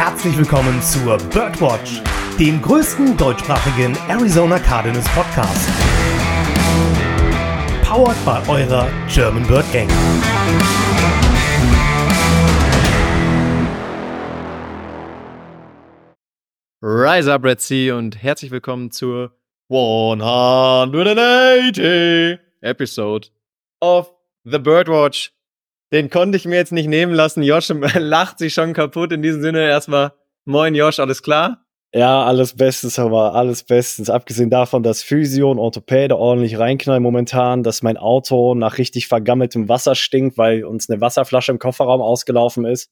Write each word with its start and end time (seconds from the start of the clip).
herzlich 0.00 0.32
willkommen 0.38 0.80
zur 0.80 1.18
Birdwatch, 1.18 2.00
dem 2.38 2.62
größten 2.62 3.18
deutschsprachigen 3.18 3.94
Arizona 4.08 4.58
Cardinals 4.58 5.06
Podcast. 5.10 5.68
Powered 7.84 8.16
by 8.24 8.40
eurer 8.50 8.88
German 9.12 9.46
Bird 9.46 9.70
Gang. 9.74 9.90
Rise 16.80 17.30
up, 17.30 17.44
Red 17.44 17.60
Sea, 17.60 17.94
und 17.94 18.22
herzlich 18.22 18.50
willkommen 18.50 18.90
zur 18.90 19.36
180 19.68 22.38
Episode 22.62 23.28
of 23.80 24.14
The 24.44 24.58
Birdwatch. 24.58 25.34
Den 25.92 26.08
konnte 26.10 26.36
ich 26.36 26.44
mir 26.44 26.56
jetzt 26.56 26.72
nicht 26.72 26.88
nehmen 26.88 27.12
lassen. 27.12 27.42
Josh 27.42 27.68
lacht 27.94 28.38
sich 28.38 28.54
schon 28.54 28.72
kaputt. 28.72 29.12
In 29.12 29.22
diesem 29.22 29.42
Sinne 29.42 29.66
erstmal 29.66 30.12
Moin 30.44 30.74
Josh, 30.74 30.98
alles 30.98 31.22
klar? 31.22 31.64
Ja, 31.92 32.24
alles 32.24 32.54
bestens, 32.56 33.00
aber 33.00 33.34
alles 33.34 33.64
bestens. 33.64 34.10
Abgesehen 34.10 34.48
davon, 34.48 34.84
dass 34.84 35.02
Physio 35.02 35.50
und 35.50 35.58
Orthopäde 35.58 36.16
ordentlich 36.16 36.58
reinknallen 36.58 37.02
momentan, 37.02 37.64
dass 37.64 37.82
mein 37.82 37.96
Auto 37.96 38.54
nach 38.54 38.78
richtig 38.78 39.08
vergammeltem 39.08 39.68
Wasser 39.68 39.96
stinkt, 39.96 40.38
weil 40.38 40.64
uns 40.64 40.88
eine 40.88 41.00
Wasserflasche 41.00 41.50
im 41.50 41.58
Kofferraum 41.58 42.00
ausgelaufen 42.00 42.64
ist. 42.64 42.90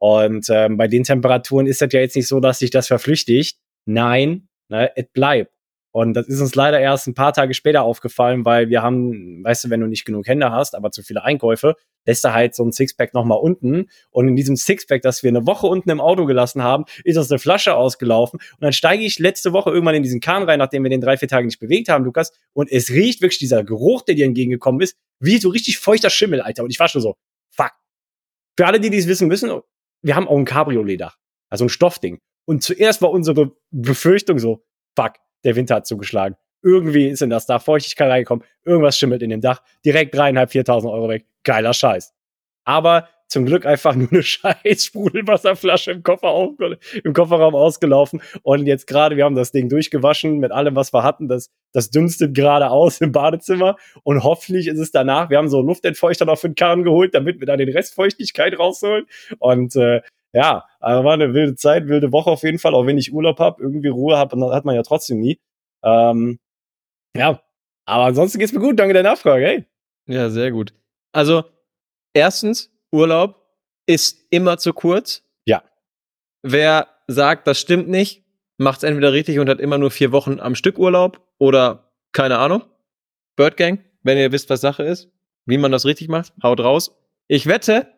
Und 0.00 0.46
ähm, 0.50 0.76
bei 0.76 0.88
den 0.88 1.04
Temperaturen 1.04 1.66
ist 1.66 1.80
das 1.80 1.92
ja 1.92 2.00
jetzt 2.00 2.16
nicht 2.16 2.26
so, 2.26 2.40
dass 2.40 2.58
sich 2.58 2.70
das 2.70 2.88
verflüchtigt. 2.88 3.58
Nein, 3.86 4.48
ne, 4.68 4.90
es 4.96 5.06
bleibt. 5.12 5.52
Und 5.92 6.14
das 6.14 6.28
ist 6.28 6.40
uns 6.40 6.54
leider 6.54 6.78
erst 6.78 7.08
ein 7.08 7.14
paar 7.14 7.32
Tage 7.32 7.52
später 7.52 7.82
aufgefallen, 7.82 8.44
weil 8.44 8.68
wir 8.68 8.82
haben, 8.82 9.42
weißt 9.42 9.64
du, 9.64 9.70
wenn 9.70 9.80
du 9.80 9.88
nicht 9.88 10.04
genug 10.04 10.26
Hände 10.26 10.52
hast, 10.52 10.76
aber 10.76 10.92
zu 10.92 11.02
viele 11.02 11.24
Einkäufe, 11.24 11.74
lässt 12.06 12.24
er 12.24 12.32
halt 12.32 12.54
so 12.54 12.64
ein 12.64 12.72
Sixpack 12.72 13.12
nochmal 13.12 13.38
unten. 13.38 13.88
Und 14.10 14.28
in 14.28 14.36
diesem 14.36 14.56
Sixpack, 14.56 15.02
das 15.02 15.22
wir 15.22 15.28
eine 15.28 15.46
Woche 15.46 15.66
unten 15.66 15.90
im 15.90 16.00
Auto 16.00 16.26
gelassen 16.26 16.62
haben, 16.62 16.84
ist 17.04 17.16
aus 17.16 17.30
eine 17.30 17.40
Flasche 17.40 17.74
ausgelaufen. 17.74 18.38
Und 18.38 18.60
dann 18.60 18.72
steige 18.72 19.04
ich 19.04 19.18
letzte 19.18 19.52
Woche 19.52 19.70
irgendwann 19.70 19.96
in 19.96 20.02
diesen 20.02 20.20
Kahn 20.20 20.44
rein, 20.44 20.60
nachdem 20.60 20.84
wir 20.84 20.90
den 20.90 21.00
drei, 21.00 21.16
vier 21.16 21.28
Tage 21.28 21.46
nicht 21.46 21.58
bewegt 21.58 21.88
haben, 21.88 22.04
Lukas. 22.04 22.32
Und 22.52 22.70
es 22.70 22.90
riecht 22.90 23.20
wirklich 23.20 23.38
dieser 23.38 23.64
Geruch, 23.64 24.02
der 24.02 24.14
dir 24.14 24.26
entgegengekommen 24.26 24.80
ist, 24.80 24.96
wie 25.18 25.38
so 25.38 25.48
richtig 25.48 25.78
feuchter 25.78 26.10
Schimmel, 26.10 26.40
Alter. 26.40 26.62
Und 26.62 26.70
ich 26.70 26.78
war 26.78 26.88
schon 26.88 27.02
so, 27.02 27.16
fuck. 27.50 27.72
Für 28.56 28.66
alle, 28.66 28.78
die 28.78 28.90
dies 28.90 29.08
wissen 29.08 29.26
müssen, 29.26 29.50
wir 30.02 30.16
haben 30.16 30.28
auch 30.28 30.38
ein 30.38 30.44
Cabriolet-Dach. 30.44 31.16
Also 31.50 31.64
ein 31.64 31.68
Stoffding. 31.68 32.20
Und 32.46 32.62
zuerst 32.62 33.02
war 33.02 33.10
unsere 33.10 33.52
Befürchtung 33.70 34.38
so, 34.38 34.64
fuck, 34.96 35.14
der 35.44 35.56
Winter 35.56 35.76
hat 35.76 35.86
zugeschlagen. 35.86 36.36
Irgendwie 36.62 37.08
ist 37.08 37.22
in 37.22 37.30
das 37.30 37.46
Dach 37.46 37.62
Feuchtigkeit 37.62 38.10
reingekommen, 38.10 38.44
irgendwas 38.64 38.98
schimmelt 38.98 39.22
in 39.22 39.30
dem 39.30 39.40
Dach, 39.40 39.62
direkt 39.84 40.14
dreieinhalb, 40.14 40.50
viertausend 40.50 40.92
Euro 40.92 41.08
weg. 41.08 41.26
Geiler 41.42 41.72
Scheiß. 41.72 42.12
Aber 42.64 43.08
zum 43.30 43.46
Glück 43.46 43.64
einfach 43.64 43.94
nur 43.94 44.10
eine 44.10 44.22
scheiß 44.24 44.84
Sprudelwasserflasche 44.84 45.92
im, 45.92 46.02
Koffer 46.02 46.48
im 47.04 47.12
Kofferraum 47.12 47.54
ausgelaufen. 47.54 48.20
Und 48.42 48.66
jetzt 48.66 48.86
gerade, 48.86 49.16
wir 49.16 49.24
haben 49.24 49.36
das 49.36 49.52
Ding 49.52 49.68
durchgewaschen 49.68 50.38
mit 50.38 50.50
allem, 50.50 50.74
was 50.74 50.92
wir 50.92 51.04
hatten. 51.04 51.28
Das, 51.28 51.48
das 51.72 51.90
dünstet 51.90 52.34
gerade 52.34 52.70
aus 52.70 53.00
im 53.00 53.12
Badezimmer. 53.12 53.76
Und 54.02 54.24
hoffentlich 54.24 54.66
ist 54.66 54.80
es 54.80 54.90
danach, 54.90 55.30
wir 55.30 55.38
haben 55.38 55.48
so 55.48 55.62
Luftentfeuchter 55.62 56.24
noch 56.24 56.38
für 56.38 56.48
den 56.48 56.56
Karren 56.56 56.82
geholt, 56.82 57.14
damit 57.14 57.38
wir 57.38 57.46
da 57.46 57.56
den 57.56 57.68
Restfeuchtigkeit 57.68 58.58
rausholen. 58.58 59.06
Und 59.38 59.76
äh, 59.76 60.02
ja, 60.32 60.64
also 60.78 61.04
war 61.04 61.14
eine 61.14 61.34
wilde 61.34 61.56
Zeit, 61.56 61.88
wilde 61.88 62.12
Woche 62.12 62.30
auf 62.30 62.42
jeden 62.42 62.58
Fall, 62.58 62.74
auch 62.74 62.86
wenn 62.86 62.98
ich 62.98 63.12
Urlaub 63.12 63.38
habe, 63.38 63.62
irgendwie 63.62 63.88
Ruhe 63.88 64.16
habe, 64.16 64.52
hat 64.52 64.64
man 64.64 64.74
ja 64.74 64.82
trotzdem 64.82 65.20
nie. 65.20 65.40
Ähm, 65.82 66.38
ja, 67.16 67.40
aber 67.86 68.04
ansonsten 68.04 68.38
geht's 68.38 68.52
mir 68.52 68.60
gut, 68.60 68.78
danke 68.78 68.94
der 68.94 69.02
Nachfrage, 69.02 69.44
hey. 69.44 69.64
Ja, 70.06 70.30
sehr 70.30 70.52
gut. 70.52 70.72
Also, 71.12 71.44
erstens, 72.14 72.72
Urlaub 72.92 73.40
ist 73.86 74.26
immer 74.30 74.58
zu 74.58 74.72
kurz. 74.72 75.24
Ja. 75.46 75.62
Wer 76.42 76.88
sagt, 77.08 77.46
das 77.46 77.58
stimmt 77.58 77.88
nicht, 77.88 78.24
macht 78.58 78.78
es 78.78 78.82
entweder 78.84 79.12
richtig 79.12 79.38
und 79.38 79.48
hat 79.48 79.60
immer 79.60 79.78
nur 79.78 79.90
vier 79.90 80.12
Wochen 80.12 80.38
am 80.38 80.54
Stück 80.54 80.78
Urlaub 80.78 81.20
oder 81.38 81.90
keine 82.12 82.38
Ahnung. 82.38 82.62
Bird 83.36 83.56
Gang, 83.56 83.84
wenn 84.02 84.18
ihr 84.18 84.32
wisst, 84.32 84.50
was 84.50 84.60
Sache 84.60 84.84
ist, 84.84 85.10
wie 85.46 85.58
man 85.58 85.72
das 85.72 85.84
richtig 85.84 86.08
macht, 86.08 86.32
haut 86.42 86.60
raus. 86.60 86.96
Ich 87.26 87.46
wette, 87.46 87.92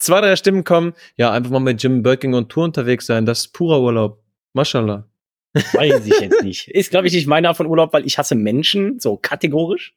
zwei, 0.00 0.20
drei 0.20 0.34
Stimmen 0.34 0.64
kommen, 0.64 0.94
ja, 1.16 1.30
einfach 1.30 1.50
mal 1.50 1.60
mit 1.60 1.82
Jim 1.82 2.02
Birking 2.02 2.34
und 2.34 2.48
Tour 2.48 2.64
unterwegs 2.64 3.06
sein, 3.06 3.26
das 3.26 3.40
ist 3.40 3.52
purer 3.52 3.80
Urlaub. 3.80 4.22
Mashallah. 4.52 5.06
Weiß 5.54 6.06
ich 6.06 6.20
jetzt 6.20 6.42
nicht. 6.42 6.68
Ist, 6.68 6.90
glaube 6.90 7.06
ich, 7.06 7.12
nicht 7.12 7.26
meiner 7.26 7.54
von 7.54 7.66
Urlaub, 7.66 7.92
weil 7.92 8.06
ich 8.06 8.18
hasse 8.18 8.34
Menschen, 8.34 8.98
so 9.00 9.16
kategorisch. 9.16 9.94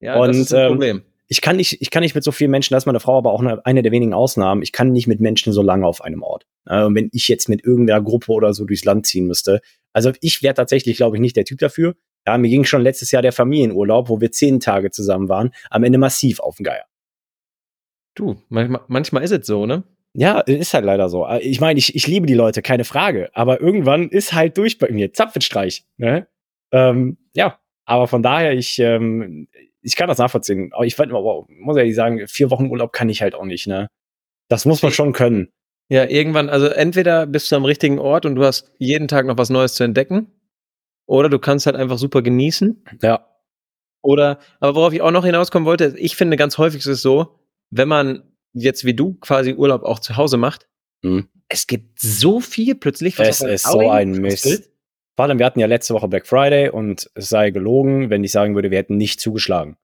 Ja, 0.00 0.16
und, 0.16 0.28
das 0.28 0.36
ist 0.38 0.54
ein 0.54 0.68
Problem. 0.68 0.96
Ähm, 0.98 1.02
ich 1.28 1.40
kann 1.40 1.56
nicht, 1.56 1.80
ich 1.80 1.90
kann 1.90 2.02
nicht 2.02 2.14
mit 2.14 2.24
so 2.24 2.30
vielen 2.30 2.50
Menschen, 2.50 2.74
das 2.74 2.82
ist 2.82 2.86
meine 2.86 3.00
Frau 3.00 3.16
aber 3.16 3.32
auch 3.32 3.40
eine, 3.40 3.64
eine 3.64 3.82
der 3.82 3.90
wenigen 3.90 4.12
Ausnahmen, 4.12 4.60
ich 4.62 4.72
kann 4.72 4.92
nicht 4.92 5.06
mit 5.06 5.20
Menschen 5.20 5.52
so 5.52 5.62
lange 5.62 5.86
auf 5.86 6.02
einem 6.02 6.22
Ort. 6.22 6.46
Äh, 6.66 6.84
und 6.84 6.94
wenn 6.94 7.08
ich 7.12 7.28
jetzt 7.28 7.48
mit 7.48 7.64
irgendeiner 7.64 8.02
Gruppe 8.02 8.32
oder 8.32 8.52
so 8.52 8.64
durchs 8.64 8.84
Land 8.84 9.06
ziehen 9.06 9.26
müsste, 9.26 9.60
also 9.92 10.12
ich 10.20 10.42
wäre 10.42 10.54
tatsächlich, 10.54 10.96
glaube 10.96 11.16
ich, 11.16 11.20
nicht 11.20 11.36
der 11.36 11.44
Typ 11.44 11.58
dafür. 11.58 11.94
Ja, 12.26 12.38
mir 12.38 12.48
ging 12.48 12.64
schon 12.64 12.82
letztes 12.82 13.10
Jahr 13.10 13.22
der 13.22 13.32
Familienurlaub, 13.32 14.08
wo 14.08 14.20
wir 14.20 14.30
zehn 14.30 14.60
Tage 14.60 14.90
zusammen 14.90 15.28
waren, 15.28 15.52
am 15.70 15.82
Ende 15.84 15.98
massiv 15.98 16.38
auf 16.38 16.56
den 16.56 16.64
Geier. 16.64 16.84
Du, 18.14 18.36
manchmal, 18.48 18.82
manchmal 18.88 19.22
ist 19.22 19.30
es 19.30 19.46
so, 19.46 19.66
ne? 19.66 19.84
Ja, 20.14 20.40
ist 20.40 20.74
halt 20.74 20.84
leider 20.84 21.08
so. 21.08 21.26
Ich 21.40 21.60
meine, 21.60 21.78
ich, 21.78 21.94
ich 21.96 22.06
liebe 22.06 22.26
die 22.26 22.34
Leute, 22.34 22.60
keine 22.60 22.84
Frage. 22.84 23.30
Aber 23.32 23.60
irgendwann 23.60 24.10
ist 24.10 24.34
halt 24.34 24.58
durch 24.58 24.78
bei 24.78 24.90
mir. 24.90 25.12
Zapfenstreich. 25.12 25.86
Ne? 25.96 26.26
Ähm, 26.70 27.16
ja, 27.32 27.58
aber 27.86 28.06
von 28.08 28.22
daher, 28.22 28.52
ich, 28.52 28.78
ähm, 28.78 29.48
ich 29.80 29.96
kann 29.96 30.08
das 30.08 30.18
nachvollziehen. 30.18 30.70
Aber 30.74 30.84
ich 30.84 30.98
wow, 30.98 31.46
muss 31.48 31.76
ehrlich 31.78 31.94
sagen, 31.94 32.26
vier 32.28 32.50
Wochen 32.50 32.68
Urlaub 32.68 32.92
kann 32.92 33.08
ich 33.08 33.22
halt 33.22 33.34
auch 33.34 33.46
nicht. 33.46 33.66
Ne? 33.66 33.88
Das 34.48 34.66
muss 34.66 34.82
man 34.82 34.92
schon 34.92 35.14
können. 35.14 35.48
Ja, 35.88 36.04
irgendwann, 36.04 36.50
also 36.50 36.66
entweder 36.66 37.26
bist 37.26 37.50
du 37.50 37.56
am 37.56 37.64
richtigen 37.64 37.98
Ort 37.98 38.26
und 38.26 38.34
du 38.34 38.44
hast 38.44 38.70
jeden 38.78 39.08
Tag 39.08 39.26
noch 39.26 39.38
was 39.38 39.50
Neues 39.50 39.74
zu 39.74 39.84
entdecken. 39.84 40.30
Oder 41.06 41.30
du 41.30 41.38
kannst 41.38 41.66
halt 41.66 41.76
einfach 41.76 41.98
super 41.98 42.20
genießen. 42.20 42.84
Ja. 43.02 43.26
Oder, 44.02 44.38
aber 44.60 44.74
worauf 44.74 44.92
ich 44.92 45.00
auch 45.00 45.10
noch 45.10 45.24
hinauskommen 45.24 45.66
wollte, 45.66 45.94
ich 45.96 46.16
finde 46.16 46.36
ganz 46.36 46.58
häufig 46.58 46.80
ist 46.80 46.86
es 46.86 47.02
so, 47.02 47.38
wenn 47.72 47.88
man 47.88 48.22
jetzt 48.52 48.84
wie 48.84 48.94
du 48.94 49.14
quasi 49.14 49.54
Urlaub 49.54 49.82
auch 49.82 49.98
zu 49.98 50.16
Hause 50.16 50.36
macht, 50.36 50.68
hm. 51.02 51.28
es 51.48 51.66
gibt 51.66 51.98
so 51.98 52.38
viel 52.38 52.74
plötzlich. 52.74 53.18
Was 53.18 53.40
es 53.40 53.40
ist 53.40 53.66
so 53.66 53.90
ein 53.90 54.12
Mist. 54.12 54.70
Vor 55.16 55.24
allem, 55.26 55.38
wir 55.38 55.46
hatten 55.46 55.60
ja 55.60 55.66
letzte 55.66 55.94
Woche 55.94 56.08
Black 56.08 56.26
Friday 56.26 56.70
und 56.70 57.10
es 57.14 57.28
sei 57.28 57.50
gelogen, 57.50 58.08
wenn 58.08 58.24
ich 58.24 58.32
sagen 58.32 58.54
würde, 58.54 58.70
wir 58.70 58.78
hätten 58.78 58.96
nicht 58.96 59.20
zugeschlagen. 59.20 59.76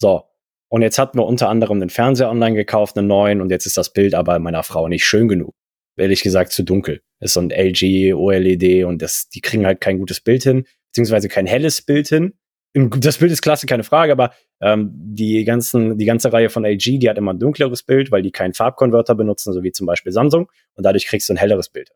So. 0.00 0.24
Und 0.68 0.82
jetzt 0.82 0.98
hatten 0.98 1.18
wir 1.18 1.26
unter 1.26 1.48
anderem 1.48 1.78
den 1.78 1.90
Fernseher 1.90 2.30
online 2.30 2.56
gekauft, 2.56 2.96
einen 2.96 3.06
neuen, 3.06 3.40
und 3.40 3.50
jetzt 3.50 3.66
ist 3.66 3.76
das 3.76 3.92
Bild 3.92 4.14
aber 4.14 4.38
meiner 4.40 4.64
Frau 4.64 4.88
nicht 4.88 5.04
schön 5.04 5.28
genug. 5.28 5.54
Ehrlich 5.96 6.22
gesagt 6.22 6.52
zu 6.52 6.64
dunkel. 6.64 7.02
ist 7.20 7.34
so 7.34 7.40
ein 7.40 7.50
LG 7.50 8.14
OLED 8.14 8.84
und 8.84 9.00
das, 9.00 9.28
die 9.28 9.40
kriegen 9.40 9.66
halt 9.66 9.80
kein 9.80 9.98
gutes 9.98 10.20
Bild 10.20 10.42
hin, 10.42 10.66
beziehungsweise 10.90 11.28
kein 11.28 11.46
helles 11.46 11.82
Bild 11.82 12.08
hin 12.08 12.34
das 12.74 13.18
Bild 13.18 13.30
ist 13.30 13.42
klasse, 13.42 13.66
keine 13.66 13.84
Frage, 13.84 14.12
aber 14.12 14.32
ähm, 14.60 14.90
die 14.92 15.44
ganzen, 15.44 15.96
die 15.96 16.04
ganze 16.04 16.32
Reihe 16.32 16.50
von 16.50 16.64
LG, 16.64 16.98
die 16.98 17.08
hat 17.08 17.16
immer 17.18 17.32
ein 17.32 17.38
dunkleres 17.38 17.84
Bild, 17.84 18.10
weil 18.10 18.22
die 18.22 18.32
keinen 18.32 18.52
Farbkonverter 18.52 19.14
benutzen, 19.14 19.52
so 19.52 19.62
wie 19.62 19.70
zum 19.70 19.86
Beispiel 19.86 20.10
Samsung, 20.10 20.50
und 20.74 20.84
dadurch 20.84 21.06
kriegst 21.06 21.28
du 21.28 21.34
ein 21.34 21.36
helleres 21.36 21.68
Bild. 21.68 21.90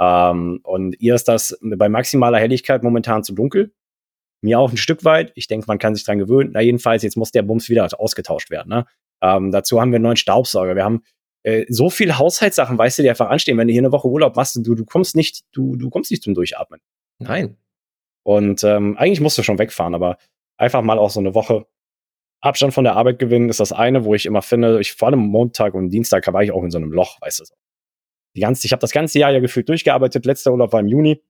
Ähm, 0.00 0.60
und 0.62 1.00
ihr 1.00 1.14
ist 1.14 1.28
das 1.28 1.58
bei 1.60 1.88
maximaler 1.88 2.38
Helligkeit 2.38 2.82
momentan 2.82 3.24
zu 3.24 3.34
dunkel. 3.34 3.72
Mir 4.42 4.58
auch 4.58 4.70
ein 4.70 4.76
Stück 4.76 5.04
weit. 5.04 5.32
Ich 5.34 5.46
denke, 5.46 5.66
man 5.68 5.78
kann 5.78 5.94
sich 5.94 6.04
dran 6.04 6.18
gewöhnen. 6.18 6.50
Na, 6.54 6.60
jedenfalls, 6.60 7.02
jetzt 7.02 7.16
muss 7.16 7.30
der 7.30 7.42
Bums 7.42 7.68
wieder 7.68 7.88
ausgetauscht 7.98 8.50
werden. 8.50 8.68
Ne? 8.68 8.86
Ähm, 9.22 9.52
dazu 9.52 9.80
haben 9.80 9.92
wir 9.92 9.96
einen 9.96 10.04
neuen 10.04 10.16
Staubsauger. 10.16 10.74
Wir 10.74 10.84
haben 10.84 11.02
äh, 11.44 11.64
so 11.68 11.90
viel 11.90 12.18
Haushaltssachen, 12.18 12.78
weißt 12.78 12.98
du, 12.98 13.02
die 13.02 13.10
einfach 13.10 13.28
anstehen. 13.28 13.58
Wenn 13.58 13.68
du 13.68 13.72
hier 13.72 13.82
eine 13.82 13.92
Woche 13.92 14.08
Urlaub 14.08 14.36
machst, 14.36 14.56
du, 14.56 14.74
du 14.74 14.84
kommst 14.84 15.14
nicht, 15.14 15.42
du, 15.52 15.76
du 15.76 15.90
kommst 15.90 16.10
nicht 16.10 16.22
zum 16.22 16.34
Durchatmen. 16.34 16.80
Nein. 17.18 17.56
Und 18.24 18.62
ähm, 18.64 18.96
eigentlich 18.96 19.20
musst 19.20 19.38
du 19.38 19.42
schon 19.42 19.58
wegfahren, 19.58 19.94
aber 19.94 20.18
einfach 20.56 20.82
mal 20.82 20.98
auch 20.98 21.10
so 21.10 21.20
eine 21.20 21.34
Woche 21.34 21.66
Abstand 22.42 22.74
von 22.74 22.84
der 22.84 22.96
Arbeit 22.96 23.20
gewinnen, 23.20 23.48
ist 23.48 23.60
das 23.60 23.72
eine, 23.72 24.04
wo 24.04 24.14
ich 24.14 24.26
immer 24.26 24.42
finde, 24.42 24.80
ich 24.80 24.92
vor 24.92 25.08
allem 25.08 25.20
Montag 25.20 25.74
und 25.74 25.90
Dienstag 25.90 26.30
war 26.32 26.42
ich 26.42 26.50
auch 26.50 26.64
in 26.64 26.72
so 26.72 26.78
einem 26.78 26.92
Loch, 26.92 27.20
weißt 27.20 27.40
du 27.40 27.44
so. 27.44 27.54
Die 28.34 28.40
ganze, 28.40 28.66
ich 28.66 28.72
habe 28.72 28.80
das 28.80 28.90
ganze 28.90 29.18
Jahr 29.18 29.30
ja 29.30 29.38
gefühlt 29.38 29.68
durchgearbeitet, 29.68 30.26
letzter 30.26 30.50
Urlaub 30.50 30.72
war 30.72 30.80
im 30.80 30.88
Juni. 30.88 31.22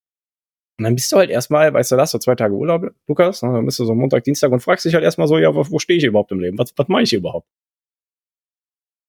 Und 0.79 0.85
dann 0.85 0.95
bist 0.95 1.13
du 1.13 1.19
halt 1.19 1.29
erstmal, 1.29 1.75
weißt 1.75 1.93
du 1.93 1.97
das, 1.97 2.13
so 2.13 2.19
zwei 2.19 2.35
Tage 2.35 2.55
Urlaub, 2.55 2.95
Lukas, 3.07 3.43
ne, 3.43 3.53
dann 3.53 3.67
bist 3.67 3.79
du 3.79 3.85
so 3.85 3.95
Montag, 3.95 4.25
Dienstag 4.25 4.51
und 4.53 4.61
fragst 4.61 4.87
dich 4.87 4.95
halt 4.95 5.05
erstmal 5.05 5.29
so, 5.29 5.37
ja, 5.39 5.55
wo, 5.55 5.71
wo 5.71 5.79
stehe 5.79 5.99
ich 5.99 6.05
überhaupt 6.05 6.33
im 6.33 6.41
Leben? 6.41 6.59
Was, 6.59 6.73
was 6.77 6.89
mache 6.89 7.03
ich 7.03 7.13
überhaupt? 7.13 7.47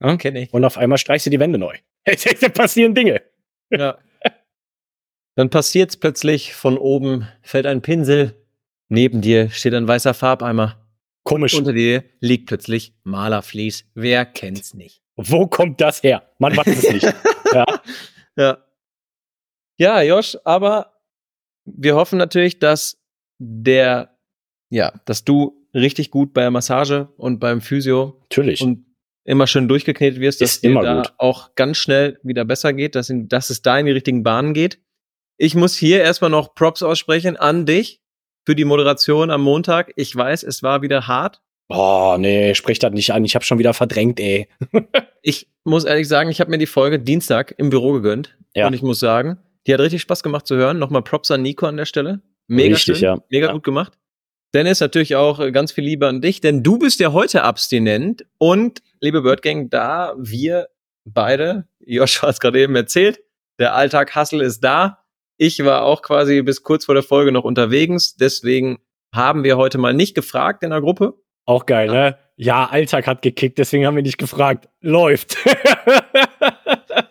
Ja, 0.02 0.18
kenn 0.18 0.36
ich. 0.36 0.54
Und 0.54 0.66
auf 0.66 0.78
einmal 0.78 0.98
streichst 0.98 1.26
du 1.26 1.30
die 1.30 1.40
Wände 1.40 1.58
neu. 1.58 1.78
da 2.42 2.50
passieren 2.50 2.94
Dinge. 2.94 3.22
Ja. 3.70 3.98
Dann 5.36 5.50
passiert's 5.50 5.98
plötzlich, 5.98 6.54
von 6.54 6.78
oben 6.78 7.28
fällt 7.42 7.66
ein 7.66 7.82
Pinsel, 7.82 8.36
neben 8.90 9.22
dir 9.22 9.50
steht 9.50 9.74
ein 9.74 9.88
weißer 9.88 10.14
Farbeimer. 10.14 10.80
Komisch. 11.24 11.54
Unter 11.56 11.74
dir 11.74 12.04
liegt 12.20 12.48
plötzlich 12.48 12.94
Malerflies. 13.04 13.86
Wer 13.96 14.26
kennt's 14.26 14.74
nicht? 14.74 15.02
Wo 15.16 15.48
kommt 15.48 15.80
das 15.80 16.04
her? 16.04 16.30
Man 16.38 16.56
weiß 16.56 16.68
es 16.68 16.92
nicht. 16.92 17.04
ja. 17.54 17.66
ja. 18.36 18.58
Ja, 19.78 20.02
Josh, 20.02 20.38
aber 20.44 20.94
wir 21.66 21.96
hoffen 21.96 22.18
natürlich, 22.18 22.60
dass 22.60 23.02
der, 23.40 24.18
ja, 24.70 24.94
dass 25.06 25.24
du 25.24 25.68
richtig 25.74 26.12
gut 26.12 26.34
bei 26.34 26.42
der 26.42 26.52
Massage 26.52 27.10
und 27.18 27.40
beim 27.40 27.62
Physio 27.62 28.18
natürlich. 28.22 28.62
und 28.62 28.86
immer 29.24 29.48
schön 29.48 29.68
durchgeknetet 29.68 30.20
wirst, 30.20 30.42
dass 30.42 30.56
Ist 30.56 30.64
dir 30.64 30.72
immer 30.72 30.84
da 30.84 30.96
gut. 30.98 31.14
auch 31.18 31.56
ganz 31.56 31.78
schnell 31.78 32.20
wieder 32.24 32.46
besser 32.46 32.74
geht, 32.74 32.96
dass, 32.96 33.10
in, 33.10 33.30
dass 33.30 33.50
es 33.50 33.62
da 33.62 33.80
in 33.80 33.86
die 33.86 33.92
richtigen 33.94 34.24
Bahnen 34.24 34.54
geht. 34.54 34.80
Ich 35.38 35.56
muss 35.56 35.76
hier 35.76 36.02
erstmal 36.02 36.30
noch 36.30 36.54
Props 36.56 36.84
aussprechen 36.84 37.38
an 37.38 37.66
dich 37.66 38.02
für 38.46 38.56
die 38.56 38.66
Moderation 38.66 39.32
am 39.32 39.42
Montag. 39.42 39.92
Ich 39.96 40.16
weiß, 40.16 40.44
es 40.44 40.64
war 40.64 40.82
wieder 40.82 41.08
hart. 41.08 41.42
Oh, 41.70 42.16
nee, 42.20 42.54
sprich 42.56 42.78
das 42.80 42.92
nicht 42.92 43.12
an. 43.14 43.26
Ich 43.26 43.36
habe 43.36 43.46
schon 43.46 43.58
wieder 43.60 43.74
verdrängt, 43.74 44.20
ey. 44.20 44.48
Ich 45.26 45.48
muss 45.64 45.86
ehrlich 45.86 46.10
sagen, 46.10 46.30
ich 46.30 46.42
habe 46.42 46.52
mir 46.52 46.58
die 46.58 46.66
Folge 46.66 47.00
Dienstag 47.00 47.56
im 47.58 47.70
Büro 47.70 47.94
gegönnt. 47.94 48.38
Ja. 48.56 48.68
Und 48.68 48.74
ich 48.74 48.82
muss 48.82 49.00
sagen, 49.00 49.38
die 49.66 49.74
hat 49.74 49.80
richtig 49.80 50.02
Spaß 50.02 50.22
gemacht 50.22 50.46
zu 50.46 50.58
hören. 50.58 50.78
Nochmal 50.78 51.02
Props 51.02 51.32
an 51.32 51.42
Nico 51.42 51.66
an 51.66 51.78
der 51.78 51.86
Stelle. 51.86 52.22
Mega 52.48 52.76
Richtig, 52.76 52.98
schön, 52.98 53.04
ja. 53.06 53.18
mega 53.30 53.48
Ja. 53.48 53.54
gut 53.54 53.64
gemacht. 53.64 53.94
Dennis, 54.54 54.82
natürlich 54.82 55.16
auch 55.16 55.40
äh, 55.40 55.54
ganz 55.54 55.72
viel 55.72 55.86
Liebe 55.86 56.06
an 56.08 56.22
dich, 56.22 56.42
denn 56.42 56.62
du 56.62 56.78
bist 56.78 57.00
ja 57.00 57.14
heute 57.14 57.44
abstinent. 57.44 58.26
Und, 58.38 58.84
liebe 59.00 59.22
Birdgang, 59.22 59.70
da 59.70 60.14
wir 60.18 60.68
beide, 61.06 61.68
Joshua 61.80 62.28
hat 62.28 62.34
es 62.36 62.40
gerade 62.42 62.60
eben 62.62 62.76
erzählt, 62.76 63.22
der 63.58 63.74
Alltag 63.74 64.14
Hustle 64.16 64.44
ist 64.44 64.60
da. 64.60 65.03
Ich 65.38 65.64
war 65.64 65.84
auch 65.84 66.02
quasi 66.02 66.42
bis 66.42 66.64
kurz 66.64 66.86
vor 66.86 66.96
der 66.96 67.04
Folge 67.04 67.32
noch 67.32 67.44
unterwegs. 67.44 68.16
Deswegen 68.16 68.80
haben 69.14 69.44
wir 69.44 69.58
heute 69.58 69.78
mal 69.78 69.94
nicht 69.94 70.16
gefragt 70.16 70.64
in 70.64 70.70
der 70.70 70.82
Gruppe. 70.82 71.16
Auch 71.46 71.66
geil, 71.66 71.88
ne? 71.88 72.18
Ja, 72.36 72.66
Alltag 72.66 73.06
hat 73.06 73.22
gekickt, 73.22 73.58
deswegen 73.58 73.86
haben 73.86 73.96
wir 73.96 74.04
dich 74.04 74.18
gefragt. 74.18 74.70
Läuft. 74.82 75.38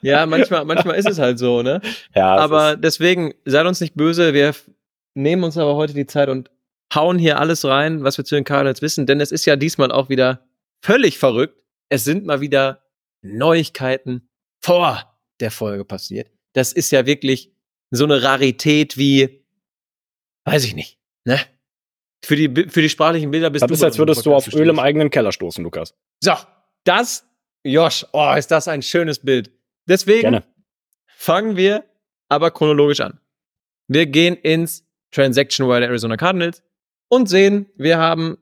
Ja, 0.03 0.27
manchmal, 0.27 0.65
manchmal 0.65 0.97
ist 0.97 1.09
es 1.09 1.19
halt 1.19 1.39
so, 1.39 1.63
ne? 1.63 1.81
ja, 2.15 2.37
aber 2.37 2.77
deswegen, 2.77 3.35
seid 3.45 3.67
uns 3.67 3.81
nicht 3.81 3.95
böse. 3.95 4.35
Wir 4.35 4.55
nehmen 5.15 5.45
uns 5.45 5.57
aber 5.57 5.77
heute 5.77 5.95
die 5.95 6.07
Zeit 6.07 6.29
und 6.29 6.51
hauen 6.95 7.19
hier 7.19 7.39
alles 7.39 7.65
rein, 7.65 8.03
was 8.05 8.19
wir 8.19 8.25
zu 8.25 8.35
den 8.35 8.45
Cardinals 8.45 8.83
wissen, 8.83 9.07
denn 9.07 9.21
es 9.21 9.33
ist 9.33 9.47
ja 9.47 9.57
diesmal 9.57 9.93
auch 9.93 10.09
wieder 10.09 10.47
völlig 10.85 11.19
verrückt. 11.19 11.63
Es 11.89 12.05
sind 12.05 12.27
mal 12.27 12.41
wieder 12.41 12.83
Neuigkeiten 13.23 14.29
vor 14.61 15.17
der 15.41 15.51
Folge 15.51 15.85
passiert. 15.85 16.31
Das 16.53 16.73
ist 16.73 16.91
ja 16.91 17.07
wirklich 17.07 17.53
so 17.93 18.05
eine 18.05 18.23
Rarität 18.23 18.97
wie, 18.97 19.45
weiß 20.45 20.65
ich 20.65 20.75
nicht, 20.75 20.99
ne? 21.25 21.39
Für 22.25 22.37
die, 22.37 22.69
für 22.69 22.81
die 22.81 22.89
sprachlichen 22.89 23.31
Bilder 23.31 23.51
bist 23.51 23.63
das 23.63 23.69
du 23.69 23.75
ist, 23.75 23.83
als 23.83 23.99
würdest 23.99 24.25
du 24.25 24.35
auf 24.35 24.53
Öl 24.55 24.69
im 24.69 24.79
eigenen 24.79 25.11
Keller 25.11 25.33
stoßen, 25.33 25.63
Lukas. 25.63 25.95
So, 26.23 26.33
das, 26.85 27.27
Josh, 27.65 28.07
oh, 28.13 28.33
ist 28.37 28.51
das 28.51 28.69
ein 28.69 28.81
schönes 28.81 29.19
Bild. 29.19 29.51
Deswegen 29.89 30.23
Gerne. 30.23 30.45
fangen 31.09 31.57
wir 31.57 31.85
aber 32.29 32.53
chronologisch 32.53 33.01
an. 33.01 33.19
Wir 33.89 34.07
gehen 34.07 34.37
ins 34.37 34.87
Transaction 35.11 35.69
Wire 35.69 35.81
der 35.81 35.89
Arizona 35.89 36.17
Cardinals 36.17 36.63
und 37.09 37.29
sehen, 37.29 37.67
wir 37.77 37.99
haben 37.99 38.39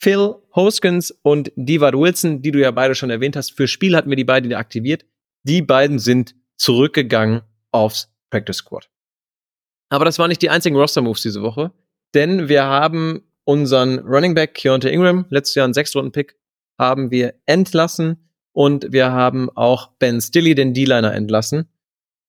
Phil 0.00 0.36
Hoskins 0.54 1.10
und 1.22 1.52
Divad 1.56 1.94
Wilson, 1.94 2.40
die 2.40 2.52
du 2.52 2.60
ja 2.60 2.70
beide 2.70 2.94
schon 2.94 3.10
erwähnt 3.10 3.34
hast. 3.34 3.50
Für 3.50 3.66
Spiel 3.66 3.96
hatten 3.96 4.10
wir 4.10 4.16
die 4.16 4.24
beiden 4.24 4.48
deaktiviert. 4.48 5.04
Die 5.42 5.60
beiden 5.60 5.98
sind 5.98 6.36
zurückgegangen 6.56 7.42
aufs 7.72 8.08
Practice 8.30 8.58
Squad. 8.58 8.88
Aber 9.90 10.04
das 10.04 10.18
waren 10.18 10.28
nicht 10.28 10.42
die 10.42 10.50
einzigen 10.50 10.76
Roster-Moves 10.76 11.22
diese 11.22 11.42
Woche, 11.42 11.72
denn 12.14 12.48
wir 12.48 12.64
haben 12.64 13.22
unseren 13.44 14.00
Running 14.00 14.34
Back 14.34 14.54
Keontae 14.54 14.90
Ingram, 14.90 15.26
letztes 15.30 15.54
Jahr 15.54 15.64
einen 15.64 15.74
Sechstrunden-Pick, 15.74 16.36
haben 16.78 17.10
wir 17.10 17.34
entlassen 17.46 18.30
und 18.52 18.92
wir 18.92 19.12
haben 19.12 19.50
auch 19.56 19.92
Ben 19.98 20.20
Stilley, 20.20 20.54
den 20.54 20.74
D-Liner, 20.74 21.14
entlassen 21.14 21.68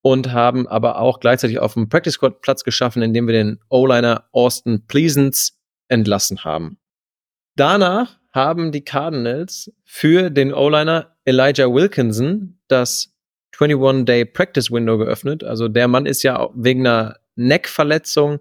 und 0.01 0.31
haben 0.31 0.67
aber 0.67 0.99
auch 0.99 1.19
gleichzeitig 1.19 1.59
auf 1.59 1.73
dem 1.73 1.89
Practice 1.89 2.13
Squad 2.13 2.41
Platz 2.41 2.63
geschaffen, 2.63 3.01
indem 3.01 3.27
wir 3.27 3.33
den 3.33 3.59
O-Liner 3.69 4.29
Austin 4.31 4.85
Pleasance 4.87 5.53
entlassen 5.89 6.43
haben. 6.43 6.79
Danach 7.55 8.19
haben 8.31 8.71
die 8.71 8.83
Cardinals 8.83 9.73
für 9.83 10.29
den 10.29 10.53
O-Liner 10.53 11.17
Elijah 11.25 11.73
Wilkinson 11.73 12.59
das 12.67 13.13
21-Day 13.59 14.25
Practice 14.25 14.71
Window 14.71 14.97
geöffnet. 14.97 15.43
Also 15.43 15.67
der 15.67 15.87
Mann 15.87 16.05
ist 16.05 16.23
ja 16.23 16.49
wegen 16.55 16.85
einer 16.87 17.17
Neckverletzung 17.35 18.39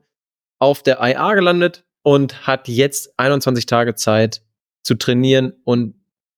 auf 0.59 0.83
der 0.83 1.01
IA 1.01 1.35
gelandet 1.35 1.85
und 2.03 2.47
hat 2.47 2.69
jetzt 2.69 3.19
21 3.19 3.67
Tage 3.67 3.95
Zeit 3.95 4.43
zu 4.83 4.95
trainieren 4.95 5.53
und 5.65 5.95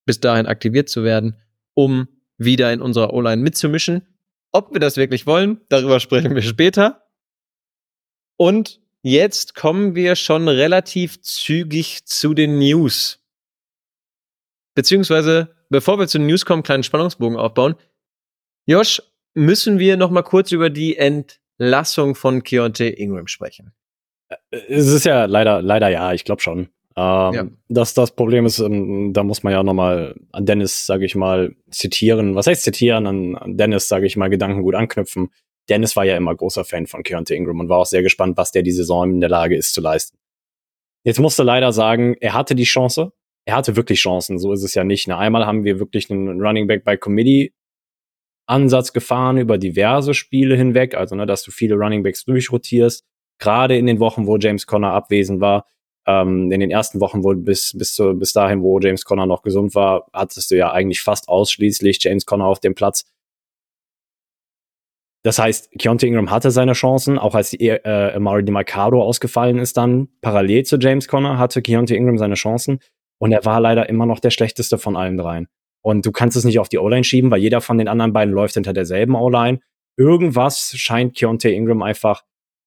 bis 0.06 0.20
dahin 0.20 0.46
aktiviert 0.46 0.88
zu 0.88 1.04
werden, 1.04 1.36
um 1.74 2.08
wieder 2.38 2.72
in 2.72 2.80
unserer 2.80 3.12
O-Line 3.12 3.42
mitzumischen. 3.42 4.06
Ob 4.52 4.72
wir 4.72 4.80
das 4.80 4.96
wirklich 4.96 5.26
wollen, 5.26 5.60
darüber 5.68 6.00
sprechen 6.00 6.34
wir 6.34 6.42
später. 6.42 7.06
Und 8.36 8.80
jetzt 9.02 9.54
kommen 9.54 9.94
wir 9.94 10.16
schon 10.16 10.48
relativ 10.48 11.20
zügig 11.22 12.06
zu 12.06 12.34
den 12.34 12.58
News. 12.58 13.20
Beziehungsweise, 14.74 15.54
bevor 15.68 15.98
wir 15.98 16.08
zu 16.08 16.18
den 16.18 16.26
News 16.26 16.44
kommen, 16.44 16.62
kleinen 16.62 16.82
Spannungsbogen 16.82 17.38
aufbauen. 17.38 17.74
Josh, 18.70 19.02
müssen 19.34 19.80
wir 19.80 19.96
noch 19.96 20.12
mal 20.12 20.22
kurz 20.22 20.52
über 20.52 20.70
die 20.70 20.96
Entlassung 20.96 22.14
von 22.14 22.44
Keontae 22.44 22.90
Ingram 22.90 23.26
sprechen. 23.26 23.72
Es 24.50 24.86
ist 24.86 25.04
ja 25.04 25.24
leider, 25.24 25.60
leider 25.60 25.88
ja, 25.88 26.12
ich 26.12 26.24
glaube 26.24 26.40
schon. 26.40 26.68
Ähm, 26.96 27.32
Ja. 27.34 27.46
das, 27.68 27.94
das 27.94 28.14
Problem 28.14 28.46
ist, 28.46 28.60
ähm, 28.60 29.12
da 29.12 29.24
muss 29.24 29.42
man 29.42 29.52
ja 29.52 29.64
nochmal 29.64 30.14
an 30.30 30.46
Dennis, 30.46 30.86
sage 30.86 31.04
ich 31.04 31.16
mal, 31.16 31.56
zitieren. 31.70 32.36
Was 32.36 32.46
heißt 32.46 32.62
zitieren? 32.62 33.08
An, 33.08 33.34
an 33.34 33.56
Dennis, 33.56 33.88
sage 33.88 34.06
ich 34.06 34.16
mal, 34.16 34.30
Gedanken 34.30 34.62
gut 34.62 34.76
anknüpfen. 34.76 35.30
Dennis 35.68 35.96
war 35.96 36.04
ja 36.04 36.16
immer 36.16 36.36
großer 36.36 36.64
Fan 36.64 36.86
von 36.86 37.02
Keontae 37.02 37.34
Ingram 37.34 37.58
und 37.58 37.68
war 37.68 37.78
auch 37.78 37.86
sehr 37.86 38.04
gespannt, 38.04 38.36
was 38.36 38.52
der 38.52 38.62
die 38.62 38.70
Saison 38.70 39.10
in 39.10 39.20
der 39.20 39.30
Lage 39.30 39.56
ist 39.56 39.74
zu 39.74 39.80
leisten. 39.80 40.16
Jetzt 41.02 41.18
musste 41.18 41.42
leider 41.42 41.72
sagen, 41.72 42.14
er 42.20 42.34
hatte 42.34 42.54
die 42.54 42.62
Chance. 42.62 43.12
Er 43.46 43.56
hatte 43.56 43.74
wirklich 43.74 43.98
Chancen, 43.98 44.38
so 44.38 44.52
ist 44.52 44.62
es 44.62 44.74
ja 44.74 44.84
nicht. 44.84 45.08
Na, 45.08 45.18
einmal 45.18 45.44
haben 45.44 45.64
wir 45.64 45.80
wirklich 45.80 46.08
einen 46.08 46.40
Running 46.40 46.68
Back 46.68 46.84
by 46.84 46.96
Committee 46.96 47.52
Ansatz 48.50 48.92
gefahren 48.92 49.38
über 49.38 49.58
diverse 49.58 50.14
Spiele 50.14 50.56
hinweg, 50.56 50.94
also 50.94 51.14
ne, 51.14 51.26
dass 51.26 51.42
du 51.42 51.50
viele 51.50 51.76
Running 51.76 52.02
Backs 52.02 52.24
durchrotierst, 52.24 53.04
gerade 53.38 53.76
in 53.76 53.86
den 53.86 54.00
Wochen, 54.00 54.26
wo 54.26 54.36
James 54.36 54.66
Conner 54.66 54.92
abwesend 54.92 55.40
war, 55.40 55.66
ähm, 56.06 56.50
in 56.50 56.60
den 56.60 56.70
ersten 56.70 57.00
Wochen, 57.00 57.24
wo 57.24 57.34
bis 57.34 57.76
bis 57.76 57.94
zu, 57.94 58.14
bis 58.14 58.32
dahin, 58.32 58.62
wo 58.62 58.78
James 58.80 59.04
Conner 59.04 59.26
noch 59.26 59.42
gesund 59.42 59.74
war, 59.74 60.06
hattest 60.12 60.50
du 60.50 60.56
ja 60.56 60.72
eigentlich 60.72 61.02
fast 61.02 61.28
ausschließlich 61.28 61.98
James 62.02 62.26
Conner 62.26 62.46
auf 62.46 62.60
dem 62.60 62.74
Platz. 62.74 63.04
Das 65.22 65.38
heißt, 65.38 65.72
Keontae 65.78 66.06
Ingram 66.06 66.30
hatte 66.30 66.50
seine 66.50 66.72
Chancen, 66.72 67.18
auch 67.18 67.34
als 67.34 67.50
die, 67.50 67.68
äh, 67.68 68.14
Amari 68.14 68.42
DiMarcado 68.42 69.02
ausgefallen 69.02 69.58
ist 69.58 69.76
dann, 69.76 70.08
parallel 70.22 70.64
zu 70.64 70.78
James 70.78 71.08
Conner, 71.08 71.38
hatte 71.38 71.60
Keontae 71.60 71.94
Ingram 71.96 72.16
seine 72.16 72.34
Chancen 72.36 72.80
und 73.18 73.32
er 73.32 73.44
war 73.44 73.60
leider 73.60 73.88
immer 73.88 74.06
noch 74.06 74.20
der 74.20 74.30
schlechteste 74.30 74.78
von 74.78 74.96
allen 74.96 75.18
dreien. 75.18 75.48
Und 75.82 76.04
du 76.04 76.12
kannst 76.12 76.36
es 76.36 76.44
nicht 76.44 76.58
auf 76.58 76.68
die 76.68 76.78
O-Line 76.78 77.04
schieben, 77.04 77.30
weil 77.30 77.40
jeder 77.40 77.60
von 77.60 77.78
den 77.78 77.88
anderen 77.88 78.12
beiden 78.12 78.34
läuft 78.34 78.54
hinter 78.54 78.72
derselben 78.72 79.14
O-Line. 79.14 79.60
Irgendwas 79.96 80.74
scheint 80.76 81.16
Keontae 81.16 81.54
Ingram 81.54 81.82
einfach 81.82 82.24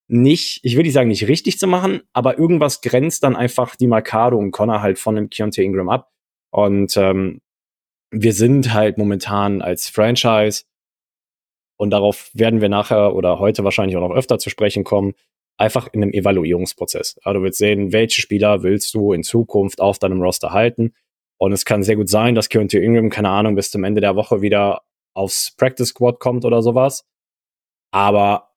nicht, 0.08 0.60
ich 0.64 0.76
will 0.76 0.84
nicht 0.84 0.94
sagen, 0.94 1.10
nicht 1.10 1.28
richtig 1.28 1.58
zu 1.58 1.68
machen, 1.68 2.02
aber 2.12 2.38
irgendwas 2.38 2.82
grenzt 2.82 3.24
dann 3.24 3.36
einfach 3.36 3.76
die 3.76 3.88
Mercado 3.88 4.38
und 4.38 4.52
Connor 4.52 4.82
halt 4.82 5.00
von 5.00 5.16
dem 5.16 5.30
Keontae 5.30 5.64
Ingram 5.64 5.90
ab. 5.90 6.12
Und 6.52 6.98
ähm, 6.98 7.42
wir 8.12 8.34
sind 8.34 8.74
halt 8.74 8.98
momentan 8.98 9.62
als 9.62 9.90
Franchise, 9.90 10.66
und 11.78 11.90
darauf 11.90 12.32
werden 12.34 12.62
wir 12.62 12.70
nachher 12.70 13.16
oder 13.16 13.40
heute 13.40 13.64
wahrscheinlich 13.64 13.98
auch 13.98 14.08
noch 14.08 14.16
öfter 14.16 14.40
zu 14.40 14.50
sprechen 14.50 14.84
kommen, 14.84 15.14
einfach 15.58 15.88
in 15.92 16.02
einem 16.02 16.14
Evaluierungsprozess. 16.14 17.20
Ja, 17.26 17.34
du 17.34 17.42
willst 17.42 17.58
sehen, 17.58 17.92
welche 17.92 18.22
Spieler 18.22 18.64
willst 18.64 18.94
du 18.94 19.14
in 19.14 19.24
Zukunft 19.24 19.82
auf 19.82 20.00
deinem 20.00 20.22
Roster 20.22 20.52
halten. 20.52 20.94
Und 21.44 21.52
es 21.52 21.66
kann 21.66 21.84
sehr 21.84 21.98
gut 21.98 22.08
sein, 22.08 22.36
dass 22.36 22.48
Keontae 22.48 22.82
Ingram, 22.82 23.10
keine 23.10 23.28
Ahnung, 23.28 23.56
bis 23.56 23.70
zum 23.70 23.84
Ende 23.84 24.00
der 24.00 24.16
Woche 24.16 24.42
wieder 24.42 24.84
aufs 25.14 25.54
Practice 25.58 25.90
Squad 25.90 26.22
kommt 26.22 26.46
oder 26.46 26.62
sowas. 26.62 27.06
Aber 27.92 28.54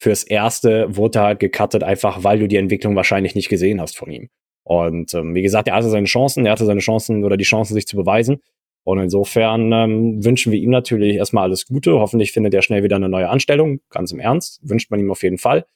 fürs 0.00 0.24
Erste 0.24 0.96
wurde 0.96 1.18
er 1.18 1.24
halt 1.24 1.40
gecuttet, 1.40 1.82
einfach 1.82 2.24
weil 2.24 2.38
du 2.38 2.48
die 2.48 2.56
Entwicklung 2.56 2.96
wahrscheinlich 2.96 3.34
nicht 3.34 3.50
gesehen 3.50 3.82
hast 3.82 3.98
von 3.98 4.10
ihm. 4.10 4.30
Und 4.62 5.12
ähm, 5.12 5.34
wie 5.34 5.42
gesagt, 5.42 5.68
er 5.68 5.74
hatte 5.74 5.90
seine 5.90 6.06
Chancen, 6.06 6.46
er 6.46 6.52
hatte 6.52 6.64
seine 6.64 6.80
Chancen 6.80 7.22
oder 7.22 7.36
die 7.36 7.44
Chancen, 7.44 7.74
sich 7.74 7.86
zu 7.86 7.98
beweisen. 7.98 8.40
Und 8.84 8.98
insofern 9.00 9.70
ähm, 9.70 10.24
wünschen 10.24 10.52
wir 10.52 10.58
ihm 10.58 10.70
natürlich 10.70 11.16
erstmal 11.16 11.44
alles 11.44 11.66
Gute. 11.66 11.92
Hoffentlich 11.98 12.32
findet 12.32 12.54
er 12.54 12.62
schnell 12.62 12.82
wieder 12.82 12.96
eine 12.96 13.10
neue 13.10 13.28
Anstellung. 13.28 13.80
Ganz 13.90 14.10
im 14.10 14.20
Ernst. 14.20 14.58
Wünscht 14.62 14.90
man 14.90 15.00
ihm 15.00 15.10
auf 15.10 15.22
jeden 15.22 15.36
Fall. 15.36 15.66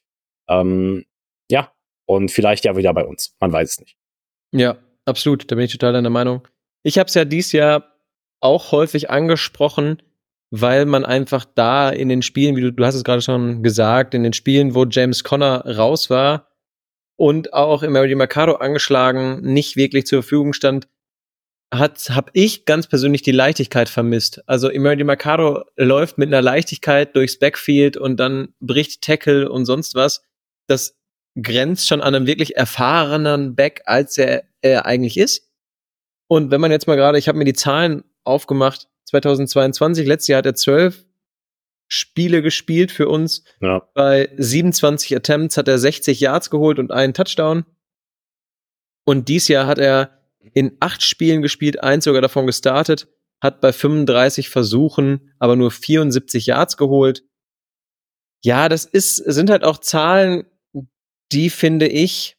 Ähm, 0.49 1.05
ja, 1.51 1.71
und 2.07 2.31
vielleicht 2.31 2.65
ja 2.65 2.79
wieder 2.79 2.95
bei 2.95 3.05
uns. 3.05 3.37
Man 3.41 3.53
weiß 3.53 3.73
es 3.73 3.81
nicht. 3.81 3.99
Ja, 4.53 4.79
absolut. 5.09 5.51
Da 5.51 5.57
bin 5.57 5.65
ich 5.65 5.73
total 5.73 5.93
deiner 5.93 6.11
Meinung. 6.11 6.47
Ich 6.83 6.99
habe 6.99 7.09
es 7.09 7.15
ja 7.15 7.25
dieses 7.25 7.53
Jahr 7.53 7.97
auch 8.41 8.73
häufig 8.73 9.11
angesprochen, 9.11 10.03
weil 10.51 10.87
man 10.87 11.05
einfach 11.05 11.45
da 11.45 11.91
in 11.91 12.09
den 12.09 12.23
Spielen, 12.23 12.57
wie 12.57 12.61
du, 12.61 12.73
du 12.73 12.85
hast 12.85 12.95
es 12.95 13.05
gerade 13.05 13.23
schon 13.23 13.63
gesagt, 13.63 14.15
in 14.15 14.23
den 14.23 14.33
Spielen, 14.33 14.75
wo 14.75 14.85
James 14.85 15.25
Conner 15.25 15.65
raus 15.67 16.09
war 16.09 16.49
und 17.17 17.53
auch 17.53 17.83
im 17.83 17.93
Mary 17.93 18.15
Mercado 18.15 18.55
angeschlagen, 18.55 19.41
nicht 19.43 19.77
wirklich 19.77 20.07
zur 20.07 20.23
Verfügung 20.23 20.53
stand, 20.53 20.89
hat, 21.73 22.11
habe 22.11 22.31
ich 22.33 22.65
ganz 22.65 22.87
persönlich 22.87 23.23
die 23.23 23.33
Leichtigkeit 23.33 23.89
vermisst. 23.89 24.43
Also 24.47 24.71
Emerdi 24.71 25.05
Mercado 25.05 25.65
läuft 25.77 26.17
mit 26.17 26.29
einer 26.29 26.41
Leichtigkeit 26.41 27.15
durchs 27.15 27.39
Backfield 27.39 27.97
und 27.97 28.19
dann 28.19 28.55
bricht 28.61 29.03
Tackle 29.03 29.51
und 29.51 29.67
sonst 29.67 29.95
was. 29.95 30.23
Das 30.67 30.98
grenzt 31.43 31.89
schon 31.89 32.01
an 32.01 32.15
einem 32.15 32.27
wirklich 32.27 32.57
erfahrenen 32.57 33.55
Back, 33.55 33.83
als 33.85 34.19
er, 34.19 34.45
er 34.61 34.87
eigentlich 34.87 35.17
ist. 35.17 35.49
Und 36.27 36.51
wenn 36.51 36.61
man 36.61 36.71
jetzt 36.71 36.87
mal 36.87 36.97
gerade, 36.97 37.19
ich 37.19 37.29
habe 37.29 37.39
mir 37.39 37.45
die 37.45 37.55
Zahlen 37.55 38.05
aufgemacht, 38.25 38.89
2022, 39.07 40.07
letztes 40.07 40.29
Jahr 40.29 40.39
hat 40.39 40.47
er 40.47 40.55
zwölf 40.55 41.05
Spiele 41.89 42.43
gespielt 42.43 42.93
für 42.93 43.09
uns. 43.09 43.45
Ja. 43.61 43.89
Bei 43.95 44.29
27 44.37 45.17
Attempts 45.17 45.57
hat 45.57 45.69
er 45.69 45.79
60 45.79 46.21
Yards 46.21 46.51
geholt 46.51 46.79
und 46.79 46.93
einen 46.93 47.15
Touchdown. 47.15 47.65
Und 49.05 49.29
dies 49.29 49.49
Jahr 49.49 49.67
hat 49.67 49.79
er 49.79 50.19
in 50.53 50.77
acht 50.81 51.03
Spielen 51.03 51.41
gespielt, 51.41 51.83
eins 51.83 52.05
sogar 52.05 52.21
davon 52.21 52.47
gestartet, 52.47 53.09
hat 53.41 53.63
bei 53.63 53.73
35 53.73 54.51
Versuchen 54.51 55.33
aber 55.39 55.57
nur 55.57 55.71
74 55.71 56.47
Yards 56.47 56.77
geholt. 56.77 57.25
Ja, 58.45 58.69
das 58.69 58.85
ist, 58.85 59.17
sind 59.17 59.49
halt 59.49 59.65
auch 59.65 59.79
Zahlen, 59.79 60.45
die 61.33 61.51
finde 61.51 61.89
ich, 61.89 62.37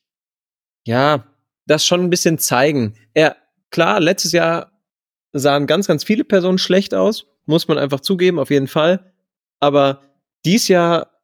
ja, 0.86 1.26
das 1.66 1.86
schon 1.86 2.02
ein 2.02 2.10
bisschen 2.10 2.38
zeigen. 2.40 2.96
Er, 3.14 3.36
klar, 3.70 4.00
letztes 4.00 4.32
Jahr 4.32 4.72
sahen 5.34 5.68
ganz, 5.68 5.88
ganz 5.88 6.04
viele 6.04 6.24
Personen 6.24 6.58
schlecht 6.58 6.94
aus, 6.94 7.28
muss 7.46 7.68
man 7.68 7.78
einfach 7.78 8.00
zugeben, 8.00 8.40
auf 8.40 8.50
jeden 8.50 8.68
Fall. 8.68 9.14
Aber 9.60 10.02
dies 10.46 10.68
Jahr, 10.68 11.22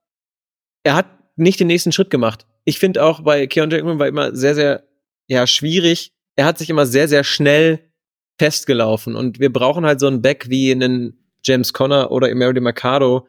er 0.83 0.95
hat 0.95 1.07
nicht 1.35 1.59
den 1.59 1.67
nächsten 1.67 1.91
Schritt 1.91 2.09
gemacht. 2.09 2.45
Ich 2.63 2.79
finde 2.79 3.03
auch 3.03 3.21
bei 3.21 3.47
Keontae 3.47 3.79
Ingram 3.79 3.99
war 3.99 4.07
immer 4.07 4.35
sehr, 4.35 4.55
sehr, 4.55 4.83
ja, 5.27 5.47
schwierig. 5.47 6.13
Er 6.35 6.45
hat 6.45 6.57
sich 6.57 6.69
immer 6.69 6.85
sehr, 6.85 7.07
sehr 7.07 7.23
schnell 7.23 7.91
festgelaufen 8.37 9.15
und 9.15 9.39
wir 9.39 9.51
brauchen 9.51 9.85
halt 9.85 9.99
so 9.99 10.07
einen 10.07 10.21
Back 10.21 10.49
wie 10.49 10.71
einen 10.71 11.25
James 11.43 11.73
Conner 11.73 12.11
oder 12.11 12.29
Emery 12.29 12.59
Mercado, 12.59 13.27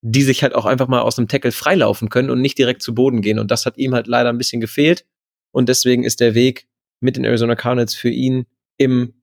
die 0.00 0.22
sich 0.22 0.42
halt 0.42 0.54
auch 0.54 0.64
einfach 0.64 0.88
mal 0.88 1.00
aus 1.00 1.16
dem 1.16 1.28
Tackle 1.28 1.52
freilaufen 1.52 2.08
können 2.08 2.30
und 2.30 2.40
nicht 2.40 2.58
direkt 2.58 2.82
zu 2.82 2.94
Boden 2.94 3.20
gehen. 3.20 3.38
Und 3.38 3.50
das 3.50 3.66
hat 3.66 3.78
ihm 3.78 3.94
halt 3.94 4.06
leider 4.06 4.28
ein 4.28 4.38
bisschen 4.38 4.60
gefehlt. 4.60 5.04
Und 5.50 5.68
deswegen 5.68 6.04
ist 6.04 6.20
der 6.20 6.34
Weg 6.34 6.68
mit 7.00 7.16
den 7.16 7.24
Arizona 7.24 7.56
Cardinals 7.56 7.94
für 7.94 8.10
ihn 8.10 8.46
im 8.76 9.14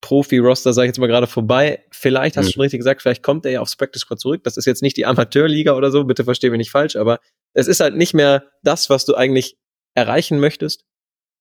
Profi-Roster, 0.00 0.72
sage 0.72 0.86
ich 0.86 0.90
jetzt 0.90 0.98
mal 0.98 1.06
gerade 1.06 1.26
vorbei. 1.26 1.84
Vielleicht 1.90 2.36
hast 2.36 2.46
du 2.46 2.50
mhm. 2.50 2.52
schon 2.52 2.62
richtig 2.62 2.80
gesagt, 2.80 3.00
vielleicht 3.00 3.22
kommt 3.22 3.46
er 3.46 3.52
ja 3.52 3.60
aufs 3.60 3.76
Practice 3.76 4.02
Squad 4.02 4.20
zurück. 4.20 4.44
Das 4.44 4.56
ist 4.56 4.66
jetzt 4.66 4.82
nicht 4.82 4.96
die 4.96 5.06
Amateurliga 5.06 5.74
oder 5.74 5.90
so, 5.90 6.04
bitte 6.04 6.24
versteh 6.24 6.50
mich 6.50 6.58
nicht 6.58 6.70
falsch, 6.70 6.96
aber 6.96 7.20
es 7.54 7.68
ist 7.68 7.80
halt 7.80 7.96
nicht 7.96 8.12
mehr 8.12 8.44
das, 8.62 8.90
was 8.90 9.06
du 9.06 9.14
eigentlich 9.14 9.56
erreichen 9.94 10.40
möchtest. 10.40 10.84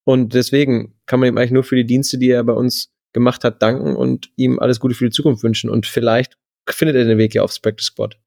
Und 0.05 0.33
deswegen 0.33 0.95
kann 1.07 1.19
man 1.19 1.29
ihm 1.29 1.37
eigentlich 1.37 1.51
nur 1.51 1.63
für 1.63 1.75
die 1.75 1.85
Dienste, 1.85 2.17
die 2.17 2.29
er 2.29 2.43
bei 2.43 2.53
uns 2.53 2.93
gemacht 3.13 3.43
hat, 3.43 3.61
danken 3.61 3.95
und 3.95 4.31
ihm 4.37 4.59
alles 4.59 4.79
Gute 4.79 4.95
für 4.95 5.05
die 5.05 5.11
Zukunft 5.11 5.43
wünschen. 5.43 5.69
Und 5.69 5.85
vielleicht 5.85 6.37
findet 6.69 6.95
er 6.95 7.05
den 7.05 7.17
Weg 7.17 7.33
ja 7.35 7.43
aufs 7.43 7.59
Practice 7.59 7.87
Squad. 7.87 8.17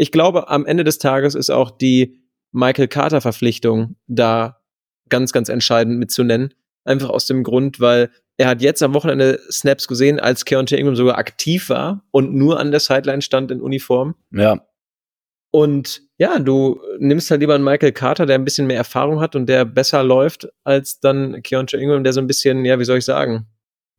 Ich 0.00 0.12
glaube, 0.12 0.48
am 0.48 0.64
Ende 0.64 0.82
des 0.82 0.96
Tages 0.96 1.34
ist 1.34 1.50
auch 1.50 1.70
die 1.70 2.22
Michael 2.52 2.88
Carter 2.88 3.20
Verpflichtung 3.20 3.96
da 4.06 4.62
ganz, 5.10 5.30
ganz 5.30 5.50
entscheidend 5.50 5.98
mitzunennen. 5.98 6.54
Einfach 6.86 7.10
aus 7.10 7.26
dem 7.26 7.42
Grund, 7.42 7.80
weil 7.80 8.10
er 8.38 8.48
hat 8.48 8.62
jetzt 8.62 8.82
am 8.82 8.94
Wochenende 8.94 9.38
Snaps 9.50 9.88
gesehen, 9.88 10.18
als 10.18 10.46
Keontae 10.46 10.78
Ingram 10.78 10.96
sogar 10.96 11.18
aktiv 11.18 11.68
war 11.68 12.02
und 12.12 12.32
nur 12.32 12.58
an 12.58 12.70
der 12.70 12.80
Sideline 12.80 13.20
stand 13.20 13.50
in 13.50 13.60
Uniform. 13.60 14.14
Ja. 14.32 14.66
Und 15.50 16.00
ja, 16.16 16.38
du 16.38 16.80
nimmst 16.98 17.30
halt 17.30 17.42
lieber 17.42 17.54
einen 17.54 17.64
Michael 17.64 17.92
Carter, 17.92 18.24
der 18.24 18.36
ein 18.36 18.44
bisschen 18.46 18.66
mehr 18.66 18.78
Erfahrung 18.78 19.20
hat 19.20 19.36
und 19.36 19.50
der 19.50 19.66
besser 19.66 20.02
läuft, 20.02 20.48
als 20.64 21.00
dann 21.00 21.42
Keontae 21.42 21.76
Ingram, 21.76 22.04
der 22.04 22.14
so 22.14 22.22
ein 22.22 22.26
bisschen, 22.26 22.64
ja, 22.64 22.78
wie 22.78 22.86
soll 22.86 22.96
ich 22.96 23.04
sagen, 23.04 23.48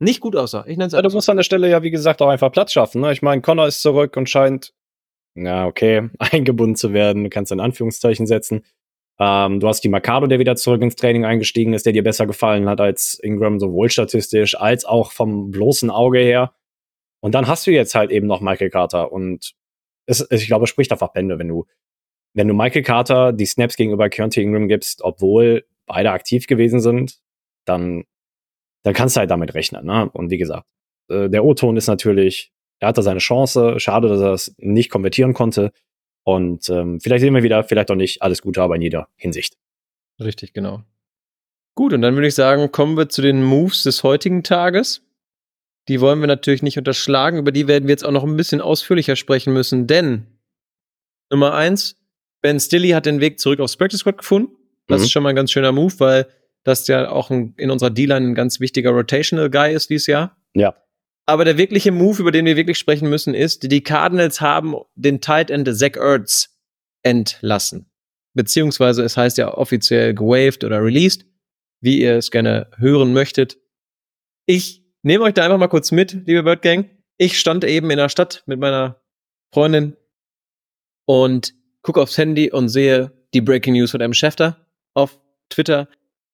nicht 0.00 0.18
gut 0.18 0.34
aussah. 0.34 0.64
Ich 0.66 0.76
nenn's 0.78 0.94
ja, 0.94 1.02
du 1.02 1.10
musst 1.10 1.30
an 1.30 1.36
der 1.36 1.44
Stelle 1.44 1.70
ja, 1.70 1.84
wie 1.84 1.92
gesagt, 1.92 2.20
auch 2.22 2.28
einfach 2.28 2.50
Platz 2.50 2.72
schaffen. 2.72 3.02
Ne? 3.02 3.12
Ich 3.12 3.22
meine, 3.22 3.40
Connor 3.40 3.68
ist 3.68 3.82
zurück 3.82 4.16
und 4.16 4.28
scheint, 4.28 4.72
ja, 5.34 5.66
okay, 5.66 6.10
eingebunden 6.18 6.76
zu 6.76 6.92
werden. 6.92 7.24
Du 7.24 7.30
kannst 7.30 7.52
in 7.52 7.60
Anführungszeichen 7.60 8.26
setzen. 8.26 8.64
Ähm, 9.18 9.60
du 9.60 9.68
hast 9.68 9.82
die 9.82 9.88
Mercado, 9.88 10.26
der 10.26 10.38
wieder 10.38 10.56
zurück 10.56 10.82
ins 10.82 10.96
Training 10.96 11.24
eingestiegen 11.24 11.74
ist, 11.74 11.86
der 11.86 11.92
dir 11.92 12.02
besser 12.02 12.26
gefallen 12.26 12.68
hat 12.68 12.80
als 12.80 13.18
Ingram, 13.22 13.60
sowohl 13.60 13.90
statistisch 13.90 14.58
als 14.58 14.84
auch 14.84 15.12
vom 15.12 15.50
bloßen 15.50 15.90
Auge 15.90 16.18
her. 16.18 16.54
Und 17.20 17.34
dann 17.34 17.46
hast 17.46 17.66
du 17.66 17.70
jetzt 17.70 17.94
halt 17.94 18.10
eben 18.10 18.26
noch 18.26 18.40
Michael 18.40 18.70
Carter. 18.70 19.12
Und 19.12 19.54
es, 20.06 20.26
ich 20.30 20.46
glaube, 20.46 20.64
es 20.64 20.70
spricht 20.70 20.92
einfach 20.92 21.12
Bände, 21.12 21.38
wenn 21.38 21.48
du, 21.48 21.66
wenn 22.34 22.48
du 22.48 22.54
Michael 22.54 22.82
Carter 22.82 23.32
die 23.32 23.46
Snaps 23.46 23.76
gegenüber 23.76 24.08
Keontae 24.08 24.42
Ingram 24.42 24.66
gibst, 24.68 25.02
obwohl 25.02 25.64
beide 25.86 26.10
aktiv 26.10 26.46
gewesen 26.46 26.80
sind, 26.80 27.20
dann, 27.64 28.04
dann 28.82 28.94
kannst 28.94 29.16
du 29.16 29.20
halt 29.20 29.30
damit 29.30 29.54
rechnen. 29.54 29.86
Ne? 29.86 30.10
Und 30.12 30.30
wie 30.30 30.38
gesagt, 30.38 30.66
äh, 31.08 31.28
der 31.28 31.44
O-Ton 31.44 31.76
ist 31.76 31.86
natürlich, 31.86 32.51
er 32.82 32.88
hatte 32.88 33.02
seine 33.02 33.20
Chance. 33.20 33.78
Schade, 33.78 34.08
dass 34.08 34.20
er 34.20 34.32
es 34.32 34.54
nicht 34.58 34.90
konvertieren 34.90 35.34
konnte. 35.34 35.70
Und 36.24 36.68
ähm, 36.68 37.00
vielleicht 37.00 37.20
sehen 37.20 37.32
wir 37.32 37.44
wieder, 37.44 37.62
vielleicht 37.62 37.92
auch 37.92 37.96
nicht. 37.96 38.22
Alles 38.22 38.42
Gute, 38.42 38.60
aber 38.60 38.74
in 38.74 38.82
jeder 38.82 39.08
Hinsicht. 39.14 39.56
Richtig, 40.18 40.52
genau. 40.52 40.82
Gut, 41.76 41.92
und 41.92 42.02
dann 42.02 42.14
würde 42.14 42.26
ich 42.26 42.34
sagen, 42.34 42.72
kommen 42.72 42.96
wir 42.96 43.08
zu 43.08 43.22
den 43.22 43.44
Moves 43.44 43.84
des 43.84 44.02
heutigen 44.02 44.42
Tages. 44.42 45.00
Die 45.88 46.00
wollen 46.00 46.20
wir 46.20 46.26
natürlich 46.26 46.62
nicht 46.62 46.76
unterschlagen, 46.76 47.38
über 47.38 47.52
die 47.52 47.68
werden 47.68 47.86
wir 47.86 47.92
jetzt 47.92 48.04
auch 48.04 48.10
noch 48.10 48.24
ein 48.24 48.36
bisschen 48.36 48.60
ausführlicher 48.60 49.14
sprechen 49.16 49.52
müssen, 49.52 49.86
denn 49.86 50.26
Nummer 51.30 51.54
eins, 51.54 51.96
Ben 52.40 52.60
Stilly 52.60 52.90
hat 52.90 53.06
den 53.06 53.20
Weg 53.20 53.38
zurück 53.38 53.60
aufs 53.60 53.76
Practice 53.76 54.00
Squad 54.00 54.18
gefunden. 54.18 54.56
Das 54.88 55.00
mhm. 55.00 55.04
ist 55.04 55.12
schon 55.12 55.22
mal 55.22 55.30
ein 55.30 55.36
ganz 55.36 55.50
schöner 55.50 55.72
Move, 55.72 55.94
weil 55.98 56.26
das 56.64 56.86
ja 56.88 57.10
auch 57.10 57.30
ein, 57.30 57.54
in 57.56 57.70
unserer 57.70 57.90
D-Line 57.90 58.28
ein 58.28 58.34
ganz 58.34 58.60
wichtiger 58.60 58.90
Rotational 58.90 59.50
Guy 59.50 59.72
ist 59.72 59.88
dieses 59.88 60.06
Jahr. 60.08 60.36
Ja. 60.54 60.74
Aber 61.26 61.44
der 61.44 61.56
wirkliche 61.56 61.92
Move, 61.92 62.20
über 62.20 62.32
den 62.32 62.46
wir 62.46 62.56
wirklich 62.56 62.78
sprechen 62.78 63.08
müssen, 63.08 63.34
ist, 63.34 63.70
die 63.70 63.82
Cardinals 63.82 64.40
haben 64.40 64.74
den 64.94 65.20
Tight 65.20 65.50
End 65.50 65.68
Zach 65.76 65.96
Ertz 65.96 66.58
entlassen. 67.02 67.90
Beziehungsweise 68.34 69.02
es 69.02 69.16
heißt 69.16 69.38
ja 69.38 69.54
offiziell 69.54 70.14
gewaved 70.14 70.64
oder 70.64 70.82
released, 70.82 71.26
wie 71.80 72.00
ihr 72.00 72.16
es 72.16 72.30
gerne 72.30 72.70
hören 72.78 73.12
möchtet. 73.12 73.58
Ich 74.46 74.84
nehme 75.02 75.24
euch 75.24 75.34
da 75.34 75.44
einfach 75.44 75.58
mal 75.58 75.68
kurz 75.68 75.92
mit, 75.92 76.12
liebe 76.26 76.42
Bird 76.42 76.62
Gang. 76.62 76.90
Ich 77.18 77.38
stand 77.38 77.64
eben 77.64 77.90
in 77.90 77.98
der 77.98 78.08
Stadt 78.08 78.42
mit 78.46 78.58
meiner 78.58 79.00
Freundin 79.52 79.96
und 81.06 81.54
gucke 81.82 82.00
aufs 82.00 82.16
Handy 82.16 82.50
und 82.50 82.68
sehe 82.68 83.12
die 83.34 83.40
Breaking 83.40 83.74
News 83.74 83.90
von 83.90 84.00
einem 84.00 84.14
Schäfter 84.14 84.66
auf 84.94 85.20
Twitter. 85.50 85.88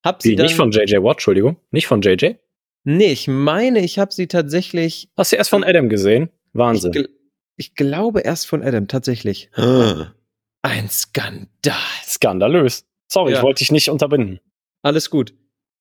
Hab 0.05 0.23
sie 0.23 0.39
Wie, 0.39 0.43
nicht 0.43 0.55
von 0.55 0.71
JJ 0.71 1.03
Watt, 1.03 1.17
Entschuldigung. 1.17 1.57
Nicht 1.71 1.87
von 1.87 2.01
JJ? 2.01 2.35
Nee, 2.85 3.13
ich 3.13 3.29
meine, 3.29 3.81
ich 3.81 3.99
habe 3.99 4.13
sie 4.13 4.29
tatsächlich. 4.29 5.11
Hast 5.17 5.33
du 5.33 5.37
erst 5.37 5.51
von 5.51 5.65
Adam 5.65 5.89
gesehen? 5.89 6.31
Wahnsinn. 6.53 6.93
Ich, 6.95 7.09
ich 7.57 7.75
glaube 7.75 8.21
erst 8.21 8.47
von 8.47 8.63
Adam, 8.63 8.89
tatsächlich. 8.89 9.51
Ein 10.63 10.89
Skandal. 10.89 11.75
Skandalös. 12.05 12.87
Sorry, 13.09 13.33
ja. 13.33 13.39
ich 13.39 13.43
wollte 13.43 13.59
dich 13.59 13.73
nicht 13.73 13.91
unterbinden. 13.91 14.41
Alles 14.83 15.11
gut. 15.11 15.35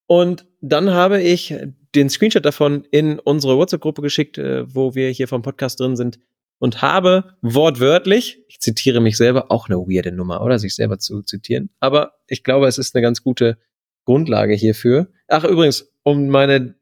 Und 0.08 0.46
dann 0.62 0.92
habe 0.92 1.22
ich 1.22 1.54
den 1.96 2.10
Screenshot 2.10 2.46
davon 2.46 2.86
in 2.92 3.20
unsere 3.20 3.58
WhatsApp-Gruppe 3.58 4.02
geschickt, 4.02 4.38
äh, 4.38 4.74
wo 4.74 4.96
wir 4.96 5.10
hier 5.10 5.28
vom 5.28 5.42
Podcast 5.42 5.80
drin 5.80 5.96
sind 5.96 6.20
und 6.60 6.82
habe 6.82 7.36
wortwörtlich, 7.42 8.44
ich 8.48 8.60
zitiere 8.60 9.02
mich 9.02 9.18
selber, 9.18 9.52
auch 9.52 9.70
eine 9.70 9.78
weirde 9.78 10.12
Nummer, 10.12 10.42
oder 10.42 10.60
sich 10.60 10.76
selber 10.76 10.98
zu 11.00 11.22
zitieren, 11.22 11.70
aber 11.80 12.14
ich 12.28 12.44
glaube, 12.44 12.68
es 12.68 12.78
ist 12.78 12.96
eine 12.96 13.02
ganz 13.02 13.22
gute 13.22 13.58
Grundlage 14.06 14.54
hierfür. 14.54 15.10
Ach, 15.28 15.44
übrigens, 15.44 15.92
um 16.04 16.30
meine 16.30 16.76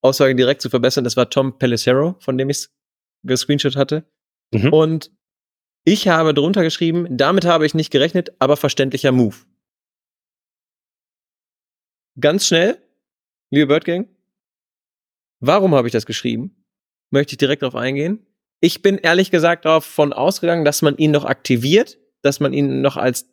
Aussage 0.00 0.34
direkt 0.34 0.62
zu 0.62 0.70
verbessern, 0.70 1.04
das 1.04 1.16
war 1.16 1.30
Tom 1.30 1.58
Pellicero, 1.58 2.16
von 2.20 2.38
dem 2.38 2.50
ich 2.50 2.58
es 2.58 2.74
gescreenshot 3.24 3.76
hatte. 3.76 4.08
Mhm. 4.52 4.72
Und 4.72 5.10
ich 5.84 6.08
habe 6.08 6.34
drunter 6.34 6.62
geschrieben, 6.62 7.06
damit 7.16 7.44
habe 7.44 7.66
ich 7.66 7.74
nicht 7.74 7.90
gerechnet, 7.90 8.32
aber 8.38 8.56
verständlicher 8.56 9.12
Move. 9.12 9.36
Ganz 12.20 12.46
schnell, 12.46 12.82
liebe 13.50 13.68
Birdgang, 13.68 14.08
warum 15.40 15.74
habe 15.74 15.88
ich 15.88 15.92
das 15.92 16.06
geschrieben? 16.06 16.64
Möchte 17.10 17.32
ich 17.32 17.38
direkt 17.38 17.62
darauf 17.62 17.76
eingehen. 17.76 18.26
Ich 18.60 18.82
bin 18.82 18.98
ehrlich 18.98 19.30
gesagt 19.30 19.64
davon 19.64 20.12
ausgegangen, 20.12 20.64
dass 20.64 20.82
man 20.82 20.96
ihn 20.96 21.12
noch 21.12 21.24
aktiviert, 21.24 21.98
dass 22.22 22.40
man 22.40 22.52
ihn 22.52 22.80
noch 22.82 22.96
als 22.96 23.30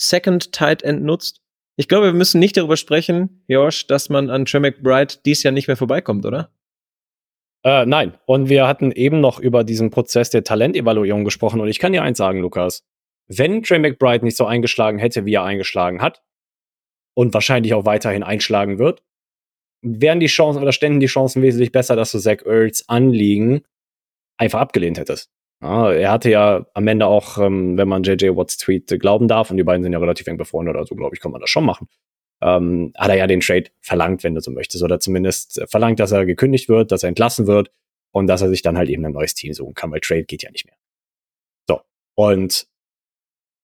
Second 0.00 0.52
Tight 0.52 0.82
End 0.82 1.02
nutzt 1.02 1.43
ich 1.76 1.88
glaube, 1.88 2.06
wir 2.06 2.12
müssen 2.12 2.38
nicht 2.40 2.56
darüber 2.56 2.76
sprechen, 2.76 3.44
Josh, 3.48 3.86
dass 3.86 4.08
man 4.08 4.30
an 4.30 4.44
Trey 4.44 4.60
McBride 4.60 5.14
dies 5.24 5.42
Jahr 5.42 5.52
nicht 5.52 5.66
mehr 5.66 5.76
vorbeikommt, 5.76 6.24
oder? 6.26 6.50
Äh, 7.64 7.86
nein. 7.86 8.14
Und 8.26 8.48
wir 8.48 8.66
hatten 8.66 8.92
eben 8.92 9.20
noch 9.20 9.40
über 9.40 9.64
diesen 9.64 9.90
Prozess 9.90 10.30
der 10.30 10.44
Talentevaluierung 10.44 11.24
gesprochen. 11.24 11.60
Und 11.60 11.68
ich 11.68 11.78
kann 11.78 11.92
dir 11.92 12.02
eins 12.02 12.18
sagen, 12.18 12.40
Lukas. 12.40 12.84
Wenn 13.26 13.62
Trey 13.62 13.78
McBride 13.78 14.24
nicht 14.24 14.36
so 14.36 14.44
eingeschlagen 14.44 14.98
hätte, 14.98 15.24
wie 15.24 15.34
er 15.34 15.44
eingeschlagen 15.44 16.02
hat, 16.02 16.22
und 17.14 17.32
wahrscheinlich 17.32 17.74
auch 17.74 17.86
weiterhin 17.86 18.22
einschlagen 18.22 18.78
wird, 18.78 19.02
wären 19.82 20.20
die 20.20 20.26
Chancen 20.26 20.62
oder 20.62 20.72
ständen 20.72 21.00
die 21.00 21.06
Chancen 21.06 21.42
wesentlich 21.42 21.72
besser, 21.72 21.96
dass 21.96 22.12
du 22.12 22.18
Zach 22.18 22.44
Ertz 22.44 22.84
Anliegen 22.88 23.62
einfach 24.36 24.60
abgelehnt 24.60 24.98
hättest. 24.98 25.30
Ja, 25.62 25.92
er 25.92 26.10
hatte 26.10 26.30
ja 26.30 26.66
am 26.74 26.86
Ende 26.86 27.06
auch, 27.06 27.38
ähm, 27.38 27.78
wenn 27.78 27.88
man 27.88 28.02
JJ 28.02 28.36
Watts 28.36 28.58
Tweet 28.58 28.98
glauben 29.00 29.28
darf, 29.28 29.50
und 29.50 29.56
die 29.56 29.64
beiden 29.64 29.82
sind 29.82 29.92
ja 29.92 29.98
relativ 29.98 30.26
eng 30.26 30.36
befreundet, 30.36 30.76
also 30.76 30.94
glaube 30.94 31.14
ich, 31.14 31.20
kann 31.20 31.32
man 31.32 31.40
das 31.40 31.50
schon 31.50 31.64
machen, 31.64 31.88
ähm, 32.42 32.92
hat 32.96 33.08
er 33.08 33.16
ja 33.16 33.26
den 33.26 33.40
Trade 33.40 33.70
verlangt, 33.80 34.24
wenn 34.24 34.34
du 34.34 34.40
so 34.40 34.50
möchtest, 34.50 34.82
oder 34.82 35.00
zumindest 35.00 35.62
verlangt, 35.68 36.00
dass 36.00 36.12
er 36.12 36.26
gekündigt 36.26 36.68
wird, 36.68 36.92
dass 36.92 37.02
er 37.02 37.08
entlassen 37.08 37.46
wird 37.46 37.70
und 38.12 38.26
dass 38.26 38.42
er 38.42 38.48
sich 38.48 38.62
dann 38.62 38.76
halt 38.76 38.90
eben 38.90 39.04
ein 39.04 39.12
neues 39.12 39.34
Team 39.34 39.52
suchen 39.54 39.74
kann, 39.74 39.90
weil 39.90 40.00
Trade 40.00 40.24
geht 40.24 40.42
ja 40.42 40.50
nicht 40.50 40.66
mehr. 40.66 40.76
So. 41.66 41.80
Und 42.14 42.66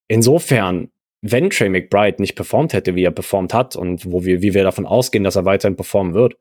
insofern, 0.09 0.91
wenn 1.23 1.51
Trey 1.51 1.69
McBride 1.69 2.21
nicht 2.21 2.35
performt 2.35 2.73
hätte, 2.73 2.95
wie 2.95 3.05
er 3.05 3.11
performt 3.11 3.53
hat 3.53 3.77
und 3.77 4.11
wo 4.11 4.25
wir, 4.25 4.41
wie 4.41 4.55
wir 4.55 4.65
davon 4.65 4.87
ausgehen, 4.87 5.25
dass 5.25 5.37
er 5.37 5.45
weiterhin 5.45 5.77
performen 5.77 6.15
wird, 6.15 6.37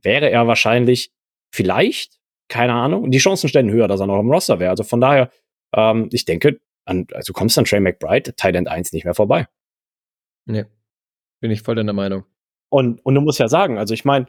wäre 0.00 0.30
er 0.30 0.46
wahrscheinlich 0.46 1.12
vielleicht, 1.52 2.20
keine 2.48 2.74
Ahnung, 2.74 3.10
die 3.10 3.18
Chancen 3.18 3.48
stellen 3.48 3.70
höher, 3.70 3.88
dass 3.88 4.00
er 4.00 4.06
noch 4.06 4.20
im 4.20 4.30
Roster 4.30 4.60
wäre. 4.60 4.70
Also 4.70 4.84
von 4.84 5.00
daher, 5.00 5.30
ähm, 5.74 6.08
ich 6.12 6.24
denke, 6.24 6.60
an, 6.84 7.06
also 7.12 7.32
kommst 7.32 7.58
an 7.58 7.64
Trey 7.64 7.80
McBride, 7.80 8.34
Tight 8.34 8.56
1 8.56 8.92
nicht 8.92 9.04
mehr 9.04 9.14
vorbei. 9.14 9.46
Nee. 10.46 10.64
Bin 11.40 11.50
ich 11.50 11.62
voll 11.62 11.74
deiner 11.74 11.92
Meinung. 11.92 12.24
Und, 12.70 13.04
und 13.04 13.14
du 13.14 13.20
musst 13.20 13.38
ja 13.38 13.48
sagen, 13.48 13.78
also 13.78 13.94
ich 13.94 14.04
meine, 14.04 14.26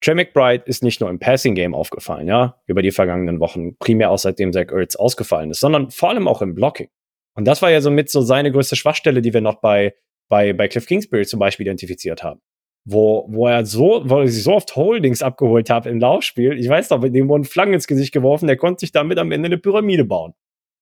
Trey 0.00 0.14
McBride 0.14 0.64
ist 0.66 0.82
nicht 0.82 1.00
nur 1.00 1.10
im 1.10 1.20
Passing 1.20 1.54
Game 1.54 1.74
aufgefallen, 1.74 2.26
ja, 2.26 2.60
über 2.66 2.82
die 2.82 2.90
vergangenen 2.90 3.38
Wochen, 3.38 3.76
primär 3.76 4.10
auch 4.10 4.18
seitdem 4.18 4.52
Zach 4.52 4.72
Ertz 4.72 4.96
ausgefallen 4.96 5.50
ist, 5.50 5.60
sondern 5.60 5.90
vor 5.90 6.10
allem 6.10 6.26
auch 6.26 6.42
im 6.42 6.54
Blocking. 6.54 6.88
Und 7.34 7.46
das 7.46 7.62
war 7.62 7.70
ja 7.70 7.80
somit 7.80 8.10
so 8.10 8.20
seine 8.20 8.50
größte 8.50 8.74
Schwachstelle, 8.74 9.22
die 9.22 9.32
wir 9.32 9.40
noch 9.40 9.60
bei, 9.60 9.94
bei, 10.28 10.52
bei 10.52 10.66
Cliff 10.68 10.86
Kingsbury 10.86 11.24
zum 11.24 11.38
Beispiel 11.38 11.66
identifiziert 11.66 12.24
haben. 12.24 12.40
Wo, 12.84 13.26
wo 13.28 13.46
er 13.46 13.64
so, 13.64 14.02
wo 14.04 14.20
er 14.20 14.28
sich 14.28 14.42
so 14.42 14.54
oft 14.54 14.74
Holdings 14.74 15.22
abgeholt 15.22 15.70
hat 15.70 15.86
im 15.86 16.00
Laufspiel. 16.00 16.58
Ich 16.58 16.68
weiß 16.68 16.90
noch, 16.90 17.00
dem 17.00 17.28
wurden 17.28 17.44
Flaggen 17.44 17.74
ins 17.74 17.86
Gesicht 17.86 18.12
geworfen, 18.12 18.48
der 18.48 18.56
konnte 18.56 18.80
sich 18.80 18.90
damit 18.90 19.18
am 19.18 19.30
Ende 19.30 19.46
eine 19.46 19.58
Pyramide 19.58 20.04
bauen. 20.04 20.34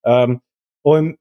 Ähm, 0.05 0.41
und 0.83 1.19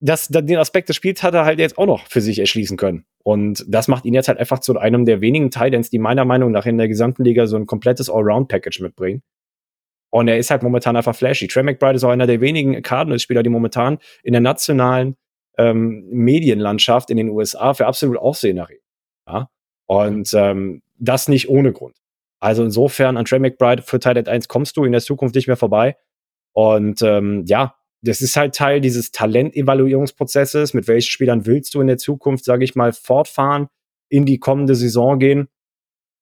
das, 0.00 0.28
den 0.28 0.58
Aspekt 0.58 0.88
des 0.88 0.96
Spiels 0.96 1.22
hat 1.22 1.34
er 1.34 1.44
halt 1.44 1.58
jetzt 1.58 1.78
auch 1.78 1.86
noch 1.86 2.06
für 2.08 2.20
sich 2.20 2.38
erschließen 2.38 2.76
können. 2.76 3.06
Und 3.22 3.64
das 3.68 3.88
macht 3.88 4.04
ihn 4.04 4.12
jetzt 4.12 4.28
halt 4.28 4.38
einfach 4.38 4.58
zu 4.58 4.76
einem 4.76 5.06
der 5.06 5.20
wenigen 5.20 5.50
Titans, 5.50 5.88
die 5.88 5.98
meiner 5.98 6.24
Meinung 6.24 6.50
nach 6.50 6.66
in 6.66 6.76
der 6.76 6.88
gesamten 6.88 7.24
Liga 7.24 7.46
so 7.46 7.56
ein 7.56 7.66
komplettes 7.66 8.10
Allround-Package 8.10 8.80
mitbringen. 8.80 9.22
Und 10.10 10.28
er 10.28 10.38
ist 10.38 10.50
halt 10.50 10.62
momentan 10.62 10.96
einfach 10.96 11.16
flashy. 11.16 11.48
Trey 11.48 11.62
McBride 11.62 11.96
ist 11.96 12.04
auch 12.04 12.10
einer 12.10 12.26
der 12.26 12.40
wenigen 12.40 12.82
Cardinals-Spieler, 12.82 13.42
die 13.42 13.48
momentan 13.48 13.98
in 14.22 14.32
der 14.32 14.42
nationalen 14.42 15.16
ähm, 15.56 16.04
Medienlandschaft 16.10 17.10
in 17.10 17.16
den 17.16 17.30
USA 17.30 17.74
für 17.74 17.86
absolut 17.86 18.18
Aufsehen 18.18 18.58
erregen. 18.58 18.82
Ja? 19.26 19.48
Und 19.86 20.32
ähm, 20.34 20.82
das 20.98 21.28
nicht 21.28 21.48
ohne 21.48 21.72
Grund. 21.72 21.96
Also 22.40 22.62
insofern 22.62 23.16
an 23.16 23.24
Trey 23.24 23.38
McBride 23.38 23.82
für 23.82 23.98
Titan 23.98 24.26
1 24.26 24.48
kommst 24.48 24.76
du 24.76 24.84
in 24.84 24.92
der 24.92 25.00
Zukunft 25.00 25.34
nicht 25.34 25.46
mehr 25.46 25.56
vorbei. 25.56 25.96
Und 26.52 27.02
ähm, 27.02 27.44
ja, 27.46 27.74
das 28.02 28.20
ist 28.20 28.36
halt 28.36 28.54
Teil 28.54 28.80
dieses 28.80 29.12
Talentevaluierungsprozesses. 29.12 30.74
Mit 30.74 30.86
welchen 30.86 31.10
Spielern 31.10 31.46
willst 31.46 31.74
du 31.74 31.80
in 31.80 31.86
der 31.86 31.96
Zukunft, 31.96 32.44
sage 32.44 32.64
ich 32.64 32.74
mal, 32.74 32.92
fortfahren, 32.92 33.68
in 34.08 34.26
die 34.26 34.38
kommende 34.38 34.74
Saison 34.74 35.18
gehen? 35.18 35.48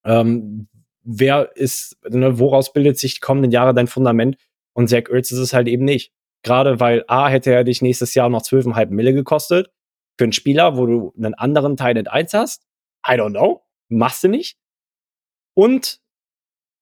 Ähm, 0.05 0.69
wer 1.03 1.51
ist, 1.57 1.97
ne, 2.09 2.39
woraus 2.39 2.73
bildet 2.73 2.99
sich 2.99 3.15
die 3.15 3.21
kommenden 3.21 3.51
Jahre 3.51 3.75
dein 3.75 3.89
Fundament? 3.89 4.37
Und 4.75 4.89
Zach 4.89 5.09
Ertz 5.11 5.33
ist 5.33 5.39
es 5.39 5.53
halt 5.53 5.69
eben 5.69 5.85
nicht. 5.85 6.13
Gerade 6.45 6.81
weil 6.81 7.05
A 7.09 7.29
hätte 7.29 7.53
er 7.53 7.65
dich 7.65 7.83
nächstes 7.83 8.15
Jahr 8.15 8.29
noch 8.29 8.43
12,5 8.43 8.91
Mille 8.91 9.13
gekostet. 9.13 9.71
Für 10.19 10.25
einen 10.25 10.33
Spieler, 10.33 10.77
wo 10.77 10.87
du 10.87 11.13
einen 11.17 11.35
anderen 11.35 11.77
Teil 11.77 11.97
1 12.07 12.35
hast. 12.35 12.65
I 13.07 13.13
don't 13.13 13.31
know. 13.31 13.65
Machst 13.89 14.25
du 14.25 14.29
nicht. 14.29 14.59
Und 15.55 16.01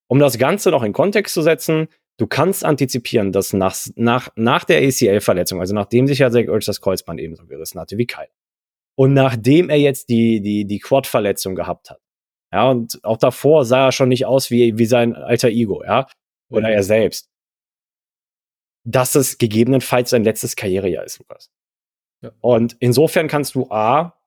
um 0.09 0.19
das 0.19 0.39
Ganze 0.39 0.71
noch 0.71 0.83
in 0.83 0.93
Kontext 0.93 1.35
zu 1.35 1.43
setzen, 1.43 1.89
du 2.19 2.27
kannst 2.27 2.65
antizipieren, 2.65 3.33
dass 3.33 3.53
nach, 3.53 3.77
nach, 3.95 4.29
nach 4.37 4.65
der 4.65 4.79
ACL-Verletzung, 4.83 5.61
also 5.61 5.75
nachdem 5.75 6.07
sich 6.07 6.19
ja 6.19 6.31
Zach 6.31 6.47
Ertz 6.47 6.67
das 6.67 6.81
Kreuzband 6.81 7.21
ebenso 7.21 7.47
gerissen 7.47 7.81
hatte 7.81 7.97
wie 7.97 8.07
Kyle, 8.07 8.29
und 8.97 9.15
nachdem 9.15 9.71
er 9.71 9.79
jetzt 9.79 10.09
die, 10.09 10.41
die, 10.41 10.67
die 10.67 10.79
Quad-Verletzung 10.79 11.55
gehabt 11.55 11.91
hat, 11.91 12.01
ja, 12.53 12.69
und 12.69 13.03
auch 13.05 13.17
davor 13.17 13.65
sah 13.65 13.87
er 13.87 13.93
schon 13.93 14.09
nicht 14.09 14.27
aus 14.27 14.51
wie, 14.51 14.77
wie 14.77 14.87
sein 14.87 15.15
alter 15.15 15.49
Ego, 15.49 15.83
ja, 15.85 16.07
oder 16.51 16.69
mhm. 16.69 16.75
er 16.75 16.83
selbst, 16.83 17.31
dass 18.85 19.15
es 19.15 19.39
gegebenenfalls 19.39 20.11
sein 20.11 20.25
letztes 20.25 20.57
Karrierejahr 20.57 21.05
ist, 21.05 21.19
Lukas. 21.19 21.51
Ja. 22.23 22.33
Und 22.41 22.77
insofern 22.81 23.29
kannst 23.29 23.55
du 23.55 23.71
A, 23.71 24.20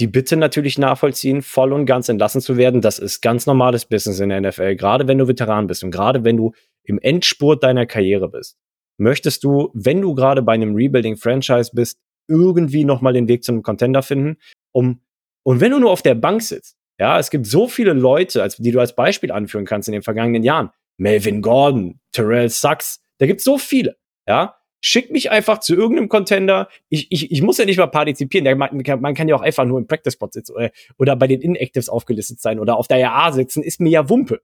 die 0.00 0.06
Bitte 0.06 0.36
natürlich 0.36 0.78
nachvollziehen, 0.78 1.42
voll 1.42 1.72
und 1.72 1.86
ganz 1.86 2.08
entlassen 2.08 2.40
zu 2.40 2.56
werden. 2.56 2.80
Das 2.80 2.98
ist 2.98 3.20
ganz 3.20 3.46
normales 3.46 3.84
Business 3.84 4.20
in 4.20 4.30
der 4.30 4.40
NFL, 4.40 4.76
gerade 4.76 5.06
wenn 5.06 5.18
du 5.18 5.28
Veteran 5.28 5.66
bist 5.66 5.84
und 5.84 5.90
gerade 5.90 6.24
wenn 6.24 6.36
du 6.36 6.52
im 6.84 6.98
Endspurt 6.98 7.62
deiner 7.62 7.86
Karriere 7.86 8.28
bist, 8.28 8.58
möchtest 8.98 9.44
du, 9.44 9.70
wenn 9.74 10.00
du 10.00 10.14
gerade 10.14 10.42
bei 10.42 10.52
einem 10.52 10.74
Rebuilding-Franchise 10.74 11.70
bist, 11.74 11.98
irgendwie 12.28 12.84
nochmal 12.84 13.12
den 13.12 13.28
Weg 13.28 13.44
zu 13.44 13.52
einem 13.52 13.62
Contender 13.62 14.02
finden, 14.02 14.38
um, 14.72 15.02
und 15.44 15.60
wenn 15.60 15.72
du 15.72 15.78
nur 15.78 15.90
auf 15.90 16.02
der 16.02 16.14
Bank 16.14 16.42
sitzt, 16.42 16.76
ja, 16.98 17.18
es 17.18 17.30
gibt 17.30 17.46
so 17.46 17.66
viele 17.68 17.92
Leute, 17.92 18.42
als, 18.42 18.56
die 18.56 18.70
du 18.70 18.80
als 18.80 18.94
Beispiel 18.94 19.32
anführen 19.32 19.64
kannst 19.64 19.88
in 19.88 19.92
den 19.92 20.02
vergangenen 20.02 20.44
Jahren. 20.44 20.70
Melvin 20.98 21.42
Gordon, 21.42 22.00
Terrell 22.12 22.48
Sachs, 22.48 23.00
da 23.18 23.26
gibt 23.26 23.40
es 23.40 23.44
so 23.44 23.58
viele, 23.58 23.96
ja. 24.28 24.56
Schick 24.84 25.12
mich 25.12 25.30
einfach 25.30 25.60
zu 25.60 25.76
irgendeinem 25.76 26.08
Contender. 26.08 26.68
Ich, 26.88 27.06
ich, 27.10 27.30
ich 27.30 27.40
muss 27.40 27.56
ja 27.58 27.64
nicht 27.64 27.78
mal 27.78 27.86
partizipieren. 27.86 28.58
Man, 28.58 28.82
man 29.00 29.14
kann 29.14 29.28
ja 29.28 29.36
auch 29.36 29.40
einfach 29.40 29.64
nur 29.64 29.78
im 29.78 29.86
Practice-Spot 29.86 30.28
sitzen 30.32 30.52
oder, 30.54 30.70
oder 30.98 31.14
bei 31.14 31.28
den 31.28 31.40
Inactives 31.40 31.88
aufgelistet 31.88 32.40
sein 32.40 32.58
oder 32.58 32.76
auf 32.76 32.88
der 32.88 33.06
RA 33.06 33.30
sitzen, 33.30 33.62
ist 33.62 33.80
mir 33.80 33.90
ja 33.90 34.08
Wumpe. 34.08 34.42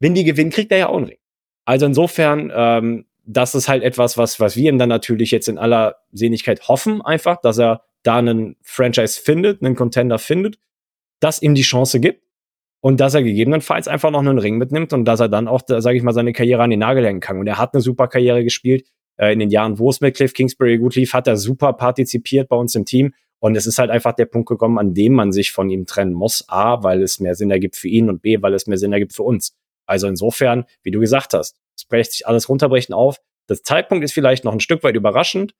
Wenn 0.00 0.14
die 0.14 0.24
gewinnen, 0.24 0.50
kriegt 0.50 0.72
er 0.72 0.78
ja 0.78 0.88
auch 0.88 0.96
einen 0.96 1.06
Ring. 1.06 1.18
Also 1.64 1.86
insofern, 1.86 2.52
ähm, 2.52 3.06
das 3.24 3.54
ist 3.54 3.68
halt 3.68 3.84
etwas, 3.84 4.18
was, 4.18 4.40
was 4.40 4.56
wir 4.56 4.68
ihm 4.68 4.78
dann 4.78 4.88
natürlich 4.88 5.30
jetzt 5.30 5.48
in 5.48 5.58
aller 5.58 5.96
Sehnlichkeit 6.10 6.66
hoffen, 6.66 7.00
einfach, 7.00 7.40
dass 7.40 7.58
er 7.58 7.84
da 8.02 8.16
einen 8.16 8.56
Franchise 8.62 9.20
findet, 9.20 9.62
einen 9.62 9.76
Contender 9.76 10.18
findet, 10.18 10.58
das 11.20 11.40
ihm 11.40 11.54
die 11.54 11.62
Chance 11.62 12.00
gibt 12.00 12.27
und 12.80 13.00
dass 13.00 13.14
er 13.14 13.22
gegebenenfalls 13.22 13.88
einfach 13.88 14.10
noch 14.10 14.20
einen 14.20 14.38
Ring 14.38 14.56
mitnimmt 14.56 14.92
und 14.92 15.04
dass 15.04 15.20
er 15.20 15.28
dann 15.28 15.48
auch, 15.48 15.62
sage 15.66 15.96
ich 15.96 16.02
mal, 16.02 16.12
seine 16.12 16.32
Karriere 16.32 16.62
an 16.62 16.70
den 16.70 16.78
Nagel 16.78 17.04
hängen 17.04 17.20
kann. 17.20 17.38
Und 17.38 17.46
er 17.46 17.58
hat 17.58 17.74
eine 17.74 17.80
super 17.80 18.08
Karriere 18.08 18.44
gespielt. 18.44 18.86
Äh, 19.16 19.32
in 19.32 19.40
den 19.40 19.50
Jahren, 19.50 19.78
wo 19.78 19.90
es 19.90 20.00
mit 20.00 20.16
Cliff 20.16 20.32
Kingsbury 20.32 20.78
gut 20.78 20.94
lief, 20.94 21.12
hat 21.12 21.26
er 21.26 21.36
super 21.36 21.72
partizipiert 21.72 22.48
bei 22.48 22.56
uns 22.56 22.74
im 22.74 22.84
Team. 22.84 23.14
Und 23.40 23.56
es 23.56 23.66
ist 23.66 23.78
halt 23.78 23.90
einfach 23.90 24.12
der 24.12 24.26
Punkt 24.26 24.48
gekommen, 24.48 24.78
an 24.78 24.94
dem 24.94 25.12
man 25.12 25.32
sich 25.32 25.52
von 25.52 25.70
ihm 25.70 25.86
trennen 25.86 26.12
muss. 26.12 26.44
A, 26.48 26.82
weil 26.82 27.02
es 27.02 27.20
mehr 27.20 27.34
Sinn 27.34 27.50
ergibt 27.50 27.76
für 27.76 27.88
ihn 27.88 28.08
und 28.08 28.22
B, 28.22 28.40
weil 28.42 28.54
es 28.54 28.66
mehr 28.66 28.78
Sinn 28.78 28.92
ergibt 28.92 29.14
für 29.14 29.22
uns. 29.22 29.56
Also 29.86 30.06
insofern, 30.06 30.64
wie 30.82 30.90
du 30.90 31.00
gesagt 31.00 31.34
hast, 31.34 31.56
es 31.76 31.84
brecht 31.84 32.12
sich 32.12 32.26
alles 32.26 32.48
runterbrechen 32.48 32.94
auf. 32.94 33.20
Das 33.46 33.62
Zeitpunkt 33.62 34.04
ist 34.04 34.12
vielleicht 34.12 34.44
noch 34.44 34.52
ein 34.52 34.60
Stück 34.60 34.82
weit 34.84 34.94
überraschend, 34.94 35.54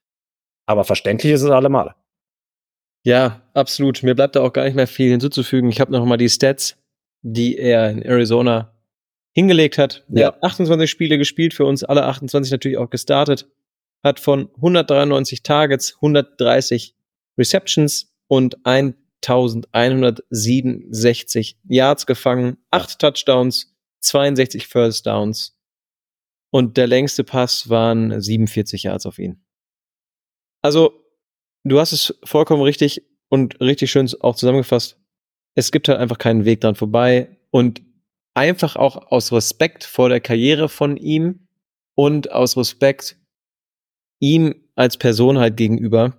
aber 0.66 0.84
verständlich 0.84 1.32
ist 1.32 1.42
es 1.42 1.50
allemal. 1.50 1.94
Ja, 3.04 3.42
absolut. 3.54 4.02
Mir 4.02 4.14
bleibt 4.14 4.36
da 4.36 4.42
auch 4.42 4.52
gar 4.52 4.64
nicht 4.64 4.74
mehr 4.74 4.86
viel 4.86 5.10
hinzuzufügen. 5.10 5.70
Ich 5.70 5.80
habe 5.80 5.92
noch 5.92 6.04
mal 6.04 6.18
die 6.18 6.28
Stats, 6.28 6.76
die 7.22 7.58
er 7.58 7.90
in 7.90 8.02
Arizona 8.02 8.74
hingelegt 9.34 9.78
hat. 9.78 10.04
Ja. 10.08 10.20
Er 10.20 10.26
hat 10.28 10.42
28 10.42 10.90
Spiele 10.90 11.18
gespielt 11.18 11.54
für 11.54 11.64
uns, 11.64 11.84
alle 11.84 12.04
28 12.04 12.50
natürlich 12.50 12.78
auch 12.78 12.90
gestartet. 12.90 13.48
Hat 14.02 14.18
von 14.20 14.50
193 14.56 15.42
Targets 15.42 15.94
130 15.96 16.94
Receptions 17.36 18.14
und 18.28 18.64
1167 18.64 21.58
Yards 21.68 22.06
gefangen, 22.06 22.56
acht 22.70 22.98
Touchdowns, 22.98 23.74
62 24.00 24.66
First 24.66 25.06
Downs. 25.06 25.54
Und 26.50 26.76
der 26.76 26.86
längste 26.86 27.24
Pass 27.24 27.68
waren 27.68 28.20
47 28.20 28.84
Yards 28.84 29.06
auf 29.06 29.18
ihn. 29.18 29.44
Also, 30.62 31.04
du 31.64 31.78
hast 31.78 31.92
es 31.92 32.18
vollkommen 32.24 32.62
richtig 32.62 33.02
und 33.28 33.60
richtig 33.60 33.90
schön 33.90 34.08
auch 34.20 34.36
zusammengefasst. 34.36 34.97
Es 35.58 35.72
gibt 35.72 35.88
halt 35.88 35.98
einfach 35.98 36.18
keinen 36.18 36.44
Weg 36.44 36.60
dran 36.60 36.76
vorbei 36.76 37.36
und 37.50 37.82
einfach 38.34 38.76
auch 38.76 39.10
aus 39.10 39.32
Respekt 39.32 39.82
vor 39.82 40.08
der 40.08 40.20
Karriere 40.20 40.68
von 40.68 40.96
ihm 40.96 41.48
und 41.96 42.30
aus 42.30 42.56
Respekt 42.56 43.16
ihm 44.20 44.54
als 44.76 44.96
Person 44.96 45.38
halt 45.38 45.56
gegenüber 45.56 46.16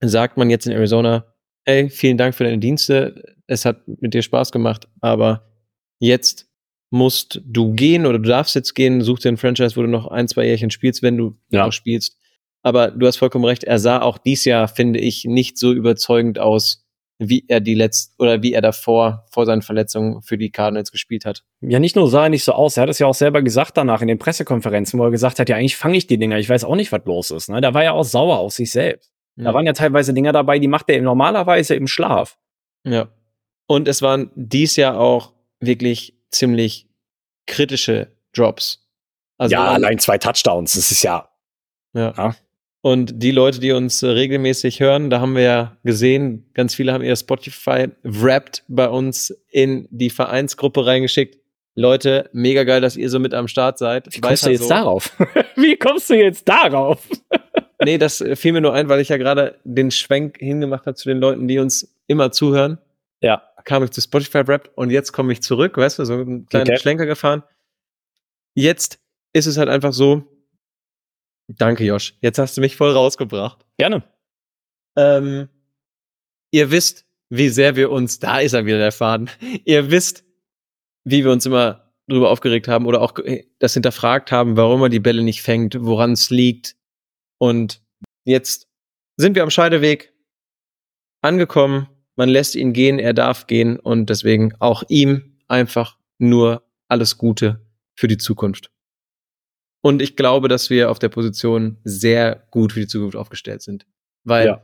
sagt 0.00 0.36
man 0.36 0.50
jetzt 0.50 0.66
in 0.66 0.72
Arizona, 0.72 1.24
ey, 1.66 1.88
vielen 1.88 2.18
Dank 2.18 2.34
für 2.34 2.42
deine 2.42 2.58
Dienste, 2.58 3.36
es 3.46 3.64
hat 3.64 3.86
mit 3.86 4.12
dir 4.12 4.22
Spaß 4.22 4.50
gemacht, 4.50 4.88
aber 5.00 5.48
jetzt 6.00 6.50
musst 6.90 7.40
du 7.44 7.74
gehen 7.74 8.06
oder 8.06 8.18
du 8.18 8.28
darfst 8.28 8.56
jetzt 8.56 8.74
gehen, 8.74 9.02
such 9.02 9.20
dir 9.20 9.28
ein 9.28 9.36
Franchise, 9.36 9.76
wo 9.76 9.82
du 9.82 9.88
noch 9.88 10.08
ein, 10.08 10.26
zwei 10.26 10.46
Jährchen 10.46 10.72
spielst, 10.72 11.04
wenn 11.04 11.16
du 11.16 11.38
ja. 11.50 11.64
noch 11.64 11.72
spielst. 11.72 12.18
Aber 12.62 12.90
du 12.90 13.06
hast 13.06 13.18
vollkommen 13.18 13.44
recht, 13.44 13.62
er 13.62 13.78
sah 13.78 14.02
auch 14.02 14.18
dies 14.18 14.44
Jahr, 14.44 14.66
finde 14.66 14.98
ich, 14.98 15.26
nicht 15.26 15.58
so 15.58 15.72
überzeugend 15.72 16.40
aus, 16.40 16.81
wie 17.28 17.44
er 17.48 17.60
die 17.60 17.74
letzte 17.74 18.14
oder 18.18 18.42
wie 18.42 18.52
er 18.52 18.60
davor 18.60 19.24
vor 19.30 19.46
seinen 19.46 19.62
Verletzungen 19.62 20.22
für 20.22 20.38
die 20.38 20.50
Cardinals 20.50 20.90
gespielt 20.90 21.24
hat. 21.24 21.44
Ja, 21.60 21.78
nicht 21.78 21.96
nur 21.96 22.08
sah 22.08 22.24
er 22.24 22.28
nicht 22.28 22.44
so 22.44 22.52
aus, 22.52 22.76
er 22.76 22.82
hat 22.82 22.90
es 22.90 22.98
ja 22.98 23.06
auch 23.06 23.14
selber 23.14 23.42
gesagt 23.42 23.76
danach 23.76 24.02
in 24.02 24.08
den 24.08 24.18
Pressekonferenzen, 24.18 24.98
wo 24.98 25.04
er 25.04 25.10
gesagt 25.10 25.38
hat, 25.38 25.48
ja, 25.48 25.56
eigentlich 25.56 25.76
fange 25.76 25.96
ich 25.96 26.06
die 26.06 26.18
Dinger, 26.18 26.38
ich 26.38 26.48
weiß 26.48 26.64
auch 26.64 26.76
nicht, 26.76 26.92
was 26.92 27.02
los 27.04 27.30
ist. 27.30 27.48
Ne? 27.48 27.60
Da 27.60 27.74
war 27.74 27.84
ja 27.84 27.92
auch 27.92 28.04
sauer 28.04 28.38
auf 28.38 28.52
sich 28.52 28.72
selbst. 28.72 29.12
Ja. 29.36 29.44
Da 29.44 29.54
waren 29.54 29.66
ja 29.66 29.72
teilweise 29.72 30.12
Dinger 30.12 30.32
dabei, 30.32 30.58
die 30.58 30.68
macht 30.68 30.88
er 30.90 31.00
normalerweise 31.00 31.74
im 31.74 31.86
Schlaf. 31.86 32.38
Ja. 32.84 33.08
Und 33.66 33.88
es 33.88 34.02
waren 34.02 34.30
dies 34.34 34.76
Jahr 34.76 34.98
auch 34.98 35.32
wirklich 35.60 36.14
ziemlich 36.30 36.88
kritische 37.46 38.12
Drops. 38.34 38.86
Also 39.38 39.54
ja, 39.54 39.64
allein 39.64 39.98
zwei 39.98 40.18
Touchdowns, 40.18 40.74
das 40.74 40.90
ist 40.90 41.02
ja. 41.02 41.28
Ja. 41.94 42.14
ja. 42.16 42.36
Und 42.82 43.22
die 43.22 43.30
Leute, 43.30 43.60
die 43.60 43.70
uns 43.70 44.02
äh, 44.02 44.08
regelmäßig 44.08 44.80
hören, 44.80 45.08
da 45.08 45.20
haben 45.20 45.36
wir 45.36 45.42
ja 45.42 45.76
gesehen, 45.84 46.50
ganz 46.52 46.74
viele 46.74 46.92
haben 46.92 47.04
ihr 47.04 47.14
Spotify 47.14 47.86
Wrapped 48.02 48.64
bei 48.66 48.88
uns 48.88 49.30
in 49.50 49.86
die 49.90 50.10
Vereinsgruppe 50.10 50.84
reingeschickt. 50.84 51.38
Leute, 51.76 52.28
mega 52.32 52.64
geil, 52.64 52.80
dass 52.80 52.96
ihr 52.96 53.08
so 53.08 53.20
mit 53.20 53.34
am 53.34 53.46
Start 53.46 53.78
seid. 53.78 54.08
Wie 54.12 54.20
kommst 54.20 54.42
Weiter 54.42 54.46
du 54.46 54.52
jetzt 54.52 54.62
so. 54.64 54.68
darauf? 54.68 55.16
Wie 55.56 55.76
kommst 55.76 56.10
du 56.10 56.14
jetzt 56.14 56.46
darauf? 56.48 57.08
nee, 57.84 57.98
das 57.98 58.20
äh, 58.20 58.34
fiel 58.34 58.52
mir 58.52 58.60
nur 58.60 58.74
ein, 58.74 58.88
weil 58.88 59.00
ich 59.00 59.10
ja 59.10 59.16
gerade 59.16 59.58
den 59.62 59.92
Schwenk 59.92 60.38
hingemacht 60.38 60.84
habe 60.86 60.96
zu 60.96 61.08
den 61.08 61.18
Leuten, 61.18 61.46
die 61.46 61.60
uns 61.60 61.94
immer 62.08 62.32
zuhören. 62.32 62.78
Ja. 63.20 63.44
kam 63.64 63.84
ich 63.84 63.90
zu 63.90 64.00
Spotify 64.00 64.38
Rap 64.38 64.72
und 64.74 64.90
jetzt 64.90 65.12
komme 65.12 65.32
ich 65.32 65.40
zurück, 65.40 65.76
weißt 65.76 66.00
du, 66.00 66.04
so 66.04 66.14
einen 66.14 66.46
kleinen 66.46 66.68
Okay. 66.68 66.78
Schlenker 66.78 67.06
gefahren. 67.06 67.44
Jetzt 68.54 68.98
ist 69.32 69.46
es 69.46 69.56
halt 69.56 69.68
einfach 69.68 69.92
so, 69.92 70.24
danke 71.58 71.84
Josh, 71.84 72.14
jetzt 72.20 72.38
hast 72.38 72.56
du 72.56 72.60
mich 72.60 72.76
voll 72.76 72.92
rausgebracht. 72.92 73.64
Gerne. 73.78 74.02
Ähm, 74.96 75.48
ihr 76.50 76.70
wisst, 76.70 77.06
wie 77.30 77.48
sehr 77.48 77.76
wir 77.76 77.90
uns, 77.90 78.18
da 78.18 78.38
ist 78.38 78.52
er 78.52 78.66
wieder 78.66 78.78
der 78.78 78.92
Faden, 78.92 79.30
ihr 79.64 79.90
wisst, 79.90 80.24
wie 81.04 81.24
wir 81.24 81.32
uns 81.32 81.46
immer 81.46 81.92
drüber 82.08 82.30
aufgeregt 82.30 82.68
haben 82.68 82.86
oder 82.86 83.00
auch 83.00 83.18
äh, 83.18 83.44
das 83.58 83.74
hinterfragt 83.74 84.32
haben, 84.32 84.56
warum 84.56 84.82
er 84.82 84.88
die 84.88 85.00
Bälle 85.00 85.22
nicht 85.22 85.42
fängt, 85.42 85.76
woran 85.80 86.12
es 86.12 86.30
liegt. 86.30 86.76
Und 87.38 87.82
jetzt 88.24 88.68
sind 89.16 89.34
wir 89.34 89.42
am 89.42 89.50
Scheideweg 89.50 90.12
angekommen. 91.22 91.88
Man 92.16 92.28
lässt 92.28 92.54
ihn 92.54 92.72
gehen, 92.72 92.98
er 92.98 93.14
darf 93.14 93.46
gehen 93.46 93.78
und 93.78 94.10
deswegen 94.10 94.54
auch 94.58 94.82
ihm 94.88 95.38
einfach 95.48 95.96
nur 96.18 96.62
alles 96.88 97.16
Gute 97.16 97.66
für 97.94 98.08
die 98.08 98.18
Zukunft. 98.18 98.71
Und 99.82 100.00
ich 100.00 100.16
glaube, 100.16 100.48
dass 100.48 100.70
wir 100.70 100.90
auf 100.90 100.98
der 100.98 101.08
Position 101.08 101.78
sehr 101.84 102.46
gut 102.50 102.72
für 102.72 102.80
die 102.80 102.86
Zukunft 102.86 103.16
aufgestellt 103.16 103.62
sind. 103.62 103.86
Weil 104.24 104.46
Ja. 104.46 104.62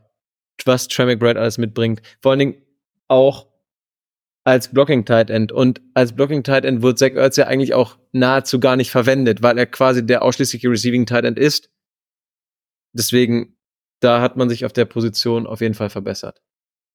was 0.65 0.89
Trey 0.89 1.07
McBride 1.07 1.39
alles 1.41 1.59
mitbringt, 1.59 2.01
vor 2.21 2.31
allen 2.33 2.39
Dingen 2.39 2.63
auch 3.09 3.47
als 4.45 4.73
Blocking 4.73 5.05
Tight 5.05 5.29
End. 5.31 5.53
Und 5.53 5.81
als 5.95 6.15
Blocking 6.15 6.43
Tight 6.43 6.65
End 6.65 6.83
wird 6.83 6.99
Zach 6.99 7.13
Ertz 7.13 7.37
ja 7.37 7.47
eigentlich 7.47 7.75
auch 7.75 7.99
nahezu 8.13 8.61
gar 8.61 8.77
nicht 8.77 8.91
verwendet, 8.91 9.43
weil 9.43 9.59
er 9.59 9.67
quasi 9.67 10.07
der 10.07 10.23
ausschließliche 10.23 10.71
Receiving 10.71 11.05
Tight 11.05 11.25
End 11.25 11.39
ist. 11.39 11.71
Deswegen, 12.93 13.57
da 14.01 14.21
hat 14.21 14.37
man 14.37 14.49
sich 14.49 14.65
auf 14.65 14.73
der 14.73 14.85
Position 14.87 15.47
auf 15.47 15.61
jeden 15.61 15.75
Fall 15.75 15.91
verbessert. 15.91 16.41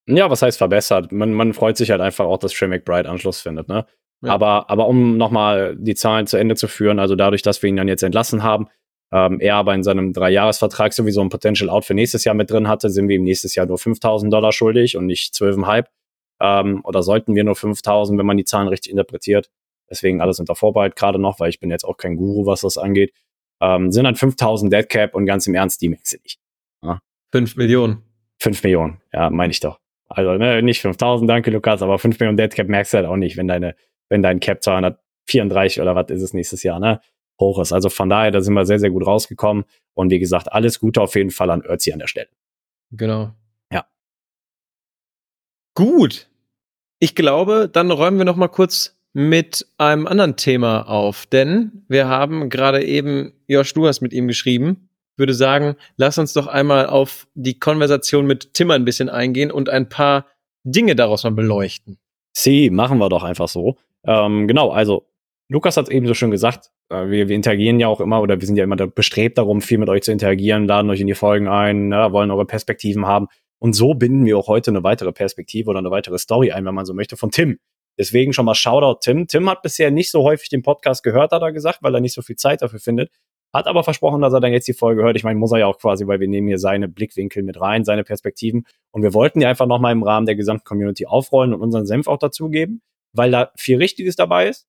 Ja, 0.08 0.30
was 0.30 0.42
heißt 0.42 0.58
verbessert? 0.58 1.12
Man, 1.12 1.34
man 1.34 1.54
freut 1.54 1.78
sich 1.78 1.92
halt 1.92 2.02
einfach 2.02 2.26
auch, 2.26 2.38
dass 2.38 2.54
Trey 2.54 2.68
McBride 2.68 3.08
Anschluss 3.10 3.40
findet, 3.40 3.68
ne? 3.68 3.86
Ja. 4.24 4.32
Aber, 4.32 4.70
aber 4.70 4.88
um 4.88 5.18
nochmal 5.18 5.76
die 5.78 5.96
Zahlen 5.96 6.28
zu 6.28 6.38
Ende 6.38 6.56
zu 6.56 6.68
führen, 6.68 7.00
also 7.00 7.16
dadurch, 7.16 7.42
dass 7.42 7.62
wir 7.62 7.70
ihn 7.70 7.76
dann 7.76 7.88
jetzt 7.88 8.04
entlassen 8.04 8.44
haben, 8.44 8.68
ähm, 9.12 9.40
er 9.40 9.56
aber 9.56 9.76
in 9.76 9.84
seinem 9.84 10.14
Dreijahresvertrag 10.14 10.94
sowieso 10.94 11.22
ein 11.22 11.30
Potential 11.30 11.70
Out 11.70 11.86
für 11.86 11.94
nächstes 11.94 12.24
Jahr 12.24 12.36
mit 12.36 12.50
drin 12.50 12.68
hatte, 12.68 12.90
sind 12.90 13.08
wir 13.08 13.18
ihm 13.18 13.24
nächstes 13.24 13.54
Jahr 13.56 13.66
nur 13.66 13.78
5000 13.78 14.32
Dollar 14.32 14.52
schuldig 14.52 14.98
und 14.98 15.06
nicht 15.06 15.34
12,5. 15.36 15.86
Ähm, 16.42 16.82
oder 16.84 17.04
sollten 17.04 17.36
wir 17.36 17.44
nur 17.44 17.56
5000, 17.56 18.18
wenn 18.18 18.26
man 18.26 18.38
die 18.38 18.46
Zahlen 18.46 18.68
richtig 18.68 18.92
interpretiert. 18.92 19.50
Deswegen 19.90 20.22
alles 20.22 20.40
unter 20.40 20.56
Vorbehalt 20.56 20.96
gerade 20.96 21.20
noch, 21.20 21.40
weil 21.40 21.50
ich 21.50 21.60
bin 21.60 21.70
jetzt 21.70 21.84
auch 21.84 21.98
kein 21.98 22.16
Guru, 22.16 22.46
was 22.46 22.62
das 22.62 22.78
angeht. 22.78 23.14
Ähm, 23.62 23.92
sind 23.92 24.06
dann 24.06 24.16
5000 24.16 24.74
Dead 24.74 24.90
Cap 24.90 25.14
und 25.14 25.26
ganz 25.26 25.46
im 25.48 25.54
Ernst, 25.54 25.82
die 25.82 25.90
merkst 25.90 26.14
du 26.14 26.18
nicht. 26.24 26.40
Fünf 27.32 27.56
Millionen. 27.56 28.04
5 28.40 28.62
Millionen, 28.64 29.02
ja, 29.14 29.30
meine 29.30 29.52
ich 29.52 29.60
doch. 29.60 29.80
Also 30.08 30.34
ne, 30.34 30.62
nicht 30.62 30.82
5000, 30.82 31.30
danke 31.30 31.50
Lukas, 31.50 31.82
aber 31.82 31.98
5 31.98 32.20
Millionen 32.20 32.38
Dead 32.38 32.54
Cap 32.54 32.68
merkst 32.68 32.94
du 32.94 32.98
halt 32.98 33.08
auch 33.08 33.16
nicht, 33.16 33.38
wenn 33.38 33.48
deine, 33.48 33.76
wenn 34.10 34.22
dein 34.22 34.40
Cap 34.40 34.64
234 34.64 35.82
oder 35.82 35.96
was 35.96 36.10
ist 36.10 36.22
es 36.22 36.34
nächstes 36.34 36.64
Jahr, 36.64 36.80
ne, 36.80 37.02
hoch 37.40 37.60
ist. 37.60 37.74
Also 37.74 37.90
von 37.90 38.10
daher, 38.10 38.32
da 38.32 38.42
sind 38.42 38.54
wir 38.54 38.66
sehr, 38.66 38.80
sehr 38.80 38.92
gut 38.92 39.06
rausgekommen. 39.06 39.66
Und 39.94 40.10
wie 40.10 40.20
gesagt, 40.20 40.52
alles 40.52 40.80
Gute 40.80 41.02
auf 41.02 41.16
jeden 41.16 41.32
Fall 41.32 41.50
an 41.50 41.62
Ötzi 41.62 41.92
an 41.94 42.00
der 42.00 42.08
Stelle. 42.08 42.30
Genau. 42.92 43.34
Ja. 43.72 43.86
Gut. 45.76 46.30
Ich 47.00 47.16
glaube, 47.16 47.70
dann 47.72 47.92
räumen 47.92 48.18
wir 48.18 48.26
noch 48.26 48.36
mal 48.36 48.48
kurz 48.48 48.98
mit 49.14 49.68
einem 49.78 50.08
anderen 50.08 50.36
Thema 50.36 50.90
auf, 50.90 51.28
denn 51.28 51.86
wir 51.88 52.08
haben 52.08 52.50
gerade 52.50 52.84
eben, 52.84 53.34
Josh, 53.48 53.74
du 53.74 53.88
hast 53.88 54.02
mit 54.02 54.12
ihm 54.12 54.28
geschrieben, 54.28 54.90
würde 55.18 55.36
sagen, 55.36 55.76
lass 55.98 56.18
uns 56.18 56.34
doch 56.34 56.48
einmal 56.48 56.88
auf 56.88 57.28
die 57.36 57.60
Konversation 57.60 58.26
mit 58.26 58.56
Tim 58.56 58.72
ein 58.72 58.86
bisschen 58.86 59.10
eingehen 59.10 59.52
und 59.52 59.70
ein 59.70 59.88
paar 59.88 60.26
Dinge 60.64 60.96
daraus 60.96 61.24
mal 61.24 61.32
beleuchten. 61.32 62.00
Sie, 62.36 62.72
machen 62.72 62.98
wir 62.98 63.10
doch 63.10 63.24
einfach 63.24 63.48
so. 63.48 63.78
Ähm, 64.06 64.48
genau, 64.48 64.70
also 64.72 65.06
Lukas 65.50 65.78
hat 65.78 65.88
es 65.88 65.92
eben 65.92 66.08
so 66.08 66.14
schön 66.14 66.32
gesagt, 66.32 66.72
äh, 66.90 67.10
wir, 67.10 67.30
wir 67.30 67.36
interagieren 67.36 67.80
ja 67.80 67.88
auch 67.88 68.02
immer 68.02 68.22
oder 68.22 68.40
wir 68.40 68.48
sind 68.48 68.56
ja 68.56 68.64
immer 68.64 68.76
da 68.76 68.86
bestrebt 68.86 69.38
darum, 69.38 69.62
viel 69.62 69.78
mit 69.78 69.90
euch 69.90 70.04
zu 70.04 70.12
interagieren, 70.12 70.68
laden 70.68 70.90
euch 70.90 71.02
in 71.02 71.08
die 71.08 71.14
Folgen 71.14 71.48
ein, 71.48 71.90
ne, 71.90 72.12
wollen 72.12 72.32
eure 72.32 72.46
Perspektiven 72.46 73.06
haben. 73.06 73.28
Und 73.60 73.74
so 73.74 73.94
binden 73.94 74.26
wir 74.26 74.38
auch 74.38 74.48
heute 74.48 74.72
eine 74.72 74.84
weitere 74.84 75.12
Perspektive 75.12 75.70
oder 75.70 75.80
eine 75.80 75.92
weitere 75.92 76.18
Story 76.18 76.52
ein, 76.52 76.66
wenn 76.66 76.76
man 76.76 76.86
so 76.86 76.94
möchte, 76.94 77.18
von 77.18 77.32
Tim. 77.32 77.60
Deswegen 77.98 78.34
schon 78.34 78.46
mal 78.46 78.56
Shoutout 78.56 79.00
Tim. 79.02 79.28
Tim 79.28 79.50
hat 79.50 79.62
bisher 79.62 79.92
nicht 79.92 80.12
so 80.12 80.24
häufig 80.24 80.50
den 80.50 80.64
Podcast 80.64 81.04
gehört, 81.04 81.32
hat 81.32 81.42
er 81.42 81.52
gesagt, 81.52 81.80
weil 81.82 81.94
er 81.94 82.02
nicht 82.02 82.14
so 82.14 82.22
viel 82.22 82.36
Zeit 82.36 82.62
dafür 82.62 82.80
findet. 82.80 83.12
Hat 83.54 83.68
aber 83.68 83.84
versprochen, 83.84 84.22
dass 84.22 84.34
er 84.34 84.40
dann 84.40 84.52
jetzt 84.52 84.68
die 84.68 84.74
Folge 84.74 85.04
hört. 85.04 85.16
Ich 85.16 85.24
meine, 85.24 85.38
muss 85.38 85.52
er 85.52 85.60
ja 85.60 85.68
auch 85.68 85.78
quasi, 85.78 86.08
weil 86.08 86.20
wir 86.20 86.28
nehmen 86.28 86.48
hier 86.48 86.58
seine 86.58 86.90
Blickwinkel 86.90 87.44
mit 87.44 87.62
rein, 87.62 87.86
seine 87.86 88.04
Perspektiven. 88.04 88.66
Und 88.92 89.04
wir 89.04 89.14
wollten 89.14 89.40
die 89.40 89.46
einfach 89.46 89.68
nochmal 89.68 89.92
im 89.92 90.02
Rahmen 90.02 90.26
der 90.26 90.36
gesamten 90.36 90.64
Community 90.64 91.06
aufrollen 91.06 91.54
und 91.54 91.62
unseren 91.62 91.86
Senf 91.86 92.08
auch 92.08 92.18
dazugeben, 92.18 92.82
weil 93.14 93.32
da 93.32 93.52
viel 93.56 93.78
Richtiges 93.78 94.16
dabei 94.16 94.50
ist 94.50 94.68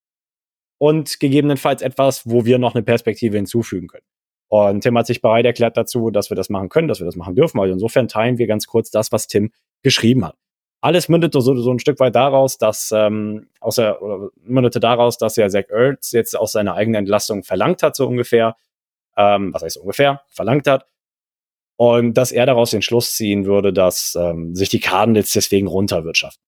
und 0.78 1.18
gegebenenfalls 1.20 1.82
etwas, 1.82 2.28
wo 2.28 2.44
wir 2.44 2.58
noch 2.58 2.74
eine 2.74 2.82
Perspektive 2.82 3.36
hinzufügen 3.36 3.88
können. 3.88 4.06
Und 4.48 4.82
Tim 4.82 4.96
hat 4.96 5.06
sich 5.06 5.20
bereit 5.20 5.46
erklärt 5.46 5.76
dazu, 5.76 6.10
dass 6.10 6.30
wir 6.30 6.36
das 6.36 6.48
machen 6.48 6.68
können, 6.68 6.88
dass 6.88 7.00
wir 7.00 7.06
das 7.06 7.16
machen 7.16 7.34
dürfen. 7.34 7.58
Also 7.58 7.72
insofern 7.72 8.08
teilen 8.08 8.38
wir 8.38 8.46
ganz 8.46 8.66
kurz 8.66 8.90
das, 8.90 9.10
was 9.10 9.26
Tim 9.26 9.50
geschrieben 9.82 10.24
hat. 10.24 10.36
Alles 10.80 11.08
mündete 11.08 11.40
so, 11.40 11.56
so 11.56 11.70
ein 11.70 11.78
Stück 11.78 11.98
weit 11.98 12.14
daraus, 12.14 12.58
dass 12.58 12.92
ähm, 12.94 13.48
aus 13.58 13.76
der, 13.76 14.02
oder 14.02 14.28
mündete 14.42 14.80
daraus, 14.80 15.16
dass 15.16 15.36
ja 15.36 15.48
Zach 15.48 15.70
Ertz 15.70 16.12
jetzt 16.12 16.36
aus 16.38 16.52
seiner 16.52 16.74
eigenen 16.74 17.00
Entlassung 17.00 17.42
verlangt 17.42 17.82
hat, 17.82 17.96
so 17.96 18.06
ungefähr. 18.06 18.56
Ähm, 19.16 19.54
was 19.54 19.62
heißt 19.62 19.78
ungefähr? 19.78 20.20
Verlangt 20.28 20.66
hat. 20.66 20.86
Und 21.76 22.14
dass 22.14 22.32
er 22.32 22.46
daraus 22.46 22.70
den 22.70 22.82
Schluss 22.82 23.14
ziehen 23.16 23.46
würde, 23.46 23.72
dass 23.72 24.14
ähm, 24.14 24.54
sich 24.54 24.68
die 24.68 24.80
Cardinals 24.80 25.32
deswegen 25.32 25.66
runterwirtschaften. 25.66 26.44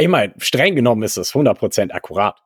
Ich 0.00 0.08
meine, 0.08 0.32
streng 0.38 0.74
genommen 0.74 1.02
ist 1.02 1.16
es 1.18 1.32
100% 1.34 1.90
akkurat. 1.92 2.36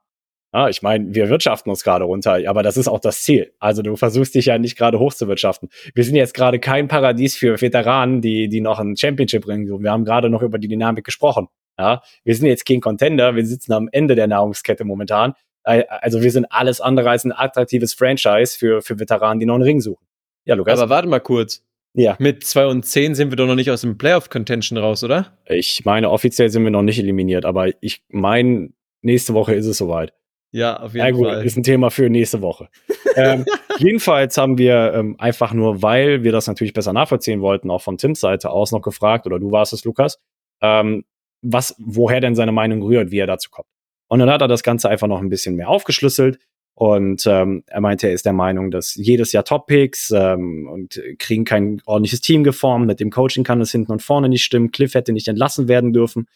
Ja, 0.53 0.69
ich 0.69 0.83
meine, 0.83 1.15
wir 1.15 1.29
wirtschaften 1.29 1.71
uns 1.71 1.83
gerade 1.83 2.05
runter, 2.05 2.39
aber 2.47 2.63
das 2.63 2.77
ist 2.77 2.87
auch 2.87 3.01
das 3.01 3.23
Ziel. 3.23 3.53
Also 3.59 3.83
du 3.83 3.97
versuchst 3.97 4.35
dich 4.35 4.47
ja 4.47 4.59
nicht 4.59 4.77
gerade 4.77 4.99
hochzuwirtschaften. 5.01 5.69
Wir 5.95 6.05
sind 6.05 6.15
jetzt 6.15 6.35
gerade 6.35 6.61
kein 6.61 6.87
Paradies 6.87 7.37
für 7.37 7.61
Veteranen, 7.61 8.21
die, 8.21 8.49
die 8.49 8.61
noch 8.61 8.79
ein 8.79 8.97
Championship 8.97 9.43
bringen. 9.43 9.83
Wir 9.83 9.91
haben 9.91 10.05
gerade 10.05 10.31
noch 10.31 10.43
über 10.43 10.59
die 10.59 10.69
Dynamik 10.69 11.05
gesprochen. 11.05 11.49
Ja, 11.79 12.03
wir 12.23 12.37
sind 12.37 12.47
jetzt 12.47 12.67
kein 12.67 12.81
Contender, 12.81 13.35
wir 13.35 13.45
sitzen 13.45 13.73
am 13.73 13.89
Ende 13.91 14.15
der 14.15 14.29
Nahrungskette 14.29 14.85
momentan. 14.85 15.35
Äh, 15.65 15.85
Also 15.89 16.23
wir 16.23 16.31
sind 16.31 16.47
alles 16.51 16.81
andere 16.81 17.11
als 17.11 17.25
ein 17.25 17.33
attraktives 17.33 17.95
Franchise 17.95 18.57
für, 18.57 18.81
für 18.81 19.01
Veteranen, 19.01 19.41
die 19.41 19.47
noch 19.47 19.55
einen 19.55 19.65
Ring 19.65 19.81
suchen. 19.81 20.07
Ja, 20.45 20.55
Lukas. 20.55 20.79
Aber 20.79 20.89
warte 20.89 21.09
mal 21.09 21.21
kurz. 21.21 21.65
Ja, 21.97 22.17
Mit 22.19 22.45
2 22.45 22.67
und 22.67 22.85
10 22.85 23.15
sind 23.15 23.31
wir 23.31 23.37
doch 23.37 23.47
noch 23.47 23.55
nicht 23.55 23.71
aus 23.71 23.83
dem 23.83 23.97
Playoff-Contention 23.97 24.79
raus, 24.79 25.05
oder? 25.05 25.39
ich 25.49 25.85
meine, 25.85 26.11
offiziell 26.11 26.51
sind 26.51 26.65
wir 26.65 26.73
noch 26.73 26.83
nicht 26.83 26.99
eliminiert, 26.99 27.45
aber 27.45 27.71
ich 27.81 28.03
meine, 28.09 28.71
nächste 29.03 29.33
Woche 29.33 29.55
ist 29.55 29.67
es 29.67 29.79
soweit. 29.79 30.13
Ja, 30.51 30.81
auf 30.81 30.95
Ja 30.95 31.11
gut, 31.11 31.29
ist 31.45 31.57
ein 31.57 31.63
Thema 31.63 31.91
für 31.91 32.11
nächste 32.11 32.43
Woche. 32.43 32.69
ähm, 33.17 33.45
jedenfalls 33.79 34.37
haben 34.37 34.59
wir 34.59 34.93
ähm, 34.95 35.17
einfach 35.19 35.53
nur, 35.53 35.83
weil 35.83 36.25
wir 36.25 36.33
das 36.33 36.49
natürlich 36.49 36.73
besser 36.73 36.93
nachvollziehen 36.93 37.41
wollten, 37.41 37.71
auch 37.71 37.83
von 37.83 37.97
Tims 37.97 38.21
Seite 38.21 38.51
aus 38.51 38.73
noch 38.73 38.83
gefragt, 38.83 39.27
oder 39.27 39.39
du 39.39 39.53
warst 39.53 39.73
es, 39.73 39.85
Lukas, 39.85 40.19
ähm, 40.63 41.05
was, 41.43 41.77
woher 41.79 42.21
denn 42.21 42.35
seine 42.35 42.53
Meinung 42.53 42.83
rührt, 42.83 43.13
wie 43.13 43.19
er 43.19 43.27
dazu 43.29 43.51
kommt. 43.51 43.69
Und 44.09 44.19
dann 44.19 44.31
hat 44.31 44.41
er 44.41 44.49
das 44.49 44.63
Ganze 44.65 44.89
einfach 44.89 45.07
noch 45.07 45.21
ein 45.21 45.29
bisschen 45.29 45.55
mehr 45.55 45.69
aufgeschlüsselt 45.69 46.39
und 46.75 47.25
ähm, 47.27 47.63
er 47.67 47.81
meinte, 47.81 48.09
er 48.09 48.15
ist 48.15 48.27
der 48.27 48.33
Meinung, 48.33 48.73
dass 48.73 48.97
jedes 48.97 49.31
Jahr 49.33 49.45
Top-Picks 49.45 50.11
ähm, 50.11 50.69
und 50.69 51.01
kriegen 51.19 51.45
kein 51.45 51.81
ordentliches 51.87 52.21
Team 52.21 52.43
geformt, 52.43 52.87
mit 52.87 52.99
dem 52.99 53.11
Coaching 53.11 53.45
kann 53.45 53.61
es 53.61 53.71
hinten 53.71 53.93
und 53.93 54.03
vorne 54.03 54.29
nicht 54.29 54.45
stimmen, 54.45 54.73
Cliff 54.73 54.95
hätte 54.95 55.13
nicht 55.13 55.29
entlassen 55.29 55.69
werden 55.69 55.93
dürfen. 55.93 56.27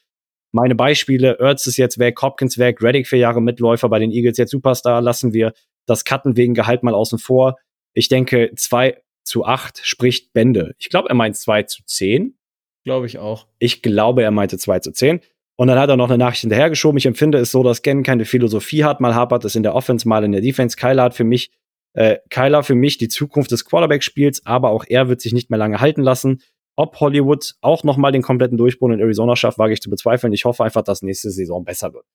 Meine 0.53 0.77
Beispiele, 0.77 1.39
Ertz 1.41 1.67
ist 1.67 1.77
jetzt 1.77 1.99
weg, 1.99 2.23
Hopkins 2.23 2.57
weg, 2.57 2.81
Reddick 2.81 3.09
vier 3.09 3.19
Jahre 3.19 3.43
Mitläufer, 3.43 3.89
bei 3.89 3.99
den 3.99 4.13
Eagles 4.13 4.39
jetzt 4.39 4.51
Superstar, 4.51 5.03
lassen 5.03 5.33
wir 5.33 5.53
das 5.87 6.05
Cutten 6.05 6.37
wegen 6.37 6.55
Gehalt 6.55 6.85
mal 6.85 6.95
außen 6.95 7.19
vor. 7.19 7.57
Ich 7.93 8.09
denke, 8.09 8.53
2 8.55 9.03
zu 9.25 9.45
8 9.45 9.81
spricht 9.83 10.33
Bände. 10.33 10.75
Ich 10.79 10.89
glaube, 10.89 11.09
er 11.09 11.15
meint 11.15 11.37
2 11.37 11.65
zu 11.65 11.83
10. 11.85 12.39
Glaube 12.85 13.07
ich 13.07 13.19
auch. 13.19 13.47
Ich 13.59 13.83
glaube, 13.83 14.23
er 14.23 14.31
meinte 14.31 14.57
2 14.57 14.79
zu 14.79 14.93
10. 14.93 15.21
Und 15.61 15.67
dann 15.67 15.79
hat 15.79 15.91
er 15.91 15.97
noch 15.97 16.09
eine 16.09 16.19
Nachricht 16.19 16.43
hinterhergeschoben. 16.43 16.99
Ich 16.99 17.07
empfinde 17.07 17.39
es 17.39 17.51
so, 17.51 17.65
dass 17.65 17.83
Gen 17.83 18.05
keine 18.05 18.25
Philosophie 18.25 18.85
hat. 18.85 19.01
Mal 19.01 19.17
hapert 19.17 19.45
es 19.45 19.57
in 19.57 19.65
der 19.65 19.75
Offense, 19.75 20.07
mal 20.07 20.23
in 20.23 20.31
der 20.31 20.41
Defense. 20.41 20.77
Kyler 20.77 21.03
hat 21.03 21.15
für 21.15 21.25
mich, 21.25 21.51
äh, 21.95 22.19
Kyler 22.31 22.63
für 22.63 22.77
mich 22.77 22.97
die 22.97 23.09
Zukunft 23.09 23.51
des 23.51 23.65
Quarterback-Spiels, 23.65 24.47
aber 24.47 24.71
auch 24.71 24.85
er 24.89 25.09
wird 25.09 25.21
sich 25.21 25.33
nicht 25.33 25.51
mehr 25.51 25.59
lange 25.59 25.81
halten 25.81 26.03
lassen. 26.03 26.43
Ob 26.77 27.01
Hollywood 27.01 27.57
auch 27.61 27.83
noch 27.83 27.97
mal 27.97 28.13
den 28.13 28.23
kompletten 28.23 28.57
Durchbruch 28.57 28.91
in 28.91 29.01
Arizona 29.01 29.35
schafft, 29.35 29.59
wage 29.59 29.73
ich 29.73 29.81
zu 29.81 29.91
bezweifeln. 29.91 30.33
Ich 30.33 30.45
hoffe 30.45 30.63
einfach, 30.63 30.83
dass 30.83 31.03
nächste 31.03 31.31
Saison 31.33 31.65
besser 31.65 31.93
wird. 31.93 32.07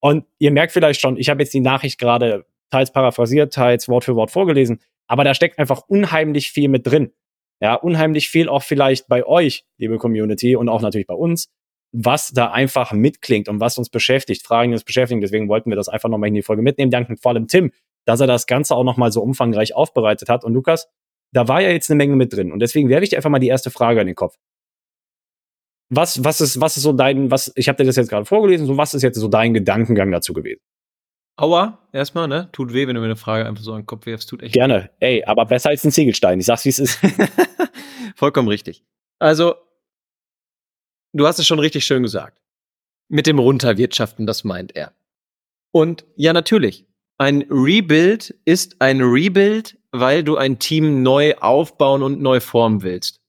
Und 0.00 0.26
ihr 0.38 0.50
merkt 0.50 0.72
vielleicht 0.72 1.00
schon, 1.00 1.16
ich 1.16 1.30
habe 1.30 1.42
jetzt 1.42 1.54
die 1.54 1.60
Nachricht 1.60 1.98
gerade 1.98 2.44
teils 2.70 2.92
paraphrasiert, 2.92 3.54
teils 3.54 3.88
Wort 3.88 4.04
für 4.04 4.14
Wort 4.14 4.30
vorgelesen, 4.30 4.80
aber 5.06 5.24
da 5.24 5.32
steckt 5.32 5.58
einfach 5.58 5.84
unheimlich 5.88 6.50
viel 6.50 6.68
mit 6.68 6.86
drin. 6.86 7.12
Ja, 7.62 7.76
unheimlich 7.76 8.28
viel 8.28 8.50
auch 8.50 8.62
vielleicht 8.62 9.08
bei 9.08 9.24
euch, 9.24 9.64
liebe 9.78 9.96
Community, 9.96 10.54
und 10.54 10.68
auch 10.68 10.82
natürlich 10.82 11.06
bei 11.06 11.14
uns, 11.14 11.48
was 11.92 12.32
da 12.32 12.50
einfach 12.50 12.92
mitklingt 12.92 13.48
und 13.48 13.60
was 13.60 13.78
uns 13.78 13.88
beschäftigt, 13.88 14.46
Fragen, 14.46 14.70
die 14.70 14.74
uns 14.74 14.84
beschäftigen. 14.84 15.20
Deswegen 15.20 15.48
wollten 15.48 15.70
wir 15.70 15.76
das 15.76 15.88
einfach 15.88 16.08
nochmal 16.08 16.28
in 16.28 16.34
die 16.34 16.42
Folge 16.42 16.62
mitnehmen. 16.62 16.90
Danken 16.90 17.16
vor 17.16 17.32
allem 17.32 17.48
Tim, 17.48 17.72
dass 18.04 18.20
er 18.20 18.26
das 18.26 18.46
Ganze 18.46 18.74
auch 18.74 18.84
nochmal 18.84 19.12
so 19.12 19.22
umfangreich 19.22 19.74
aufbereitet 19.74 20.28
hat. 20.28 20.44
Und 20.44 20.54
Lukas, 20.54 20.88
da 21.32 21.48
war 21.48 21.60
ja 21.60 21.70
jetzt 21.70 21.90
eine 21.90 21.96
Menge 21.96 22.16
mit 22.16 22.32
drin. 22.32 22.52
Und 22.52 22.60
deswegen 22.60 22.88
werfe 22.88 23.04
ich 23.04 23.10
dir 23.10 23.16
einfach 23.16 23.30
mal 23.30 23.38
die 23.38 23.48
erste 23.48 23.70
Frage 23.70 24.00
an 24.00 24.06
den 24.06 24.16
Kopf. 24.16 24.36
was, 25.88 26.24
was 26.24 26.40
ist, 26.40 26.60
was 26.60 26.76
ist 26.76 26.82
so 26.82 26.92
dein, 26.92 27.30
was, 27.30 27.52
ich 27.56 27.68
habe 27.68 27.76
dir 27.76 27.84
das 27.84 27.96
jetzt 27.96 28.08
gerade 28.08 28.24
vorgelesen, 28.24 28.66
so 28.66 28.76
was 28.76 28.94
ist 28.94 29.02
jetzt 29.02 29.18
so 29.18 29.28
dein 29.28 29.54
Gedankengang 29.54 30.10
dazu 30.10 30.32
gewesen? 30.32 30.60
Aua, 31.38 31.78
erstmal, 31.92 32.28
ne? 32.28 32.48
Tut 32.52 32.72
weh, 32.72 32.86
wenn 32.86 32.94
du 32.94 33.00
mir 33.00 33.06
eine 33.06 33.16
Frage 33.16 33.46
einfach 33.46 33.62
so 33.62 33.72
an 33.72 33.82
den 33.82 33.86
Kopf 33.86 34.06
wirfst. 34.06 34.28
Tut 34.30 34.42
echt 34.42 34.54
Gerne. 34.54 34.90
Ey, 35.00 35.22
aber 35.24 35.44
besser 35.44 35.68
als 35.68 35.84
ein 35.84 35.92
Ziegelstein. 35.92 36.40
Ich 36.40 36.46
sag's, 36.46 36.64
wie 36.64 36.70
es 36.70 36.78
ist. 36.78 36.98
Vollkommen 38.16 38.48
richtig. 38.48 38.84
Also, 39.18 39.54
du 41.16 41.26
hast 41.26 41.38
es 41.38 41.46
schon 41.46 41.58
richtig 41.58 41.84
schön 41.84 42.02
gesagt. 42.02 42.40
Mit 43.08 43.26
dem 43.26 43.38
Runterwirtschaften, 43.38 44.26
das 44.26 44.44
meint 44.44 44.74
er. 44.74 44.92
Und 45.72 46.04
ja, 46.16 46.32
natürlich. 46.32 46.86
Ein 47.18 47.46
Rebuild 47.48 48.34
ist 48.44 48.80
ein 48.80 49.00
Rebuild, 49.00 49.78
weil 49.90 50.22
du 50.22 50.36
ein 50.36 50.58
Team 50.58 51.02
neu 51.02 51.34
aufbauen 51.36 52.02
und 52.02 52.20
neu 52.20 52.40
formen 52.40 52.82
willst. 52.82 53.20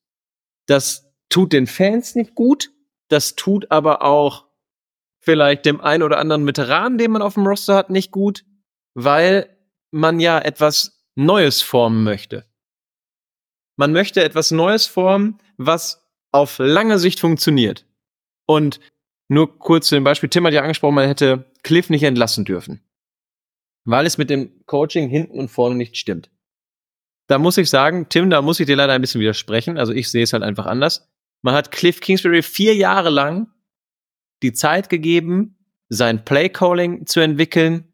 Das 0.65 1.09
tut 1.29 1.53
den 1.53 1.67
Fans 1.67 2.15
nicht 2.15 2.35
gut. 2.35 2.71
Das 3.07 3.35
tut 3.35 3.71
aber 3.71 4.01
auch 4.01 4.47
vielleicht 5.19 5.65
dem 5.65 5.79
einen 5.81 6.03
oder 6.03 6.19
anderen 6.19 6.45
Veteran, 6.45 6.97
den 6.97 7.11
man 7.11 7.21
auf 7.21 7.35
dem 7.35 7.47
Roster 7.47 7.75
hat, 7.75 7.89
nicht 7.89 8.11
gut, 8.11 8.45
weil 8.93 9.57
man 9.91 10.19
ja 10.19 10.39
etwas 10.39 11.05
Neues 11.15 11.61
formen 11.61 12.03
möchte. 12.03 12.45
Man 13.77 13.91
möchte 13.91 14.23
etwas 14.23 14.51
Neues 14.51 14.87
formen, 14.87 15.39
was 15.57 16.06
auf 16.31 16.59
lange 16.59 16.99
Sicht 16.99 17.19
funktioniert. 17.19 17.85
Und 18.45 18.79
nur 19.29 19.59
kurz 19.59 19.87
zu 19.87 19.95
dem 19.95 20.03
Beispiel, 20.03 20.29
Tim 20.29 20.45
hat 20.45 20.53
ja 20.53 20.61
angesprochen, 20.61 20.95
man 20.95 21.07
hätte 21.07 21.51
Cliff 21.63 21.89
nicht 21.89 22.03
entlassen 22.03 22.45
dürfen. 22.45 22.81
Weil 23.85 24.05
es 24.05 24.17
mit 24.17 24.29
dem 24.29 24.65
Coaching 24.65 25.09
hinten 25.09 25.39
und 25.39 25.49
vorne 25.49 25.75
nicht 25.75 25.97
stimmt. 25.97 26.29
Da 27.27 27.37
muss 27.39 27.57
ich 27.57 27.69
sagen, 27.69 28.07
Tim, 28.09 28.29
da 28.29 28.41
muss 28.41 28.59
ich 28.59 28.65
dir 28.65 28.75
leider 28.75 28.93
ein 28.93 29.01
bisschen 29.01 29.21
widersprechen. 29.21 29.77
Also 29.77 29.93
ich 29.93 30.09
sehe 30.09 30.23
es 30.23 30.33
halt 30.33 30.43
einfach 30.43 30.65
anders. 30.65 31.09
Man 31.41 31.53
hat 31.53 31.71
Cliff 31.71 31.99
Kingsbury 31.99 32.41
vier 32.41 32.75
Jahre 32.75 33.09
lang 33.09 33.51
die 34.43 34.53
Zeit 34.53 34.89
gegeben, 34.89 35.57
sein 35.89 36.23
Playcalling 36.23 37.05
zu 37.05 37.19
entwickeln, 37.19 37.93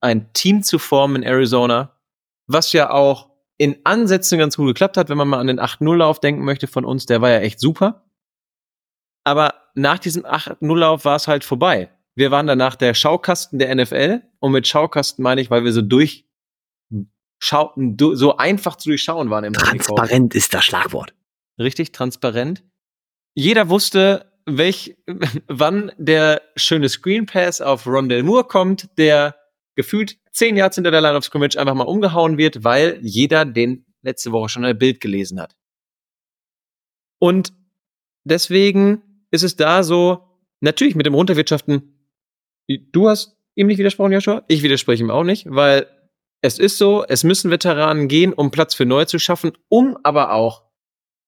ein 0.00 0.32
Team 0.32 0.62
zu 0.62 0.78
formen 0.78 1.16
in 1.16 1.22
Arizona, 1.22 1.98
was 2.46 2.72
ja 2.72 2.90
auch 2.90 3.30
in 3.56 3.76
Ansätzen 3.84 4.38
ganz 4.38 4.56
gut 4.56 4.66
geklappt 4.66 4.96
hat, 4.96 5.08
wenn 5.08 5.18
man 5.18 5.28
mal 5.28 5.38
an 5.38 5.46
den 5.46 5.60
8-0-Lauf 5.60 6.20
denken 6.20 6.44
möchte 6.44 6.66
von 6.66 6.84
uns, 6.84 7.06
der 7.06 7.20
war 7.20 7.30
ja 7.30 7.38
echt 7.38 7.60
super. 7.60 8.04
Aber 9.24 9.54
nach 9.74 9.98
diesem 9.98 10.24
8-0-Lauf 10.24 11.04
war 11.04 11.16
es 11.16 11.28
halt 11.28 11.44
vorbei. 11.44 11.90
Wir 12.14 12.30
waren 12.30 12.46
danach 12.46 12.76
der 12.76 12.94
Schaukasten 12.94 13.58
der 13.58 13.74
NFL 13.74 14.22
und 14.38 14.52
mit 14.52 14.66
Schaukasten 14.66 15.22
meine 15.22 15.40
ich, 15.40 15.50
weil 15.50 15.64
wir 15.64 15.72
so 15.72 15.82
durch 15.82 16.26
so 17.40 18.36
einfach 18.36 18.76
zu 18.76 18.88
durchschauen 18.88 19.28
waren 19.28 19.44
im 19.44 19.52
Transparent 19.52 20.34
ist 20.34 20.54
das 20.54 20.64
Schlagwort. 20.64 21.12
Richtig 21.58 21.92
transparent. 21.92 22.62
Jeder 23.34 23.68
wusste, 23.68 24.32
welch, 24.46 24.96
wann 25.48 25.92
der 25.98 26.42
schöne 26.56 26.88
Screen 26.88 27.26
Pass 27.26 27.60
auf 27.60 27.86
Rondell 27.86 28.22
Moore 28.22 28.44
kommt, 28.44 28.88
der 28.96 29.36
gefühlt 29.74 30.16
zehn 30.34 30.56
Yards 30.56 30.74
hinter 30.74 30.90
der 30.90 31.00
Line 31.00 31.16
of 31.16 31.24
Scrimmage 31.24 31.58
einfach 31.58 31.74
mal 31.74 31.84
umgehauen 31.84 32.36
wird, 32.36 32.64
weil 32.64 32.98
jeder 33.02 33.44
den 33.44 33.86
letzte 34.02 34.32
Woche 34.32 34.48
schon 34.48 34.64
ein 34.64 34.78
Bild 34.78 35.00
gelesen 35.00 35.40
hat. 35.40 35.56
Und 37.18 37.52
deswegen 38.24 39.26
ist 39.30 39.44
es 39.44 39.56
da 39.56 39.82
so, 39.82 40.28
natürlich 40.60 40.94
mit 40.94 41.06
dem 41.06 41.14
Runterwirtschaften, 41.14 42.12
du 42.68 43.08
hast 43.08 43.36
ihm 43.54 43.68
nicht 43.68 43.78
widersprochen, 43.78 44.12
Joshua, 44.12 44.44
ich 44.48 44.62
widerspreche 44.62 45.02
ihm 45.02 45.10
auch 45.10 45.24
nicht, 45.24 45.46
weil 45.48 45.88
es 46.42 46.58
ist 46.58 46.76
so, 46.76 47.04
es 47.08 47.24
müssen 47.24 47.50
Veteranen 47.50 48.08
gehen, 48.08 48.32
um 48.32 48.50
Platz 48.50 48.74
für 48.74 48.84
Neue 48.84 49.06
zu 49.06 49.18
schaffen, 49.18 49.52
um 49.68 49.96
aber 50.02 50.32
auch 50.32 50.64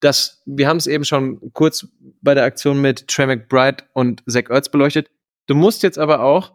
das, 0.00 0.42
wir 0.44 0.68
haben 0.68 0.76
es 0.76 0.86
eben 0.86 1.04
schon 1.04 1.52
kurz 1.54 1.88
bei 2.20 2.34
der 2.34 2.44
Aktion 2.44 2.82
mit 2.82 3.08
Trey 3.08 3.26
McBride 3.26 3.84
und 3.94 4.22
Zach 4.28 4.50
Ertz 4.50 4.68
beleuchtet. 4.68 5.10
Du 5.46 5.54
musst 5.54 5.82
jetzt 5.82 5.98
aber 5.98 6.22
auch 6.22 6.52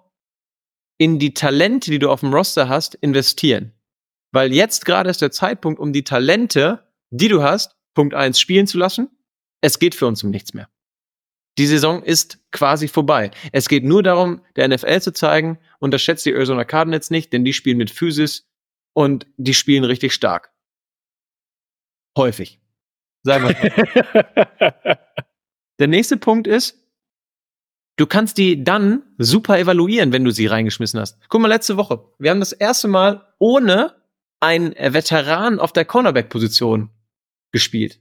in 1.01 1.17
die 1.17 1.33
Talente, 1.33 1.89
die 1.89 1.97
du 1.97 2.11
auf 2.11 2.19
dem 2.19 2.31
Roster 2.31 2.69
hast, 2.69 2.93
investieren. 2.93 3.73
Weil 4.31 4.53
jetzt 4.53 4.85
gerade 4.85 5.09
ist 5.09 5.19
der 5.19 5.31
Zeitpunkt, 5.31 5.79
um 5.79 5.93
die 5.93 6.03
Talente, 6.03 6.87
die 7.09 7.27
du 7.27 7.41
hast, 7.41 7.75
Punkt 7.95 8.13
eins 8.13 8.39
spielen 8.39 8.67
zu 8.67 8.77
lassen. 8.77 9.09
Es 9.61 9.79
geht 9.79 9.95
für 9.95 10.05
uns 10.05 10.23
um 10.23 10.29
nichts 10.29 10.53
mehr. 10.53 10.69
Die 11.57 11.65
Saison 11.65 12.03
ist 12.03 12.37
quasi 12.51 12.87
vorbei. 12.87 13.31
Es 13.51 13.67
geht 13.67 13.83
nur 13.83 14.03
darum, 14.03 14.45
der 14.55 14.67
NFL 14.67 15.01
zu 15.01 15.11
zeigen, 15.11 15.57
unterschätzt 15.79 16.23
die 16.27 16.33
Arizona 16.33 16.65
Cardinals 16.65 17.09
nicht, 17.09 17.33
denn 17.33 17.43
die 17.45 17.53
spielen 17.53 17.77
mit 17.77 17.89
Physis 17.89 18.47
und 18.93 19.25
die 19.37 19.55
spielen 19.55 19.83
richtig 19.83 20.13
stark. 20.13 20.53
Häufig. 22.15 22.59
Sagen 23.23 23.49
wir 23.49 24.99
Der 25.79 25.87
nächste 25.87 26.17
Punkt 26.17 26.45
ist, 26.45 26.80
du 28.01 28.07
kannst 28.07 28.39
die 28.39 28.63
dann 28.63 29.03
super 29.19 29.59
evaluieren, 29.59 30.11
wenn 30.11 30.25
du 30.25 30.31
sie 30.31 30.47
reingeschmissen 30.47 30.99
hast. 30.99 31.19
Guck 31.29 31.39
mal, 31.39 31.47
letzte 31.47 31.77
Woche. 31.77 32.03
Wir 32.17 32.31
haben 32.31 32.39
das 32.39 32.51
erste 32.51 32.87
Mal 32.87 33.27
ohne 33.37 33.95
einen 34.39 34.73
Veteran 34.73 35.59
auf 35.59 35.71
der 35.71 35.85
Cornerback-Position 35.85 36.89
gespielt. 37.51 37.99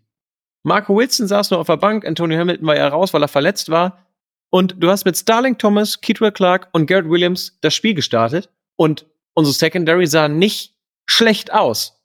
Marco 0.62 0.96
Wilson 0.96 1.26
saß 1.26 1.50
nur 1.50 1.60
auf 1.60 1.66
der 1.66 1.76
Bank, 1.76 2.06
Antonio 2.06 2.38
Hamilton 2.38 2.66
war 2.66 2.76
ja 2.76 2.88
raus, 2.88 3.12
weil 3.12 3.22
er 3.22 3.28
verletzt 3.28 3.68
war. 3.68 4.06
Und 4.48 4.76
du 4.78 4.88
hast 4.88 5.04
mit 5.04 5.18
Starling 5.18 5.58
Thomas, 5.58 6.00
Keetwell 6.00 6.32
Clark 6.32 6.70
und 6.72 6.86
Garrett 6.86 7.10
Williams 7.10 7.58
das 7.60 7.74
Spiel 7.74 7.92
gestartet. 7.92 8.48
Und 8.76 9.04
unsere 9.34 9.54
Secondary 9.54 10.06
sah 10.06 10.28
nicht 10.28 10.76
schlecht 11.06 11.52
aus. 11.52 12.02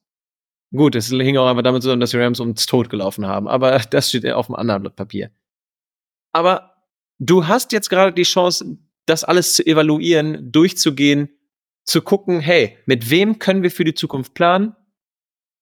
Gut, 0.76 0.96
es 0.96 1.10
hing 1.10 1.38
auch 1.38 1.48
einfach 1.48 1.64
damit 1.64 1.82
zusammen, 1.82 2.02
dass 2.02 2.12
die 2.12 2.18
Rams 2.18 2.42
ums 2.42 2.66
Tod 2.66 2.90
gelaufen 2.90 3.26
haben. 3.26 3.48
Aber 3.48 3.80
das 3.80 4.10
steht 4.10 4.30
auf 4.30 4.50
einem 4.50 4.56
anderen 4.56 4.82
Blatt 4.82 4.98
Papier. 4.98 5.32
Aber 6.34 6.75
du 7.19 7.47
hast 7.47 7.71
jetzt 7.71 7.89
gerade 7.89 8.13
die 8.13 8.23
Chance, 8.23 8.78
das 9.06 9.23
alles 9.23 9.54
zu 9.54 9.65
evaluieren, 9.65 10.51
durchzugehen, 10.51 11.30
zu 11.86 12.01
gucken, 12.01 12.39
hey, 12.39 12.78
mit 12.86 13.10
wem 13.10 13.39
können 13.39 13.63
wir 13.63 13.71
für 13.71 13.84
die 13.84 13.93
Zukunft 13.93 14.34
planen? 14.34 14.75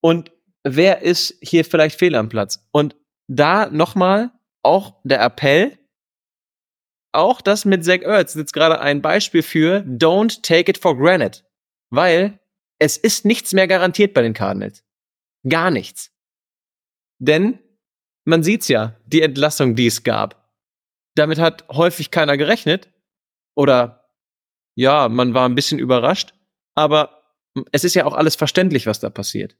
Und 0.01 0.31
wer 0.63 1.01
ist 1.01 1.37
hier 1.41 1.65
vielleicht 1.65 1.99
fehl 1.99 2.15
am 2.15 2.29
Platz? 2.29 2.65
Und 2.71 2.95
da 3.27 3.69
nochmal 3.69 4.31
auch 4.63 5.01
der 5.03 5.21
Appell, 5.21 5.77
auch 7.11 7.41
das 7.41 7.65
mit 7.65 7.85
Zach 7.85 8.01
Ertz 8.01 8.31
ist 8.31 8.39
jetzt 8.39 8.53
gerade 8.53 8.79
ein 8.79 9.01
Beispiel 9.01 9.43
für 9.43 9.79
don't 9.85 10.41
take 10.41 10.69
it 10.71 10.77
for 10.77 10.97
granted. 10.97 11.45
Weil 11.89 12.39
es 12.79 12.97
ist 12.97 13.23
nichts 13.23 13.53
mehr 13.53 13.67
garantiert 13.67 14.13
bei 14.13 14.23
den 14.23 14.33
Cardinals. 14.33 14.83
Gar 15.47 15.69
nichts. 15.69 16.11
Denn 17.19 17.59
man 18.25 18.41
sieht's 18.41 18.67
ja, 18.67 18.95
die 19.05 19.21
Entlassung, 19.21 19.75
die 19.75 19.87
es 19.87 20.03
gab. 20.03 20.42
Damit 21.15 21.39
hat 21.39 21.67
häufig 21.69 22.11
keiner 22.11 22.37
gerechnet. 22.37 22.91
Oder 23.55 24.09
ja, 24.75 25.09
man 25.09 25.33
war 25.33 25.47
ein 25.47 25.55
bisschen 25.55 25.79
überrascht. 25.79 26.33
Aber 26.75 27.23
es 27.71 27.83
ist 27.83 27.93
ja 27.93 28.05
auch 28.05 28.13
alles 28.13 28.35
verständlich, 28.35 28.87
was 28.87 28.99
da 28.99 29.09
passiert. 29.09 29.55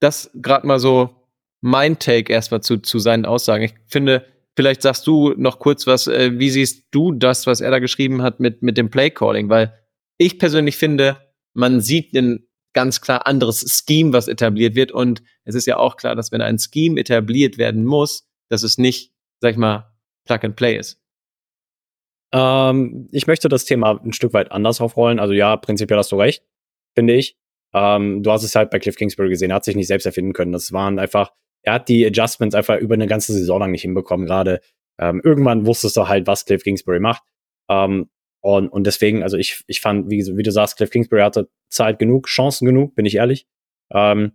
Das 0.00 0.30
gerade 0.34 0.66
mal 0.66 0.78
so 0.78 1.26
mein 1.60 1.98
Take 1.98 2.32
erstmal 2.32 2.62
zu, 2.62 2.78
zu 2.78 2.98
seinen 2.98 3.26
Aussagen. 3.26 3.64
Ich 3.64 3.74
finde, 3.86 4.24
vielleicht 4.56 4.82
sagst 4.82 5.06
du 5.06 5.34
noch 5.36 5.58
kurz 5.58 5.86
was, 5.86 6.06
äh, 6.06 6.38
wie 6.38 6.50
siehst 6.50 6.86
du 6.90 7.12
das, 7.12 7.46
was 7.46 7.60
er 7.60 7.70
da 7.70 7.78
geschrieben 7.80 8.22
hat 8.22 8.40
mit, 8.40 8.62
mit 8.62 8.78
dem 8.78 8.90
Play 8.90 9.10
Calling? 9.10 9.48
Weil 9.48 9.74
ich 10.16 10.38
persönlich 10.38 10.76
finde, 10.76 11.18
man 11.54 11.80
sieht 11.80 12.14
den 12.14 12.48
ganz 12.72 13.00
klar 13.00 13.26
anderes 13.26 13.84
Scheme, 13.86 14.12
was 14.12 14.28
etabliert 14.28 14.74
wird. 14.74 14.92
Und 14.92 15.22
es 15.44 15.54
ist 15.54 15.66
ja 15.66 15.78
auch 15.78 15.96
klar, 15.96 16.14
dass 16.14 16.32
wenn 16.32 16.42
ein 16.42 16.58
Scheme 16.58 17.00
etabliert 17.00 17.58
werden 17.58 17.84
muss, 17.84 18.28
dass 18.48 18.62
es 18.62 18.78
nicht, 18.78 19.12
sag 19.40 19.52
ich 19.52 19.56
mal, 19.56 19.97
Plug 20.28 20.44
and 20.44 20.56
Play 20.56 20.76
ist. 20.76 21.00
Ähm, 22.32 23.08
ich 23.10 23.26
möchte 23.26 23.48
das 23.48 23.64
Thema 23.64 24.00
ein 24.04 24.12
Stück 24.12 24.32
weit 24.34 24.52
anders 24.52 24.80
aufrollen. 24.80 25.18
Also 25.18 25.32
ja, 25.32 25.56
prinzipiell 25.56 25.98
hast 25.98 26.12
du 26.12 26.16
recht, 26.16 26.44
finde 26.94 27.14
ich. 27.14 27.36
Ähm, 27.74 28.22
du 28.22 28.30
hast 28.30 28.44
es 28.44 28.54
halt 28.54 28.70
bei 28.70 28.78
Cliff 28.78 28.96
Kingsbury 28.96 29.28
gesehen, 29.28 29.50
er 29.50 29.56
hat 29.56 29.64
sich 29.64 29.76
nicht 29.76 29.88
selbst 29.88 30.06
erfinden 30.06 30.32
können. 30.32 30.52
Das 30.52 30.72
waren 30.72 30.98
einfach, 30.98 31.32
er 31.62 31.74
hat 31.74 31.88
die 31.88 32.06
Adjustments 32.06 32.54
einfach 32.54 32.78
über 32.78 32.94
eine 32.94 33.06
ganze 33.06 33.32
Saison 33.32 33.60
lang 33.60 33.72
nicht 33.72 33.82
hinbekommen. 33.82 34.26
Gerade 34.26 34.60
ähm, 34.98 35.20
irgendwann 35.24 35.66
wusstest 35.66 35.96
du 35.96 36.08
halt, 36.08 36.26
was 36.26 36.44
Cliff 36.44 36.62
Kingsbury 36.62 37.00
macht. 37.00 37.22
Ähm, 37.68 38.08
und, 38.40 38.68
und 38.68 38.86
deswegen, 38.86 39.22
also 39.22 39.36
ich, 39.36 39.64
ich 39.66 39.80
fand, 39.80 40.10
wie, 40.10 40.24
wie 40.36 40.42
du 40.42 40.52
sagst, 40.52 40.76
Cliff 40.76 40.90
Kingsbury 40.90 41.22
hatte 41.22 41.48
Zeit 41.70 41.98
genug, 41.98 42.26
Chancen 42.26 42.66
genug, 42.66 42.94
bin 42.94 43.04
ich 43.04 43.16
ehrlich. 43.16 43.46
Ähm, 43.92 44.32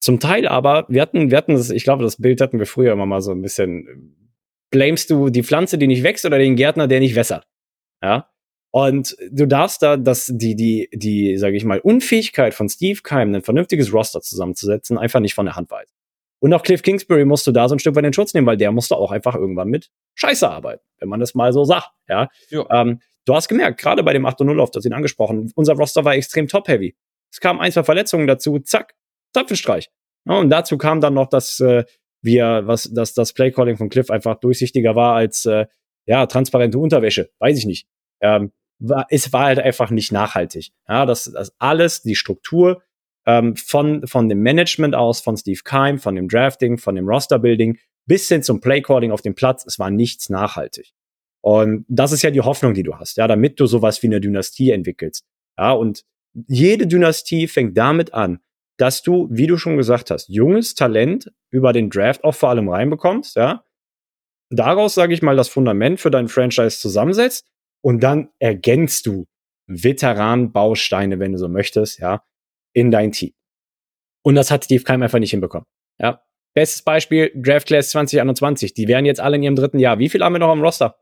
zum 0.00 0.20
Teil 0.20 0.46
aber, 0.46 0.86
wir 0.88 1.02
hatten, 1.02 1.30
wir 1.30 1.38
hatten 1.38 1.54
das, 1.54 1.70
ich 1.70 1.82
glaube, 1.82 2.04
das 2.04 2.18
Bild 2.18 2.40
hatten 2.40 2.58
wir 2.58 2.66
früher 2.66 2.92
immer 2.92 3.06
mal 3.06 3.20
so 3.20 3.32
ein 3.32 3.42
bisschen, 3.42 4.16
blamest 4.70 5.10
du 5.10 5.30
die 5.30 5.42
Pflanze, 5.42 5.78
die 5.78 5.86
nicht 5.86 6.02
wächst 6.02 6.24
oder 6.24 6.38
den 6.38 6.56
Gärtner, 6.56 6.88
der 6.88 7.00
nicht 7.00 7.14
wässert? 7.14 7.46
Ja. 8.02 8.30
Und 8.70 9.16
du 9.30 9.46
darfst 9.46 9.82
da, 9.82 9.96
dass 9.96 10.26
die, 10.26 10.54
die, 10.54 10.88
die, 10.92 11.36
sage 11.38 11.56
ich 11.56 11.64
mal, 11.64 11.80
Unfähigkeit 11.80 12.52
von 12.52 12.68
Steve 12.68 13.00
Keim, 13.02 13.34
ein 13.34 13.42
vernünftiges 13.42 13.92
Roster 13.92 14.20
zusammenzusetzen, 14.20 14.98
einfach 14.98 15.20
nicht 15.20 15.34
von 15.34 15.46
der 15.46 15.56
Hand 15.56 15.70
weisen. 15.70 15.92
Und 16.40 16.52
auch 16.52 16.62
Cliff 16.62 16.82
Kingsbury 16.82 17.24
musst 17.24 17.46
du 17.46 17.52
da 17.52 17.68
so 17.68 17.74
ein 17.74 17.78
Stück 17.78 17.96
weit 17.96 18.04
in 18.04 18.12
Schutz 18.12 18.34
nehmen, 18.34 18.46
weil 18.46 18.58
der 18.58 18.70
musste 18.70 18.96
auch 18.96 19.10
einfach 19.10 19.34
irgendwann 19.34 19.68
mit 19.68 19.90
Scheiße 20.14 20.48
arbeiten, 20.48 20.84
wenn 20.98 21.08
man 21.08 21.18
das 21.18 21.34
mal 21.34 21.52
so 21.52 21.64
sagt. 21.64 21.90
Ja. 22.08 22.28
Ähm, 22.70 23.00
Du 23.28 23.34
hast 23.34 23.48
gemerkt, 23.48 23.78
gerade 23.78 24.02
bei 24.02 24.14
dem 24.14 24.24
8-0-Lauf, 24.24 24.70
das 24.70 24.86
ihn 24.86 24.94
angesprochen, 24.94 25.52
unser 25.54 25.74
Roster 25.74 26.02
war 26.02 26.14
extrem 26.14 26.48
top-heavy. 26.48 26.96
Es 27.30 27.40
kamen 27.40 27.60
ein, 27.60 27.70
zwei 27.70 27.82
Verletzungen 27.82 28.26
dazu, 28.26 28.58
zack, 28.58 28.94
Zapfenstreich. 29.34 29.90
Ja, 30.24 30.38
und 30.38 30.48
dazu 30.48 30.78
kam 30.78 31.02
dann 31.02 31.12
noch, 31.12 31.28
dass, 31.28 31.60
äh, 31.60 31.84
wie 32.22 32.36
er, 32.36 32.66
was, 32.66 32.84
dass 32.92 33.14
das 33.14 33.32
Playcalling 33.32 33.76
von 33.76 33.88
Cliff 33.88 34.10
einfach 34.10 34.40
durchsichtiger 34.40 34.94
war 34.94 35.14
als 35.14 35.44
äh, 35.46 35.66
ja, 36.06 36.26
transparente 36.26 36.78
Unterwäsche. 36.78 37.30
Weiß 37.38 37.58
ich 37.58 37.66
nicht. 37.66 37.86
Ähm, 38.20 38.52
war, 38.80 39.06
es 39.10 39.32
war 39.32 39.44
halt 39.46 39.58
einfach 39.58 39.90
nicht 39.90 40.12
nachhaltig. 40.12 40.70
Ja, 40.88 41.06
das, 41.06 41.24
das 41.24 41.52
alles, 41.58 42.02
die 42.02 42.14
Struktur 42.14 42.82
ähm, 43.26 43.56
von, 43.56 44.06
von 44.06 44.28
dem 44.28 44.40
Management 44.40 44.94
aus, 44.94 45.20
von 45.20 45.36
Steve 45.36 45.60
Keim, 45.64 45.98
von 45.98 46.14
dem 46.16 46.28
Drafting, 46.28 46.78
von 46.78 46.94
dem 46.94 47.08
Roster-Building 47.08 47.78
bis 48.06 48.26
hin 48.28 48.42
zum 48.42 48.60
Playcalling 48.60 49.12
auf 49.12 49.20
dem 49.20 49.34
Platz, 49.34 49.64
es 49.66 49.78
war 49.78 49.90
nichts 49.90 50.30
nachhaltig. 50.30 50.92
Und 51.42 51.84
das 51.88 52.10
ist 52.10 52.22
ja 52.22 52.30
die 52.30 52.40
Hoffnung, 52.40 52.74
die 52.74 52.82
du 52.82 52.96
hast, 52.96 53.16
ja, 53.16 53.28
damit 53.28 53.60
du 53.60 53.66
sowas 53.66 54.02
wie 54.02 54.06
eine 54.08 54.20
Dynastie 54.20 54.70
entwickelst. 54.70 55.24
Ja, 55.58 55.72
und 55.72 56.04
jede 56.46 56.86
Dynastie 56.86 57.46
fängt 57.46 57.76
damit 57.76 58.14
an, 58.14 58.40
dass 58.78 59.02
du, 59.02 59.28
wie 59.30 59.46
du 59.46 59.58
schon 59.58 59.76
gesagt 59.76 60.10
hast, 60.10 60.28
junges 60.28 60.74
Talent 60.74 61.30
über 61.50 61.72
den 61.72 61.90
Draft 61.90 62.24
auch 62.24 62.34
vor 62.34 62.48
allem 62.48 62.68
reinbekommst, 62.68 63.36
ja. 63.36 63.64
Daraus, 64.50 64.94
sage 64.94 65.12
ich 65.12 65.20
mal, 65.20 65.36
das 65.36 65.50
Fundament 65.50 66.00
für 66.00 66.10
dein 66.10 66.28
Franchise 66.28 66.80
zusammensetzt 66.80 67.46
und 67.82 68.02
dann 68.02 68.30
ergänzt 68.38 69.04
du 69.06 69.26
Veteran-Bausteine, 69.66 71.18
wenn 71.18 71.32
du 71.32 71.38
so 71.38 71.48
möchtest, 71.48 71.98
ja, 71.98 72.24
in 72.72 72.90
dein 72.90 73.12
Team. 73.12 73.34
Und 74.22 74.36
das 74.36 74.50
hat 74.50 74.64
Steve 74.64 74.84
Keim 74.84 75.02
einfach 75.02 75.18
nicht 75.18 75.32
hinbekommen. 75.32 75.66
Ja. 75.98 76.22
Bestes 76.54 76.82
Beispiel, 76.82 77.30
Draft 77.34 77.66
Class 77.66 77.90
2021. 77.90 78.74
Die 78.74 78.88
wären 78.88 79.04
jetzt 79.04 79.20
alle 79.20 79.36
in 79.36 79.42
ihrem 79.42 79.56
dritten 79.56 79.78
Jahr. 79.78 79.98
Wie 79.98 80.08
viel 80.08 80.22
haben 80.22 80.32
wir 80.32 80.38
noch 80.38 80.48
am 80.48 80.62
Roster? 80.62 80.98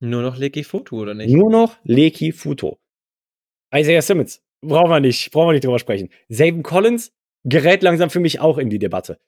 Nur 0.00 0.22
noch 0.22 0.36
Leki 0.36 0.64
Futo, 0.64 0.96
oder 0.96 1.14
nicht? 1.14 1.32
Nur 1.32 1.50
noch 1.50 1.76
Leki 1.82 2.32
Futo. 2.32 2.78
Isaiah 3.74 4.02
Simmons. 4.02 4.43
Brauchen 4.66 4.90
wir 4.90 5.00
nicht, 5.00 5.30
brauchen 5.30 5.48
wir 5.48 5.52
nicht 5.52 5.64
drüber 5.64 5.78
sprechen. 5.78 6.10
Saban 6.28 6.62
Collins 6.62 7.12
gerät 7.44 7.82
langsam 7.82 8.10
für 8.10 8.20
mich 8.20 8.40
auch 8.40 8.58
in 8.58 8.70
die 8.70 8.78
Debatte. 8.78 9.18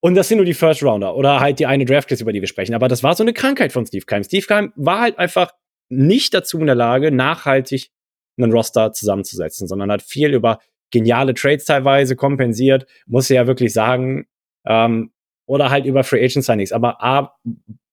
Und 0.00 0.16
das 0.16 0.28
sind 0.28 0.38
nur 0.38 0.44
die 0.44 0.54
First 0.54 0.82
Rounder 0.82 1.14
oder 1.14 1.40
halt 1.40 1.58
die 1.60 1.66
eine 1.66 1.84
Draft 1.84 2.08
Class, 2.08 2.20
über 2.20 2.32
die 2.32 2.40
wir 2.40 2.48
sprechen. 2.48 2.74
Aber 2.74 2.88
das 2.88 3.02
war 3.02 3.14
so 3.14 3.22
eine 3.22 3.32
Krankheit 3.32 3.72
von 3.72 3.86
Steve 3.86 4.04
Keim. 4.04 4.24
Steve 4.24 4.46
Keim 4.46 4.72
war 4.74 5.00
halt 5.00 5.18
einfach 5.18 5.52
nicht 5.88 6.34
dazu 6.34 6.58
in 6.58 6.66
der 6.66 6.74
Lage, 6.74 7.12
nachhaltig 7.12 7.90
einen 8.36 8.52
Roster 8.52 8.92
zusammenzusetzen, 8.92 9.68
sondern 9.68 9.92
hat 9.92 10.02
viel 10.02 10.34
über 10.34 10.58
geniale 10.90 11.34
Trades 11.34 11.64
teilweise 11.64 12.16
kompensiert, 12.16 12.86
muss 13.06 13.28
ja 13.28 13.46
wirklich 13.46 13.72
sagen, 13.72 14.26
ähm, 14.66 15.12
oder 15.46 15.70
halt 15.70 15.86
über 15.86 16.02
Free 16.02 16.24
Agent 16.24 16.44
Signings. 16.44 16.72
Aber 16.72 17.02
A, 17.02 17.36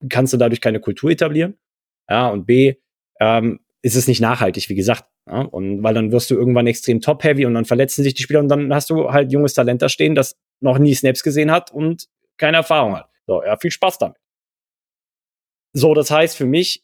kannst 0.10 0.34
du 0.34 0.38
dadurch 0.38 0.62
keine 0.62 0.80
Kultur 0.80 1.12
etablieren, 1.12 1.58
ja, 2.10 2.30
und 2.30 2.46
B, 2.46 2.76
ähm, 3.20 3.60
ist 3.82 3.96
es 3.96 4.08
nicht 4.08 4.22
nachhaltig, 4.22 4.70
wie 4.70 4.76
gesagt. 4.76 5.06
Ja? 5.28 5.42
Und 5.42 5.84
weil 5.84 5.94
dann 5.94 6.12
wirst 6.12 6.30
du 6.32 6.36
irgendwann 6.36 6.68
extrem 6.68 7.02
top-heavy 7.02 7.46
und 7.46 7.54
dann 7.54 7.65
verletzen 7.65 8.04
sich 8.04 8.13
die 8.13 8.24
Spieler 8.24 8.39
und 8.39 8.50
dann 8.50 8.74
hast 8.74 8.89
du 8.89 9.12
halt 9.12 9.32
junges 9.32 9.54
Talent 9.54 9.82
da 9.82 9.89
stehen, 9.89 10.15
das 10.15 10.36
noch 10.60 10.78
nie 10.78 10.94
Snaps 10.94 11.24
gesehen 11.24 11.52
hat 11.52 11.72
und 11.72 12.08
keine 12.38 12.58
Erfahrung 12.58 12.96
hat. 12.96 13.10
So, 13.28 13.44
ja, 13.44 13.58
viel 13.58 13.72
Spaß 13.72 13.98
damit. 14.00 14.18
So, 15.74 15.94
das 15.94 16.12
heißt 16.12 16.36
für 16.36 16.46
mich, 16.46 16.84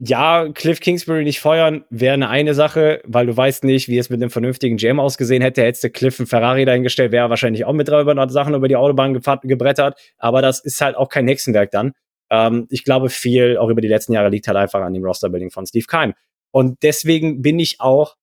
ja, 0.00 0.48
Cliff 0.52 0.80
Kingsbury 0.80 1.22
nicht 1.22 1.40
feuern 1.40 1.84
wäre 1.88 2.14
eine 2.14 2.28
eine 2.28 2.52
Sache, 2.52 3.00
weil 3.04 3.26
du 3.26 3.36
weißt 3.36 3.62
nicht, 3.62 3.88
wie 3.88 3.96
es 3.96 4.10
mit 4.10 4.20
einem 4.20 4.30
vernünftigen 4.30 4.76
GM 4.76 4.98
ausgesehen 4.98 5.40
hätte. 5.40 5.62
Hättest 5.62 5.84
du 5.84 5.90
Cliff 5.90 6.18
einen 6.18 6.26
Ferrari 6.26 6.64
dahingestellt, 6.64 7.12
wäre 7.12 7.30
wahrscheinlich 7.30 7.64
auch 7.64 7.72
mit 7.72 7.88
drei 7.88 8.00
über 8.00 8.28
Sachen 8.28 8.54
über 8.54 8.66
die 8.66 8.76
Autobahn 8.76 9.14
gebrettert. 9.14 9.98
Aber 10.18 10.42
das 10.42 10.60
ist 10.60 10.80
halt 10.80 10.96
auch 10.96 11.08
kein 11.08 11.28
Hexenwerk 11.28 11.70
dann. 11.70 11.92
Ähm, 12.34 12.66
ich 12.70 12.84
glaube, 12.84 13.10
viel 13.10 13.56
auch 13.58 13.68
über 13.68 13.80
die 13.80 13.88
letzten 13.88 14.12
Jahre 14.12 14.28
liegt 14.28 14.46
halt 14.48 14.56
einfach 14.56 14.80
an 14.80 14.94
dem 14.94 15.04
Roster-Building 15.04 15.50
von 15.50 15.66
Steve 15.66 15.86
Keim. 15.86 16.14
Und 16.50 16.82
deswegen 16.82 17.42
bin 17.42 17.58
ich 17.58 17.80
auch 17.80 18.16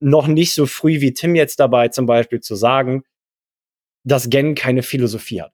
noch 0.00 0.26
nicht 0.26 0.54
so 0.54 0.66
früh 0.66 1.00
wie 1.00 1.14
Tim 1.14 1.34
jetzt 1.34 1.58
dabei, 1.58 1.88
zum 1.88 2.06
Beispiel 2.06 2.40
zu 2.40 2.54
sagen, 2.54 3.04
dass 4.04 4.28
Gen 4.28 4.54
keine 4.54 4.82
Philosophie 4.82 5.42
hat. 5.42 5.52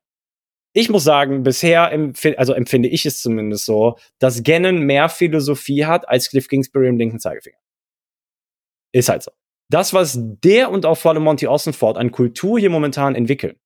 Ich 0.75 0.89
muss 0.89 1.05
sagen, 1.05 1.43
bisher, 1.43 1.93
empf 1.93 2.27
also 2.37 2.55
empfinde 2.55 2.89
ich 2.89 3.05
es 3.07 3.21
zumindest 3.21 3.67
so, 3.67 3.99
dass 4.19 4.43
Gannon 4.43 4.81
mehr 4.81 5.09
Philosophie 5.09 5.85
hat 5.85 6.09
als 6.09 6.31
Cliff 6.31 6.49
Kingsbury 6.49 6.89
im 6.89 6.99
linken 6.99 7.21
Zeigefinger. 7.21 7.59
Ist 8.93 9.09
halt 9.09 9.23
so. 9.23 9.33
Das, 9.71 9.95
was 9.95 10.19
der 10.19 10.71
und 10.71 10.87
auch 10.87 10.97
vor 10.97 11.13
allem 11.13 11.23
Monty 11.23 11.47
Ossenford 11.47 11.97
an 11.97 12.11
Kultur 12.11 12.59
hier 12.59 12.71
momentan 12.71 13.15
entwickeln, 13.15 13.59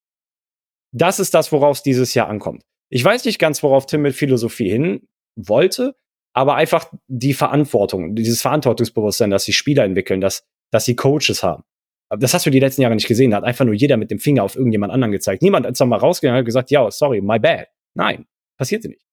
das 0.91 1.19
ist 1.19 1.33
das, 1.33 1.51
worauf 1.51 1.77
es 1.77 1.83
dieses 1.83 2.13
Jahr 2.13 2.29
ankommt. 2.29 2.63
Ich 2.89 3.03
weiß 3.03 3.25
nicht 3.25 3.39
ganz, 3.39 3.61
worauf 3.63 3.85
Tim 3.85 4.01
mit 4.01 4.15
Philosophie 4.15 4.69
hin 4.69 5.07
wollte, 5.35 5.95
aber 6.33 6.55
einfach 6.55 6.91
die 7.07 7.33
Verantwortung, 7.33 8.15
dieses 8.15 8.41
Verantwortungsbewusstsein, 8.41 9.29
dass 9.29 9.43
sie 9.43 9.53
Spieler 9.53 9.83
entwickeln, 9.83 10.21
dass, 10.21 10.45
dass 10.71 10.85
sie 10.85 10.95
Coaches 10.95 11.43
haben. 11.43 11.63
Das 12.09 12.33
hast 12.33 12.45
du 12.45 12.49
die 12.49 12.59
letzten 12.59 12.83
Jahre 12.83 12.95
nicht 12.95 13.07
gesehen. 13.07 13.31
Da 13.31 13.37
hat 13.37 13.43
einfach 13.43 13.65
nur 13.65 13.73
jeder 13.73 13.97
mit 13.97 14.11
dem 14.11 14.19
Finger 14.19 14.43
auf 14.43 14.55
irgendjemand 14.55 14.93
anderen 14.93 15.11
gezeigt. 15.11 15.41
Niemand 15.41 15.65
ist 15.65 15.83
mal 15.83 15.97
rausgegangen 15.97 16.37
und 16.37 16.39
hat 16.39 16.45
gesagt, 16.45 16.71
ja, 16.71 16.89
sorry, 16.89 17.21
my 17.21 17.37
bad. 17.37 17.67
Nein, 17.95 18.25
passierte 18.57 18.87
nicht. 18.87 19.05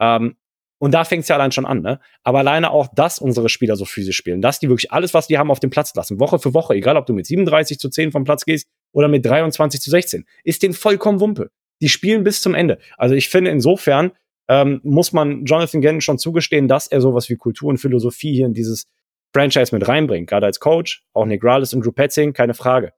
Ähm, 0.00 0.36
und 0.78 0.92
da 0.92 1.04
fängt 1.04 1.22
es 1.22 1.28
ja 1.28 1.36
allein 1.36 1.52
schon 1.52 1.64
an, 1.64 1.80
ne? 1.80 2.00
Aber 2.24 2.40
alleine 2.40 2.72
auch, 2.72 2.88
dass 2.92 3.20
unsere 3.20 3.48
Spieler 3.48 3.76
so 3.76 3.84
physisch 3.84 4.16
spielen, 4.16 4.42
dass 4.42 4.58
die 4.58 4.68
wirklich 4.68 4.90
alles, 4.90 5.14
was 5.14 5.28
die 5.28 5.38
haben, 5.38 5.50
auf 5.50 5.60
den 5.60 5.70
Platz 5.70 5.94
lassen, 5.94 6.18
Woche 6.18 6.40
für 6.40 6.54
Woche, 6.54 6.74
egal 6.74 6.96
ob 6.96 7.06
du 7.06 7.14
mit 7.14 7.24
37 7.24 7.78
zu 7.78 7.88
10 7.88 8.10
vom 8.10 8.24
Platz 8.24 8.44
gehst 8.44 8.66
oder 8.90 9.06
mit 9.06 9.24
23 9.24 9.80
zu 9.80 9.90
16, 9.90 10.26
ist 10.42 10.62
denen 10.64 10.74
vollkommen 10.74 11.20
Wumpe. 11.20 11.52
Die 11.82 11.90
spielen 11.90 12.24
bis 12.24 12.40
zum 12.40 12.54
Ende. 12.54 12.78
Also 12.96 13.14
ich 13.14 13.28
finde, 13.28 13.50
insofern 13.50 14.12
ähm, 14.48 14.80
muss 14.82 15.12
man 15.12 15.44
Jonathan 15.44 15.82
Gannon 15.82 16.00
schon 16.00 16.18
zugestehen, 16.18 16.68
dass 16.68 16.86
er 16.86 17.00
sowas 17.00 17.28
wie 17.28 17.36
Kultur 17.36 17.68
und 17.68 17.78
Philosophie 17.78 18.34
hier 18.34 18.46
in 18.46 18.54
dieses 18.54 18.86
Franchise 19.34 19.74
mit 19.74 19.86
reinbringt, 19.86 20.28
gerade 20.28 20.46
als 20.46 20.60
Coach, 20.60 21.04
auch 21.12 21.26
Nick 21.26 21.42
Rallis 21.42 21.74
und 21.74 21.84
Drew 21.84 21.92
Petzing, 21.92 22.32
keine 22.32 22.54
Frage. 22.54 22.92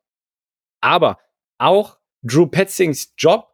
Aber 0.81 1.19
auch 1.59 1.99
Drew 2.23 2.47
Petzings 2.47 3.15
Job 3.17 3.49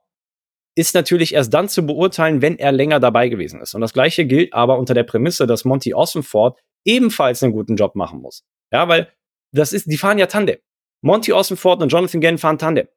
ist 0.77 0.95
natürlich 0.95 1.35
erst 1.35 1.53
dann 1.53 1.69
zu 1.69 1.85
beurteilen, 1.85 2.43
wenn 2.43 2.59
er 2.59 2.73
länger 2.73 3.01
dabei 3.01 3.29
gewesen 3.29 3.61
ist. 3.61 3.75
Und 3.75 3.81
das 3.81 3.93
gleiche 3.93 4.25
gilt 4.25 4.53
aber 4.53 4.79
unter 4.79 4.95
der 4.95 5.05
Prämisse, 5.05 5.47
dass 5.47 5.65
Monty 5.65 5.95
Ossenford 5.95 6.59
ebenfalls 6.85 7.43
einen 7.43 7.53
guten 7.53 7.77
Job 7.77 7.97
machen 7.97 8.21
muss. 8.21 8.45
Ja, 8.73 8.89
weil 8.89 9.13
das 9.53 9.73
ist, 9.73 9.91
die 9.91 9.99
fahren 9.99 10.19
ja 10.19 10.27
Tandem. 10.27 10.59
Monty 11.03 11.33
Ossenford 11.33 11.83
und 11.83 11.89
Jonathan 11.91 12.21
Gann 12.21 12.39
fahren 12.39 12.59
Tandem. 12.59 12.89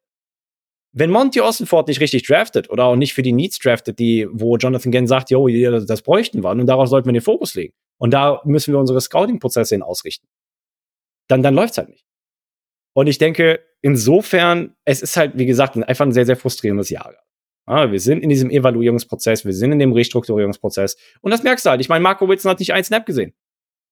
Wenn 0.96 1.10
Monty 1.10 1.42
Ossenford 1.42 1.88
nicht 1.88 2.00
richtig 2.00 2.24
draftet 2.24 2.70
oder 2.70 2.86
auch 2.86 2.96
nicht 2.96 3.14
für 3.14 3.24
die 3.24 3.32
Needs 3.32 3.58
draftet, 3.58 3.98
die, 3.98 4.28
wo 4.32 4.58
Jonathan 4.58 4.92
Gann 4.92 5.08
sagt, 5.08 5.32
yo, 5.32 5.48
das 5.48 6.04
bräuchten 6.04 6.44
wir 6.44 6.52
und 6.52 6.66
darauf 6.68 6.88
sollten 6.88 7.08
wir 7.08 7.14
den 7.14 7.22
Fokus 7.22 7.56
legen. 7.56 7.74
Und 7.98 8.12
da 8.12 8.42
müssen 8.46 8.74
wir 8.74 8.80
unsere 8.80 9.02
Scouting-Prozesse 9.02 9.76
hin 9.76 9.82
ausrichten. 9.82 10.28
Dann, 11.28 11.42
dann 11.42 11.56
läuft's 11.56 11.78
halt 11.78 11.90
nicht. 11.90 12.06
Und 12.94 13.08
ich 13.08 13.18
denke, 13.18 13.62
insofern, 13.82 14.76
es 14.86 15.02
ist 15.02 15.18
halt, 15.18 15.36
wie 15.36 15.48
gesagt, 15.48 15.76
einfach 15.78 16.06
ein 16.06 16.12
sehr, 16.12 16.28
sehr 16.28 16.38
frustrierendes 16.38 16.92
Jahr. 16.92 17.16
Ja, 17.68 17.92
wir 17.92 18.00
sind 18.00 18.22
in 18.22 18.30
diesem 18.30 18.50
Evaluierungsprozess, 18.50 19.46
wir 19.46 19.54
sind 19.54 19.72
in 19.72 19.80
dem 19.80 19.94
Restrukturierungsprozess. 19.94 20.98
Und 21.22 21.32
das 21.32 21.44
merkst 21.44 21.66
du 21.66 21.72
halt. 21.72 21.82
Ich 21.82 21.90
meine, 21.90 22.04
Marco 22.04 22.28
Wilson 22.28 22.52
hat 22.52 22.60
nicht 22.60 22.74
einen 22.74 22.84
Snap 22.84 23.06
gesehen. 23.06 23.34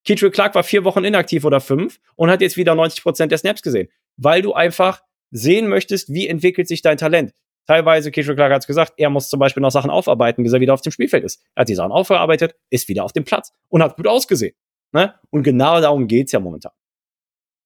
Keatrill 0.06 0.32
Clark 0.32 0.56
war 0.56 0.64
vier 0.64 0.84
Wochen 0.84 1.04
inaktiv 1.04 1.46
oder 1.46 1.62
fünf 1.62 2.00
und 2.16 2.30
hat 2.30 2.42
jetzt 2.42 2.58
wieder 2.58 2.76
90 2.76 3.02
Prozent 3.02 3.32
der 3.32 3.38
Snaps 3.38 3.62
gesehen. 3.62 3.88
Weil 4.18 4.42
du 4.42 4.54
einfach 4.54 5.02
sehen 5.32 5.68
möchtest, 5.68 6.14
wie 6.14 6.28
entwickelt 6.28 6.68
sich 6.68 6.82
dein 6.82 6.98
Talent. 6.98 7.34
Teilweise, 7.68 8.12
Keisha 8.12 8.34
Clark 8.34 8.52
hat 8.52 8.62
es 8.62 8.68
gesagt, 8.68 8.94
er 8.98 9.10
muss 9.10 9.30
zum 9.30 9.40
Beispiel 9.40 9.62
noch 9.62 9.72
Sachen 9.72 9.90
aufarbeiten, 9.90 10.44
bis 10.44 10.54
er 10.54 10.60
wieder 10.60 10.74
auf 10.74 10.82
dem 10.82 10.92
Spielfeld 10.92 11.24
ist. 11.24 11.44
Er 11.56 11.62
hat 11.62 11.70
die 11.70 11.76
Sachen 11.76 11.92
aufgearbeitet, 11.92 12.56
ist 12.70 12.90
wieder 12.90 13.04
auf 13.04 13.14
dem 13.14 13.24
Platz 13.24 13.54
und 13.70 13.84
hat 13.84 13.96
gut 13.96 14.08
ausgesehen. 14.08 14.56
Ne? 14.94 15.16
Und 15.30 15.44
genau 15.44 15.80
darum 15.80 16.08
geht's 16.08 16.32
ja 16.32 16.40
momentan. 16.40 16.74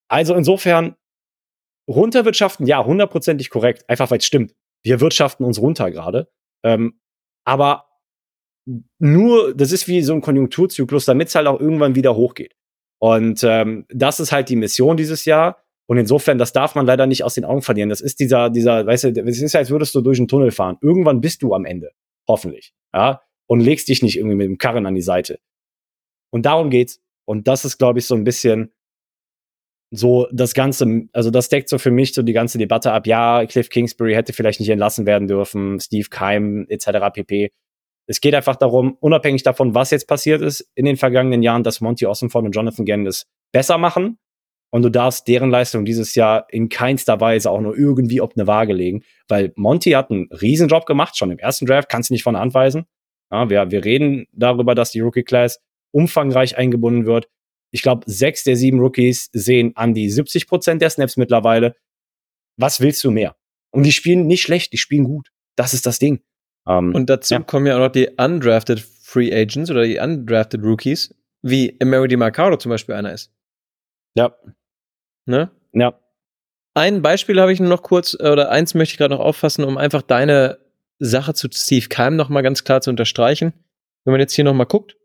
Also 0.07 0.35
insofern, 0.35 0.95
runterwirtschaften, 1.89 2.67
ja, 2.67 2.83
hundertprozentig 2.83 3.49
korrekt, 3.49 3.89
einfach 3.89 4.11
weil 4.11 4.19
es 4.19 4.25
stimmt. 4.25 4.53
Wir 4.83 4.99
wirtschaften 5.01 5.43
uns 5.43 5.59
runter 5.59 5.89
gerade. 5.91 6.29
Ähm, 6.63 6.99
aber 7.45 7.87
nur, 8.99 9.55
das 9.55 9.71
ist 9.71 9.87
wie 9.87 10.01
so 10.01 10.13
ein 10.13 10.21
Konjunkturzyklus, 10.21 11.05
damit 11.05 11.29
es 11.29 11.35
halt 11.35 11.47
auch 11.47 11.59
irgendwann 11.59 11.95
wieder 11.95 12.15
hochgeht. 12.15 12.55
Und 12.99 13.43
ähm, 13.43 13.85
das 13.89 14.19
ist 14.19 14.31
halt 14.31 14.49
die 14.49 14.55
Mission 14.55 14.97
dieses 14.97 15.25
Jahr. 15.25 15.64
Und 15.87 15.97
insofern, 15.97 16.37
das 16.37 16.51
darf 16.51 16.75
man 16.75 16.85
leider 16.85 17.05
nicht 17.05 17.23
aus 17.23 17.35
den 17.35 17.45
Augen 17.45 17.61
verlieren. 17.61 17.89
Das 17.89 18.01
ist 18.01 18.19
dieser, 18.19 18.49
dieser, 18.49 18.85
weißt 18.85 19.03
du, 19.05 19.09
es 19.25 19.41
ist 19.41 19.53
ja, 19.53 19.59
als 19.59 19.69
würdest 19.69 19.93
du 19.93 20.01
durch 20.01 20.17
einen 20.17 20.27
Tunnel 20.27 20.51
fahren. 20.51 20.77
Irgendwann 20.81 21.21
bist 21.21 21.43
du 21.43 21.53
am 21.53 21.65
Ende. 21.65 21.91
Hoffentlich. 22.27 22.73
Ja. 22.93 23.21
Und 23.47 23.59
legst 23.59 23.87
dich 23.87 24.01
nicht 24.01 24.17
irgendwie 24.17 24.35
mit 24.35 24.47
dem 24.47 24.57
Karren 24.57 24.87
an 24.87 24.95
die 24.95 25.01
Seite. 25.01 25.39
Und 26.31 26.47
darum 26.47 26.71
geht's. 26.71 27.01
Und 27.25 27.47
das 27.47 27.65
ist, 27.65 27.77
glaube 27.77 27.99
ich, 27.99 28.07
so 28.07 28.15
ein 28.15 28.23
bisschen 28.23 28.71
so 29.91 30.27
das 30.31 30.55
Ganze, 30.55 31.07
also 31.13 31.29
das 31.29 31.49
deckt 31.49 31.69
so 31.69 31.77
für 31.77 31.91
mich 31.91 32.13
so 32.13 32.23
die 32.23 32.33
ganze 32.33 32.57
Debatte 32.57 32.91
ab. 32.91 33.05
Ja, 33.05 33.45
Cliff 33.45 33.69
Kingsbury 33.69 34.13
hätte 34.13 34.33
vielleicht 34.33 34.59
nicht 34.59 34.69
entlassen 34.69 35.05
werden 35.05 35.27
dürfen, 35.27 35.79
Steve 35.79 36.07
Keim 36.09 36.65
etc. 36.67 37.13
pp. 37.13 37.51
Es 38.07 38.21
geht 38.21 38.35
einfach 38.35 38.55
darum, 38.55 38.97
unabhängig 38.99 39.43
davon, 39.43 39.73
was 39.73 39.91
jetzt 39.91 40.07
passiert 40.07 40.41
ist 40.41 40.69
in 40.75 40.85
den 40.85 40.97
vergangenen 40.97 41.43
Jahren, 41.43 41.63
dass 41.63 41.81
Monty 41.81 42.05
Ossenford 42.05 42.45
und 42.45 42.51
Jonathan 42.51 42.85
Gann 42.85 43.05
es 43.05 43.27
besser 43.51 43.77
machen 43.77 44.17
und 44.75 44.81
du 44.81 44.91
darfst 44.91 45.25
deren 45.29 45.51
Leistung 45.51 45.85
dieses 45.85 46.15
Jahr 46.15 46.47
in 46.49 46.67
keinster 46.67 47.21
Weise 47.21 47.49
auch 47.49 47.61
nur 47.61 47.77
irgendwie 47.77 48.19
auf 48.19 48.31
eine 48.35 48.45
Waage 48.45 48.73
legen, 48.73 49.05
weil 49.29 49.53
Monty 49.55 49.91
hat 49.91 50.11
einen 50.11 50.27
Riesenjob 50.33 50.85
gemacht, 50.85 51.17
schon 51.17 51.31
im 51.31 51.39
ersten 51.39 51.65
Draft, 51.65 51.87
kannst 51.87 52.09
du 52.09 52.13
nicht 52.13 52.23
von 52.23 52.33
der 52.33 52.41
Hand 52.41 52.53
weisen. 52.53 52.85
Ja, 53.31 53.49
wir, 53.49 53.71
wir 53.71 53.85
reden 53.85 54.27
darüber, 54.33 54.75
dass 54.75 54.91
die 54.91 54.99
Rookie-Class 54.99 55.61
umfangreich 55.91 56.57
eingebunden 56.57 57.05
wird. 57.05 57.29
Ich 57.71 57.83
glaube, 57.83 58.03
sechs 58.05 58.43
der 58.43 58.57
sieben 58.57 58.81
Rookies 58.81 59.29
sehen 59.31 59.71
an 59.77 59.93
die 59.93 60.09
70 60.09 60.45
Prozent 60.45 60.81
der 60.81 60.89
Snaps 60.89 61.15
mittlerweile. 61.15 61.77
Was 62.57 62.81
willst 62.81 63.01
du 63.05 63.11
mehr? 63.11 63.37
Und 63.71 63.83
die 63.83 63.93
spielen 63.93 64.27
nicht 64.27 64.41
schlecht, 64.41 64.73
die 64.73 64.77
spielen 64.77 65.05
gut. 65.05 65.29
Das 65.55 65.73
ist 65.73 65.85
das 65.85 65.99
Ding. 65.99 66.19
Ähm, 66.67 66.93
und 66.93 67.09
dazu 67.09 67.35
ja. 67.35 67.39
kommen 67.39 67.65
ja 67.65 67.77
auch 67.77 67.79
noch 67.79 67.93
die 67.93 68.09
undrafted 68.17 68.81
Free 68.81 69.33
Agents 69.33 69.71
oder 69.71 69.85
die 69.85 69.99
undrafted 69.99 70.61
Rookies, 70.61 71.15
wie 71.41 71.77
Emery 71.79 72.09
DiMarcado 72.09 72.57
zum 72.57 72.71
Beispiel 72.71 72.95
einer 72.95 73.13
ist. 73.13 73.31
Ja. 74.17 74.35
Ne? 75.25 75.51
Ja. 75.73 75.99
Ein 76.73 77.01
Beispiel 77.01 77.39
habe 77.39 77.53
ich 77.53 77.59
nur 77.59 77.69
noch 77.69 77.83
kurz, 77.83 78.15
oder 78.15 78.51
eins 78.51 78.73
möchte 78.73 78.93
ich 78.93 78.97
gerade 78.97 79.15
noch 79.15 79.23
auffassen, 79.23 79.63
um 79.63 79.77
einfach 79.77 80.01
deine 80.01 80.59
Sache 80.99 81.33
zu 81.33 81.47
Steve 81.51 81.87
Keim 81.87 82.15
noch 82.15 82.29
mal 82.29 82.41
ganz 82.41 82.63
klar 82.63 82.81
zu 82.81 82.89
unterstreichen. 82.89 83.53
Wenn 84.03 84.11
man 84.11 84.21
jetzt 84.21 84.33
hier 84.33 84.43
noch 84.43 84.53
mal 84.53 84.65
guckt, 84.65 84.97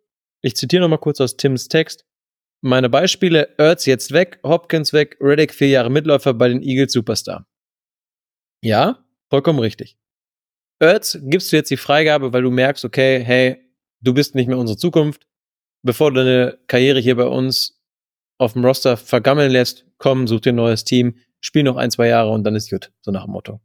ich 0.42 0.56
zitiere 0.56 0.82
noch 0.82 0.88
mal 0.88 0.98
kurz 0.98 1.20
aus 1.20 1.36
Tims 1.36 1.68
Text. 1.68 2.04
Meine 2.62 2.90
Beispiele, 2.90 3.54
Ertz 3.56 3.86
jetzt 3.86 4.12
weg, 4.12 4.40
Hopkins 4.44 4.92
weg, 4.92 5.16
Reddick 5.20 5.54
vier 5.54 5.68
Jahre 5.68 5.90
Mitläufer 5.90 6.34
bei 6.34 6.48
den 6.48 6.62
Eagles 6.62 6.92
Superstar. 6.92 7.46
Ja, 8.62 9.04
vollkommen 9.30 9.58
richtig. 9.58 9.96
Ertz 10.78 11.18
gibst 11.22 11.52
du 11.52 11.56
jetzt 11.56 11.70
die 11.70 11.76
Freigabe, 11.76 12.32
weil 12.32 12.42
du 12.42 12.50
merkst, 12.50 12.84
okay, 12.84 13.22
hey, 13.22 13.64
du 14.00 14.12
bist 14.12 14.34
nicht 14.34 14.48
mehr 14.48 14.58
unsere 14.58 14.78
Zukunft. 14.78 15.26
Bevor 15.82 16.10
du 16.10 16.22
deine 16.22 16.58
Karriere 16.66 17.00
hier 17.00 17.16
bei 17.16 17.26
uns 17.26 17.79
auf 18.40 18.54
dem 18.54 18.64
Roster 18.64 18.96
vergammeln 18.96 19.52
lässt, 19.52 19.86
komm, 19.98 20.26
such 20.26 20.40
dir 20.40 20.52
ein 20.52 20.56
neues 20.56 20.84
Team, 20.84 21.16
spiel 21.40 21.62
noch 21.62 21.76
ein, 21.76 21.90
zwei 21.90 22.08
Jahre 22.08 22.30
und 22.30 22.44
dann 22.44 22.54
ist 22.54 22.70
gut, 22.70 22.90
so 23.02 23.10
nach 23.10 23.24
dem 23.24 23.32
Motto. 23.32 23.60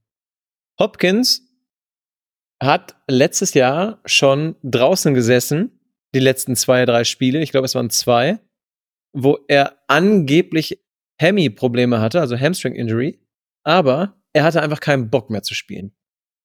Hopkins 0.80 1.50
hat 2.62 2.96
letztes 3.08 3.54
Jahr 3.54 4.02
schon 4.06 4.56
draußen 4.64 5.14
gesessen, 5.14 5.80
die 6.14 6.20
letzten 6.20 6.56
zwei, 6.56 6.86
drei 6.86 7.04
Spiele, 7.04 7.42
ich 7.42 7.52
glaube, 7.52 7.66
es 7.66 7.76
waren 7.76 7.90
zwei, 7.90 8.40
wo 9.14 9.40
er 9.48 9.78
angeblich 9.88 10.84
Hemi-Probleme 11.20 12.02
hatte, 12.02 12.20
also 12.20 12.38
Hamstring-Injury, 12.38 13.20
aber 13.64 14.22
er 14.34 14.44
hatte 14.44 14.62
einfach 14.62 14.82
keinen 14.82 15.10
Bock 15.10 15.30
mehr 15.30 15.44
zu 15.44 15.56
spielen. 15.56 15.96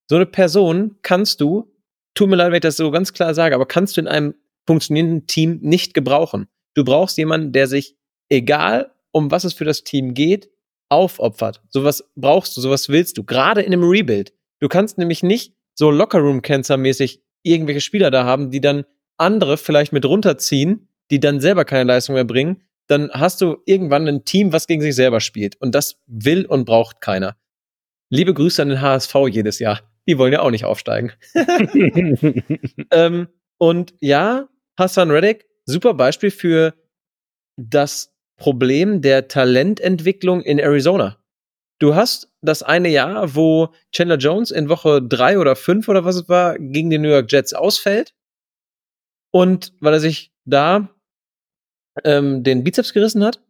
So 0.08 0.16
eine 0.16 0.26
Person 0.26 0.98
kannst 1.02 1.40
du, 1.40 1.74
tut 2.14 2.28
mir 2.28 2.36
leid, 2.36 2.48
wenn 2.48 2.56
ich 2.56 2.60
das 2.60 2.76
so 2.76 2.90
ganz 2.92 3.12
klar 3.12 3.34
sage, 3.34 3.56
aber 3.56 3.66
kannst 3.66 3.96
du 3.96 4.00
in 4.00 4.08
einem 4.08 4.34
funktionierenden 4.66 5.26
Team 5.26 5.58
nicht 5.62 5.94
gebrauchen. 5.94 6.46
Du 6.74 6.84
brauchst 6.84 7.18
jemanden, 7.18 7.52
der 7.52 7.66
sich, 7.66 7.96
egal 8.30 8.90
um 9.12 9.30
was 9.30 9.44
es 9.44 9.52
für 9.52 9.64
das 9.64 9.84
Team 9.84 10.14
geht, 10.14 10.50
aufopfert. 10.88 11.62
Sowas 11.68 12.04
brauchst 12.16 12.56
du, 12.56 12.60
sowas 12.60 12.88
willst 12.88 13.18
du, 13.18 13.24
gerade 13.24 13.62
in 13.62 13.72
einem 13.72 13.88
Rebuild. 13.88 14.32
Du 14.60 14.68
kannst 14.68 14.98
nämlich 14.98 15.22
nicht 15.22 15.54
so 15.74 15.90
Lockerroom-Cancer-mäßig 15.90 17.22
irgendwelche 17.42 17.80
Spieler 17.80 18.10
da 18.10 18.24
haben, 18.24 18.50
die 18.50 18.60
dann 18.60 18.84
andere 19.16 19.56
vielleicht 19.56 19.92
mit 19.92 20.04
runterziehen, 20.04 20.88
die 21.10 21.20
dann 21.20 21.40
selber 21.40 21.64
keine 21.64 21.84
Leistung 21.84 22.14
mehr 22.14 22.24
bringen. 22.24 22.62
Dann 22.86 23.10
hast 23.12 23.40
du 23.40 23.58
irgendwann 23.66 24.08
ein 24.08 24.24
Team, 24.24 24.52
was 24.52 24.66
gegen 24.66 24.82
sich 24.82 24.94
selber 24.94 25.20
spielt. 25.20 25.56
Und 25.60 25.74
das 25.74 26.00
will 26.06 26.44
und 26.44 26.64
braucht 26.64 27.00
keiner. 27.00 27.36
Liebe 28.10 28.34
Grüße 28.34 28.60
an 28.60 28.70
den 28.70 28.80
HSV 28.80 29.14
jedes 29.30 29.58
Jahr. 29.60 29.80
Die 30.08 30.18
wollen 30.18 30.32
ja 30.32 30.40
auch 30.40 30.50
nicht 30.50 30.64
aufsteigen. 30.64 31.12
ähm, 32.90 33.28
und 33.58 33.94
ja, 34.00 34.48
Hassan 34.76 35.10
Reddick, 35.10 35.46
super 35.66 35.94
Beispiel 35.94 36.30
für 36.30 36.74
das 37.56 38.12
Problem 38.40 39.02
der 39.02 39.28
Talententwicklung 39.28 40.40
in 40.40 40.58
Arizona. 40.58 41.18
Du 41.78 41.94
hast 41.94 42.28
das 42.42 42.62
eine 42.62 42.88
Jahr, 42.88 43.36
wo 43.36 43.68
Chandler 43.92 44.16
Jones 44.16 44.50
in 44.50 44.68
Woche 44.68 45.00
drei 45.00 45.38
oder 45.38 45.54
fünf 45.54 45.88
oder 45.88 46.04
was 46.04 46.16
es 46.16 46.28
war, 46.28 46.58
gegen 46.58 46.90
die 46.90 46.98
New 46.98 47.08
York 47.08 47.30
Jets 47.30 47.52
ausfällt. 47.52 48.14
Und 49.32 49.72
weil 49.80 49.92
er 49.92 50.00
sich 50.00 50.32
da 50.44 50.90
ähm, 52.04 52.42
den 52.42 52.64
Bizeps 52.64 52.92
gerissen 52.92 53.22
hat. 53.24 53.40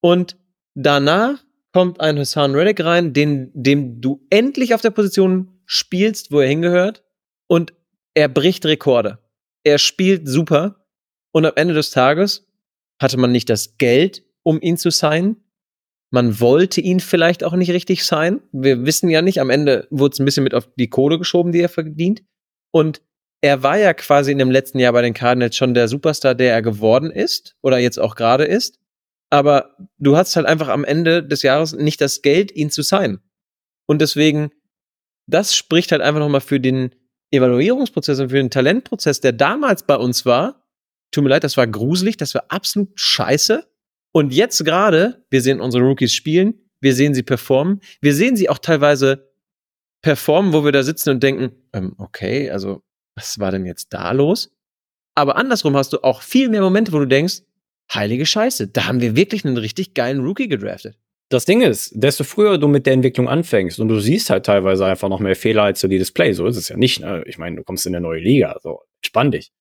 Und 0.00 0.36
danach 0.74 1.42
kommt 1.72 2.00
ein 2.00 2.18
Hassan 2.18 2.54
Reddick 2.54 2.84
rein, 2.84 3.12
den, 3.12 3.50
dem 3.54 4.00
du 4.00 4.24
endlich 4.30 4.74
auf 4.74 4.80
der 4.80 4.90
Position 4.90 5.60
spielst, 5.66 6.30
wo 6.30 6.40
er 6.40 6.48
hingehört. 6.48 7.04
Und 7.48 7.74
er 8.14 8.28
bricht 8.28 8.64
Rekorde. 8.64 9.18
Er 9.64 9.78
spielt 9.78 10.28
super. 10.28 10.86
Und 11.32 11.44
am 11.44 11.52
Ende 11.56 11.74
des 11.74 11.90
Tages 11.90 12.46
hatte 13.00 13.18
man 13.18 13.32
nicht 13.32 13.50
das 13.50 13.76
Geld, 13.76 14.25
um 14.46 14.60
ihn 14.60 14.76
zu 14.76 14.90
signen. 14.90 15.42
Man 16.12 16.38
wollte 16.38 16.80
ihn 16.80 17.00
vielleicht 17.00 17.42
auch 17.42 17.54
nicht 17.54 17.72
richtig 17.72 18.04
sein. 18.04 18.40
Wir 18.52 18.86
wissen 18.86 19.10
ja 19.10 19.20
nicht. 19.20 19.40
Am 19.40 19.50
Ende 19.50 19.88
wurde 19.90 20.12
es 20.12 20.20
ein 20.20 20.24
bisschen 20.24 20.44
mit 20.44 20.54
auf 20.54 20.68
die 20.76 20.88
Kohle 20.88 21.18
geschoben, 21.18 21.50
die 21.50 21.60
er 21.60 21.68
verdient. 21.68 22.22
Und 22.70 23.02
er 23.40 23.64
war 23.64 23.76
ja 23.76 23.92
quasi 23.92 24.30
in 24.30 24.38
dem 24.38 24.52
letzten 24.52 24.78
Jahr 24.78 24.92
bei 24.92 25.02
den 25.02 25.14
Cardinals 25.14 25.56
schon 25.56 25.74
der 25.74 25.88
Superstar, 25.88 26.36
der 26.36 26.52
er 26.52 26.62
geworden 26.62 27.10
ist 27.10 27.56
oder 27.60 27.78
jetzt 27.78 27.98
auch 27.98 28.14
gerade 28.14 28.44
ist. 28.44 28.78
Aber 29.30 29.76
du 29.98 30.16
hast 30.16 30.36
halt 30.36 30.46
einfach 30.46 30.68
am 30.68 30.84
Ende 30.84 31.24
des 31.24 31.42
Jahres 31.42 31.72
nicht 31.72 32.00
das 32.00 32.22
Geld, 32.22 32.54
ihn 32.54 32.70
zu 32.70 32.82
sein. 32.82 33.18
Und 33.86 34.00
deswegen, 34.00 34.50
das 35.26 35.56
spricht 35.56 35.90
halt 35.90 36.02
einfach 36.02 36.20
nochmal 36.20 36.40
für 36.40 36.60
den 36.60 36.94
Evaluierungsprozess 37.32 38.20
und 38.20 38.28
für 38.28 38.36
den 38.36 38.50
Talentprozess, 38.50 39.20
der 39.20 39.32
damals 39.32 39.82
bei 39.82 39.96
uns 39.96 40.24
war. 40.24 40.62
Tut 41.10 41.24
mir 41.24 41.30
leid, 41.30 41.42
das 41.42 41.56
war 41.56 41.66
gruselig, 41.66 42.16
das 42.16 42.32
war 42.34 42.44
absolut 42.48 42.92
scheiße. 42.94 43.66
Und 44.16 44.32
jetzt 44.32 44.64
gerade, 44.64 45.26
wir 45.28 45.42
sehen 45.42 45.60
unsere 45.60 45.84
Rookies 45.84 46.14
spielen, 46.14 46.54
wir 46.80 46.94
sehen 46.94 47.12
sie 47.12 47.22
performen, 47.22 47.82
wir 48.00 48.14
sehen 48.14 48.34
sie 48.34 48.48
auch 48.48 48.56
teilweise 48.56 49.30
performen, 50.00 50.54
wo 50.54 50.64
wir 50.64 50.72
da 50.72 50.82
sitzen 50.82 51.10
und 51.10 51.22
denken, 51.22 51.50
ähm, 51.74 51.94
okay, 51.98 52.48
also 52.48 52.82
was 53.14 53.38
war 53.40 53.50
denn 53.50 53.66
jetzt 53.66 53.92
da 53.92 54.12
los? 54.12 54.56
Aber 55.14 55.36
andersrum 55.36 55.76
hast 55.76 55.92
du 55.92 56.02
auch 56.02 56.22
viel 56.22 56.48
mehr 56.48 56.62
Momente, 56.62 56.94
wo 56.94 56.98
du 56.98 57.04
denkst, 57.04 57.42
heilige 57.92 58.24
Scheiße, 58.24 58.68
da 58.68 58.86
haben 58.86 59.02
wir 59.02 59.16
wirklich 59.16 59.44
einen 59.44 59.58
richtig 59.58 59.92
geilen 59.92 60.24
Rookie 60.24 60.48
gedraftet. 60.48 60.96
Das 61.28 61.44
Ding 61.44 61.60
ist, 61.60 61.92
desto 61.94 62.24
früher 62.24 62.56
du 62.56 62.68
mit 62.68 62.86
der 62.86 62.94
Entwicklung 62.94 63.28
anfängst 63.28 63.78
und 63.80 63.88
du 63.88 64.00
siehst 64.00 64.30
halt 64.30 64.46
teilweise 64.46 64.86
einfach 64.86 65.10
noch 65.10 65.20
mehr 65.20 65.36
Fehler 65.36 65.64
als 65.64 65.82
solides 65.82 66.10
Play, 66.10 66.32
so 66.32 66.46
ist 66.46 66.56
es 66.56 66.70
ja 66.70 66.78
nicht. 66.78 67.00
Ne? 67.00 67.22
Ich 67.26 67.36
meine, 67.36 67.56
du 67.56 67.64
kommst 67.64 67.84
in 67.84 67.94
eine 67.94 68.00
neue 68.00 68.20
Liga, 68.20 68.56
so 68.62 68.80
entspann 69.02 69.30
dich. 69.30 69.52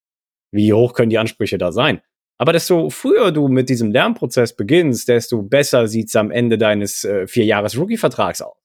Wie 0.52 0.72
hoch 0.72 0.94
können 0.94 1.10
die 1.10 1.18
Ansprüche 1.18 1.58
da 1.58 1.74
sein? 1.74 2.00
Aber 2.38 2.52
desto 2.52 2.90
früher 2.90 3.32
du 3.32 3.48
mit 3.48 3.70
diesem 3.70 3.92
Lernprozess 3.92 4.56
beginnst, 4.56 5.08
desto 5.08 5.42
besser 5.42 5.88
sieht's 5.88 6.16
am 6.16 6.32
Ende 6.32 6.58
deines 6.58 7.06
äh, 7.06 7.28
vier 7.28 7.46
Jahres 7.46 7.78
Rookie-Vertrags 7.78 8.42
aus. 8.42 8.58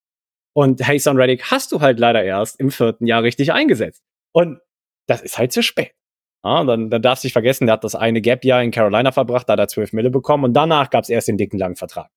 Und 0.52 0.86
Hasan 0.86 1.16
Reddick 1.16 1.50
hast 1.50 1.70
du 1.70 1.80
halt 1.80 2.00
leider 2.00 2.24
erst 2.24 2.58
im 2.58 2.70
vierten 2.70 3.06
Jahr 3.06 3.22
richtig 3.22 3.52
eingesetzt. 3.52 4.02
Und 4.32 4.58
das 5.06 5.22
ist 5.22 5.38
halt 5.38 5.52
zu 5.52 5.62
spät. 5.62 5.92
Ja, 6.44 6.64
dann, 6.64 6.90
dann 6.90 7.02
darfst 7.02 7.22
du 7.22 7.26
nicht 7.26 7.34
vergessen, 7.34 7.66
der 7.66 7.74
hat 7.74 7.84
das 7.84 7.94
eine 7.94 8.20
Gap-Jahr 8.20 8.62
in 8.62 8.70
Carolina 8.70 9.12
verbracht, 9.12 9.48
da 9.48 9.52
hat 9.52 9.60
er 9.60 9.68
zwölf 9.68 9.92
Mille 9.92 10.10
bekommen 10.10 10.44
und 10.44 10.54
danach 10.54 10.88
gab's 10.88 11.10
erst 11.10 11.28
den 11.28 11.36
dicken 11.36 11.58
langen 11.58 11.76
Vertrag. 11.76 12.10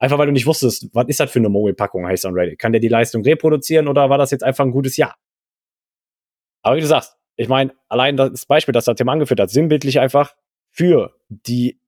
Einfach 0.00 0.18
weil 0.18 0.26
du 0.26 0.32
nicht 0.32 0.46
wusstest, 0.46 0.88
was 0.92 1.06
ist 1.08 1.20
das 1.20 1.30
für 1.30 1.38
eine 1.38 1.50
Mogelpackung, 1.50 2.08
Hasan 2.08 2.34
Reddick? 2.34 2.58
Kann 2.58 2.72
der 2.72 2.80
die 2.80 2.88
Leistung 2.88 3.22
reproduzieren 3.22 3.86
oder 3.86 4.10
war 4.10 4.18
das 4.18 4.32
jetzt 4.32 4.42
einfach 4.42 4.64
ein 4.64 4.72
gutes 4.72 4.96
Jahr? 4.96 5.16
Aber 6.62 6.76
wie 6.76 6.80
du 6.80 6.86
sagst, 6.86 7.16
ich 7.36 7.48
meine, 7.48 7.72
allein 7.88 8.16
das 8.16 8.44
Beispiel, 8.46 8.72
das 8.72 8.86
der 8.86 8.96
Tim 8.96 9.08
angeführt 9.08 9.40
hat, 9.40 9.50
sinnbildlich 9.50 10.00
einfach, 10.00 10.34
für 10.70 11.14
die 11.28 11.80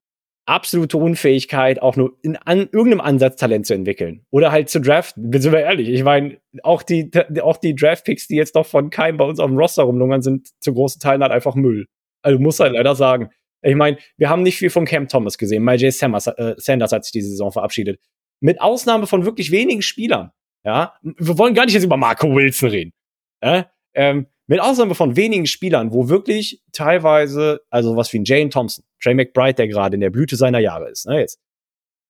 absolute 0.45 0.97
Unfähigkeit, 0.97 1.81
auch 1.81 1.95
nur 1.95 2.17
in 2.21 2.35
an, 2.35 2.67
irgendeinem 2.71 3.01
Ansatz 3.01 3.37
Talent 3.37 3.65
zu 3.65 3.73
entwickeln. 3.73 4.25
Oder 4.29 4.51
halt 4.51 4.69
zu 4.69 4.81
draften. 4.81 5.31
Sind 5.41 5.51
wir 5.51 5.61
ehrlich, 5.61 5.89
ich 5.89 6.03
meine, 6.03 6.37
auch 6.63 6.83
die, 6.83 7.09
auch 7.41 7.57
die 7.57 7.75
Draftpicks, 7.75 8.27
die 8.27 8.35
jetzt 8.35 8.55
noch 8.55 8.65
von 8.65 8.89
Keim 8.89 9.17
bei 9.17 9.25
uns 9.25 9.39
auf 9.39 9.49
dem 9.49 9.57
Roster 9.57 9.83
rumlungern, 9.83 10.21
sind 10.21 10.49
zu 10.59 10.73
großen 10.73 10.99
Teilen 10.99 11.21
halt 11.21 11.31
einfach 11.31 11.55
Müll. 11.55 11.87
Also 12.21 12.39
muss 12.39 12.59
halt 12.59 12.73
leider 12.73 12.95
sagen. 12.95 13.29
Ich 13.61 13.75
meine, 13.75 13.97
wir 14.17 14.29
haben 14.29 14.43
nicht 14.43 14.57
viel 14.57 14.69
von 14.69 14.85
Cam 14.85 15.07
Thomas 15.07 15.37
gesehen. 15.37 15.63
My 15.63 15.75
J. 15.75 15.93
Sanders, 15.93 16.27
äh, 16.27 16.55
Sanders 16.57 16.91
hat 16.91 17.05
sich 17.05 17.13
diese 17.13 17.29
Saison 17.29 17.51
verabschiedet. 17.51 17.99
Mit 18.41 18.59
Ausnahme 18.59 19.07
von 19.07 19.25
wirklich 19.25 19.51
wenigen 19.51 19.81
Spielern. 19.81 20.31
Ja, 20.65 20.93
wir 21.01 21.37
wollen 21.37 21.53
gar 21.53 21.65
nicht 21.65 21.73
jetzt 21.73 21.83
über 21.83 21.97
Marco 21.97 22.33
Wilson 22.33 22.69
reden. 22.69 22.93
Ja? 23.41 23.69
Ähm, 23.93 24.27
mit 24.47 24.59
Ausnahme 24.59 24.95
von 24.95 25.15
wenigen 25.15 25.45
Spielern, 25.45 25.93
wo 25.93 26.09
wirklich 26.09 26.61
teilweise, 26.71 27.61
also 27.69 27.95
was 27.95 28.11
wie 28.13 28.19
ein 28.19 28.25
Jane 28.25 28.49
Thompson, 28.49 28.83
Trey 29.01 29.13
McBride, 29.13 29.55
der 29.55 29.67
gerade 29.67 29.95
in 29.95 30.01
der 30.01 30.09
Blüte 30.09 30.35
seiner 30.35 30.59
Jahre 30.59 30.89
ist, 30.89 31.05
ne, 31.07 31.19
jetzt. 31.19 31.39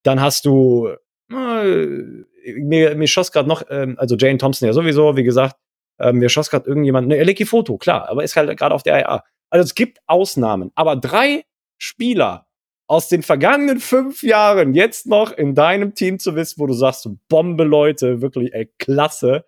Dann 0.04 0.20
hast 0.20 0.46
du, 0.46 0.90
äh, 1.32 1.88
mir, 2.56 2.96
mir 2.96 3.08
schoss 3.08 3.32
gerade 3.32 3.48
noch, 3.48 3.64
ähm, 3.70 3.96
also 3.98 4.16
Jane 4.16 4.38
Thompson 4.38 4.68
ja 4.68 4.74
sowieso, 4.74 5.16
wie 5.16 5.24
gesagt, 5.24 5.56
äh, 6.00 6.12
mir 6.12 6.30
schoss 6.30 6.50
gerade 6.50 6.68
irgendjemand, 6.68 7.08
ne, 7.08 7.18
Eleki 7.18 7.46
Foto, 7.46 7.78
klar, 7.78 8.10
aber 8.10 8.24
ist 8.24 8.36
halt 8.36 8.58
gerade 8.58 8.74
auf 8.74 8.84
der 8.84 9.00
IA. 9.00 9.24
Also 9.50 9.64
es 9.64 9.76
gibt 9.76 10.00
Ausnahmen, 10.08 10.72
aber 10.76 10.96
drei 10.96 11.46
Spieler 11.78 12.48
aus 12.88 13.08
den 13.08 13.24
vergangenen 13.24 13.80
fünf 13.80 14.24
Jahren 14.24 14.74
jetzt 14.74 15.06
noch 15.08 15.32
in 15.32 15.56
deinem 15.56 15.96
Team 15.96 16.20
zu 16.20 16.36
wissen, 16.36 16.60
wo 16.60 16.68
du 16.68 16.74
sagst, 16.74 17.08
Bombe, 17.30 17.64
Leute, 17.64 18.22
wirklich, 18.22 18.54
ey, 18.54 18.72
klasse, 18.78 19.46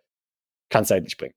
kannst 0.69 0.89
du 0.91 0.93
halt 0.93 1.03
nicht 1.03 1.17
bringen. 1.17 1.35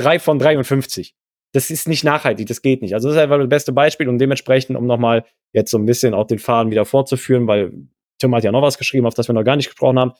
Drei 0.00 0.18
von 0.18 0.38
53. 0.38 1.14
Das 1.52 1.70
ist 1.70 1.88
nicht 1.88 2.04
nachhaltig, 2.04 2.46
das 2.46 2.62
geht 2.62 2.80
nicht. 2.80 2.94
Also 2.94 3.08
das 3.08 3.16
ist 3.16 3.22
einfach 3.22 3.38
das 3.38 3.48
beste 3.48 3.72
Beispiel 3.72 4.08
und 4.08 4.18
dementsprechend, 4.18 4.76
um 4.76 4.86
nochmal 4.86 5.24
jetzt 5.52 5.70
so 5.70 5.78
ein 5.78 5.86
bisschen 5.86 6.14
auch 6.14 6.26
den 6.26 6.38
Faden 6.38 6.70
wieder 6.70 6.84
fortzuführen, 6.84 7.46
weil 7.48 7.72
Tim 8.18 8.34
hat 8.34 8.44
ja 8.44 8.52
noch 8.52 8.62
was 8.62 8.78
geschrieben, 8.78 9.06
auf 9.06 9.14
das 9.14 9.28
wir 9.28 9.34
noch 9.34 9.44
gar 9.44 9.56
nicht 9.56 9.66
gesprochen 9.66 9.98
haben. 9.98 10.12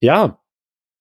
Ja, 0.00 0.40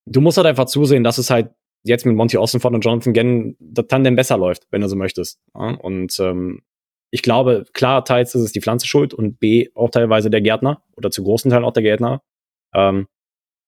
du 0.05 0.21
musst 0.21 0.37
halt 0.37 0.47
einfach 0.47 0.65
zusehen, 0.65 1.03
dass 1.03 1.17
es 1.17 1.29
halt 1.29 1.51
jetzt 1.83 2.05
mit 2.05 2.15
Monty 2.15 2.37
Austin 2.37 2.61
und 2.61 2.83
Jonathan 2.83 3.13
Gannon 3.13 3.55
das 3.59 3.85
Tandem 3.87 4.15
besser 4.15 4.37
läuft, 4.37 4.67
wenn 4.71 4.81
du 4.81 4.89
so 4.89 4.95
möchtest. 4.95 5.39
Ja, 5.53 5.75
und 5.75 6.19
ähm, 6.19 6.63
ich 7.11 7.21
glaube, 7.21 7.65
klar, 7.73 8.03
teils 8.03 8.33
ist 8.35 8.41
es 8.41 8.51
die 8.51 8.61
Pflanze 8.61 8.87
schuld 8.87 9.13
und 9.13 9.39
B 9.39 9.69
auch 9.75 9.89
teilweise 9.89 10.29
der 10.29 10.41
Gärtner 10.41 10.83
oder 10.97 11.11
zu 11.11 11.23
großen 11.23 11.51
Teilen 11.51 11.63
auch 11.63 11.73
der 11.73 11.83
Gärtner. 11.83 12.23
Ähm, 12.73 13.07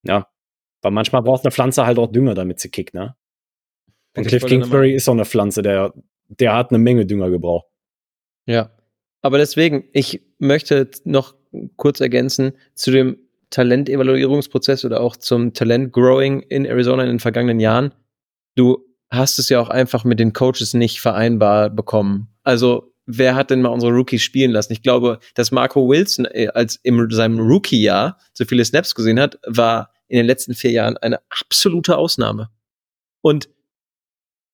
ja, 0.04 0.28
Weil 0.82 0.92
manchmal 0.92 1.22
braucht 1.22 1.46
eine 1.46 1.52
Pflanze 1.52 1.86
halt 1.86 2.00
auch 2.00 2.12
Dünger, 2.12 2.34
damit 2.34 2.60
sie 2.60 2.70
kickt, 2.70 2.94
ne? 2.94 3.16
Und 4.18 4.28
Cliff 4.28 4.46
Kingsbury 4.46 4.94
ist 4.94 5.08
auch 5.08 5.14
eine 5.14 5.26
Pflanze, 5.26 5.62
der, 5.62 5.94
der 6.28 6.56
hat 6.56 6.72
eine 6.72 6.80
Menge 6.80 7.06
Dünger 7.06 7.30
gebraucht. 7.30 7.68
Ja. 8.46 8.72
Aber 9.22 9.38
deswegen, 9.38 9.86
ich 9.94 10.22
möchte 10.40 10.90
noch 11.04 11.36
kurz 11.76 12.00
ergänzen 12.00 12.54
zu 12.76 12.92
dem 12.92 13.18
Talentevaluierungsprozess 13.50 14.86
oder 14.86 15.02
auch 15.02 15.16
zum 15.16 15.54
Talent-Growing 15.54 16.42
in 16.42 16.66
Arizona 16.66 17.04
in 17.04 17.10
den 17.10 17.20
vergangenen 17.20 17.60
Jahren. 17.60 17.94
Du 18.56 18.86
hast 19.10 19.40
es 19.40 19.50
ja 19.50 19.60
auch 19.62 19.70
einfach 19.70 20.04
mit 20.04 20.20
den 20.20 20.34
Coaches 20.34 20.74
nicht 20.74 21.00
vereinbar 21.00 21.70
bekommen. 21.70 22.28
Also, 22.44 22.94
wer 23.06 23.36
hat 23.36 23.52
denn 23.52 23.62
mal 23.62 23.70
unsere 23.70 23.94
Rookies 23.94 24.22
spielen 24.22 24.52
lassen? 24.52 24.74
Ich 24.74 24.84
glaube, 24.84 25.20
dass 25.36 25.52
Marco 25.52 25.88
Wilson 25.88 26.26
äh, 26.26 26.48
als 26.54 26.76
in 26.84 27.10
seinem 27.10 27.40
Rookie-Jahr 27.40 28.18
so 28.34 28.46
viele 28.46 28.66
Snaps 28.66 28.96
gesehen 28.96 29.20
hat, 29.20 29.40
war 29.46 29.92
in 30.08 30.18
den 30.18 30.26
letzten 30.26 30.54
vier 30.54 30.72
Jahren 30.72 30.98
eine 30.98 31.20
absolute 31.30 31.98
Ausnahme. 31.98 32.50
Und 33.22 33.50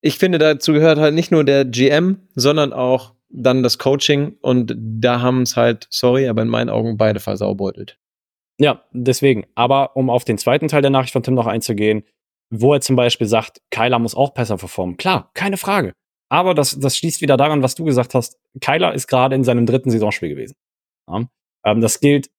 ich 0.05 0.17
finde, 0.17 0.37
dazu 0.37 0.73
gehört 0.73 0.99
halt 0.99 1.15
nicht 1.15 1.31
nur 1.31 1.45
der 1.45 1.63
GM, 1.63 2.27
sondern 2.35 2.73
auch 2.73 3.13
dann 3.29 3.63
das 3.63 3.77
Coaching. 3.77 4.35
Und 4.41 4.75
da 4.77 5.21
haben 5.21 5.43
es 5.43 5.55
halt, 5.55 5.87
sorry, 5.89 6.27
aber 6.27 6.41
in 6.41 6.49
meinen 6.49 6.69
Augen 6.69 6.97
beide 6.97 7.21
versaubeutelt. 7.21 7.97
Ja, 8.59 8.83
deswegen. 8.91 9.45
Aber 9.55 9.95
um 9.95 10.09
auf 10.09 10.25
den 10.25 10.37
zweiten 10.37 10.67
Teil 10.67 10.81
der 10.81 10.91
Nachricht 10.91 11.13
von 11.13 11.23
Tim 11.23 11.35
noch 11.35 11.47
einzugehen, 11.47 12.03
wo 12.49 12.73
er 12.73 12.81
zum 12.81 12.97
Beispiel 12.97 13.27
sagt, 13.27 13.61
Kyler 13.71 13.97
muss 13.97 14.13
auch 14.13 14.33
besser 14.33 14.57
performen. 14.57 14.97
Klar, 14.97 15.31
keine 15.33 15.55
Frage. 15.55 15.93
Aber 16.29 16.53
das, 16.53 16.77
das 16.77 16.97
schließt 16.97 17.21
wieder 17.21 17.37
daran, 17.37 17.63
was 17.63 17.75
du 17.75 17.85
gesagt 17.85 18.13
hast. 18.13 18.37
Kyler 18.59 18.93
ist 18.93 19.07
gerade 19.07 19.35
in 19.35 19.45
seinem 19.45 19.65
dritten 19.65 19.89
Saisonspiel 19.89 20.29
gewesen. 20.29 20.55
Ja, 21.09 21.25
ähm, 21.65 21.79
das 21.79 22.01
gilt, 22.01 22.29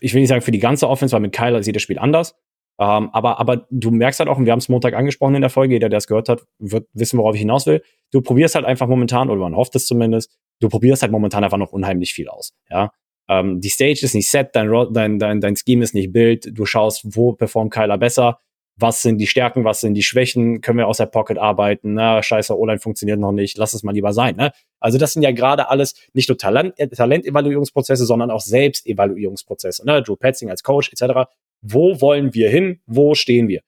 ich 0.00 0.12
will 0.12 0.22
nicht 0.22 0.28
sagen 0.28 0.42
für 0.42 0.50
die 0.50 0.58
ganze 0.58 0.88
Offense, 0.88 1.12
weil 1.12 1.20
mit 1.20 1.32
Kyler 1.32 1.62
sieht 1.62 1.76
das 1.76 1.82
Spiel 1.82 2.00
anders. 2.00 2.34
Ähm, 2.80 3.10
aber, 3.12 3.40
aber 3.40 3.66
du 3.70 3.90
merkst 3.90 4.20
halt 4.20 4.28
auch, 4.28 4.38
und 4.38 4.44
wir 4.44 4.52
haben 4.52 4.60
es 4.60 4.68
Montag 4.68 4.94
angesprochen 4.94 5.34
in 5.34 5.40
der 5.40 5.50
Folge, 5.50 5.74
jeder, 5.74 5.88
der 5.88 5.98
es 5.98 6.06
gehört 6.06 6.28
hat, 6.28 6.42
wird 6.58 6.86
wissen, 6.92 7.18
worauf 7.18 7.34
ich 7.34 7.40
hinaus 7.40 7.66
will. 7.66 7.82
Du 8.12 8.20
probierst 8.20 8.54
halt 8.54 8.64
einfach 8.64 8.86
momentan, 8.86 9.30
oder 9.30 9.40
man 9.40 9.56
hofft 9.56 9.74
es 9.74 9.86
zumindest, 9.86 10.30
du 10.60 10.68
probierst 10.68 11.02
halt 11.02 11.12
momentan 11.12 11.42
einfach 11.42 11.58
noch 11.58 11.72
unheimlich 11.72 12.14
viel 12.14 12.28
aus. 12.28 12.52
Ja, 12.70 12.92
ähm, 13.28 13.60
die 13.60 13.68
Stage 13.68 14.00
ist 14.02 14.14
nicht 14.14 14.30
set, 14.30 14.54
dein, 14.54 14.70
dein, 14.92 15.18
dein, 15.18 15.40
dein 15.40 15.56
Scheme 15.56 15.82
ist 15.82 15.94
nicht 15.94 16.12
Bild, 16.12 16.50
du 16.56 16.66
schaust, 16.66 17.16
wo 17.16 17.32
performt 17.32 17.72
Kyler 17.72 17.98
besser, 17.98 18.38
was 18.76 19.02
sind 19.02 19.18
die 19.18 19.26
Stärken, 19.26 19.64
was 19.64 19.80
sind 19.80 19.94
die 19.94 20.02
Schwächen, 20.02 20.60
können 20.60 20.78
wir 20.78 20.86
aus 20.86 20.98
der 20.98 21.06
Pocket 21.06 21.36
arbeiten, 21.36 21.94
na, 21.94 22.22
scheiße, 22.22 22.56
O-Line 22.56 22.78
funktioniert 22.78 23.18
noch 23.18 23.32
nicht, 23.32 23.58
lass 23.58 23.74
es 23.74 23.82
mal 23.82 23.92
lieber 23.92 24.12
sein, 24.12 24.36
ne? 24.36 24.52
Also 24.78 24.98
das 24.98 25.12
sind 25.12 25.22
ja 25.22 25.32
gerade 25.32 25.68
alles 25.68 25.94
nicht 26.12 26.28
nur 26.28 26.38
Talent, 26.38 26.78
äh, 26.78 26.88
Talentevaluierungsprozesse, 26.88 28.06
sondern 28.06 28.30
auch 28.30 28.40
Selbstevaluierungsprozesse, 28.40 29.84
ne? 29.84 30.00
Drew 30.02 30.14
Petzing 30.16 30.48
als 30.48 30.62
Coach 30.62 30.92
etc. 30.92 31.28
Wo 31.60 32.00
wollen 32.00 32.34
wir 32.34 32.50
hin? 32.50 32.80
Wo 32.86 33.14
stehen 33.14 33.48
wir? 33.48 33.62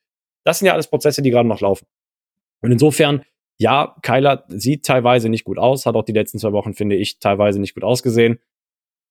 Das 0.45 0.59
sind 0.59 0.67
ja 0.67 0.73
alles 0.73 0.89
Prozesse, 0.89 1.23
die 1.23 1.31
gerade 1.31 1.49
noch 1.49 1.61
laufen. 1.61 1.87
Und 2.63 2.73
insofern, 2.73 3.23
ja, 3.59 3.97
Kyler 4.03 4.45
sieht 4.49 4.85
teilweise 4.85 5.29
nicht 5.29 5.45
gut 5.45 5.59
aus, 5.59 5.87
hat 5.87 5.95
auch 5.95 6.05
die 6.05 6.13
letzten 6.13 6.39
zwei 6.39 6.53
Wochen, 6.53 6.75
finde 6.75 6.97
ich, 6.97 7.19
teilweise 7.19 7.61
nicht 7.61 7.75
gut 7.75 7.85
ausgesehen. 7.85 8.39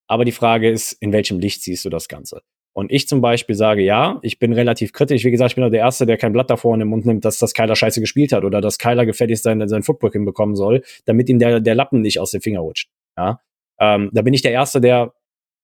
Aber 0.06 0.24
die 0.24 0.32
Frage 0.32 0.68
ist, 0.68 0.92
in 0.92 1.12
welchem 1.12 1.38
Licht 1.38 1.62
siehst 1.62 1.84
du 1.84 1.90
das 1.90 2.08
Ganze? 2.08 2.42
Und 2.72 2.92
ich 2.92 3.08
zum 3.08 3.20
Beispiel 3.20 3.56
sage, 3.56 3.82
ja, 3.82 4.18
ich 4.22 4.38
bin 4.38 4.52
relativ 4.52 4.92
kritisch. 4.92 5.24
Wie 5.24 5.30
gesagt, 5.30 5.52
ich 5.52 5.54
bin 5.56 5.64
auch 5.64 5.70
der 5.70 5.80
Erste, 5.80 6.06
der 6.06 6.16
kein 6.16 6.32
Blatt 6.32 6.50
davor 6.50 6.74
in 6.74 6.80
den 6.80 6.88
Mund 6.88 7.04
nimmt, 7.04 7.24
dass 7.24 7.38
das 7.38 7.52
Kyler 7.52 7.74
scheiße 7.74 8.00
gespielt 8.00 8.32
hat 8.32 8.44
oder 8.44 8.60
dass 8.60 8.78
Kyler 8.78 9.06
gefälligst 9.06 9.42
sein, 9.42 9.66
sein 9.68 9.82
Football 9.82 10.12
hinbekommen 10.12 10.54
soll, 10.54 10.82
damit 11.04 11.28
ihm 11.28 11.38
der, 11.38 11.60
der 11.60 11.74
Lappen 11.74 12.00
nicht 12.00 12.20
aus 12.20 12.30
den 12.30 12.40
Finger 12.40 12.60
rutscht. 12.60 12.88
Ja? 13.16 13.40
Ähm, 13.80 14.10
da 14.12 14.22
bin 14.22 14.34
ich 14.34 14.42
der 14.42 14.52
Erste, 14.52 14.80
der, 14.80 15.12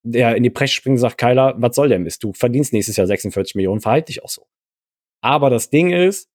der 0.07 0.36
in 0.36 0.42
die 0.42 0.50
Presse 0.50 0.74
springt 0.74 0.94
und 0.94 1.00
sagt, 1.00 1.18
Kyler, 1.18 1.54
was 1.59 1.74
soll 1.74 1.88
der 1.88 1.98
Mist? 1.98 2.22
Du 2.22 2.32
verdienst 2.32 2.72
nächstes 2.72 2.96
Jahr 2.96 3.07
46 3.07 3.54
Millionen, 3.57 3.80
verhalte 3.80 4.07
dich 4.07 4.22
auch 4.22 4.28
so. 4.28 4.46
Aber 5.20 5.50
das 5.50 5.70
Ding 5.70 5.92
ist, 5.92 6.30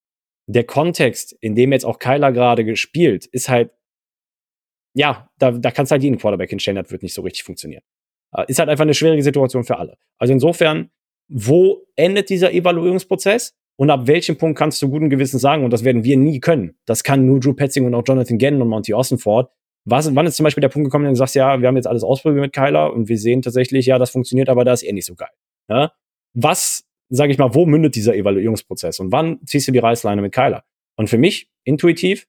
der 0.48 0.66
Kontext, 0.66 1.34
in 1.40 1.56
dem 1.56 1.72
jetzt 1.72 1.86
auch 1.86 2.00
Kyler 2.00 2.32
gerade 2.32 2.66
gespielt, 2.66 3.26
ist 3.28 3.48
halt, 3.48 3.72
ja, 4.94 5.30
da, 5.38 5.52
da 5.52 5.72
kannst 5.72 5.92
halt 5.92 6.04
jeden 6.04 6.18
Quarterback 6.18 6.50
hinstellen, 6.50 6.82
das 6.82 6.92
wird 6.92 7.04
nicht 7.04 7.14
so 7.14 7.22
richtig 7.22 7.44
funktionieren. 7.44 7.84
Äh, 8.36 8.46
Ist 8.48 8.60
halt 8.60 8.70
einfach 8.70 8.84
eine 8.84 8.94
schwierige 8.94 9.24
Situation 9.24 9.64
für 9.64 9.78
alle. 9.78 9.98
Also 10.18 10.34
insofern, 10.34 10.90
wo 11.30 11.86
endet 11.96 12.30
dieser 12.30 12.52
Evaluierungsprozess 12.52 13.56
und 13.78 13.90
ab 13.90 14.08
welchem 14.08 14.38
Punkt 14.38 14.58
kannst 14.58 14.82
du 14.82 14.90
guten 14.90 15.10
Gewissens 15.10 15.42
sagen, 15.42 15.64
und 15.64 15.72
das 15.72 15.84
werden 15.84 16.04
wir 16.04 16.18
nie 16.18 16.40
können, 16.40 16.78
das 16.86 17.04
kann 17.04 17.26
nur 17.26 17.40
Drew 17.40 17.54
Petzing 17.54 17.86
und 17.86 17.96
auch 17.96 18.04
Jonathan 18.06 18.38
Gannon 18.38 18.64
und 18.64 18.68
Monty 18.70 18.94
Ossenford. 18.94 19.50
Was, 19.86 20.14
wann 20.16 20.28
ist 20.28 20.36
zum 20.36 20.44
Beispiel 20.44 20.62
der 20.62 20.70
Punkt 20.70 20.88
gekommen, 20.88 21.06
wenn 21.06 21.14
du 21.14 21.18
sagst, 21.18 21.36
ja, 21.36 21.60
wir 21.60 21.68
haben 21.68 21.76
jetzt 21.76 21.88
alles 21.88 22.04
ausprobiert 22.04 22.42
mit 22.42 22.54
Kyler 22.54 22.94
und 22.94 23.10
wir 23.10 23.18
sehen 23.18 23.42
tatsächlich, 23.42 23.88
ja, 23.88 23.98
das 23.98 24.12
funktioniert, 24.12 24.50
aber 24.50 24.64
da 24.64 24.74
ist 24.74 24.84
eh 24.84 24.92
nicht 24.92 25.06
so 25.06 25.16
geil. 25.16 25.32
Ja? 25.70 25.94
Was, 26.34 26.84
sage 27.10 27.32
ich 27.32 27.38
mal, 27.38 27.56
wo 27.56 27.66
mündet 27.66 27.96
dieser 27.96 28.16
Evaluierungsprozess 28.16 29.00
und 29.00 29.12
wann 29.12 29.40
ziehst 29.46 29.68
du 29.68 29.72
die 29.72 29.80
Reißleine 29.80 30.22
mit 30.22 30.34
Kyler? 30.34 30.64
Und 30.98 31.10
für 31.10 31.18
mich, 31.18 31.50
intuitiv, 31.64 32.28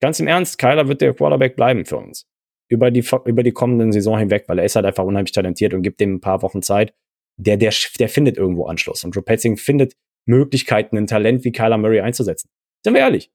ganz 0.00 0.20
im 0.20 0.26
Ernst, 0.26 0.58
Kyler 0.58 0.88
wird 0.88 1.00
der 1.00 1.14
Quarterback 1.14 1.56
bleiben 1.56 1.86
für 1.86 1.96
uns 1.96 2.26
über 2.70 2.90
die, 2.90 3.04
über 3.24 3.42
die 3.42 3.52
kommenden 3.52 3.92
Saison 3.92 4.16
hinweg, 4.16 4.44
weil 4.46 4.58
er 4.58 4.64
ist 4.64 4.76
halt 4.76 4.86
einfach 4.86 5.04
unheimlich 5.04 5.32
talentiert 5.32 5.74
und 5.74 5.82
gibt 5.82 6.00
dem 6.00 6.14
ein 6.14 6.20
paar 6.20 6.40
Wochen 6.42 6.62
Zeit. 6.62 6.94
Der, 7.36 7.56
der, 7.56 7.72
der 7.98 8.08
findet 8.08 8.36
irgendwo 8.36 8.66
Anschluss. 8.66 9.02
Und 9.02 9.14
Drew 9.14 9.22
Petzing 9.22 9.56
findet 9.56 9.96
Möglichkeiten, 10.26 10.96
ein 10.96 11.06
Talent 11.06 11.44
wie 11.44 11.52
Kyler 11.52 11.78
Murray 11.78 12.00
einzusetzen. 12.00 12.48
Sind 12.84 12.94
wir 12.94 13.00
ehrlich? 13.00 13.30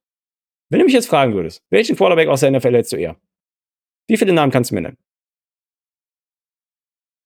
Wenn 0.69 0.79
du 0.79 0.85
mich 0.85 0.93
jetzt 0.93 1.07
fragen 1.07 1.33
würdest, 1.33 1.63
welchen 1.69 1.95
Quarterback 1.95 2.27
aus 2.29 2.39
der 2.39 2.51
NFL 2.51 2.73
hättest 2.73 2.93
du 2.93 2.97
eher? 2.97 3.17
Wie 4.07 4.17
viele 4.17 4.33
Namen 4.33 4.51
kannst 4.51 4.71
du 4.71 4.75
mir 4.75 4.81
nennen? 4.81 4.97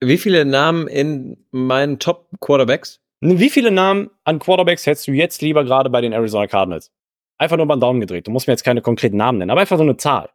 Wie 0.01 0.17
viele 0.17 0.45
Namen 0.45 0.87
in 0.87 1.45
meinen 1.51 1.99
Top-Quarterbacks? 1.99 3.01
Wie 3.21 3.49
viele 3.49 3.69
Namen 3.71 4.09
an 4.23 4.39
Quarterbacks 4.39 4.85
hättest 4.85 5.07
du 5.07 5.11
jetzt 5.11 5.41
lieber 5.41 5.65
gerade 5.65 5.89
bei 5.89 5.99
den 5.99 6.13
Arizona 6.13 6.47
Cardinals? 6.47 6.91
Einfach 7.37 7.57
nur 7.57 7.65
beim 7.67 7.79
Daumen 7.81 7.99
gedreht. 7.99 8.27
Du 8.27 8.31
musst 8.31 8.47
mir 8.47 8.53
jetzt 8.53 8.63
keine 8.63 8.81
konkreten 8.81 9.17
Namen 9.17 9.39
nennen, 9.39 9.51
aber 9.51 9.59
einfach 9.61 9.77
so 9.77 9.83
eine 9.83 9.97
Zahl. 9.97 10.29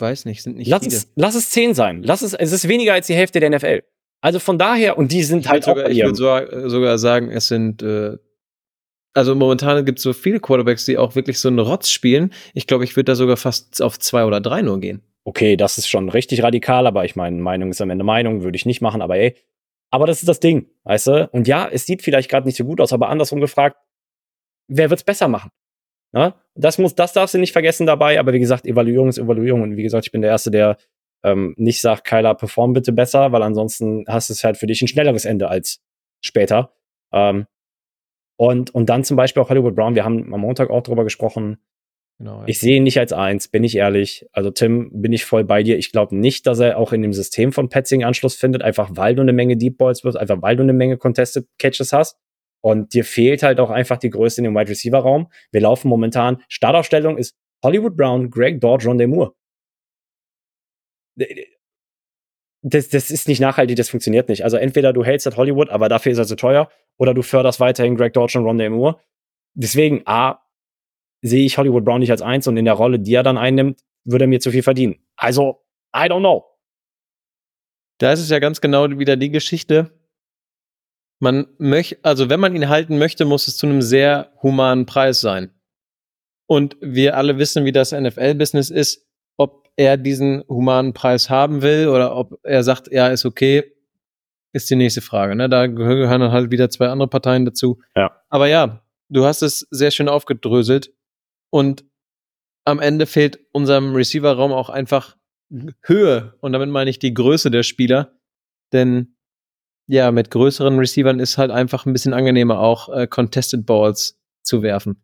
Weiß 0.00 0.24
nicht, 0.24 0.42
sind 0.42 0.56
nicht 0.56 0.68
Lass 0.68 0.82
viele. 0.84 0.96
es, 0.96 1.12
lass 1.14 1.34
es 1.34 1.50
zehn 1.50 1.74
sein. 1.74 2.02
Lass 2.02 2.22
es, 2.22 2.32
es 2.32 2.52
ist 2.52 2.66
weniger 2.68 2.94
als 2.94 3.06
die 3.06 3.14
Hälfte 3.14 3.38
der 3.38 3.50
NFL. 3.50 3.82
Also 4.22 4.38
von 4.38 4.58
daher, 4.58 4.96
und 4.98 5.12
die 5.12 5.22
sind 5.22 5.40
Ich 5.40 5.48
halt 5.48 5.66
würde 5.66 5.72
auch 5.72 5.76
sogar, 5.76 5.84
bei 5.84 5.90
ich 5.90 5.98
ihrem- 5.98 6.08
würd 6.08 6.16
sogar, 6.16 6.70
sogar 6.70 6.98
sagen, 6.98 7.30
es 7.30 7.48
sind, 7.48 7.82
äh, 7.82 8.16
also 9.14 9.34
momentan 9.34 9.84
gibt 9.84 9.98
es 9.98 10.02
so 10.02 10.12
viele 10.12 10.40
Quarterbacks, 10.40 10.84
die 10.84 10.98
auch 10.98 11.14
wirklich 11.14 11.38
so 11.38 11.48
einen 11.48 11.58
Rotz 11.58 11.90
spielen. 11.90 12.32
Ich 12.54 12.66
glaube, 12.66 12.84
ich 12.84 12.96
würde 12.96 13.12
da 13.12 13.14
sogar 13.14 13.36
fast 13.36 13.82
auf 13.82 13.98
zwei 13.98 14.24
oder 14.24 14.40
drei 14.40 14.62
nur 14.62 14.80
gehen. 14.80 15.02
okay, 15.24 15.56
das 15.56 15.78
ist 15.78 15.88
schon 15.88 16.08
richtig 16.08 16.42
radikal, 16.42 16.86
aber 16.86 17.04
ich 17.04 17.14
meine, 17.14 17.40
Meinung 17.40 17.70
ist 17.70 17.80
am 17.80 17.90
Ende 17.90 18.04
Meinung, 18.04 18.42
würde 18.42 18.56
ich 18.56 18.66
nicht 18.66 18.80
machen, 18.80 19.02
aber 19.02 19.16
ey, 19.16 19.36
aber 19.90 20.06
das 20.06 20.20
ist 20.20 20.28
das 20.28 20.40
Ding, 20.40 20.70
weißt 20.84 21.06
du? 21.08 21.28
Und 21.32 21.48
ja, 21.48 21.68
es 21.68 21.86
sieht 21.86 22.02
vielleicht 22.02 22.30
gerade 22.30 22.46
nicht 22.46 22.56
so 22.56 22.64
gut 22.64 22.80
aus, 22.80 22.92
aber 22.92 23.08
andersrum 23.08 23.40
gefragt, 23.40 23.76
wer 24.68 24.88
wird's 24.90 25.04
besser 25.04 25.28
machen? 25.28 25.50
Ne? 26.12 26.34
Das 26.54 26.78
muss, 26.78 26.94
das 26.94 27.12
darfst 27.12 27.34
du 27.34 27.38
nicht 27.38 27.52
vergessen 27.52 27.86
dabei, 27.86 28.18
aber 28.18 28.32
wie 28.32 28.40
gesagt, 28.40 28.66
Evaluierung 28.66 29.08
ist 29.08 29.18
Evaluierung 29.18 29.62
und 29.62 29.76
wie 29.76 29.82
gesagt, 29.82 30.06
ich 30.06 30.12
bin 30.12 30.22
der 30.22 30.30
Erste, 30.30 30.50
der 30.50 30.76
ähm, 31.22 31.54
nicht 31.56 31.80
sagt, 31.80 32.04
Kyler, 32.04 32.34
perform 32.34 32.72
bitte 32.72 32.92
besser, 32.92 33.32
weil 33.32 33.42
ansonsten 33.42 34.04
hast 34.08 34.30
du 34.30 34.32
es 34.32 34.42
halt 34.42 34.56
für 34.56 34.66
dich 34.66 34.80
ein 34.82 34.88
schnelleres 34.88 35.24
Ende 35.24 35.48
als 35.48 35.80
später. 36.20 36.72
Ähm, 37.12 37.46
und, 38.40 38.74
und 38.74 38.88
dann 38.88 39.04
zum 39.04 39.18
Beispiel 39.18 39.42
auch 39.42 39.50
Hollywood 39.50 39.74
Brown, 39.74 39.94
wir 39.94 40.02
haben 40.02 40.32
am 40.32 40.40
Montag 40.40 40.70
auch 40.70 40.82
drüber 40.82 41.04
gesprochen, 41.04 41.58
Genau. 42.18 42.42
ich 42.46 42.58
sehe 42.58 42.76
ihn 42.76 42.84
nicht 42.84 42.98
als 42.98 43.12
eins, 43.12 43.48
bin 43.48 43.64
ich 43.64 43.76
ehrlich. 43.76 44.26
Also 44.32 44.50
Tim, 44.50 44.90
bin 44.94 45.12
ich 45.12 45.26
voll 45.26 45.44
bei 45.44 45.62
dir. 45.62 45.76
Ich 45.76 45.92
glaube 45.92 46.16
nicht, 46.16 46.46
dass 46.46 46.58
er 46.58 46.78
auch 46.78 46.94
in 46.94 47.02
dem 47.02 47.12
System 47.12 47.52
von 47.52 47.68
Petzing 47.68 48.02
Anschluss 48.02 48.36
findet, 48.36 48.62
einfach 48.62 48.90
weil 48.92 49.14
du 49.14 49.20
eine 49.20 49.34
Menge 49.34 49.58
Deep 49.58 49.76
Balls 49.76 50.04
wirst, 50.04 50.16
einfach 50.16 50.40
weil 50.40 50.56
du 50.56 50.62
eine 50.62 50.72
Menge 50.72 50.96
Contested 50.96 51.48
Catches 51.58 51.92
hast. 51.92 52.18
Und 52.62 52.94
dir 52.94 53.04
fehlt 53.04 53.42
halt 53.42 53.60
auch 53.60 53.68
einfach 53.68 53.98
die 53.98 54.08
Größe 54.10 54.40
in 54.40 54.44
dem 54.44 54.54
Wide 54.54 54.70
Receiver 54.70 54.98
Raum. 54.98 55.30
Wir 55.52 55.60
laufen 55.60 55.88
momentan, 55.88 56.42
Startaufstellung 56.48 57.18
ist 57.18 57.36
Hollywood 57.62 57.94
Brown, 57.94 58.30
Greg 58.30 58.58
Dodge, 58.58 58.88
Rondé 58.88 59.06
Moore. 59.06 59.34
Das, 62.62 62.88
das 62.90 63.10
ist 63.10 63.26
nicht 63.26 63.40
nachhaltig, 63.40 63.76
das 63.76 63.88
funktioniert 63.88 64.28
nicht. 64.28 64.44
Also 64.44 64.56
entweder 64.56 64.92
du 64.92 65.02
hältst 65.02 65.26
das 65.26 65.36
Hollywood, 65.36 65.70
aber 65.70 65.88
dafür 65.88 66.12
ist 66.12 66.18
er 66.18 66.26
zu 66.26 66.36
teuer, 66.36 66.70
oder 66.98 67.14
du 67.14 67.22
förderst 67.22 67.60
weiterhin 67.60 67.96
Greg 67.96 68.12
Dodge 68.12 68.38
und 68.38 68.44
Rondé 68.44 68.68
Moore. 68.68 69.00
Deswegen, 69.54 70.02
A, 70.04 70.40
sehe 71.22 71.44
ich 71.44 71.56
Hollywood 71.58 71.84
Brown 71.84 72.00
nicht 72.00 72.10
als 72.10 72.22
eins 72.22 72.46
und 72.46 72.56
in 72.56 72.66
der 72.66 72.74
Rolle, 72.74 72.98
die 72.98 73.14
er 73.14 73.22
dann 73.22 73.38
einnimmt, 73.38 73.80
würde 74.04 74.24
er 74.24 74.28
mir 74.28 74.40
zu 74.40 74.50
viel 74.50 74.62
verdienen. 74.62 74.96
Also, 75.16 75.64
I 75.94 76.02
don't 76.02 76.20
know. 76.20 76.44
Da 77.98 78.12
ist 78.12 78.20
es 78.20 78.30
ja 78.30 78.38
ganz 78.38 78.60
genau 78.60 78.90
wieder 78.98 79.16
die 79.16 79.30
Geschichte. 79.30 79.90
Man 81.18 81.46
möchte, 81.58 81.98
also 82.02 82.30
wenn 82.30 82.40
man 82.40 82.54
ihn 82.56 82.68
halten 82.68 82.98
möchte, 82.98 83.26
muss 83.26 83.46
es 83.46 83.58
zu 83.58 83.66
einem 83.66 83.82
sehr 83.82 84.32
humanen 84.42 84.86
Preis 84.86 85.20
sein. 85.20 85.52
Und 86.46 86.76
wir 86.80 87.16
alle 87.16 87.38
wissen, 87.38 87.64
wie 87.64 87.72
das 87.72 87.92
NFL-Business 87.92 88.70
ist, 88.70 89.06
er 89.80 89.96
diesen 89.96 90.44
humanen 90.46 90.92
Preis 90.92 91.30
haben 91.30 91.62
will 91.62 91.88
oder 91.88 92.14
ob 92.14 92.38
er 92.42 92.62
sagt, 92.62 92.92
ja, 92.92 93.08
ist 93.08 93.24
okay, 93.24 93.64
ist 94.52 94.68
die 94.68 94.76
nächste 94.76 95.00
Frage. 95.00 95.34
Ne? 95.34 95.48
Da 95.48 95.68
gehören 95.68 96.20
dann 96.20 96.32
halt 96.32 96.50
wieder 96.50 96.68
zwei 96.68 96.88
andere 96.88 97.08
Parteien 97.08 97.46
dazu. 97.46 97.80
Ja. 97.96 98.20
Aber 98.28 98.46
ja, 98.46 98.84
du 99.08 99.24
hast 99.24 99.40
es 99.40 99.66
sehr 99.70 99.90
schön 99.90 100.10
aufgedröselt 100.10 100.92
und 101.48 101.86
am 102.66 102.78
Ende 102.78 103.06
fehlt 103.06 103.40
unserem 103.52 103.94
Receiver-Raum 103.94 104.52
auch 104.52 104.68
einfach 104.68 105.16
Höhe 105.82 106.34
und 106.40 106.52
damit 106.52 106.68
meine 106.68 106.90
ich 106.90 106.98
die 106.98 107.14
Größe 107.14 107.50
der 107.50 107.62
Spieler, 107.62 108.12
denn 108.74 109.16
ja, 109.86 110.12
mit 110.12 110.30
größeren 110.30 110.78
Receivern 110.78 111.20
ist 111.20 111.38
halt 111.38 111.50
einfach 111.50 111.86
ein 111.86 111.94
bisschen 111.94 112.12
angenehmer, 112.12 112.60
auch 112.60 112.90
äh, 112.90 113.06
Contested 113.06 113.64
Balls 113.64 114.20
zu 114.42 114.62
werfen. 114.62 115.02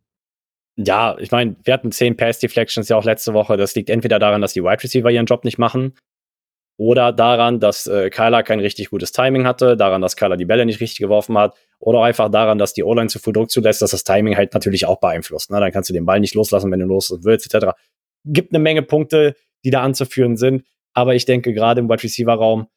Ja, 0.76 1.16
ich 1.18 1.30
meine, 1.30 1.56
wir 1.64 1.72
hatten 1.72 1.90
zehn 1.90 2.16
Pass 2.16 2.38
Deflections 2.38 2.88
ja 2.88 2.96
auch 2.96 3.04
letzte 3.04 3.32
Woche. 3.32 3.56
Das 3.56 3.74
liegt 3.74 3.88
entweder 3.88 4.18
daran, 4.18 4.42
dass 4.42 4.52
die 4.52 4.62
Wide 4.62 4.82
Receiver 4.82 5.10
ihren 5.10 5.26
Job 5.26 5.44
nicht 5.44 5.58
machen 5.58 5.94
oder 6.78 7.12
daran, 7.12 7.60
dass 7.60 7.86
äh, 7.86 8.10
Kyler 8.10 8.42
kein 8.42 8.60
richtig 8.60 8.90
gutes 8.90 9.12
Timing 9.12 9.46
hatte, 9.46 9.76
daran, 9.78 10.02
dass 10.02 10.16
Kyler 10.16 10.36
die 10.36 10.44
Bälle 10.44 10.66
nicht 10.66 10.80
richtig 10.80 10.98
geworfen 10.98 11.38
hat 11.38 11.56
oder 11.78 12.02
einfach 12.02 12.30
daran, 12.30 12.58
dass 12.58 12.74
die 12.74 12.84
O-Line 12.84 13.08
zu 13.08 13.18
viel 13.18 13.32
Druck 13.32 13.50
zulässt, 13.50 13.80
dass 13.80 13.92
das 13.92 14.04
Timing 14.04 14.36
halt 14.36 14.52
natürlich 14.52 14.84
auch 14.84 15.00
beeinflusst. 15.00 15.50
Ne? 15.50 15.58
Dann 15.58 15.72
kannst 15.72 15.88
du 15.88 15.94
den 15.94 16.04
Ball 16.04 16.20
nicht 16.20 16.34
loslassen, 16.34 16.70
wenn 16.70 16.80
du 16.80 16.86
los 16.86 17.16
willst, 17.22 17.52
etc. 17.52 17.68
Gibt 18.26 18.52
eine 18.52 18.62
Menge 18.62 18.82
Punkte, 18.82 19.34
die 19.64 19.70
da 19.70 19.82
anzuführen 19.82 20.36
sind, 20.36 20.64
aber 20.92 21.14
ich 21.14 21.24
denke 21.24 21.54
gerade 21.54 21.80
im 21.80 21.88
Wide 21.88 22.02
Receiver 22.02 22.34
Raum 22.34 22.68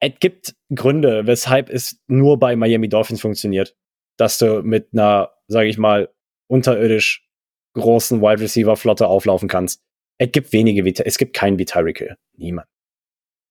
es 0.00 0.12
gibt 0.18 0.54
Gründe, 0.74 1.26
weshalb 1.26 1.68
es 1.68 2.00
nur 2.06 2.38
bei 2.38 2.56
Miami 2.56 2.88
Dolphins 2.88 3.20
funktioniert, 3.20 3.76
dass 4.16 4.38
du 4.38 4.62
mit 4.62 4.88
einer, 4.92 5.30
sage 5.46 5.68
ich 5.68 5.78
mal, 5.78 6.08
unterirdisch 6.50 7.26
großen 7.74 8.20
Wide 8.20 8.40
Receiver 8.40 8.76
Flotte 8.76 9.06
auflaufen 9.06 9.48
kannst. 9.48 9.82
Es 10.18 10.32
gibt 10.32 10.52
wenige, 10.52 10.84
es 11.04 11.18
gibt 11.18 11.34
keinen 11.34 11.58
wie 11.58 11.64
Tyreek 11.64 11.98
Hill. 11.98 12.16
Niemand. 12.36 12.68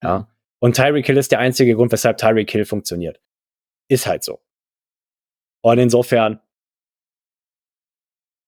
Ja. 0.03 0.29
Und 0.59 0.75
Tyreek 0.75 1.05
Hill 1.05 1.17
ist 1.17 1.31
der 1.31 1.39
einzige 1.39 1.75
Grund, 1.75 1.91
weshalb 1.91 2.17
Tyreek 2.17 2.51
Hill 2.51 2.65
funktioniert. 2.65 3.21
Ist 3.89 4.05
halt 4.05 4.23
so. 4.23 4.39
Und 5.61 5.79
insofern, 5.79 6.41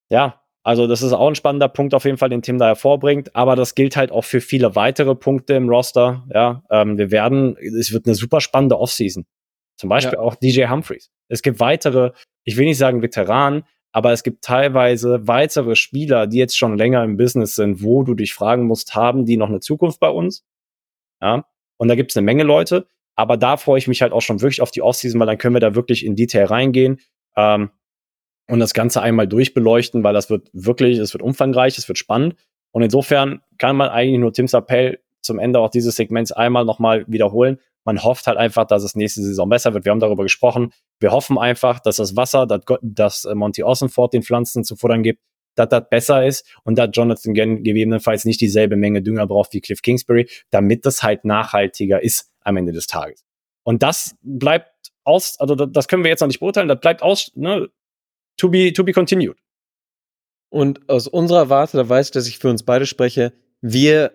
ja, 0.10 0.42
also 0.64 0.86
das 0.86 1.02
ist 1.02 1.14
auch 1.14 1.28
ein 1.28 1.36
spannender 1.36 1.70
Punkt 1.70 1.94
auf 1.94 2.06
jeden 2.06 2.18
Fall, 2.18 2.30
den 2.30 2.42
Tim 2.42 2.60
da 2.60 2.68
hervorbringt. 2.68 3.36
Aber 3.36 3.56
das 3.56 3.74
gilt 3.74 3.96
halt 3.96 4.12
auch 4.12 4.26
für 4.26 4.42
viele 4.42 4.76
weitere 4.76 5.16
Punkte 5.16 5.56
im 5.56 5.70
Roster. 5.70 6.28
Ja, 6.32 6.64
ähm, 6.70 6.98
wir 6.98 7.10
werden, 7.10 7.58
es 7.58 7.92
wird 7.92 8.06
eine 8.06 8.16
super 8.16 8.42
spannende 8.42 8.78
Offseason. 8.78 9.26
Zum 9.78 9.90
Beispiel 9.90 10.14
ja. 10.14 10.20
auch 10.20 10.36
DJ 10.36 10.68
Humphreys. 10.68 11.10
Es 11.28 11.42
gibt 11.42 11.60
weitere, 11.60 12.12
ich 12.44 12.58
will 12.58 12.66
nicht 12.66 12.78
sagen 12.78 13.02
Veteranen, 13.02 13.64
aber 13.92 14.12
es 14.12 14.24
gibt 14.24 14.44
teilweise 14.44 15.28
weitere 15.28 15.76
Spieler, 15.76 16.28
die 16.28 16.38
jetzt 16.38 16.58
schon 16.58 16.78
länger 16.78 17.04
im 17.04 17.18
Business 17.18 17.56
sind, 17.56 17.84
wo 17.84 18.04
du 18.04 18.14
dich 18.14 18.34
fragen 18.34 18.66
musst, 18.66 18.96
haben 18.96 19.26
die 19.26 19.38
noch 19.38 19.50
eine 19.50 19.60
Zukunft 19.60 20.00
bei 20.00 20.10
uns? 20.10 20.46
Ja. 21.22 21.46
Und 21.78 21.88
da 21.88 21.96
gibt 21.96 22.12
es 22.12 22.18
eine 22.18 22.26
Menge 22.26 22.44
Leute. 22.44 22.88
Aber 23.16 23.38
da 23.38 23.58
freue 23.58 23.78
ich 23.78 23.88
mich 23.88 24.02
halt 24.02 24.14
auch 24.14 24.22
schon 24.22 24.42
wirklich 24.42 24.62
auf 24.62 24.72
die 24.72 24.82
Offseason, 24.82 25.20
weil 25.20 25.28
dann 25.28 25.38
können 25.38 25.56
wir 25.56 25.60
da 25.60 25.76
wirklich 25.76 26.06
in 26.06 26.16
Detail 26.16 26.46
reingehen. 26.46 27.00
Ähm, 27.36 27.72
und 28.48 28.60
das 28.60 28.74
Ganze 28.74 29.02
einmal 29.02 29.28
durchbeleuchten, 29.28 30.04
weil 30.04 30.14
das 30.14 30.30
wird 30.30 30.50
wirklich, 30.54 30.98
es 30.98 31.14
wird 31.14 31.22
umfangreich, 31.22 31.78
es 31.78 31.88
wird 31.88 31.98
spannend. 31.98 32.36
Und 32.72 32.82
insofern 32.84 33.42
kann 33.58 33.76
man 33.76 33.90
eigentlich 33.90 34.20
nur 34.20 34.34
Tims 34.34 34.54
Appell 34.54 35.00
zum 35.22 35.40
Ende 35.40 35.60
auch 35.60 35.70
dieses 35.70 35.96
Segments 35.96 36.32
einmal 36.32 36.66
nochmal 36.66 37.06
wiederholen. 37.08 37.60
Man 37.84 38.04
hofft 38.04 38.28
halt 38.28 38.38
einfach, 38.38 38.66
dass 38.66 38.84
es 38.84 38.96
nächste 38.96 39.22
Saison 39.22 39.50
besser 39.50 39.74
wird. 39.74 39.86
Wir 39.86 39.92
haben 39.92 40.00
darüber 40.00 40.24
gesprochen. 40.24 40.72
Wir 41.02 41.12
hoffen 41.12 41.38
einfach, 41.38 41.80
dass 41.80 41.98
das 41.98 42.16
Wasser, 42.16 42.46
das, 42.46 42.62
das 42.82 43.28
Monty 43.34 43.64
Ossenford 43.64 44.14
den 44.14 44.24
Pflanzen 44.24 44.64
zu 44.64 44.76
futtern 44.76 45.04
gibt, 45.04 45.22
dass 45.56 45.68
das 45.70 45.90
besser 45.90 46.26
ist 46.26 46.46
und 46.64 46.78
dass 46.78 46.90
Jonathan 46.94 47.34
Gann 47.34 47.64
gegebenenfalls 47.64 48.24
nicht 48.24 48.40
dieselbe 48.40 48.76
Menge 48.76 49.02
Dünger 49.02 49.28
braucht 49.28 49.54
wie 49.54 49.62
Cliff 49.62 49.82
Kingsbury, 49.82 50.30
damit 50.52 50.86
das 50.86 51.04
halt 51.04 51.26
nachhaltiger 51.26 52.02
ist 52.02 52.32
am 52.42 52.56
Ende 52.56 52.72
des 52.72 52.88
Tages. 52.88 53.26
Und 53.64 53.84
das 53.84 54.16
bleibt 54.22 54.92
aus, 55.04 55.40
also 55.40 55.56
das 55.56 55.88
können 55.88 56.04
wir 56.04 56.10
jetzt 56.10 56.22
noch 56.22 56.28
nicht 56.28 56.40
beurteilen, 56.40 56.68
das 56.68 56.80
bleibt 56.80 57.02
aus, 57.02 57.32
ne, 57.36 57.68
to 58.38 58.50
be, 58.50 58.72
to 58.72 58.84
be 58.84 58.94
continued. 58.94 59.38
Und 60.50 60.88
aus 60.90 61.08
unserer 61.08 61.50
Warte, 61.50 61.78
da 61.78 61.90
weiß 61.90 62.08
ich, 62.08 62.12
dass 62.12 62.28
ich 62.28 62.38
für 62.38 62.50
uns 62.50 62.64
beide 62.64 62.86
spreche, 62.86 63.34
wir 63.62 64.12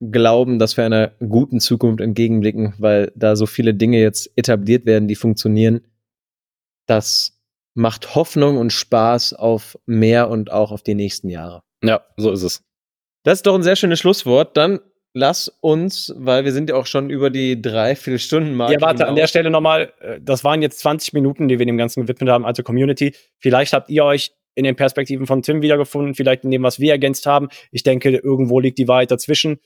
glauben, 0.00 0.58
dass 0.58 0.76
wir 0.76 0.84
einer 0.84 1.12
guten 1.18 1.60
Zukunft 1.60 2.00
entgegenblicken, 2.00 2.74
weil 2.78 3.12
da 3.16 3.36
so 3.36 3.46
viele 3.46 3.74
Dinge 3.74 4.00
jetzt 4.00 4.30
etabliert 4.36 4.86
werden, 4.86 5.08
die 5.08 5.16
funktionieren. 5.16 5.80
Das 6.86 7.38
macht 7.74 8.14
Hoffnung 8.14 8.56
und 8.58 8.72
Spaß 8.72 9.34
auf 9.34 9.78
mehr 9.86 10.30
und 10.30 10.50
auch 10.52 10.72
auf 10.72 10.82
die 10.82 10.94
nächsten 10.94 11.28
Jahre. 11.28 11.62
Ja, 11.82 12.02
so 12.16 12.30
ist 12.30 12.42
es. 12.42 12.62
Das 13.24 13.38
ist 13.38 13.46
doch 13.46 13.54
ein 13.54 13.62
sehr 13.62 13.76
schönes 13.76 13.98
Schlusswort. 13.98 14.56
Dann 14.56 14.80
lass 15.14 15.48
uns, 15.60 16.14
weil 16.16 16.44
wir 16.44 16.52
sind 16.52 16.70
ja 16.70 16.76
auch 16.76 16.86
schon 16.86 17.10
über 17.10 17.30
die 17.30 17.60
drei, 17.60 17.96
vier 17.96 18.18
Stunden 18.18 18.54
Marke. 18.54 18.74
Ja, 18.74 18.80
warte, 18.80 19.06
an 19.06 19.16
der 19.16 19.26
Stelle 19.26 19.50
nochmal, 19.50 19.92
äh, 20.00 20.20
das 20.20 20.44
waren 20.44 20.62
jetzt 20.62 20.78
20 20.80 21.12
Minuten, 21.12 21.48
die 21.48 21.58
wir 21.58 21.66
dem 21.66 21.76
Ganzen 21.76 22.02
gewidmet 22.02 22.30
haben, 22.30 22.44
also 22.44 22.62
Community. 22.62 23.14
Vielleicht 23.38 23.72
habt 23.72 23.90
ihr 23.90 24.04
euch 24.04 24.32
in 24.54 24.64
den 24.64 24.76
Perspektiven 24.76 25.26
von 25.26 25.42
Tim 25.42 25.62
wiedergefunden, 25.62 26.14
vielleicht 26.14 26.44
in 26.44 26.50
dem, 26.50 26.62
was 26.62 26.80
wir 26.80 26.92
ergänzt 26.92 27.26
haben. 27.26 27.48
Ich 27.70 27.84
denke, 27.84 28.10
irgendwo 28.10 28.58
liegt 28.58 28.78
die 28.78 28.88
Wahrheit 28.88 29.10
dazwischen. 29.10 29.60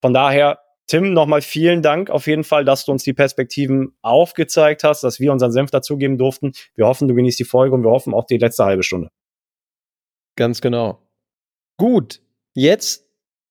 Von 0.00 0.14
daher, 0.14 0.58
Tim, 0.86 1.12
nochmal 1.12 1.42
vielen 1.42 1.82
Dank 1.82 2.10
auf 2.10 2.26
jeden 2.26 2.44
Fall, 2.44 2.64
dass 2.64 2.84
du 2.84 2.92
uns 2.92 3.02
die 3.02 3.12
Perspektiven 3.12 3.96
aufgezeigt 4.02 4.84
hast, 4.84 5.02
dass 5.02 5.18
wir 5.18 5.32
unseren 5.32 5.50
Senf 5.50 5.70
dazugeben 5.70 6.16
durften. 6.16 6.52
Wir 6.76 6.86
hoffen, 6.86 7.08
du 7.08 7.14
genießt 7.14 7.38
die 7.38 7.44
Folge 7.44 7.74
und 7.74 7.82
wir 7.82 7.90
hoffen 7.90 8.14
auch 8.14 8.26
die 8.26 8.38
letzte 8.38 8.64
halbe 8.64 8.82
Stunde. 8.82 9.10
Ganz 10.36 10.60
genau. 10.60 11.02
Gut, 11.78 12.20
jetzt 12.54 13.04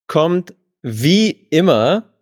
kommt 0.08 0.54
wie 0.82 1.32
immer 1.32 2.14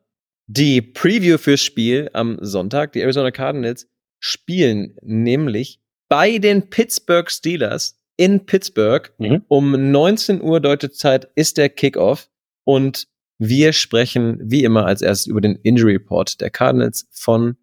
die 0.48 0.82
Preview 0.82 1.38
fürs 1.38 1.62
Spiel 1.62 2.10
am 2.14 2.38
Sonntag. 2.42 2.94
Die 2.94 3.02
Arizona 3.02 3.32
Cardinals 3.32 3.88
spielen 4.20 4.98
nämlich 5.02 5.80
bei 6.10 6.38
den 6.38 6.70
Pittsburgh 6.70 7.30
Steelers 7.30 8.00
in 8.18 8.46
Pittsburgh. 8.46 9.12
Mhm. 9.18 9.44
Um 9.48 9.92
19 9.92 10.42
Uhr 10.42 10.60
deutsche 10.60 10.92
Zeit 10.92 11.30
ist 11.36 11.58
der 11.58 11.70
Kickoff 11.70 12.30
und 12.64 13.08
wir 13.50 13.74
sprechen 13.74 14.40
wie 14.42 14.64
immer 14.64 14.86
als 14.86 15.02
erstes 15.02 15.28
über 15.28 15.42
den 15.42 15.56
Injury 15.58 15.94
Report 15.94 16.40
der 16.40 16.50
Cardinals 16.50 17.08
von 17.12 17.58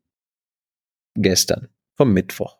gestern, 1.14 1.68
vom 1.97 2.12
Mittwoch. 2.12 2.59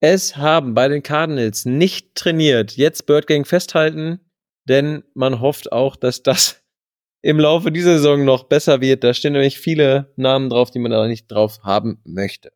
Es 0.00 0.36
haben 0.36 0.74
bei 0.74 0.88
den 0.88 1.02
Cardinals 1.02 1.64
nicht 1.64 2.14
trainiert. 2.14 2.76
Jetzt 2.76 3.06
Bird 3.06 3.26
Gang 3.26 3.46
festhalten, 3.46 4.20
denn 4.68 5.04
man 5.14 5.40
hofft 5.40 5.72
auch, 5.72 5.96
dass 5.96 6.22
das 6.22 6.62
im 7.22 7.38
Laufe 7.38 7.70
dieser 7.70 7.96
Saison 7.98 8.24
noch 8.24 8.44
besser 8.44 8.80
wird. 8.80 9.04
Da 9.04 9.14
stehen 9.14 9.32
nämlich 9.32 9.58
viele 9.58 10.12
Namen 10.16 10.50
drauf, 10.50 10.70
die 10.70 10.80
man 10.80 10.90
da 10.90 11.06
nicht 11.06 11.30
drauf 11.30 11.60
haben 11.62 12.00
möchte. 12.04 12.52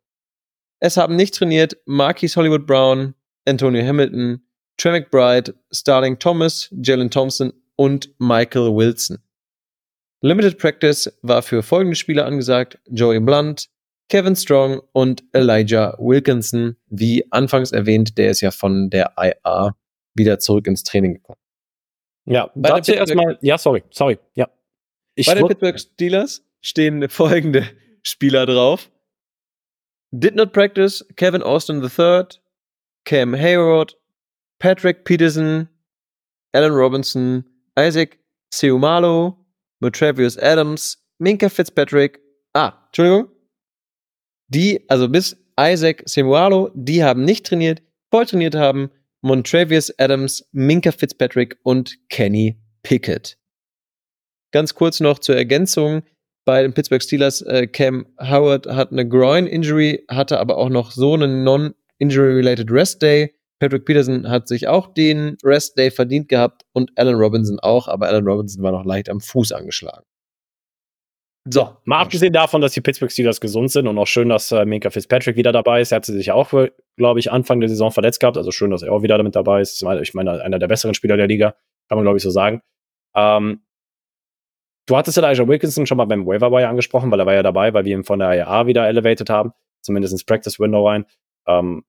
Es 0.80 0.97
haben 0.97 1.16
nicht 1.16 1.34
trainiert 1.34 1.76
Marquis 1.86 2.36
Hollywood 2.36 2.66
Brown, 2.66 3.14
Antonio 3.47 3.84
Hamilton, 3.84 4.43
Trey 4.76 5.01
McBride, 5.01 5.55
Starling 5.72 6.18
Thomas, 6.18 6.68
Jalen 6.82 7.11
Thompson 7.11 7.53
und 7.76 8.11
Michael 8.18 8.74
Wilson. 8.74 9.18
Limited 10.21 10.59
Practice 10.59 11.19
war 11.23 11.43
für 11.43 11.62
folgende 11.62 11.97
Spieler 11.97 12.27
angesagt: 12.27 12.79
Joey 12.87 13.21
Blunt, 13.21 13.69
Kevin 14.09 14.35
Strong 14.35 14.81
und 14.93 15.23
Elijah 15.33 15.97
Wilkinson. 15.99 16.77
Wie 16.87 17.31
anfangs 17.31 17.73
erwähnt, 17.73 18.19
der 18.19 18.31
ist 18.31 18.41
ja 18.41 18.51
von 18.51 18.91
der 18.91 19.12
IA 19.19 19.77
wieder 20.14 20.39
zurück 20.39 20.66
ins 20.66 20.83
Training 20.83 21.14
gekommen. 21.14 21.39
Ja, 22.25 22.51
dazu 22.55 22.93
erstmal, 22.93 23.39
ja, 23.41 23.57
sorry, 23.57 23.83
sorry, 23.91 24.19
ja. 24.35 24.49
Ich 25.14 25.27
Bei 25.27 25.35
den 25.35 25.47
Pittsburgh 25.47 25.79
Steelers 25.79 26.45
stehen 26.61 27.09
folgende 27.09 27.66
Spieler 28.03 28.45
drauf. 28.45 28.91
Did 30.11 30.35
not 30.35 30.53
practice 30.53 31.07
Kevin 31.16 31.43
Austin 31.43 31.83
III, 31.83 32.25
Cam 33.05 33.35
Hayward, 33.35 33.97
Patrick 34.59 35.05
Peterson, 35.05 35.69
Alan 36.53 36.73
Robinson, 36.73 37.45
Isaac 37.79 38.19
Seumalo, 38.53 39.37
Motravius 39.81 40.37
Adams, 40.39 40.99
Minka 41.18 41.49
Fitzpatrick. 41.49 42.20
Ah, 42.53 42.72
Entschuldigung. 42.87 43.29
Die, 44.49 44.89
also 44.89 45.09
bis 45.09 45.37
Isaac 45.59 46.03
Seumalo, 46.07 46.70
die 46.74 47.05
haben 47.05 47.24
nicht 47.24 47.47
trainiert. 47.47 47.83
Voll 48.11 48.26
trainiert 48.26 48.55
haben 48.55 48.91
Montravius 49.20 49.93
Adams, 49.99 50.49
Minka 50.53 50.93
Fitzpatrick 50.93 51.59
und 51.64 51.99
Kenny 52.09 52.61
Pickett. 52.83 53.37
Ganz 54.53 54.74
kurz 54.74 55.01
noch 55.01 55.18
zur 55.18 55.37
Ergänzung. 55.37 56.03
Bei 56.47 56.62
den 56.62 56.72
Pittsburgh 56.72 57.03
Steelers, 57.03 57.43
äh, 57.43 57.66
Cam 57.66 58.07
Howard 58.18 58.66
hat 58.66 58.91
eine 58.91 59.07
Groin-Injury, 59.07 60.05
hatte 60.09 60.41
aber 60.41 60.57
auch 60.57 60.70
noch 60.70 60.93
so 60.93 61.12
einen 61.12 61.45
Non-Injury-Related 61.45 62.70
Rest 62.70 63.03
Day. 63.03 63.35
Patrick 63.59 63.84
Peterson 63.84 64.28
hat 64.28 64.48
sich 64.48 64.68
auch 64.68 64.92
den 64.92 65.36
Rest 65.42 65.78
Day 65.78 65.90
verdient 65.90 66.28
gehabt 66.28 66.62
und 66.72 66.92
Alan 66.96 67.16
Robinson 67.16 67.59
auch, 67.61 67.88
aber 67.88 68.06
Alan 68.06 68.26
Robinson 68.26 68.62
war 68.62 68.72
noch 68.72 68.84
leicht 68.84 69.09
am 69.09 69.20
Fuß 69.20 69.52
angeschlagen. 69.52 70.04
So, 71.50 71.76
mal 71.84 72.00
abgesehen 72.00 72.32
davon, 72.32 72.61
dass 72.61 72.72
die 72.72 72.80
Pittsburgh 72.80 73.11
Steelers 73.11 73.40
gesund 73.40 73.70
sind 73.70 73.86
und 73.86 73.96
auch 73.98 74.06
schön, 74.06 74.28
dass 74.28 74.52
äh, 74.52 74.66
Minka 74.66 74.90
Fitzpatrick 74.90 75.36
wieder 75.36 75.50
dabei 75.50 75.80
ist. 75.80 75.92
Er 75.92 75.96
hat 75.96 76.04
sich 76.04 76.26
ja 76.26 76.34
auch, 76.34 76.52
glaube 76.96 77.20
ich, 77.20 77.32
Anfang 77.32 77.61
der 77.61 77.70
Saison 77.70 77.90
verletzt 77.90 78.20
gehabt. 78.20 78.36
Also 78.36 78.50
schön, 78.50 78.70
dass 78.70 78.82
er 78.82 78.92
auch 78.92 79.02
wieder 79.02 79.16
damit 79.16 79.34
dabei 79.34 79.62
ist. 79.62 79.82
Ich 80.02 80.14
meine, 80.14 80.42
einer 80.42 80.59
der 80.59 80.68
besseren 80.68 80.94
Spieler 80.94 81.16
der 81.16 81.26
Liga, 81.26 81.54
kann 81.88 81.96
man, 81.96 82.02
glaube 82.02 82.18
ich, 82.18 82.22
so 82.22 82.30
sagen. 82.30 82.61
Ähm, 83.16 83.62
Du 84.88 84.96
hattest 84.96 85.18
Elijah 85.18 85.46
Wilkinson 85.46 85.84
schon 85.84 85.98
mal 85.98 86.06
beim 86.06 86.26
Waiver 86.26 86.50
Wire 86.50 86.66
angesprochen, 86.66 87.11
weil 87.11 87.20
er 87.20 87.26
war 87.26 87.34
ja 87.34 87.42
dabei, 87.42 87.74
weil 87.74 87.84
wir 87.84 87.94
ihn 87.94 88.04
von 88.04 88.20
der 88.20 88.34
IAA 88.34 88.66
wieder 88.66 88.88
elevated 88.88 89.28
haben, 89.28 89.52
zumindest 89.82 90.14
ins 90.14 90.24
Practice 90.24 90.59
Window 90.59 90.88
rein. 90.88 91.04
Ähm, 91.46 91.84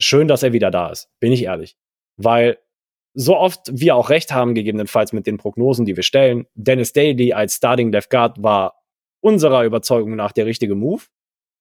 schön, 0.00 0.28
dass 0.28 0.42
er 0.42 0.52
wieder 0.52 0.70
da 0.70 0.90
ist, 0.90 1.08
bin 1.20 1.32
ich 1.32 1.44
ehrlich. 1.44 1.76
Weil 2.16 2.58
so 3.14 3.36
oft 3.36 3.60
wir 3.72 3.96
auch 3.96 4.10
recht 4.10 4.32
haben, 4.32 4.54
gegebenenfalls 4.54 5.12
mit 5.12 5.26
den 5.26 5.38
Prognosen, 5.38 5.86
die 5.86 5.96
wir 5.96 6.02
stellen, 6.02 6.46
Dennis 6.54 6.92
Daly 6.92 7.32
als 7.32 7.56
Starting 7.56 7.90
Left 7.90 8.10
Guard 8.10 8.42
war 8.42 8.82
unserer 9.20 9.64
Überzeugung 9.64 10.14
nach 10.14 10.32
der 10.32 10.46
richtige 10.46 10.74
Move. 10.74 11.02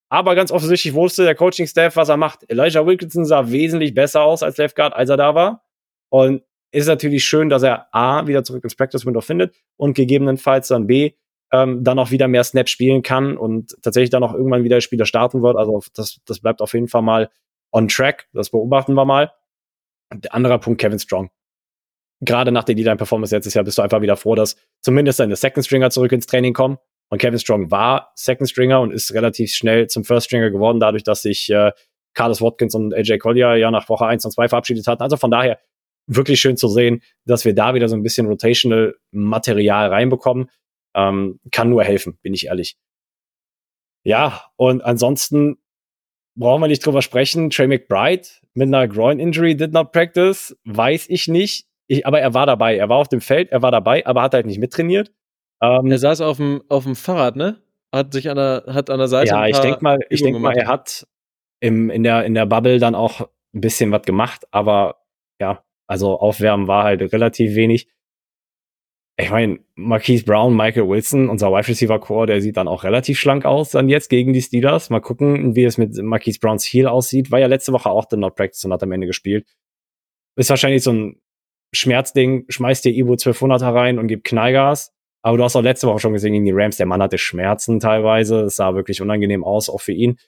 Aber 0.10 0.36
ganz 0.36 0.52
offensichtlich 0.52 0.94
wusste 0.94 1.24
der 1.24 1.36
Coaching-Staff, 1.36 1.96
was 1.96 2.10
er 2.10 2.18
macht. 2.18 2.50
Elijah 2.50 2.86
Wilkinson 2.86 3.26
sah 3.26 3.50
wesentlich 3.52 3.94
besser 3.94 4.22
aus 4.24 4.44
als 4.44 4.58
Left 4.58 4.76
Guard, 4.76 4.94
als 4.94 5.10
er 5.10 5.18
da 5.18 5.36
war. 5.36 5.64
Und 6.10 6.44
ist 6.72 6.88
natürlich 6.88 7.26
schön, 7.26 7.50
dass 7.50 7.64
er 7.64 7.88
A, 7.94 8.28
wieder 8.28 8.44
zurück 8.44 8.64
ins 8.64 8.76
Practice 8.76 9.06
Window 9.06 9.22
findet 9.22 9.56
und 9.78 9.96
gegebenenfalls 9.96 10.68
dann 10.68 10.88
B, 10.88 11.14
ähm, 11.52 11.84
dann 11.84 11.98
auch 11.98 12.12
wieder 12.12 12.28
mehr 12.28 12.44
Snaps 12.44 12.72
spielen 12.72 13.02
kann 13.02 13.38
und 13.38 13.76
tatsächlich 13.82 14.10
dann 14.10 14.24
auch 14.24 14.34
irgendwann 14.34 14.64
wieder 14.64 14.82
Spieler 14.82 15.06
starten 15.06 15.42
wird. 15.42 15.58
Also 15.58 15.82
das, 15.96 16.20
das 16.26 16.40
bleibt 16.40 16.62
auf 16.62 16.74
jeden 16.74 16.88
Fall 16.88 17.02
mal 17.02 17.30
on 17.78 17.88
track. 17.88 18.28
Das 18.34 18.50
beobachten 18.50 18.94
wir 18.94 19.06
mal. 19.06 19.32
Der 20.14 20.34
andere 20.34 20.60
Punkt, 20.60 20.82
Kevin 20.82 21.00
Strong. 21.00 21.30
Gerade 22.22 22.52
nach 22.52 22.64
der 22.64 22.76
D-Line-Performance 22.76 23.36
letztes 23.36 23.54
Jahr 23.54 23.64
bist 23.64 23.78
du 23.78 23.84
einfach 23.84 24.02
wieder 24.02 24.18
froh, 24.18 24.36
dass 24.36 24.56
zumindest 24.82 25.20
deine 25.20 25.36
Second 25.36 25.66
Stringer 25.66 25.92
zurück 25.92 26.12
ins 26.12 26.26
Training 26.26 26.54
kommen. 26.54 26.78
Und 27.10 27.20
Kevin 27.20 27.40
Strong 27.40 27.72
war 27.72 28.12
Second 28.16 28.50
Stringer 28.50 28.82
und 28.82 28.92
ist 28.92 29.14
relativ 29.14 29.52
schnell 29.52 29.88
zum 29.88 30.04
First 30.04 30.28
Stringer 30.28 30.50
geworden, 30.50 30.80
dadurch, 30.80 31.04
dass 31.04 31.22
sich 31.22 31.50
äh, 31.50 31.72
Carlos 32.14 32.42
Watkins 32.42 32.74
und 32.74 32.94
AJ 32.94 33.20
Collier 33.20 33.56
ja 33.56 33.70
nach 33.70 33.88
Woche 33.88 34.08
1 34.08 34.26
und 34.26 34.32
2 34.32 34.50
verabschiedet 34.50 34.88
hatten. 34.88 35.04
Also 35.04 35.18
von 35.18 35.30
daher 35.30 35.60
wirklich 36.08 36.40
schön 36.40 36.58
zu 36.58 36.68
sehen, 36.68 37.02
dass 37.26 37.46
wir 37.46 37.54
da 37.54 37.76
wieder 37.76 37.88
so 37.88 37.96
ein 37.96 38.04
bisschen 38.04 38.26
Rotational 38.26 38.96
Material 39.12 39.90
reinbekommen. 39.90 40.50
Ähm, 40.96 41.40
kann 41.52 41.70
nur 41.70 41.84
helfen, 41.84 42.18
bin 42.24 42.34
ich 42.34 42.48
ehrlich. 42.48 42.78
Ja, 44.04 44.46
und 44.56 44.84
ansonsten 44.84 45.58
brauchen 46.38 46.62
wir 46.62 46.68
nicht 46.68 46.86
drüber 46.86 47.02
sprechen. 47.02 47.50
Trey 47.50 47.68
McBride 47.68 48.28
mit 48.54 48.68
einer 48.68 48.88
Groin 48.88 49.20
Injury 49.20 49.56
did 49.56 49.74
not 49.74 49.92
practice, 49.92 50.56
weiß 50.66 51.10
ich 51.10 51.28
nicht. 51.28 51.68
Ich, 51.88 52.06
aber 52.06 52.20
er 52.20 52.34
war 52.34 52.46
dabei. 52.46 52.78
Er 52.78 52.90
war 52.90 52.98
auf 52.98 53.08
dem 53.08 53.22
Feld, 53.22 53.52
er 53.52 53.62
war 53.62 53.72
dabei, 53.72 54.06
aber 54.06 54.22
hat 54.22 54.34
halt 54.34 54.46
nicht 54.46 54.60
mittrainiert. 54.60 55.12
Ähm, 55.62 55.92
er 55.92 55.98
saß 55.98 56.22
auf 56.22 56.38
dem, 56.38 56.62
auf 56.70 56.84
dem 56.84 56.96
Fahrrad, 56.96 57.36
ne? 57.36 57.62
Hat 57.94 58.14
sich 58.14 58.30
an 58.30 58.36
der, 58.36 58.64
hat 58.68 58.90
an 58.90 59.00
der 59.00 59.08
Seite. 59.08 59.30
Ja, 59.30 59.48
ich 59.48 59.58
denke 59.60 59.80
mal, 59.82 60.00
ich 60.10 60.22
denke 60.22 60.40
mal, 60.40 60.56
er 60.56 60.68
hat 60.68 61.08
im, 61.60 61.90
in 61.90 62.04
der, 62.04 62.26
in 62.26 62.34
der 62.34 62.46
Bubble 62.46 62.80
dann 62.80 62.96
auch 62.96 63.22
ein 63.54 63.62
bisschen 63.62 63.92
was 63.92 64.04
gemacht, 64.04 64.46
aber 64.52 64.98
ja, 65.40 65.64
also 65.88 66.20
Aufwärmen 66.20 66.68
war 66.68 66.84
halt 66.84 67.02
relativ 67.14 67.56
wenig. 67.56 67.88
Ich 69.20 69.32
meine, 69.32 69.60
Marquise 69.76 70.24
Brown, 70.24 70.56
Michael 70.56 70.88
Wilson, 70.88 71.28
unser 71.30 71.52
Wide 71.52 71.68
Receiver 71.68 72.00
Core, 72.00 72.28
der 72.28 72.40
sieht 72.40 72.56
dann 72.56 72.68
auch 72.68 72.84
relativ 72.84 73.20
schlank 73.20 73.46
aus 73.46 73.72
dann 73.72 73.90
jetzt 73.90 74.10
gegen 74.10 74.32
die 74.32 74.44
Steelers. 74.44 74.92
Mal 74.92 75.00
gucken, 75.00 75.56
wie 75.56 75.64
es 75.64 75.80
mit 75.80 75.98
Marquise 75.98 76.40
Browns 76.40 76.64
Heel 76.66 76.86
aussieht. 76.86 77.32
War 77.32 77.40
ja 77.40 77.48
letzte 77.48 77.74
Woche 77.74 77.90
auch 77.90 78.06
der 78.06 78.20
Not 78.20 78.36
Practice 78.36 78.64
und 78.66 78.74
hat 78.74 78.84
am 78.84 78.92
Ende 78.92 79.08
gespielt. 79.08 79.48
Ist 80.36 80.52
wahrscheinlich 80.52 80.84
so 80.84 80.94
ein 80.94 81.20
Schmerzding. 81.74 82.46
Schmeißt 82.48 82.86
dir 82.86 82.94
Ivo 82.94 83.14
1200 83.14 83.62
rein 83.64 83.98
und 83.98 84.08
gibt 84.08 84.24
Knallgas. 84.24 84.94
Aber 85.24 85.38
du 85.38 85.44
hast 85.44 85.56
auch 85.56 85.62
letzte 85.62 85.88
Woche 85.88 86.00
schon 86.00 86.14
gesehen 86.14 86.34
gegen 86.34 86.46
die 86.46 86.52
Rams, 86.54 86.78
der 86.78 86.86
Mann 86.86 87.02
hatte 87.02 87.18
Schmerzen 87.18 87.80
teilweise. 87.80 88.42
Es 88.42 88.56
sah 88.56 88.76
wirklich 88.76 89.02
unangenehm 89.02 89.44
aus, 89.44 89.68
auch 89.68 89.82
für 89.82 89.94
ihn. 89.94 90.20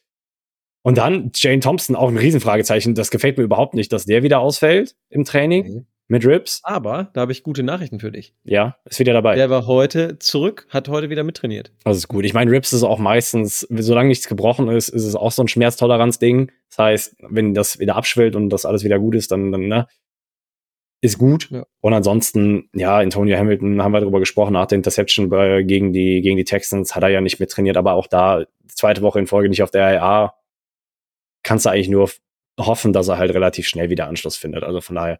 Und 0.82 0.98
dann 0.98 1.32
Jane 1.36 1.60
Thompson, 1.60 1.96
auch 1.96 2.10
ein 2.10 2.18
Riesenfragezeichen. 2.18 2.96
Das 2.96 3.12
gefällt 3.12 3.38
mir 3.38 3.44
überhaupt 3.44 3.76
nicht, 3.76 3.94
dass 3.94 4.06
der 4.06 4.24
wieder 4.24 4.40
ausfällt 4.40 4.96
im 5.10 5.26
Training 5.26 5.68
mhm. 5.68 5.86
Mit 6.10 6.26
Rips. 6.26 6.60
Aber 6.64 7.10
da 7.14 7.22
habe 7.22 7.32
ich 7.32 7.44
gute 7.44 7.64
Nachrichten 7.64 8.00
für 8.00 8.12
dich. 8.12 8.34
Ja, 8.44 8.76
ist 8.84 9.00
wieder 9.00 9.14
dabei. 9.14 9.36
Der 9.36 9.50
war 9.50 9.68
heute 9.68 10.20
zurück, 10.20 10.68
hat 10.70 10.90
heute 10.90 11.10
wieder 11.10 11.24
mittrainiert. 11.24 11.72
Das 11.86 11.96
ist 11.96 12.08
gut. 12.08 12.26
Ich 12.26 12.34
meine, 12.34 12.52
Rips 12.52 12.74
ist 12.74 12.84
auch 12.84 13.00
meistens, 13.00 13.66
solange 13.70 14.10
nichts 14.10 14.28
gebrochen 14.28 14.68
ist, 14.68 14.90
ist 14.90 15.06
es 15.06 15.16
auch 15.16 15.32
so 15.32 15.44
ein 15.44 15.48
Schmerztoleranz-Ding. 15.48 16.52
Das 16.70 16.78
heißt, 16.80 17.16
wenn 17.30 17.54
das 17.54 17.80
wieder 17.80 17.96
abschwillt 17.96 18.36
und 18.36 18.50
das 18.50 18.66
alles 18.66 18.84
wieder 18.84 19.00
gut 19.00 19.16
ist, 19.16 19.32
dann, 19.32 19.52
dann 19.52 19.68
ne, 19.68 19.88
ist 21.02 21.18
gut. 21.18 21.50
Ja. 21.52 21.66
Und 21.80 21.94
ansonsten, 21.94 22.70
ja, 22.74 22.98
Antonio 22.98 23.38
Hamilton 23.38 23.82
haben 23.82 23.94
wir 23.94 24.02
darüber 24.02 24.20
gesprochen, 24.20 24.54
nach 24.54 24.66
der 24.66 24.78
Interception 24.78 25.30
bei, 25.30 25.62
gegen 25.64 25.94
die, 25.94 26.22
gegen 26.22 26.38
die 26.38 26.44
Texans 26.44 26.96
hat 26.96 27.04
er 27.04 27.10
ja 27.10 27.22
nicht 27.22 27.40
mittrainiert, 27.40 27.78
aber 27.78 27.94
auch 27.94 28.08
da 28.08 28.46
zweite 28.68 29.02
Woche 29.02 29.20
in 29.20 29.28
Folge 29.28 29.50
nicht 29.50 29.64
auf 29.64 29.72
der 29.72 29.94
IA 29.94 30.34
kannst 31.44 31.66
du 31.66 31.70
eigentlich 31.70 31.90
nur 31.90 32.10
hoffen, 32.60 32.94
dass 32.94 33.08
er 33.08 33.18
halt 33.18 33.34
relativ 33.34 33.68
schnell 33.68 33.90
wieder 33.90 34.08
Anschluss 34.08 34.36
findet. 34.36 34.64
Also 34.64 34.82
von 34.82 34.96
daher 34.96 35.20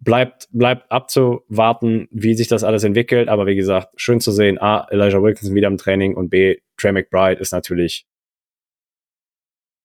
bleibt, 0.00 0.48
bleibt 0.52 0.90
abzuwarten, 0.90 2.08
wie 2.10 2.34
sich 2.34 2.48
das 2.48 2.64
alles 2.64 2.84
entwickelt. 2.84 3.28
Aber 3.28 3.46
wie 3.46 3.56
gesagt, 3.56 3.88
schön 3.96 4.20
zu 4.20 4.32
sehen, 4.32 4.58
A, 4.58 4.86
Elijah 4.90 5.22
Wilkinson 5.22 5.54
wieder 5.54 5.68
im 5.68 5.76
Training 5.76 6.14
und 6.14 6.30
B, 6.30 6.58
Trey 6.76 6.92
McBride 6.92 7.40
ist 7.40 7.52
natürlich, 7.52 8.06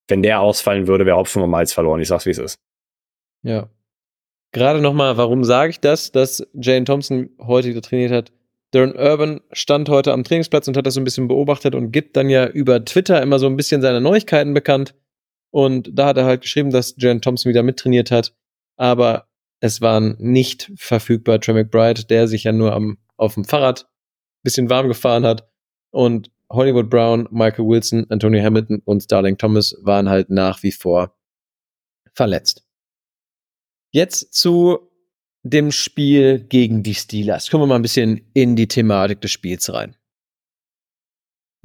wenn 0.08 0.22
der 0.22 0.42
ausfallen 0.42 0.88
würde, 0.88 1.06
wäre 1.06 1.18
Hopfen 1.18 1.42
und 1.42 1.50
Malz 1.50 1.74
verloren. 1.74 2.02
Ich 2.02 2.08
sag's, 2.08 2.26
wie 2.26 2.32
es 2.32 2.38
ist. 2.38 2.60
Ja. 3.42 3.70
Gerade 4.52 4.82
nochmal, 4.82 5.18
warum 5.18 5.44
sage 5.44 5.72
ich 5.72 5.80
das, 5.80 6.12
dass 6.12 6.48
Jane 6.54 6.86
Thompson 6.86 7.32
heute 7.40 7.70
wieder 7.70 7.82
trainiert 7.82 8.12
hat? 8.12 8.32
Darren 8.72 8.96
Urban 8.96 9.42
stand 9.52 9.88
heute 9.90 10.14
am 10.14 10.24
Trainingsplatz 10.24 10.68
und 10.68 10.78
hat 10.78 10.86
das 10.86 10.96
so 10.96 11.02
ein 11.02 11.04
bisschen 11.04 11.28
beobachtet 11.28 11.76
und 11.76 11.92
gibt 11.92 12.18
dann 12.18 12.30
ja 12.30 12.48
über 12.48 12.84
Twitter 12.84 13.22
immer 13.22 13.40
so 13.40 13.46
ein 13.46 13.56
bisschen 13.56 13.82
seine 13.82 14.02
Neuigkeiten 14.02 14.54
bekannt. 14.54 14.96
Und 15.52 15.92
da 15.94 16.08
hat 16.08 16.18
er 16.18 16.26
halt 16.26 16.42
geschrieben, 16.42 16.72
dass 16.72 16.96
Jan 16.98 17.22
Thompson 17.22 17.50
wieder 17.50 17.62
mittrainiert 17.62 18.10
hat. 18.10 18.36
Aber 18.76 19.28
es 19.64 19.80
waren 19.80 20.18
nicht 20.20 20.74
verfügbar 20.76 21.40
Trey 21.40 21.54
McBride, 21.56 22.04
der 22.04 22.28
sich 22.28 22.44
ja 22.44 22.52
nur 22.52 22.74
am, 22.74 22.98
auf 23.16 23.36
dem 23.36 23.46
Fahrrad 23.46 23.90
bisschen 24.44 24.70
warm 24.70 24.90
gefahren 24.90 25.26
hat. 25.26 25.50
Und 25.90 26.30
Hollywood 26.52 26.90
Brown, 26.90 27.30
Michael 27.32 27.66
Wilson, 27.66 28.06
Antonio 28.10 28.44
Hamilton 28.44 28.82
und 28.84 29.04
Starling 29.04 29.38
Thomas 29.38 29.74
waren 29.82 30.10
halt 30.10 30.30
nach 30.30 30.64
wie 30.64 30.74
vor 30.74 31.18
verletzt. 32.14 32.68
Jetzt 33.92 34.34
zu 34.34 34.92
dem 35.44 35.72
Spiel 35.72 36.40
gegen 36.44 36.84
die 36.84 36.96
Steelers. 36.96 37.50
Kommen 37.50 37.64
wir 37.64 37.68
mal 37.68 37.76
ein 37.76 37.84
bisschen 37.84 38.20
in 38.34 38.58
die 38.58 38.68
Thematik 38.68 39.22
des 39.22 39.32
Spiels 39.32 39.74
rein. 39.74 39.96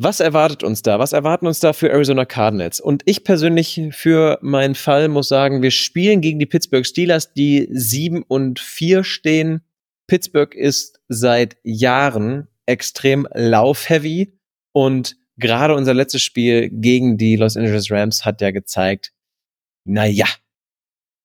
Was 0.00 0.20
erwartet 0.20 0.62
uns 0.62 0.82
da? 0.82 1.00
Was 1.00 1.12
erwarten 1.12 1.48
uns 1.48 1.58
da 1.58 1.72
für 1.72 1.90
Arizona 1.90 2.24
Cardinals? 2.24 2.78
Und 2.80 3.02
ich 3.04 3.24
persönlich 3.24 3.80
für 3.90 4.38
meinen 4.42 4.76
Fall 4.76 5.08
muss 5.08 5.26
sagen, 5.26 5.60
wir 5.60 5.72
spielen 5.72 6.20
gegen 6.20 6.38
die 6.38 6.46
Pittsburgh 6.46 6.86
Steelers, 6.86 7.32
die 7.32 7.68
sieben 7.72 8.22
und 8.22 8.60
vier 8.60 9.02
stehen. 9.02 9.62
Pittsburgh 10.06 10.54
ist 10.54 11.00
seit 11.08 11.56
Jahren 11.64 12.46
extrem 12.66 13.26
laufheavy 13.34 14.38
und 14.70 15.16
gerade 15.36 15.74
unser 15.74 15.94
letztes 15.94 16.22
Spiel 16.22 16.70
gegen 16.70 17.18
die 17.18 17.34
Los 17.34 17.56
Angeles 17.56 17.90
Rams 17.90 18.24
hat 18.24 18.40
ja 18.40 18.52
gezeigt, 18.52 19.12
na 19.84 20.06
ja, 20.06 20.26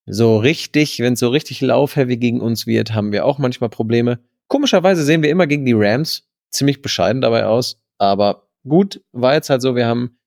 so 0.07 0.38
richtig, 0.38 0.99
wenn 0.99 1.13
es 1.13 1.19
so 1.19 1.30
richtig 1.30 1.61
laufheavy 1.61 2.17
gegen 2.17 2.41
uns 2.41 2.65
wird, 2.65 2.93
haben 2.93 3.11
wir 3.11 3.26
auch 3.26 3.38
manchmal 3.38 3.69
Probleme. 3.69 4.19
Komischerweise 4.47 5.03
sehen 5.03 5.21
wir 5.21 5.30
immer 5.30 5.45
gegen 5.45 5.65
die 5.65 5.74
Rams 5.74 6.28
ziemlich 6.49 6.82
bescheiden 6.82 7.21
dabei 7.21 7.45
aus, 7.45 7.80
aber 7.99 8.49
gut, 8.68 9.03
war 9.11 9.34
jetzt 9.34 9.49
halt 9.49 9.61
so, 9.61 9.76
wir 9.76 9.88
haben 9.88 10.18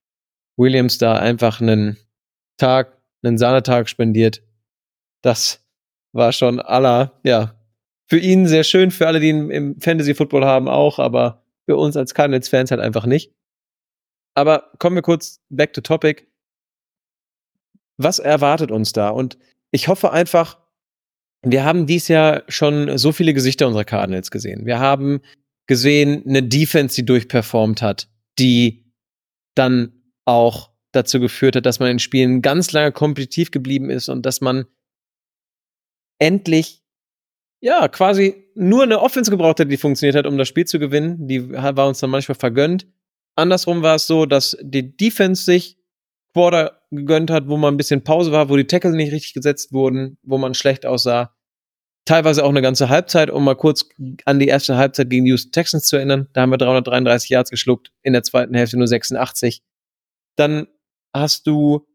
Williams 0.57 0.99
da 0.99 1.19
einfach 1.19 1.61
einen 1.61 1.97
Tag, 2.57 3.01
einen 3.23 3.39
Sahnetag 3.39 3.89
spendiert. 3.89 4.43
Das 5.23 5.65
war 6.13 6.33
schon 6.33 6.61
aller, 6.61 7.21
ja, 7.25 7.55
für 8.09 8.19
ihn 8.19 8.47
sehr 8.47 8.65
schön, 8.65 8.91
für 8.91 9.07
alle, 9.07 9.21
die 9.21 9.31
ihn 9.31 9.51
im 9.51 9.81
Fantasy 9.81 10.15
Football 10.15 10.45
haben 10.45 10.69
auch, 10.69 10.99
aber 10.99 11.45
für 11.65 11.77
uns 11.77 11.97
als 11.97 12.15
Cardinals 12.15 12.49
Fans 12.49 12.71
halt 12.71 12.81
einfach 12.81 13.07
nicht. 13.07 13.33
Aber 14.35 14.71
kommen 14.79 14.97
wir 14.97 15.03
kurz 15.03 15.41
back 15.49 15.73
to 15.73 15.81
topic. 15.81 16.29
Was 17.97 18.19
erwartet 18.19 18.71
uns 18.71 18.93
da? 18.93 19.09
Und 19.09 19.39
ich 19.73 19.89
hoffe 19.89 20.13
einfach, 20.13 20.59
wir 21.43 21.65
haben 21.65 21.87
dies 21.87 22.09
Jahr 22.09 22.45
schon 22.49 22.97
so 22.99 23.13
viele 23.13 23.35
Gesichter 23.35 23.67
unserer 23.67 23.85
Cardinals 23.85 24.31
gesehen. 24.31 24.67
Wir 24.67 24.79
haben 24.79 25.21
gesehen, 25.67 26.23
eine 26.27 26.43
Defense, 26.43 26.95
die 26.95 27.05
durchperformt 27.05 27.83
hat 27.83 28.09
die 28.39 28.93
dann 29.55 29.93
auch 30.25 30.71
dazu 30.93 31.21
geführt 31.21 31.57
hat, 31.57 31.67
dass 31.67 31.81
man 31.81 31.91
in 31.91 31.99
Spielen 31.99 32.43
ganz 32.43 32.73
lange 32.73 32.93
kompetitiv 32.93 33.51
geblieben 33.51 33.91
ist 33.91 34.09
und 34.09 34.25
dass 34.25 34.41
man 34.41 34.65
endlich 36.19 36.83
ja 37.61 37.89
quasi 37.89 38.51
nur 38.55 38.83
eine 38.83 39.01
Offense 39.01 39.31
gebraucht 39.31 39.61
hat, 39.61 39.71
die 39.71 39.77
funktioniert 39.77 40.17
hat, 40.17 40.27
um 40.27 40.39
das 40.39 40.49
Spiel 40.49 40.65
zu 40.65 40.79
gewinnen. 40.79 41.29
Die 41.29 41.51
war 41.51 41.89
uns 41.89 42.01
dann 42.01 42.11
manchmal 42.11 42.37
vergönnt. 42.37 42.87
Andersrum 43.35 43.83
war 43.83 43.97
es 43.97 44.07
so, 44.07 44.25
dass 44.25 44.57
die 44.63 44.97
Defense 44.97 45.45
sich 45.45 45.79
Quarter 46.33 46.83
gegönnt 46.91 47.31
hat, 47.31 47.49
wo 47.49 47.57
man 47.57 47.75
ein 47.75 47.77
bisschen 47.77 48.05
Pause 48.05 48.33
war, 48.33 48.49
wo 48.49 48.57
die 48.57 48.67
Tackle 48.67 48.93
nicht 48.93 49.13
richtig 49.13 49.35
gesetzt 49.35 49.73
wurden, 49.73 50.19
wo 50.23 50.39
man 50.39 50.55
schlecht 50.55 50.87
aussah 50.87 51.36
teilweise 52.07 52.45
auch 52.45 52.49
eine 52.49 52.63
ganze 52.63 52.89
Halbzeit, 52.89 53.31
um 53.31 53.45
mal 53.45 53.57
kurz 53.57 53.89
an 54.25 54.39
die 54.39 54.49
erste 54.49 54.77
Halbzeit 54.77 55.11
gegen 55.11 55.27
die 55.27 55.31
Houston 55.31 55.53
Texans 55.53 55.87
zu 55.87 55.97
erinnern. 55.97 56.29
Da 56.33 56.41
haben 56.41 56.51
wir 56.51 56.59
333 56.59 57.29
Yards 57.29 57.51
geschluckt, 57.51 57.93
in 58.03 58.15
der 58.15 58.23
zweiten 58.23 58.55
Hälfte 58.55 58.79
nur 58.79 58.87
86. 58.87 59.63
Dann 60.37 60.67
hast 61.15 61.47
du, 61.47 61.87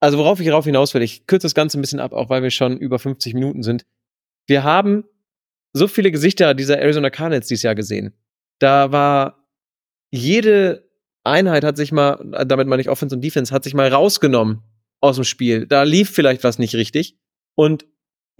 also 0.00 0.18
worauf 0.18 0.40
ich 0.40 0.46
darauf 0.46 0.64
hinaus 0.64 0.94
will, 0.94 1.02
ich 1.02 1.26
kürze 1.26 1.44
das 1.44 1.54
Ganze 1.54 1.78
ein 1.78 1.82
bisschen 1.82 2.00
ab, 2.00 2.12
auch 2.12 2.30
weil 2.30 2.42
wir 2.42 2.50
schon 2.50 2.78
über 2.78 2.98
50 2.98 3.34
Minuten 3.34 3.62
sind. 3.62 3.84
Wir 4.46 4.64
haben 4.64 5.04
so 5.72 5.86
viele 5.86 6.10
Gesichter 6.10 6.54
dieser 6.54 6.78
Arizona 6.78 7.10
Cardinals 7.10 7.46
dieses 7.46 7.62
Jahr 7.62 7.74
gesehen. 7.74 8.14
Da 8.58 8.90
war 8.90 9.46
jede 10.10 10.90
Einheit 11.22 11.64
hat 11.64 11.76
sich 11.76 11.92
mal, 11.92 12.18
damit 12.46 12.66
meine 12.66 12.80
ich 12.80 12.88
Offense 12.88 13.14
und 13.14 13.22
Defense, 13.22 13.52
hat 13.52 13.64
sich 13.64 13.74
mal 13.74 13.92
rausgenommen 13.92 14.62
aus 15.00 15.16
dem 15.16 15.24
Spiel. 15.24 15.66
Da 15.66 15.82
lief 15.82 16.10
vielleicht 16.10 16.44
was 16.44 16.58
nicht 16.58 16.74
richtig. 16.74 17.16
Und 17.54 17.86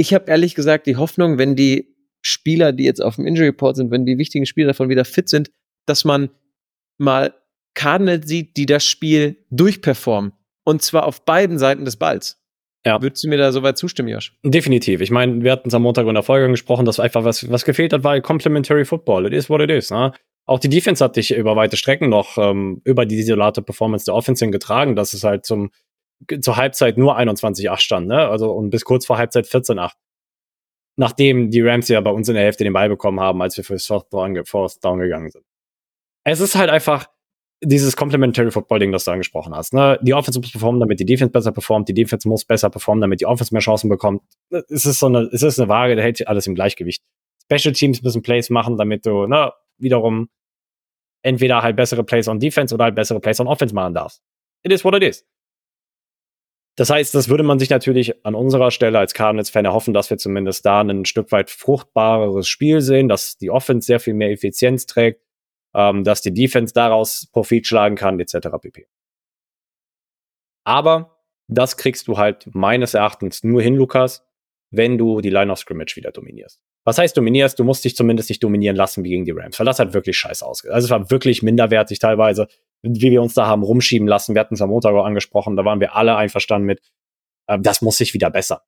ich 0.01 0.15
habe 0.15 0.31
ehrlich 0.31 0.55
gesagt 0.55 0.87
die 0.87 0.97
Hoffnung, 0.97 1.37
wenn 1.37 1.57
die 1.57 1.95
Spieler, 2.23 2.73
die 2.73 2.85
jetzt 2.85 3.03
auf 3.03 3.17
dem 3.17 3.27
Injury 3.27 3.49
Report 3.49 3.77
sind, 3.77 3.91
wenn 3.91 4.07
die 4.07 4.17
wichtigen 4.17 4.47
Spieler 4.47 4.69
davon 4.69 4.89
wieder 4.89 5.05
fit 5.05 5.29
sind, 5.29 5.51
dass 5.87 6.07
man 6.07 6.31
mal 6.97 7.35
Cardinals 7.75 8.27
sieht, 8.27 8.57
die 8.57 8.65
das 8.65 8.83
Spiel 8.83 9.37
durchperformen. 9.51 10.33
Und 10.65 10.81
zwar 10.81 11.05
auf 11.05 11.27
beiden 11.27 11.59
Seiten 11.59 11.85
des 11.85 11.97
Balls. 11.97 12.43
Ja. 12.87 13.03
Würdest 13.03 13.25
du 13.25 13.29
mir 13.29 13.37
da 13.37 13.53
soweit 13.53 13.77
zustimmen, 13.77 14.09
Josh? 14.09 14.35
Definitiv. 14.43 15.03
Ich 15.03 15.11
meine, 15.11 15.43
wir 15.43 15.53
hatten 15.53 15.69
es 15.69 15.75
am 15.75 15.83
Montag 15.83 16.07
in 16.07 16.15
der 16.15 16.23
Folge 16.23 16.49
gesprochen, 16.49 16.87
dass 16.87 16.99
einfach 16.99 17.25
was, 17.25 17.51
was 17.51 17.67
gefehlt 17.67 17.93
hat, 17.93 18.03
war 18.03 18.19
Complementary 18.23 18.87
Football. 18.87 19.27
It 19.27 19.35
is 19.35 19.51
what 19.51 19.61
it 19.61 19.69
is. 19.69 19.91
Ne? 19.91 20.13
Auch 20.47 20.61
die 20.61 20.71
Defense 20.71 21.05
hat 21.05 21.17
dich 21.17 21.35
über 21.35 21.57
weite 21.57 21.77
Strecken 21.77 22.09
noch 22.09 22.39
ähm, 22.39 22.81
über 22.85 23.05
die 23.05 23.19
isolate 23.19 23.61
Performance 23.61 24.07
der 24.07 24.15
Offense 24.15 24.49
getragen, 24.49 24.97
dass 24.97 25.13
es 25.13 25.25
halt 25.25 25.45
zum, 25.45 25.71
zur 26.41 26.57
Halbzeit 26.57 26.99
nur 26.99 27.19
21-8 27.19 27.79
stand, 27.79 28.09
ne? 28.09 28.29
Also 28.29 28.53
und 28.53 28.71
bis 28.71 28.85
kurz 28.85 29.07
vor 29.07 29.19
Halbzeit 29.19 29.47
14-8. 29.47 29.93
Nachdem 30.97 31.51
die 31.51 31.61
Rams 31.61 31.89
ja 31.89 32.01
bei 32.01 32.11
uns 32.11 32.29
in 32.29 32.35
der 32.35 32.45
Hälfte 32.45 32.65
den 32.65 32.73
Ball 32.73 32.89
bekommen 32.89 33.21
haben, 33.21 33.41
als 33.41 33.57
wir 33.57 33.65
für 33.65 33.79
Fourth 33.79 34.13
Down, 34.13 34.45
Fourth 34.45 34.85
Down 34.85 34.99
gegangen 34.99 35.31
sind. 35.31 35.45
Es 36.25 36.41
ist 36.41 36.55
halt 36.55 36.69
einfach, 36.69 37.07
dieses 37.63 37.97
Complementary 37.97 38.51
Football-Ding, 38.51 38.93
das 38.93 39.05
du 39.05 39.11
angesprochen 39.11 39.55
hast. 39.55 39.75
Ne? 39.75 39.99
Die 40.03 40.15
Offense 40.15 40.39
muss 40.41 40.51
performen, 40.51 40.81
damit 40.81 40.99
die 41.01 41.05
Defense 41.05 41.31
besser 41.31 41.53
performt. 41.53 41.89
Die 41.89 41.95
Defense 41.95 42.27
muss 42.29 42.45
besser 42.45 42.71
performen, 42.71 43.03
damit 43.03 43.21
die 43.21 43.27
Offense 43.27 43.53
mehr 43.53 43.61
Chancen 43.61 43.89
bekommt. 43.89 44.23
Es 44.51 44.87
ist 44.87 44.99
so 44.99 45.07
eine, 45.07 45.29
es 45.33 45.43
ist 45.43 45.59
eine 45.59 45.69
Waage, 45.69 45.97
da 45.97 46.03
hält 46.03 46.17
sich 46.17 46.29
alles 46.29 46.47
im 46.47 46.55
Gleichgewicht. 46.55 47.03
Special 47.45 47.75
Teams 47.75 48.03
müssen 48.03 48.23
Plays 48.23 48.49
machen, 48.49 48.79
damit 48.79 49.05
du, 49.05 49.27
ne, 49.27 49.53
wiederum 49.79 50.31
entweder 51.23 51.63
halt 51.63 51.77
bessere 51.77 52.05
Plays 52.05 52.29
on 52.29 52.39
Defense 52.39 52.75
oder 52.75 52.85
halt 52.85 52.95
bessere 52.95 53.21
Plays 53.21 53.41
on 53.41 53.47
Offense 53.47 53.75
machen 53.75 53.95
darfst. 53.95 54.23
It 54.63 54.73
is 54.73 54.85
what 54.85 54.95
it 54.95 55.03
is. 55.03 55.27
Das 56.77 56.91
heißt, 56.91 57.15
das 57.15 57.29
würde 57.29 57.43
man 57.43 57.59
sich 57.59 57.69
natürlich 57.71 58.25
an 58.25 58.35
unserer 58.35 58.71
Stelle 58.71 58.99
als 58.99 59.13
Cardinals-Fan 59.13 59.65
erhoffen, 59.65 59.93
dass 59.93 60.09
wir 60.11 60.19
zumindest 60.19 60.65
da 60.65 60.81
ein 60.81 61.05
Stück 61.05 61.33
weit 61.33 61.51
fruchtbareres 61.51 62.49
Spiel 62.49 62.81
sehen, 62.81 63.09
dass 63.09 63.37
die 63.37 63.51
Offense 63.51 63.87
sehr 63.87 64.01
viel 64.01 64.15
mehr 64.15 64.31
Effizienz 64.31 64.87
trägt, 64.87 65.21
ähm, 65.75 66.05
dass 66.05 66.23
die 66.23 66.33
Defense 66.33 66.73
daraus 66.73 67.29
Profit 67.33 67.67
schlagen 67.67 67.97
kann, 67.97 68.19
etc. 68.19 68.49
pp. 68.61 68.87
Aber 70.65 71.19
das 71.49 71.77
kriegst 71.77 72.09
du 72.09 72.17
halt 72.17 72.49
meines 72.55 72.95
Erachtens 72.95 73.43
nur 73.43 73.61
hin, 73.61 73.75
Lukas, 73.75 74.25
wenn 74.71 74.99
du 74.99 75.21
die 75.21 75.31
Line 75.31 75.51
of 75.51 75.59
Scrimmage 75.59 75.97
wieder 75.97 76.13
dominierst. 76.13 76.61
Was 76.85 76.97
heißt 76.97 77.17
dominierst? 77.17 77.59
Du 77.59 77.65
musst 77.65 77.85
dich 77.85 77.97
zumindest 77.97 78.31
nicht 78.31 78.43
dominieren 78.43 78.77
lassen 78.77 79.05
wie 79.05 79.11
gegen 79.11 79.25
die 79.25 79.33
Rams, 79.33 79.59
weil 79.59 79.67
das 79.67 79.79
hat 79.79 79.93
wirklich 79.93 80.17
scheiße 80.17 80.47
ausgesehen. 80.47 80.75
Also 80.75 80.87
es 80.87 80.91
war 80.91 81.11
wirklich 81.11 81.43
minderwertig 81.43 81.99
teilweise, 81.99 82.47
wie 82.83 83.11
wir 83.11 83.23
uns 83.23 83.35
da 83.35 83.47
haben 83.47 83.63
rumschieben 83.63 84.09
lassen. 84.09 84.35
Wir 84.35 84.41
hatten 84.41 84.55
es 84.55 84.63
am 84.63 84.71
Montag 84.71 84.95
auch 84.95 85.05
angesprochen, 85.05 85.57
da 85.57 85.65
waren 85.65 85.81
wir 85.81 85.95
alle 85.97 86.17
einverstanden 86.17 86.67
mit, 86.67 86.81
äh, 87.47 87.59
das 87.61 87.83
muss 87.83 87.99
sich 87.99 88.15
wieder 88.15 88.31
besser. 88.31 88.63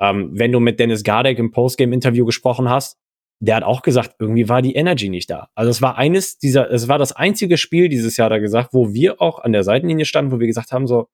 Ähm, 0.00 0.30
wenn 0.32 0.52
du 0.52 0.60
mit 0.60 0.78
Dennis 0.78 1.02
Gardek 1.04 1.38
im 1.38 1.50
Postgame-Interview 1.50 2.24
gesprochen 2.26 2.68
hast, 2.68 2.98
der 3.40 3.56
hat 3.56 3.64
auch 3.64 3.82
gesagt, 3.82 4.16
irgendwie 4.18 4.48
war 4.48 4.62
die 4.62 4.74
Energy 4.74 5.08
nicht 5.08 5.30
da. 5.30 5.48
Also 5.54 5.70
es 5.70 5.82
war 5.82 5.98
eines 5.98 6.38
dieser, 6.38 6.70
es 6.70 6.88
war 6.88 6.98
das 6.98 7.12
einzige 7.12 7.58
Spiel 7.58 7.88
dieses 7.88 8.16
Jahr, 8.16 8.30
da 8.30 8.38
gesagt, 8.38 8.72
wo 8.72 8.94
wir 8.94 9.20
auch 9.20 9.40
an 9.40 9.52
der 9.52 9.62
Seitenlinie 9.62 10.06
standen, 10.06 10.32
wo 10.32 10.40
wir 10.40 10.46
gesagt 10.46 10.72
haben, 10.72 10.86
so, 10.86 11.08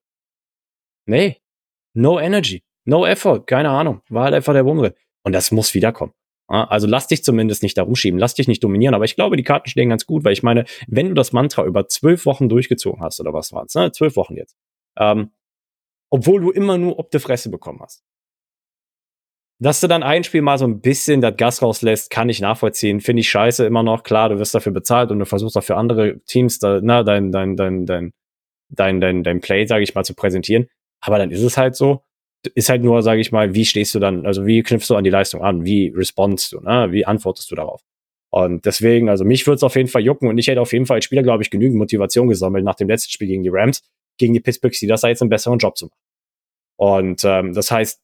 nee, 1.07 1.39
no 1.95 2.21
energy, 2.21 2.63
no 2.85 3.07
effort, 3.07 3.47
keine 3.47 3.71
Ahnung, 3.71 4.03
war 4.09 4.25
halt 4.25 4.35
einfach 4.35 4.53
der 4.53 4.65
Wurm. 4.65 4.91
Und 5.25 5.33
das 5.33 5.51
muss 5.51 5.75
wiederkommen. 5.75 6.13
Also 6.53 6.87
lass 6.87 7.07
dich 7.07 7.25
zumindest 7.25 7.63
nicht 7.63 7.79
da 7.79 7.83
rumschieben, 7.83 8.21
lass 8.21 8.35
dich 8.35 8.47
nicht 8.47 8.63
dominieren. 8.63 8.95
Aber 8.95 9.07
ich 9.07 9.17
glaube, 9.17 9.37
die 9.37 9.43
Karten 9.43 9.71
stehen 9.71 9.89
ganz 9.89 10.05
gut, 10.05 10.23
weil 10.23 10.35
ich 10.35 10.43
meine, 10.43 10.65
wenn 10.87 11.09
du 11.09 11.15
das 11.15 11.33
Mantra 11.33 11.65
über 11.65 11.89
zwölf 11.89 12.27
Wochen 12.27 12.51
durchgezogen 12.51 13.03
hast, 13.03 13.21
oder 13.21 13.33
was 13.33 13.53
war's, 13.53 13.75
ne? 13.75 13.91
Zwölf 13.93 14.17
Wochen 14.17 14.37
jetzt, 14.37 14.55
ähm, 14.99 15.31
obwohl 16.11 16.43
du 16.43 16.51
immer 16.51 16.77
nur 16.77 16.99
ob 16.99 17.11
de 17.11 17.21
Fresse 17.21 17.51
bekommen 17.51 17.81
hast, 17.83 18.05
dass 19.63 19.81
du 19.81 19.87
dann 19.87 20.03
ein 20.03 20.25
Spiel 20.25 20.43
mal 20.43 20.59
so 20.59 20.67
ein 20.67 20.81
bisschen 20.81 21.21
das 21.21 21.37
Gas 21.37 21.63
rauslässt, 21.63 22.11
kann 22.11 22.29
ich 22.29 22.41
nachvollziehen. 22.41 23.01
Finde 23.01 23.21
ich 23.21 23.31
scheiße 23.31 23.65
immer 23.65 23.85
noch. 23.85 24.03
Klar, 24.03 24.29
du 24.29 24.39
wirst 24.39 24.55
dafür 24.55 24.73
bezahlt 24.73 25.11
und 25.11 25.21
du 25.21 25.25
versuchst 25.25 25.57
auch 25.57 25.63
für 25.63 25.77
andere 25.77 26.21
Teams 26.27 26.59
da, 26.59 26.81
na, 26.83 27.05
dein, 27.05 27.31
dein, 27.31 27.57
dein, 27.57 27.87
dein, 27.87 28.13
dein, 28.69 29.01
dein, 29.01 29.23
dein 29.23 29.41
Play, 29.41 29.67
sage 29.67 29.85
ich 29.85 29.95
mal, 29.95 30.05
zu 30.05 30.15
präsentieren. 30.15 30.67
Aber 31.01 31.19
dann 31.19 31.31
ist 31.31 31.43
es 31.43 31.57
halt 31.57 31.77
so. 31.77 32.03
Ist 32.55 32.69
halt 32.69 32.83
nur, 32.83 33.03
sage 33.03 33.21
ich 33.21 33.33
mal, 33.33 33.55
wie 33.55 33.65
stehst 33.65 33.95
du 33.95 33.99
dann, 34.01 34.27
also 34.27 34.47
wie 34.47 34.63
knüpfst 34.63 34.89
du 34.89 34.97
an 34.97 35.05
die 35.05 35.11
Leistung 35.11 35.43
an? 35.43 35.65
Wie 35.65 35.93
respondst 35.95 36.53
du? 36.53 36.61
Ne? 36.61 36.89
Wie 36.91 37.07
antwortest 37.07 37.51
du 37.51 37.55
darauf? 37.55 37.83
Und 38.31 38.65
deswegen, 38.65 39.09
also 39.09 39.25
mich 39.25 39.47
würde 39.47 39.57
es 39.57 39.63
auf 39.63 39.77
jeden 39.77 39.89
Fall 39.89 40.03
jucken 40.03 40.29
und 40.29 40.39
ich 40.39 40.49
hätte 40.49 40.61
auf 40.61 40.73
jeden 40.73 40.87
Fall 40.87 40.97
als 40.97 41.05
Spieler, 41.05 41.23
glaube 41.23 41.43
ich, 41.43 41.51
genügend 41.51 41.77
Motivation 41.77 42.29
gesammelt 42.29 42.65
nach 42.65 42.75
dem 42.75 42.89
letzten 42.89 43.11
Spiel 43.11 43.29
gegen 43.29 43.43
die 43.43 43.51
Rams, 43.53 43.83
gegen 44.19 44.33
die 44.33 44.41
Pittsburgh 44.41 44.75
Steelers 44.75 45.03
da 45.03 45.09
jetzt 45.09 45.21
einen 45.21 45.29
besseren 45.29 45.59
Job 45.59 45.77
zu 45.77 45.87
machen. 45.87 46.01
Und 46.77 47.25
ähm, 47.25 47.53
das 47.53 47.71
heißt, 47.71 48.03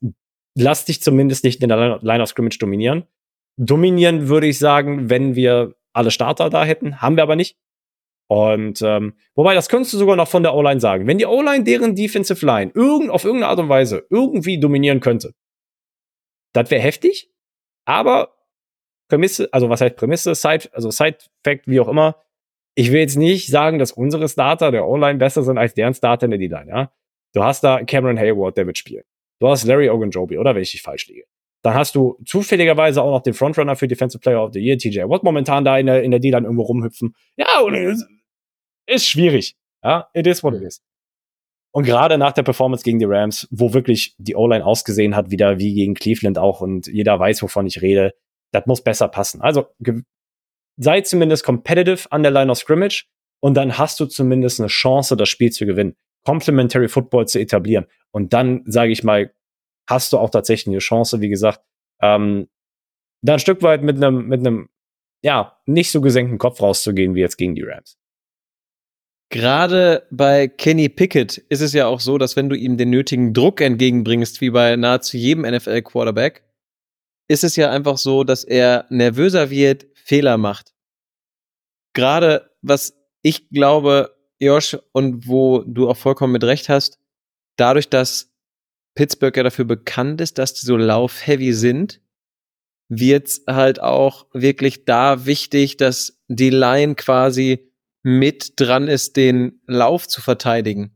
lass 0.55 0.85
dich 0.85 1.01
zumindest 1.01 1.45
nicht 1.45 1.63
in 1.63 1.69
der 1.69 1.99
Line 2.03 2.23
of 2.23 2.29
Scrimmage 2.29 2.59
dominieren. 2.59 3.05
Dominieren 3.57 4.29
würde 4.29 4.47
ich 4.47 4.59
sagen, 4.59 5.09
wenn 5.09 5.35
wir 5.35 5.75
alle 5.93 6.11
Starter 6.11 6.51
da 6.51 6.65
hätten, 6.65 7.01
haben 7.01 7.17
wir 7.17 7.23
aber 7.23 7.35
nicht. 7.35 7.57
Und 8.29 8.83
ähm, 8.83 9.15
wobei, 9.35 9.55
das 9.55 9.69
könntest 9.69 9.95
du 9.95 9.99
sogar 9.99 10.15
noch 10.15 10.29
von 10.29 10.43
der 10.43 10.55
O-Line 10.55 10.81
sagen. 10.81 11.07
Wenn 11.07 11.19
die 11.19 11.27
O-Line 11.27 11.65
deren 11.65 11.95
Defensive 11.95 12.45
Line 12.45 12.71
irgend, 12.75 13.11
auf 13.11 13.25
irgendeine 13.25 13.51
Art 13.51 13.59
und 13.59 13.71
Weise 13.71 14.07
irgendwie 14.11 14.61
dominieren 14.61 15.01
könnte, 15.01 15.33
das 16.53 16.71
wäre 16.71 16.83
heftig. 16.83 17.31
Aber 17.87 18.35
Prämisse, 19.09 19.49
also 19.53 19.71
was 19.71 19.81
heißt 19.81 19.97
Prämisse, 19.97 20.35
Side, 20.35 20.69
also 20.73 20.91
Side-Fact, 20.91 21.67
wie 21.67 21.81
auch 21.81 21.89
immer, 21.89 22.17
ich 22.75 22.93
will 22.93 23.01
jetzt 23.01 23.17
nicht 23.17 23.49
sagen, 23.49 23.79
dass 23.79 23.93
unsere 23.93 24.29
Starter 24.29 24.71
der 24.71 24.87
O-Line 24.87 25.19
besser 25.19 25.43
sind 25.43 25.57
als 25.57 25.75
deren 25.75 25.95
Starter 25.95 26.27
in 26.27 26.31
der 26.33 26.39
D-Line, 26.39 26.69
ja. 26.69 26.93
Du 27.35 27.43
hast 27.43 27.63
da 27.65 27.83
Cameron 27.83 28.19
Hayward, 28.19 28.57
der 28.57 28.67
wird 28.67 28.79
spielen. 28.79 29.05
Du 29.41 29.49
hast 29.49 29.65
Larry 29.65 29.91
Ogunjobi, 29.91 30.39
oder 30.39 30.55
wenn 30.55 30.63
ich 30.63 30.71
dich 30.71 30.83
falsch 30.83 31.09
liege. 31.09 31.25
Dann 31.63 31.75
hast 31.75 31.95
du 31.95 32.19
zufälligerweise 32.25 33.03
auch 33.03 33.11
noch 33.11 33.23
den 33.23 33.35
Frontrunner 33.35 33.77
für 33.77 33.89
Defensive 33.89 34.21
Player 34.21 34.43
of 34.43 34.53
the 34.53 34.61
Year, 34.61 34.79
TJ 34.79 35.01
Watt, 35.09 35.25
momentan 35.25 35.65
da 35.65 35.79
in 35.79 35.87
der, 35.87 36.03
in 36.03 36.11
der 36.11 36.21
D-Line 36.21 36.45
irgendwo 36.45 36.63
rumhüpfen. 36.63 37.15
Ja, 37.37 37.61
und 37.61 37.75
ist, 38.89 39.07
schwierig. 39.07 39.57
Ja, 39.83 40.09
it 40.15 40.27
is 40.27 40.43
what 40.43 40.55
it 40.55 40.63
is. 40.63 40.83
Und 41.71 41.85
gerade 41.85 42.19
nach 42.19 42.33
der 42.33 42.43
Performance 42.43 42.83
gegen 42.83 42.99
die 42.99 43.05
Rams, 43.05 43.47
wo 43.51 43.75
wirklich 43.75 44.15
die 44.19 44.35
O-Line 44.35 44.65
ausgesehen 44.65 45.15
hat, 45.15 45.31
wieder 45.31 45.59
wie 45.59 45.75
gegen 45.75 45.95
Cleveland 45.95 46.39
auch 46.39 46.61
und 46.61 46.87
jeder 46.87 47.19
weiß, 47.19 47.43
wovon 47.43 47.67
ich 47.67 47.83
rede, 47.83 48.15
das 48.53 48.67
muss 48.67 48.83
besser 48.83 49.09
passen. 49.09 49.43
Also 49.43 49.67
sei 50.77 51.03
zumindest 51.03 51.45
competitive 51.45 52.11
an 52.11 52.23
der 52.23 52.33
Line 52.33 52.51
of 52.51 52.59
Scrimmage 52.59 53.07
und 53.41 53.55
dann 53.55 53.79
hast 53.79 54.01
du 54.01 54.07
zumindest 54.07 54.61
eine 54.61 54.69
Chance, 54.69 55.17
das 55.17 55.29
Spiel 55.29 55.53
zu 55.53 55.67
gewinnen. 55.67 55.95
Complementary 56.25 56.89
Football 56.89 57.29
zu 57.29 57.39
etablieren. 57.39 57.87
Und 58.11 58.33
dann, 58.33 58.63
sage 58.67 58.93
ich 58.93 59.05
mal, 59.05 59.33
hast 59.89 60.13
du 60.13 60.19
auch 60.19 60.31
tatsächlich 60.31 60.73
eine 60.73 60.79
Chance, 60.79 61.21
wie 61.21 61.29
gesagt, 61.29 61.61
ähm, 62.03 62.49
da 63.23 63.35
ein 63.35 63.39
Stück 63.39 63.63
weit 63.63 63.83
mit 63.83 63.97
einem, 63.97 64.27
mit 64.27 64.41
einem, 64.41 64.69
ja, 65.23 65.59
nicht 65.67 65.91
so 65.91 66.01
gesenkten 66.01 66.39
Kopf 66.39 66.61
rauszugehen 66.61 67.15
wie 67.15 67.21
jetzt 67.21 67.37
gegen 67.37 67.55
die 67.55 67.63
Rams. 67.63 67.99
Gerade 69.31 70.07
bei 70.11 70.49
Kenny 70.49 70.89
Pickett 70.89 71.37
ist 71.37 71.61
es 71.61 71.75
ja 71.75 71.87
auch 71.87 72.01
so, 72.01 72.17
dass 72.17 72.35
wenn 72.35 72.49
du 72.49 72.57
ihm 72.57 72.79
den 72.79 72.91
nötigen 72.91 73.35
Druck 73.35 73.61
entgegenbringst, 73.61 74.41
wie 74.41 74.51
bei 74.51 74.75
nahezu 74.77 75.19
jedem 75.19 75.43
NFL-Quarterback, 75.43 76.45
ist 77.29 77.45
es 77.45 77.57
ja 77.57 77.71
einfach 77.71 77.99
so, 77.99 78.25
dass 78.25 78.43
er 78.43 78.87
nervöser 78.89 79.51
wird, 79.51 79.87
Fehler 79.95 80.39
macht. 80.39 80.73
Gerade 81.93 82.51
was 82.63 82.95
ich 83.23 83.51
glaube, 83.51 84.17
Josh, 84.39 84.79
und 84.93 85.27
wo 85.27 85.63
du 85.67 85.91
auch 85.91 85.97
vollkommen 85.97 86.33
mit 86.33 86.45
Recht 86.45 86.69
hast, 86.69 86.99
dadurch, 87.57 87.89
dass 87.89 88.33
Pittsburgh 88.95 89.37
ja 89.37 89.43
dafür 89.43 89.65
bekannt 89.65 90.21
ist, 90.21 90.39
dass 90.39 90.55
die 90.55 90.65
so 90.65 90.77
lauf-heavy 90.77 91.53
sind, 91.53 92.01
wird's 92.89 93.43
halt 93.47 93.81
auch 93.81 94.27
wirklich 94.33 94.87
da 94.87 95.27
wichtig, 95.27 95.77
dass 95.77 96.19
die 96.29 96.51
Line 96.51 96.95
quasi 96.95 97.68
mit 98.03 98.53
dran 98.61 98.89
ist, 98.89 99.17
den 99.17 99.61
Lauf 99.67 100.09
zu 100.09 100.21
verteidigen. 100.21 100.93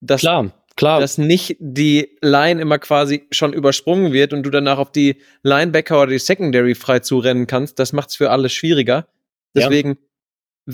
Dass, 0.00 0.20
klar, 0.20 0.52
klar. 0.76 1.00
Dass 1.00 1.18
nicht 1.18 1.56
die 1.60 2.16
Line 2.20 2.60
immer 2.60 2.78
quasi 2.78 3.26
schon 3.30 3.52
übersprungen 3.52 4.12
wird 4.12 4.32
und 4.32 4.42
du 4.42 4.50
danach 4.50 4.78
auf 4.78 4.92
die 4.92 5.16
Linebacker 5.42 6.02
oder 6.02 6.10
die 6.10 6.18
Secondary 6.18 6.74
frei 6.74 6.98
zurennen 7.00 7.46
kannst. 7.46 7.78
Das 7.78 7.92
macht's 7.92 8.16
für 8.16 8.30
alle 8.30 8.48
schwieriger. 8.48 9.06
Deswegen 9.54 9.90
ja. 9.90 9.96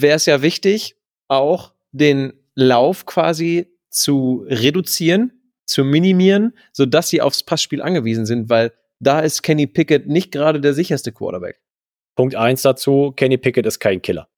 wäre 0.02 0.16
es 0.16 0.26
ja 0.26 0.42
wichtig, 0.42 0.96
auch 1.28 1.72
den 1.92 2.32
Lauf 2.54 3.06
quasi 3.06 3.68
zu 3.90 4.44
reduzieren, 4.48 5.32
zu 5.64 5.84
minimieren, 5.84 6.54
sodass 6.72 7.08
sie 7.08 7.20
aufs 7.20 7.42
Passspiel 7.42 7.82
angewiesen 7.82 8.26
sind, 8.26 8.48
weil 8.48 8.72
da 9.00 9.20
ist 9.20 9.42
Kenny 9.42 9.66
Pickett 9.66 10.06
nicht 10.06 10.32
gerade 10.32 10.60
der 10.60 10.74
sicherste 10.74 11.12
Quarterback. 11.12 11.60
Punkt 12.16 12.34
eins 12.34 12.62
dazu, 12.62 13.12
Kenny 13.14 13.36
Pickett 13.36 13.66
ist 13.66 13.78
kein 13.78 14.02
Killer. 14.02 14.28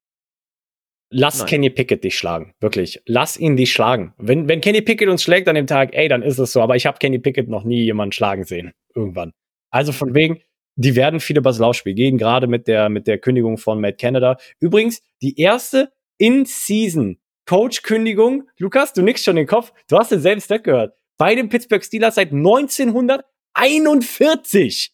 Lass 1.13 1.39
Nein. 1.39 1.47
Kenny 1.47 1.69
Pickett 1.69 2.05
dich 2.05 2.17
schlagen, 2.17 2.53
wirklich. 2.61 3.01
Lass 3.05 3.37
ihn 3.37 3.57
dich 3.57 3.73
schlagen. 3.73 4.13
Wenn, 4.17 4.47
wenn 4.47 4.61
Kenny 4.61 4.81
Pickett 4.81 5.09
uns 5.09 5.23
schlägt 5.23 5.49
an 5.49 5.55
dem 5.55 5.67
Tag, 5.67 5.93
ey, 5.93 6.07
dann 6.07 6.23
ist 6.23 6.39
es 6.39 6.53
so. 6.53 6.61
Aber 6.61 6.77
ich 6.77 6.85
habe 6.85 6.99
Kenny 6.99 7.19
Pickett 7.19 7.49
noch 7.49 7.65
nie 7.65 7.83
jemanden 7.83 8.13
schlagen 8.13 8.45
sehen. 8.45 8.71
Irgendwann. 8.95 9.33
Also 9.71 9.91
von 9.91 10.15
wegen, 10.15 10.39
die 10.75 10.95
werden 10.95 11.19
viele 11.19 11.39
übers 11.39 11.59
Laufspiel 11.59 11.95
gehen, 11.95 12.17
gerade 12.17 12.47
mit 12.47 12.65
der, 12.67 12.87
mit 12.87 13.07
der 13.07 13.17
Kündigung 13.17 13.57
von 13.57 13.81
Matt 13.81 13.99
Canada. 13.99 14.37
Übrigens, 14.61 15.03
die 15.21 15.37
erste 15.37 15.91
In-Season 16.17 17.19
Coach-Kündigung. 17.45 18.47
Lukas, 18.57 18.93
du 18.93 19.01
nickst 19.01 19.25
schon 19.25 19.35
den 19.35 19.47
Kopf. 19.47 19.73
Du 19.89 19.97
hast 19.97 20.13
denselben 20.13 20.39
Stat 20.39 20.63
gehört. 20.63 20.95
Bei 21.17 21.35
den 21.35 21.49
Pittsburgh 21.49 21.83
Steelers 21.83 22.15
seit 22.15 22.31
1941. 22.31 24.93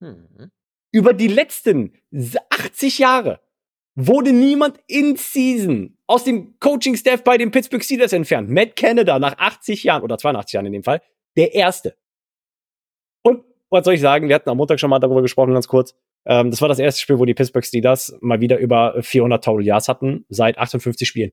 Hm. 0.00 0.52
Über 0.92 1.12
die 1.12 1.26
letzten 1.26 1.94
80 2.50 3.00
Jahre 3.00 3.40
wurde 3.96 4.32
niemand 4.32 4.78
in 4.86 5.16
Season 5.16 5.96
aus 6.06 6.24
dem 6.24 6.58
Coaching-Staff 6.60 7.24
bei 7.24 7.38
den 7.38 7.50
Pittsburgh 7.50 7.82
Steelers 7.82 8.12
entfernt. 8.12 8.48
Matt 8.50 8.76
Canada 8.76 9.18
nach 9.18 9.36
80 9.38 9.82
Jahren 9.82 10.02
oder 10.02 10.18
82 10.18 10.52
Jahren 10.52 10.66
in 10.66 10.72
dem 10.72 10.84
Fall, 10.84 11.00
der 11.36 11.54
Erste. 11.54 11.96
Und 13.22 13.42
was 13.70 13.84
soll 13.84 13.94
ich 13.94 14.00
sagen? 14.00 14.28
Wir 14.28 14.34
hatten 14.36 14.50
am 14.50 14.58
Montag 14.58 14.78
schon 14.78 14.90
mal 14.90 14.98
darüber 14.98 15.22
gesprochen, 15.22 15.52
ganz 15.54 15.66
kurz. 15.66 15.94
Ähm, 16.26 16.50
das 16.50 16.60
war 16.60 16.68
das 16.68 16.78
erste 16.78 17.00
Spiel, 17.00 17.18
wo 17.18 17.24
die 17.24 17.34
Pittsburgh 17.34 17.64
Steelers 17.64 18.16
mal 18.20 18.40
wieder 18.40 18.58
über 18.58 18.94
400 19.00 19.42
Total 19.42 19.64
Yards 19.64 19.88
hatten 19.88 20.26
seit 20.28 20.58
58 20.58 21.08
Spielen. 21.08 21.32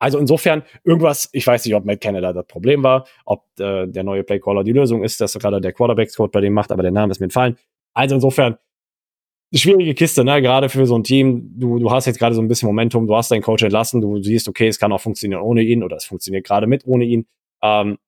Also 0.00 0.18
insofern 0.18 0.62
irgendwas, 0.84 1.28
ich 1.32 1.46
weiß 1.46 1.64
nicht, 1.64 1.74
ob 1.74 1.84
Matt 1.84 2.00
Canada 2.00 2.32
das 2.32 2.46
Problem 2.46 2.82
war, 2.82 3.06
ob 3.24 3.44
äh, 3.58 3.86
der 3.86 4.04
neue 4.04 4.22
Playcaller 4.22 4.62
die 4.62 4.72
Lösung 4.72 5.02
ist, 5.02 5.20
dass 5.20 5.34
gerade 5.34 5.60
der 5.60 5.72
Quarterback-Code 5.72 6.30
bei 6.30 6.40
dem 6.40 6.52
macht, 6.52 6.70
aber 6.70 6.82
der 6.82 6.92
Name 6.92 7.10
ist 7.10 7.20
mir 7.20 7.24
entfallen. 7.24 7.56
Also 7.94 8.14
insofern, 8.14 8.58
schwierige 9.54 9.94
Kiste, 9.94 10.24
ne? 10.24 10.42
Gerade 10.42 10.68
für 10.68 10.86
so 10.86 10.96
ein 10.96 11.04
Team. 11.04 11.52
Du, 11.58 11.78
du 11.78 11.90
hast 11.90 12.06
jetzt 12.06 12.18
gerade 12.18 12.34
so 12.34 12.42
ein 12.42 12.48
bisschen 12.48 12.66
Momentum, 12.66 13.06
du 13.06 13.16
hast 13.16 13.30
deinen 13.30 13.42
Coach 13.42 13.62
entlassen, 13.62 14.00
du 14.00 14.22
siehst, 14.22 14.48
okay, 14.48 14.68
es 14.68 14.78
kann 14.78 14.92
auch 14.92 15.00
funktionieren 15.00 15.42
ohne 15.42 15.62
ihn 15.62 15.82
oder 15.82 15.96
es 15.96 16.04
funktioniert 16.04 16.46
gerade 16.46 16.66
mit 16.66 16.86
ohne 16.86 17.04
ihn. 17.04 17.26
Ähm, 17.62 17.98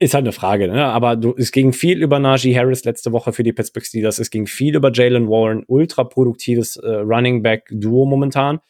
ist 0.00 0.14
halt 0.14 0.22
eine 0.22 0.32
Frage, 0.32 0.68
ne? 0.68 0.86
Aber 0.86 1.16
du, 1.16 1.34
es 1.36 1.50
ging 1.50 1.72
viel 1.72 2.02
über 2.02 2.18
Najee 2.20 2.56
Harris 2.56 2.84
letzte 2.84 3.12
Woche 3.12 3.32
für 3.32 3.42
die 3.42 3.52
Pittsburgh 3.52 3.84
Steelers. 3.84 4.18
Es 4.18 4.30
ging 4.30 4.46
viel 4.46 4.76
über 4.76 4.92
Jalen 4.92 5.28
Warren, 5.28 5.64
ultra 5.66 6.04
produktives 6.04 6.76
äh, 6.76 6.88
Running 6.88 7.42
Back 7.42 7.66
Duo 7.70 8.06
momentan. 8.06 8.60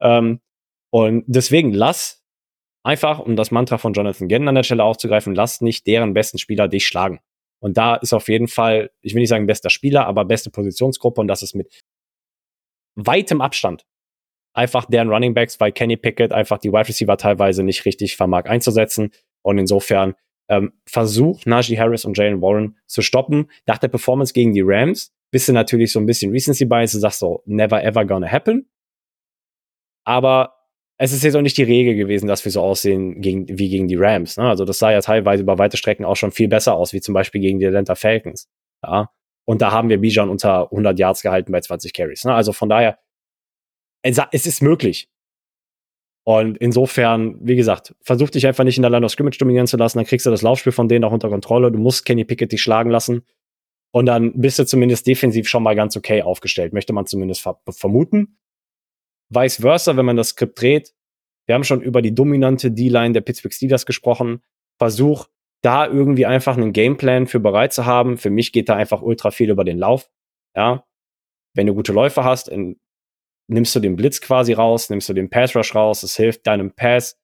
Ähm, 0.00 0.40
und 0.90 1.24
deswegen 1.26 1.72
lass 1.72 2.24
einfach, 2.84 3.18
um 3.18 3.34
das 3.34 3.50
Mantra 3.50 3.78
von 3.78 3.94
Jonathan 3.94 4.28
Gannon 4.28 4.48
an 4.48 4.54
der 4.54 4.62
Stelle 4.62 4.84
aufzugreifen, 4.84 5.34
lass 5.34 5.60
nicht 5.60 5.86
deren 5.88 6.14
besten 6.14 6.38
Spieler 6.38 6.68
dich 6.68 6.86
schlagen. 6.86 7.18
Und 7.60 7.76
da 7.76 7.96
ist 7.96 8.12
auf 8.12 8.28
jeden 8.28 8.48
Fall, 8.48 8.90
ich 9.00 9.14
will 9.14 9.20
nicht 9.20 9.30
sagen 9.30 9.46
bester 9.46 9.70
Spieler, 9.70 10.06
aber 10.06 10.24
beste 10.24 10.50
Positionsgruppe 10.50 11.20
und 11.20 11.28
das 11.28 11.42
ist 11.42 11.54
mit 11.54 11.82
weitem 12.96 13.40
Abstand 13.40 13.86
einfach 14.56 14.86
deren 14.86 15.10
Running 15.10 15.34
Backs, 15.34 15.60
weil 15.60 15.70
Kenny 15.72 15.96
Pickett 15.96 16.32
einfach 16.32 16.58
die 16.58 16.72
Wide 16.72 16.88
Receiver 16.88 17.16
teilweise 17.16 17.62
nicht 17.62 17.84
richtig 17.84 18.16
vermag 18.16 18.46
einzusetzen. 18.46 19.10
Und 19.42 19.58
insofern 19.58 20.14
ähm, 20.48 20.72
Versuch, 20.86 21.44
Najee 21.44 21.78
Harris 21.78 22.04
und 22.04 22.16
Jalen 22.16 22.40
Warren 22.40 22.76
zu 22.86 23.02
stoppen. 23.02 23.50
Nach 23.66 23.78
der 23.78 23.88
Performance 23.88 24.32
gegen 24.32 24.52
die 24.52 24.62
Rams 24.64 25.12
bist 25.30 25.48
du 25.48 25.52
natürlich 25.52 25.92
so 25.92 26.00
ein 26.00 26.06
bisschen 26.06 26.32
Recency 26.32 26.64
Bias, 26.64 26.92
du 26.92 26.98
sagst 26.98 27.18
so, 27.18 27.42
never 27.44 27.82
ever 27.84 28.04
gonna 28.04 28.30
happen. 28.30 28.68
Aber 30.04 30.55
es 30.98 31.12
ist 31.12 31.22
jetzt 31.24 31.36
auch 31.36 31.42
nicht 31.42 31.58
die 31.58 31.62
Regel 31.62 31.94
gewesen, 31.94 32.26
dass 32.26 32.44
wir 32.44 32.52
so 32.52 32.62
aussehen 32.62 33.20
gegen, 33.20 33.46
wie 33.48 33.68
gegen 33.68 33.86
die 33.86 33.96
Rams. 33.96 34.36
Ne? 34.36 34.48
Also 34.48 34.64
das 34.64 34.78
sah 34.78 34.90
ja 34.90 35.00
teilweise 35.00 35.42
über 35.42 35.58
weite 35.58 35.76
Strecken 35.76 36.04
auch 36.04 36.16
schon 36.16 36.32
viel 36.32 36.48
besser 36.48 36.74
aus, 36.74 36.92
wie 36.92 37.00
zum 37.00 37.12
Beispiel 37.12 37.40
gegen 37.40 37.58
die 37.58 37.66
Atlanta 37.66 37.94
Falcons. 37.94 38.48
Ja? 38.82 39.10
Und 39.44 39.62
da 39.62 39.72
haben 39.72 39.88
wir 39.88 39.98
Bijan 39.98 40.30
unter 40.30 40.64
100 40.64 40.98
Yards 40.98 41.22
gehalten 41.22 41.52
bei 41.52 41.60
20 41.60 41.92
Carries. 41.92 42.24
Ne? 42.24 42.34
Also 42.34 42.52
von 42.52 42.68
daher, 42.68 42.98
es 44.02 44.46
ist 44.46 44.62
möglich. 44.62 45.10
Und 46.24 46.58
insofern, 46.58 47.36
wie 47.40 47.54
gesagt, 47.54 47.94
versuch 48.00 48.30
dich 48.30 48.46
einfach 48.46 48.64
nicht 48.64 48.78
in 48.78 48.82
der 48.82 48.90
Line 48.90 49.04
of 49.04 49.12
Scrimmage 49.12 49.38
dominieren 49.38 49.68
zu 49.68 49.76
lassen, 49.76 49.98
dann 49.98 50.06
kriegst 50.06 50.26
du 50.26 50.30
das 50.30 50.42
Laufspiel 50.42 50.72
von 50.72 50.88
denen 50.88 51.04
auch 51.04 51.12
unter 51.12 51.28
Kontrolle. 51.28 51.70
Du 51.70 51.78
musst 51.78 52.04
Kenny 52.04 52.24
Pickett 52.24 52.50
dich 52.50 52.62
schlagen 52.62 52.90
lassen. 52.90 53.22
Und 53.92 54.06
dann 54.06 54.32
bist 54.34 54.58
du 54.58 54.66
zumindest 54.66 55.06
defensiv 55.06 55.48
schon 55.48 55.62
mal 55.62 55.76
ganz 55.76 55.96
okay 55.96 56.22
aufgestellt, 56.22 56.72
möchte 56.72 56.92
man 56.92 57.06
zumindest 57.06 57.42
ver 57.42 57.60
vermuten. 57.70 58.38
Vice 59.28 59.56
versa, 59.56 59.96
wenn 59.96 60.06
man 60.06 60.16
das 60.16 60.30
Skript 60.30 60.60
dreht. 60.60 60.94
Wir 61.46 61.54
haben 61.54 61.64
schon 61.64 61.80
über 61.80 62.02
die 62.02 62.14
dominante 62.14 62.70
D-Line 62.70 63.12
der 63.12 63.20
Pittsburgh 63.20 63.54
Steelers 63.54 63.86
gesprochen. 63.86 64.42
Versuch, 64.78 65.26
da 65.62 65.86
irgendwie 65.86 66.26
einfach 66.26 66.56
einen 66.56 66.72
Gameplan 66.72 67.26
für 67.26 67.40
bereit 67.40 67.72
zu 67.72 67.86
haben. 67.86 68.18
Für 68.18 68.30
mich 68.30 68.52
geht 68.52 68.68
da 68.68 68.76
einfach 68.76 69.02
ultra 69.02 69.30
viel 69.30 69.50
über 69.50 69.64
den 69.64 69.78
Lauf. 69.78 70.10
Ja. 70.54 70.84
Wenn 71.54 71.66
du 71.66 71.74
gute 71.74 71.92
Läufe 71.92 72.24
hast, 72.24 72.48
in, 72.48 72.78
nimmst 73.48 73.74
du 73.74 73.80
den 73.80 73.96
Blitz 73.96 74.20
quasi 74.20 74.52
raus, 74.52 74.90
nimmst 74.90 75.08
du 75.08 75.14
den 75.14 75.30
Pass 75.30 75.56
Rush 75.56 75.74
raus. 75.74 76.02
Es 76.02 76.16
hilft 76.16 76.46
deinem 76.46 76.72
Pass 76.72 77.18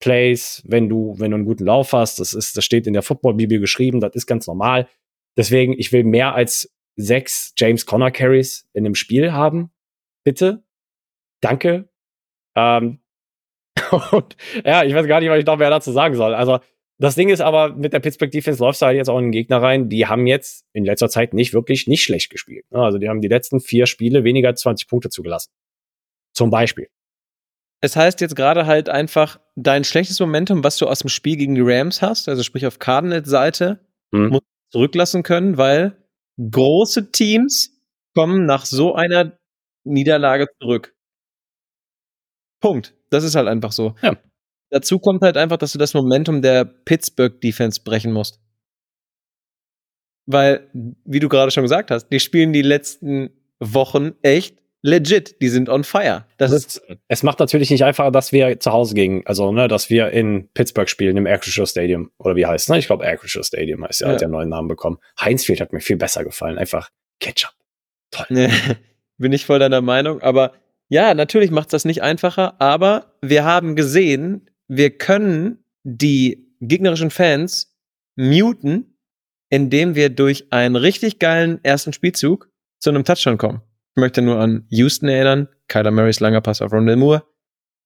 Plays, 0.00 0.62
wenn 0.66 0.88
du, 0.88 1.14
wenn 1.18 1.30
du 1.30 1.36
einen 1.36 1.44
guten 1.44 1.64
Lauf 1.64 1.92
hast. 1.92 2.18
Das 2.18 2.32
ist, 2.32 2.56
das 2.56 2.64
steht 2.64 2.86
in 2.86 2.92
der 2.92 3.02
Football-Bibel 3.02 3.60
geschrieben. 3.60 4.00
Das 4.00 4.14
ist 4.14 4.26
ganz 4.26 4.46
normal. 4.46 4.88
Deswegen, 5.36 5.74
ich 5.78 5.92
will 5.92 6.04
mehr 6.04 6.34
als 6.34 6.72
sechs 6.96 7.52
James 7.56 7.86
Conner 7.86 8.10
Carries 8.10 8.68
in 8.72 8.84
einem 8.84 8.94
Spiel 8.94 9.32
haben. 9.32 9.70
Bitte 10.24 10.64
danke. 11.40 11.88
Ähm, 12.56 13.00
und 14.12 14.36
ja, 14.64 14.84
ich 14.84 14.94
weiß 14.94 15.06
gar 15.06 15.20
nicht, 15.20 15.30
was 15.30 15.38
ich 15.38 15.46
noch 15.46 15.56
mehr 15.56 15.70
dazu 15.70 15.92
sagen 15.92 16.14
soll. 16.14 16.34
Also, 16.34 16.60
das 16.98 17.14
Ding 17.14 17.30
ist 17.30 17.40
aber, 17.40 17.74
mit 17.74 17.94
der 17.94 18.00
Pittsburgh 18.00 18.30
Defense 18.30 18.62
läufst 18.62 18.82
du 18.82 18.86
halt 18.86 18.96
jetzt 18.96 19.08
auch 19.08 19.18
in 19.18 19.26
den 19.26 19.32
Gegner 19.32 19.62
rein. 19.62 19.88
Die 19.88 20.06
haben 20.06 20.26
jetzt 20.26 20.66
in 20.74 20.84
letzter 20.84 21.08
Zeit 21.08 21.32
nicht 21.32 21.54
wirklich 21.54 21.86
nicht 21.86 22.02
schlecht 22.02 22.30
gespielt. 22.30 22.66
Also, 22.70 22.98
die 22.98 23.08
haben 23.08 23.20
die 23.20 23.28
letzten 23.28 23.60
vier 23.60 23.86
Spiele 23.86 24.24
weniger 24.24 24.48
als 24.48 24.60
20 24.60 24.88
Punkte 24.88 25.08
zugelassen. 25.08 25.50
Zum 26.34 26.50
Beispiel. 26.50 26.88
Es 27.82 27.96
heißt 27.96 28.20
jetzt 28.20 28.36
gerade 28.36 28.66
halt 28.66 28.90
einfach, 28.90 29.40
dein 29.56 29.84
schlechtes 29.84 30.20
Momentum, 30.20 30.62
was 30.62 30.76
du 30.76 30.86
aus 30.86 30.98
dem 30.98 31.08
Spiel 31.08 31.36
gegen 31.36 31.54
die 31.54 31.62
Rams 31.64 32.02
hast, 32.02 32.28
also 32.28 32.42
sprich 32.42 32.66
auf 32.66 32.78
Cardinals-Seite, 32.78 33.80
hm. 34.12 34.28
musst 34.28 34.42
du 34.42 34.78
zurücklassen 34.78 35.22
können, 35.22 35.56
weil 35.56 35.96
große 36.38 37.10
Teams 37.10 37.80
kommen 38.14 38.44
nach 38.44 38.66
so 38.66 38.94
einer 38.94 39.38
Niederlage 39.84 40.48
zurück. 40.60 40.94
Punkt. 42.60 42.94
Das 43.10 43.24
ist 43.24 43.34
halt 43.34 43.48
einfach 43.48 43.72
so. 43.72 43.94
Ja. 44.02 44.16
Dazu 44.70 44.98
kommt 44.98 45.22
halt 45.22 45.36
einfach, 45.36 45.56
dass 45.56 45.72
du 45.72 45.78
das 45.78 45.94
Momentum 45.94 46.42
der 46.42 46.64
Pittsburgh 46.64 47.40
Defense 47.40 47.80
brechen 47.82 48.12
musst. 48.12 48.40
Weil, 50.26 50.68
wie 51.04 51.18
du 51.18 51.28
gerade 51.28 51.50
schon 51.50 51.64
gesagt 51.64 51.90
hast, 51.90 52.08
die 52.08 52.20
spielen 52.20 52.52
die 52.52 52.62
letzten 52.62 53.30
Wochen 53.58 54.12
echt 54.22 54.60
legit. 54.82 55.40
Die 55.42 55.48
sind 55.48 55.68
on 55.68 55.84
fire. 55.84 56.24
Das 56.36 56.52
ist 56.52 56.80
es 57.08 57.22
macht 57.22 57.40
natürlich 57.40 57.70
nicht 57.70 57.84
einfacher, 57.84 58.10
dass 58.10 58.32
wir 58.32 58.60
zu 58.60 58.72
Hause 58.72 58.94
gingen, 58.94 59.22
also 59.26 59.52
ne, 59.52 59.68
dass 59.68 59.90
wir 59.90 60.10
in 60.10 60.48
Pittsburgh 60.54 60.88
spielen, 60.88 61.16
im 61.16 61.26
Acrisure 61.26 61.66
Stadium 61.66 62.10
oder 62.18 62.36
wie 62.36 62.46
heißt 62.46 62.66
es? 62.66 62.68
Ne? 62.68 62.78
Ich 62.78 62.86
glaube 62.86 63.06
Acrisure 63.06 63.44
Stadium 63.44 63.84
heißt 63.84 64.00
ja, 64.00 64.08
ja. 64.08 64.12
hat 64.14 64.20
ja 64.20 64.26
einen 64.26 64.32
neuen 64.32 64.48
Namen 64.48 64.68
bekommen. 64.68 64.98
Heinzfield 65.20 65.60
hat 65.60 65.72
mir 65.72 65.80
viel 65.80 65.96
besser 65.96 66.24
gefallen, 66.24 66.58
einfach 66.58 66.90
Ketchup. 67.18 67.52
Toll. 68.10 68.26
Bin 69.18 69.32
ich 69.32 69.44
voll 69.44 69.58
deiner 69.58 69.82
Meinung, 69.82 70.22
aber 70.22 70.54
ja, 70.90 71.14
natürlich 71.14 71.52
macht 71.52 71.72
das 71.72 71.84
nicht 71.84 72.02
einfacher, 72.02 72.60
aber 72.60 73.16
wir 73.22 73.44
haben 73.44 73.76
gesehen, 73.76 74.50
wir 74.66 74.90
können 74.90 75.64
die 75.84 76.52
gegnerischen 76.60 77.10
Fans 77.10 77.76
muten, 78.16 78.98
indem 79.50 79.94
wir 79.94 80.10
durch 80.10 80.52
einen 80.52 80.74
richtig 80.74 81.20
geilen 81.20 81.60
ersten 81.62 81.92
Spielzug 81.92 82.50
zu 82.80 82.90
einem 82.90 83.04
Touchdown 83.04 83.38
kommen. 83.38 83.62
Ich 83.94 84.00
möchte 84.00 84.20
nur 84.20 84.40
an 84.40 84.66
Houston 84.68 85.08
erinnern, 85.08 85.48
Kyler 85.68 85.92
Murrays 85.92 86.18
langer 86.18 86.40
Pass 86.40 86.60
auf 86.60 86.72
Rondell 86.72 86.96
Moore. 86.96 87.22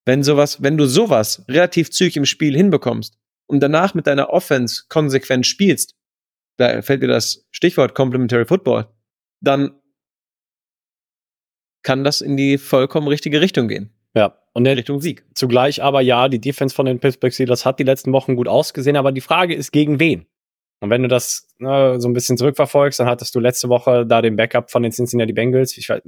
Wenn 0.06 0.22
sowas, 0.22 0.62
wenn 0.62 0.78
du 0.78 0.86
sowas 0.86 1.44
relativ 1.46 1.90
zügig 1.90 2.16
im 2.16 2.24
Spiel 2.24 2.56
hinbekommst 2.56 3.18
und 3.46 3.60
danach 3.60 3.92
mit 3.92 4.06
deiner 4.06 4.30
Offense 4.30 4.84
konsequent 4.88 5.46
spielst, 5.46 5.94
da 6.56 6.80
fällt 6.80 7.02
dir 7.02 7.08
das 7.08 7.46
Stichwort 7.50 7.94
Complementary 7.94 8.46
Football, 8.46 8.86
dann 9.40 9.78
kann 11.84 12.02
das 12.02 12.20
in 12.20 12.36
die 12.36 12.58
vollkommen 12.58 13.06
richtige 13.06 13.40
Richtung 13.40 13.68
gehen. 13.68 13.90
Ja, 14.14 14.36
und 14.52 14.66
in 14.66 14.76
Richtung 14.76 15.00
Sieg. 15.00 15.24
Zugleich 15.34 15.82
aber 15.82 16.00
ja, 16.00 16.28
die 16.28 16.40
Defense 16.40 16.74
von 16.74 16.86
den 16.86 17.00
Pittsburgh 17.00 17.32
Steelers 17.32 17.64
hat 17.64 17.78
die 17.78 17.84
letzten 17.84 18.12
Wochen 18.12 18.36
gut 18.36 18.48
ausgesehen, 18.48 18.96
aber 18.96 19.12
die 19.12 19.20
Frage 19.20 19.54
ist, 19.54 19.70
gegen 19.70 20.00
wen? 20.00 20.26
Und 20.80 20.90
wenn 20.90 21.02
du 21.02 21.08
das 21.08 21.48
ne, 21.58 22.00
so 22.00 22.08
ein 22.08 22.12
bisschen 22.12 22.36
zurückverfolgst, 22.36 23.00
dann 23.00 23.06
hattest 23.06 23.34
du 23.34 23.40
letzte 23.40 23.68
Woche 23.68 24.06
da 24.06 24.22
den 24.22 24.36
Backup 24.36 24.70
von 24.70 24.82
den 24.82 24.92
Cincinnati 24.92 25.32
Bengals. 25.32 25.76
Ich 25.78 25.88
weiß, 25.88 26.02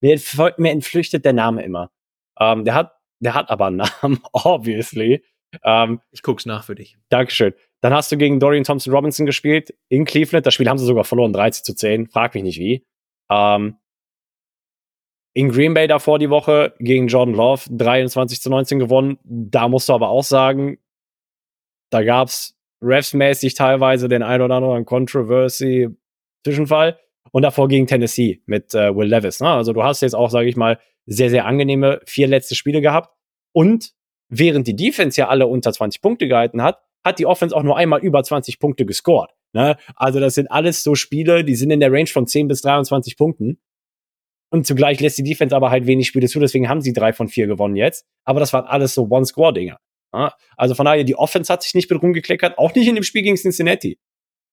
mir, 0.00 0.18
mir 0.58 0.70
entflüchtet 0.70 1.24
der 1.24 1.32
Name 1.32 1.62
immer. 1.62 1.90
Ähm, 2.38 2.64
der 2.64 2.74
hat, 2.74 2.92
der 3.20 3.34
hat 3.34 3.50
aber 3.50 3.66
einen 3.66 3.76
Namen, 4.02 4.20
obviously. 4.32 5.22
Ähm, 5.62 6.00
ich 6.10 6.22
guck's 6.22 6.44
nach 6.44 6.64
für 6.64 6.74
dich. 6.74 6.96
Dankeschön. 7.08 7.54
Dann 7.80 7.94
hast 7.94 8.10
du 8.10 8.16
gegen 8.16 8.40
Dorian 8.40 8.64
Thompson 8.64 8.92
Robinson 8.92 9.26
gespielt 9.26 9.74
in 9.88 10.04
Cleveland. 10.04 10.44
Das 10.44 10.54
Spiel 10.54 10.68
haben 10.68 10.78
sie 10.78 10.86
sogar 10.86 11.04
verloren, 11.04 11.32
13 11.32 11.64
zu 11.64 11.74
10. 11.74 12.08
Frag 12.08 12.34
mich 12.34 12.42
nicht 12.42 12.58
wie. 12.58 12.84
Ähm, 13.30 13.76
in 15.36 15.50
Green 15.50 15.74
Bay 15.74 15.86
davor 15.86 16.18
die 16.18 16.30
Woche 16.30 16.72
gegen 16.78 17.08
Jordan 17.08 17.34
Love 17.34 17.64
23 17.68 18.40
zu 18.40 18.48
19 18.48 18.78
gewonnen. 18.78 19.18
Da 19.22 19.68
musst 19.68 19.86
du 19.90 19.92
aber 19.92 20.08
auch 20.08 20.24
sagen, 20.24 20.78
da 21.90 22.02
gab's 22.02 22.56
refsmäßig 22.80 23.52
teilweise 23.52 24.08
den 24.08 24.22
ein 24.22 24.40
oder 24.40 24.54
anderen 24.54 24.86
Controversy 24.86 25.90
Zwischenfall. 26.42 26.98
Und 27.32 27.42
davor 27.42 27.68
gegen 27.68 27.86
Tennessee 27.86 28.40
mit 28.46 28.74
äh, 28.74 28.96
Will 28.96 29.08
Levis. 29.08 29.40
Ne? 29.40 29.50
Also 29.50 29.74
du 29.74 29.82
hast 29.82 30.00
jetzt 30.00 30.14
auch, 30.14 30.30
sage 30.30 30.48
ich 30.48 30.56
mal, 30.56 30.78
sehr, 31.04 31.28
sehr 31.28 31.44
angenehme 31.44 32.00
vier 32.06 32.28
letzte 32.28 32.54
Spiele 32.54 32.80
gehabt. 32.80 33.14
Und 33.52 33.92
während 34.30 34.66
die 34.66 34.74
Defense 34.74 35.20
ja 35.20 35.28
alle 35.28 35.48
unter 35.48 35.70
20 35.70 36.00
Punkte 36.00 36.28
gehalten 36.28 36.62
hat, 36.62 36.80
hat 37.04 37.18
die 37.18 37.26
Offense 37.26 37.54
auch 37.54 37.62
nur 37.62 37.76
einmal 37.76 38.00
über 38.00 38.22
20 38.22 38.58
Punkte 38.58 38.86
gescored. 38.86 39.32
Ne? 39.52 39.76
Also 39.96 40.18
das 40.18 40.34
sind 40.34 40.50
alles 40.50 40.82
so 40.82 40.94
Spiele, 40.94 41.44
die 41.44 41.56
sind 41.56 41.70
in 41.70 41.80
der 41.80 41.92
Range 41.92 42.06
von 42.06 42.26
10 42.26 42.48
bis 42.48 42.62
23 42.62 43.18
Punkten. 43.18 43.60
Und 44.56 44.66
zugleich 44.66 45.00
lässt 45.00 45.18
die 45.18 45.22
Defense 45.22 45.54
aber 45.54 45.68
halt 45.68 45.86
wenig 45.86 46.06
Spiele 46.06 46.28
zu, 46.28 46.40
deswegen 46.40 46.66
haben 46.66 46.80
sie 46.80 46.94
drei 46.94 47.12
von 47.12 47.28
vier 47.28 47.46
gewonnen 47.46 47.76
jetzt. 47.76 48.06
Aber 48.24 48.40
das 48.40 48.54
waren 48.54 48.64
alles 48.64 48.94
so 48.94 49.06
One-Score-Dinger. 49.06 49.78
Ja? 50.14 50.34
Also 50.56 50.74
von 50.74 50.86
daher, 50.86 51.04
die 51.04 51.14
Offense 51.14 51.52
hat 51.52 51.62
sich 51.62 51.74
nicht 51.74 51.90
mit 51.90 52.02
rumgekleckert, 52.02 52.56
auch 52.56 52.74
nicht 52.74 52.88
in 52.88 52.94
dem 52.94 53.04
Spiel 53.04 53.20
gegen 53.20 53.36
Cincinnati 53.36 53.98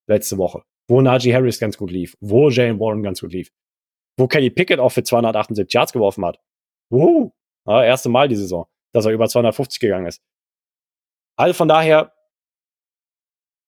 letzte 0.05 0.37
Woche, 0.37 0.63
wo 0.89 0.99
Najee 0.99 1.33
Harris 1.33 1.57
ganz 1.57 1.77
gut 1.77 1.89
lief, 1.89 2.17
wo 2.19 2.49
Jalen 2.49 2.81
Warren 2.81 3.01
ganz 3.01 3.21
gut 3.21 3.31
lief, 3.31 3.49
wo 4.17 4.27
Kenny 4.27 4.49
Pickett 4.49 4.77
auch 4.77 4.89
für 4.89 5.03
278 5.03 5.73
Yards 5.73 5.93
geworfen 5.93 6.25
hat. 6.25 6.37
Wow. 6.89 7.31
Ja, 7.65 7.85
erste 7.85 8.09
Mal 8.09 8.27
die 8.27 8.35
Saison, 8.35 8.65
dass 8.91 9.05
er 9.05 9.13
über 9.13 9.29
250 9.29 9.79
gegangen 9.79 10.07
ist. 10.07 10.21
Also 11.37 11.53
von 11.53 11.69
daher, 11.69 12.11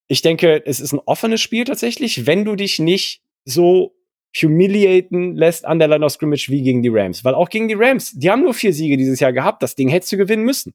ich 0.09 0.21
denke, 0.21 0.65
es 0.65 0.81
ist 0.81 0.91
ein 0.91 0.99
offenes 1.05 1.39
Spiel 1.39 1.63
tatsächlich, 1.63 2.27
wenn 2.27 2.43
du 2.43 2.57
dich 2.57 2.79
nicht 2.79 3.23
so 3.45 3.95
humiliaten 4.43 5.35
lässt 5.35 5.65
an 5.65 5.79
der 5.79 5.87
Line 5.87 6.05
of 6.05 6.11
Scrimmage 6.11 6.49
wie 6.49 6.61
gegen 6.61 6.81
die 6.81 6.89
Rams. 6.89 7.23
Weil 7.23 7.35
auch 7.35 7.49
gegen 7.49 7.67
die 7.67 7.75
Rams, 7.75 8.11
die 8.11 8.29
haben 8.29 8.43
nur 8.43 8.53
vier 8.53 8.73
Siege 8.73 8.97
dieses 8.97 9.19
Jahr 9.19 9.33
gehabt. 9.33 9.63
Das 9.63 9.75
Ding 9.75 9.89
hättest 9.89 10.11
du 10.11 10.17
gewinnen 10.17 10.43
müssen. 10.43 10.73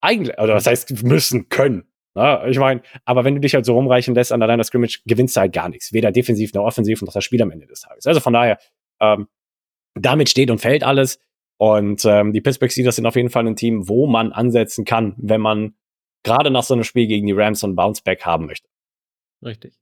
Eigentlich, 0.00 0.38
oder 0.38 0.54
was 0.54 0.66
heißt 0.66 1.02
müssen, 1.04 1.48
können. 1.48 1.84
Ja, 2.14 2.46
ich 2.46 2.58
meine, 2.58 2.82
aber 3.04 3.24
wenn 3.24 3.34
du 3.34 3.40
dich 3.40 3.54
halt 3.54 3.64
so 3.64 3.74
rumreichen 3.74 4.14
lässt 4.14 4.32
an 4.32 4.40
der 4.40 4.48
Line 4.48 4.60
of 4.60 4.66
Scrimmage, 4.66 5.00
gewinnst 5.06 5.36
du 5.36 5.40
halt 5.40 5.52
gar 5.52 5.68
nichts. 5.68 5.92
Weder 5.92 6.12
defensiv 6.12 6.52
noch 6.52 6.64
offensiv 6.64 7.00
und 7.00 7.08
auch 7.08 7.14
das 7.14 7.24
Spiel 7.24 7.40
am 7.40 7.50
Ende 7.50 7.66
des 7.66 7.80
Tages. 7.80 8.06
Also 8.06 8.20
von 8.20 8.32
daher, 8.32 8.58
ähm, 9.00 9.28
damit 9.94 10.28
steht 10.28 10.50
und 10.50 10.58
fällt 10.58 10.82
alles. 10.82 11.18
Und 11.58 12.04
ähm, 12.04 12.32
die 12.32 12.40
Pittsburgh 12.40 12.72
Steelers 12.72 12.96
sind 12.96 13.06
auf 13.06 13.16
jeden 13.16 13.30
Fall 13.30 13.46
ein 13.46 13.56
Team, 13.56 13.88
wo 13.88 14.06
man 14.06 14.32
ansetzen 14.32 14.84
kann, 14.84 15.14
wenn 15.16 15.40
man 15.40 15.74
gerade 16.22 16.50
nach 16.50 16.64
so 16.64 16.74
einem 16.74 16.84
Spiel 16.84 17.06
gegen 17.06 17.26
die 17.26 17.32
Rams 17.32 17.60
so 17.60 17.66
ein 17.66 17.76
Bounceback 17.76 18.24
haben 18.24 18.46
möchte. 18.46 18.68
Richtig. 19.42 19.74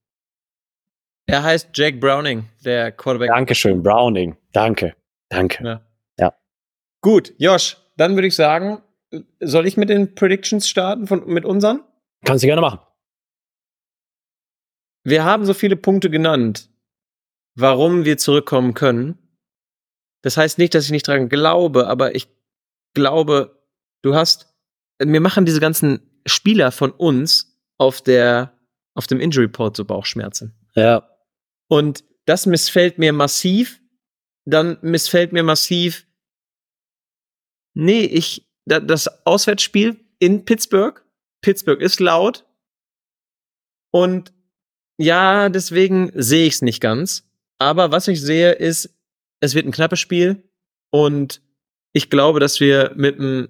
Er 1.30 1.44
heißt 1.44 1.70
Jake 1.74 1.98
Browning, 1.98 2.48
der 2.64 2.90
Quarterback. 2.90 3.28
Dankeschön, 3.28 3.82
Browning. 3.82 4.36
Danke. 4.52 4.96
Danke. 5.28 5.62
Ja. 5.62 5.80
Ja. 6.18 6.34
Gut, 7.02 7.32
Josh, 7.38 7.76
dann 7.96 8.16
würde 8.16 8.26
ich 8.26 8.34
sagen, 8.34 8.82
soll 9.38 9.66
ich 9.66 9.76
mit 9.76 9.90
den 9.90 10.16
Predictions 10.16 10.68
starten 10.68 11.06
von, 11.06 11.24
mit 11.26 11.44
unseren? 11.44 11.84
Kannst 12.24 12.42
du 12.42 12.48
gerne 12.48 12.60
machen. 12.60 12.80
Wir 15.04 15.24
haben 15.24 15.46
so 15.46 15.54
viele 15.54 15.76
Punkte 15.76 16.10
genannt, 16.10 16.68
warum 17.54 18.04
wir 18.04 18.18
zurückkommen 18.18 18.74
können. 18.74 19.16
Das 20.22 20.36
heißt 20.36 20.58
nicht, 20.58 20.74
dass 20.74 20.84
ich 20.84 20.90
nicht 20.90 21.06
dran 21.06 21.28
glaube, 21.28 21.86
aber 21.86 22.14
ich 22.16 22.28
glaube, 22.94 23.62
du 24.02 24.16
hast, 24.16 24.52
wir 24.98 25.20
machen 25.20 25.46
diese 25.46 25.60
ganzen 25.60 26.00
Spieler 26.26 26.72
von 26.72 26.90
uns 26.90 27.56
auf 27.78 28.02
der, 28.02 28.52
auf 28.94 29.06
dem 29.06 29.20
Injury 29.20 29.46
Report 29.46 29.76
so 29.76 29.84
Bauchschmerzen. 29.84 30.54
Ja. 30.74 31.06
Und 31.70 32.04
das 32.26 32.46
missfällt 32.46 32.98
mir 32.98 33.12
massiv. 33.12 33.80
Dann 34.44 34.78
missfällt 34.82 35.32
mir 35.32 35.42
massiv, 35.42 36.06
nee, 37.74 38.04
ich, 38.04 38.50
da, 38.64 38.80
das 38.80 39.24
Auswärtsspiel 39.26 40.04
in 40.18 40.44
Pittsburgh. 40.44 41.04
Pittsburgh 41.42 41.80
ist 41.80 42.00
laut. 42.00 42.44
Und 43.92 44.32
ja, 44.98 45.48
deswegen 45.48 46.10
sehe 46.14 46.46
ich 46.46 46.54
es 46.54 46.62
nicht 46.62 46.80
ganz. 46.80 47.30
Aber 47.58 47.92
was 47.92 48.08
ich 48.08 48.20
sehe, 48.20 48.52
ist, 48.52 48.98
es 49.40 49.54
wird 49.54 49.66
ein 49.66 49.72
knappes 49.72 50.00
Spiel. 50.00 50.42
Und 50.90 51.42
ich 51.92 52.10
glaube, 52.10 52.40
dass 52.40 52.60
wir 52.60 52.92
mit 52.96 53.18
einem 53.18 53.48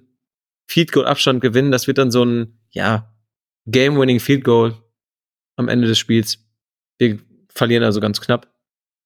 Field 0.69 0.91
Goal 0.91 1.07
Abstand 1.07 1.41
gewinnen. 1.41 1.71
Das 1.71 1.87
wird 1.87 1.97
dann 1.97 2.11
so 2.11 2.23
ein, 2.23 2.59
ja, 2.71 3.15
Game-winning 3.65 4.19
Field 4.19 4.43
Goal 4.43 4.75
am 5.55 5.67
Ende 5.67 5.87
des 5.87 5.97
Spiels. 5.97 6.39
Wir 6.97 7.19
verlieren 7.53 7.83
also 7.83 7.99
ganz 7.99 8.21
knapp. 8.21 8.47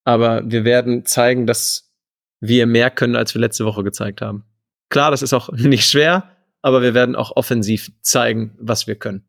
Aber 0.03 0.43
wir 0.45 0.65
werden 0.65 1.05
zeigen, 1.05 1.47
dass 1.47 1.91
wir 2.39 2.67
mehr 2.67 2.91
können, 2.91 3.15
als 3.15 3.33
wir 3.33 3.41
letzte 3.41 3.65
Woche 3.65 3.83
gezeigt 3.83 4.21
haben. 4.21 4.45
Klar, 4.89 5.11
das 5.11 5.21
ist 5.21 5.33
auch 5.33 5.49
nicht 5.53 5.89
schwer, 5.89 6.29
aber 6.61 6.81
wir 6.81 6.93
werden 6.93 7.15
auch 7.15 7.35
offensiv 7.35 7.91
zeigen, 8.01 8.55
was 8.59 8.87
wir 8.87 8.95
können. 8.95 9.27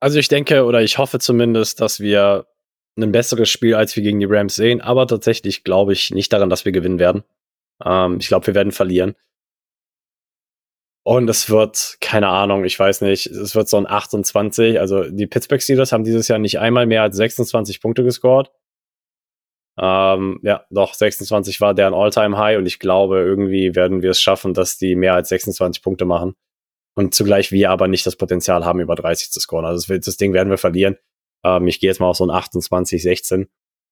Also 0.00 0.18
ich 0.18 0.28
denke 0.28 0.64
oder 0.64 0.82
ich 0.82 0.98
hoffe 0.98 1.18
zumindest, 1.18 1.80
dass 1.80 2.00
wir 2.00 2.46
ein 2.96 3.12
besseres 3.12 3.48
Spiel 3.48 3.74
als 3.74 3.94
wir 3.96 4.02
gegen 4.02 4.20
die 4.20 4.26
Rams 4.28 4.56
sehen, 4.56 4.80
aber 4.80 5.06
tatsächlich 5.06 5.64
glaube 5.64 5.92
ich 5.92 6.10
nicht 6.10 6.32
daran, 6.32 6.50
dass 6.50 6.64
wir 6.64 6.72
gewinnen 6.72 6.98
werden. 6.98 7.24
Ähm, 7.84 8.18
ich 8.20 8.28
glaube, 8.28 8.46
wir 8.48 8.54
werden 8.54 8.72
verlieren. 8.72 9.14
Und 11.08 11.30
es 11.30 11.48
wird, 11.48 11.96
keine 12.02 12.28
Ahnung, 12.28 12.66
ich 12.66 12.78
weiß 12.78 13.00
nicht, 13.00 13.28
es 13.28 13.54
wird 13.54 13.66
so 13.66 13.78
ein 13.78 13.86
28. 13.86 14.78
Also 14.78 15.04
die 15.04 15.26
Pittsburgh 15.26 15.62
Steelers 15.62 15.90
haben 15.90 16.04
dieses 16.04 16.28
Jahr 16.28 16.38
nicht 16.38 16.58
einmal 16.58 16.84
mehr 16.84 17.00
als 17.00 17.16
26 17.16 17.80
Punkte 17.80 18.04
gescored. 18.04 18.50
Ähm, 19.80 20.38
ja, 20.42 20.66
doch, 20.68 20.92
26 20.92 21.62
war 21.62 21.72
deren 21.72 21.94
All-Time-High 21.94 22.58
und 22.58 22.66
ich 22.66 22.78
glaube, 22.78 23.20
irgendwie 23.20 23.74
werden 23.74 24.02
wir 24.02 24.10
es 24.10 24.20
schaffen, 24.20 24.52
dass 24.52 24.76
die 24.76 24.96
mehr 24.96 25.14
als 25.14 25.30
26 25.30 25.82
Punkte 25.82 26.04
machen. 26.04 26.34
Und 26.94 27.14
zugleich 27.14 27.52
wir 27.52 27.70
aber 27.70 27.88
nicht 27.88 28.04
das 28.04 28.16
Potenzial 28.16 28.66
haben, 28.66 28.80
über 28.80 28.94
30 28.94 29.30
zu 29.30 29.40
scoren. 29.40 29.64
Also 29.64 29.90
das, 29.90 30.04
das 30.04 30.18
Ding 30.18 30.34
werden 30.34 30.50
wir 30.50 30.58
verlieren. 30.58 30.98
Ähm, 31.42 31.68
ich 31.68 31.80
gehe 31.80 31.88
jetzt 31.88 32.00
mal 32.00 32.08
auf 32.08 32.18
so 32.18 32.26
ein 32.26 32.30
28, 32.30 33.02
16. 33.02 33.48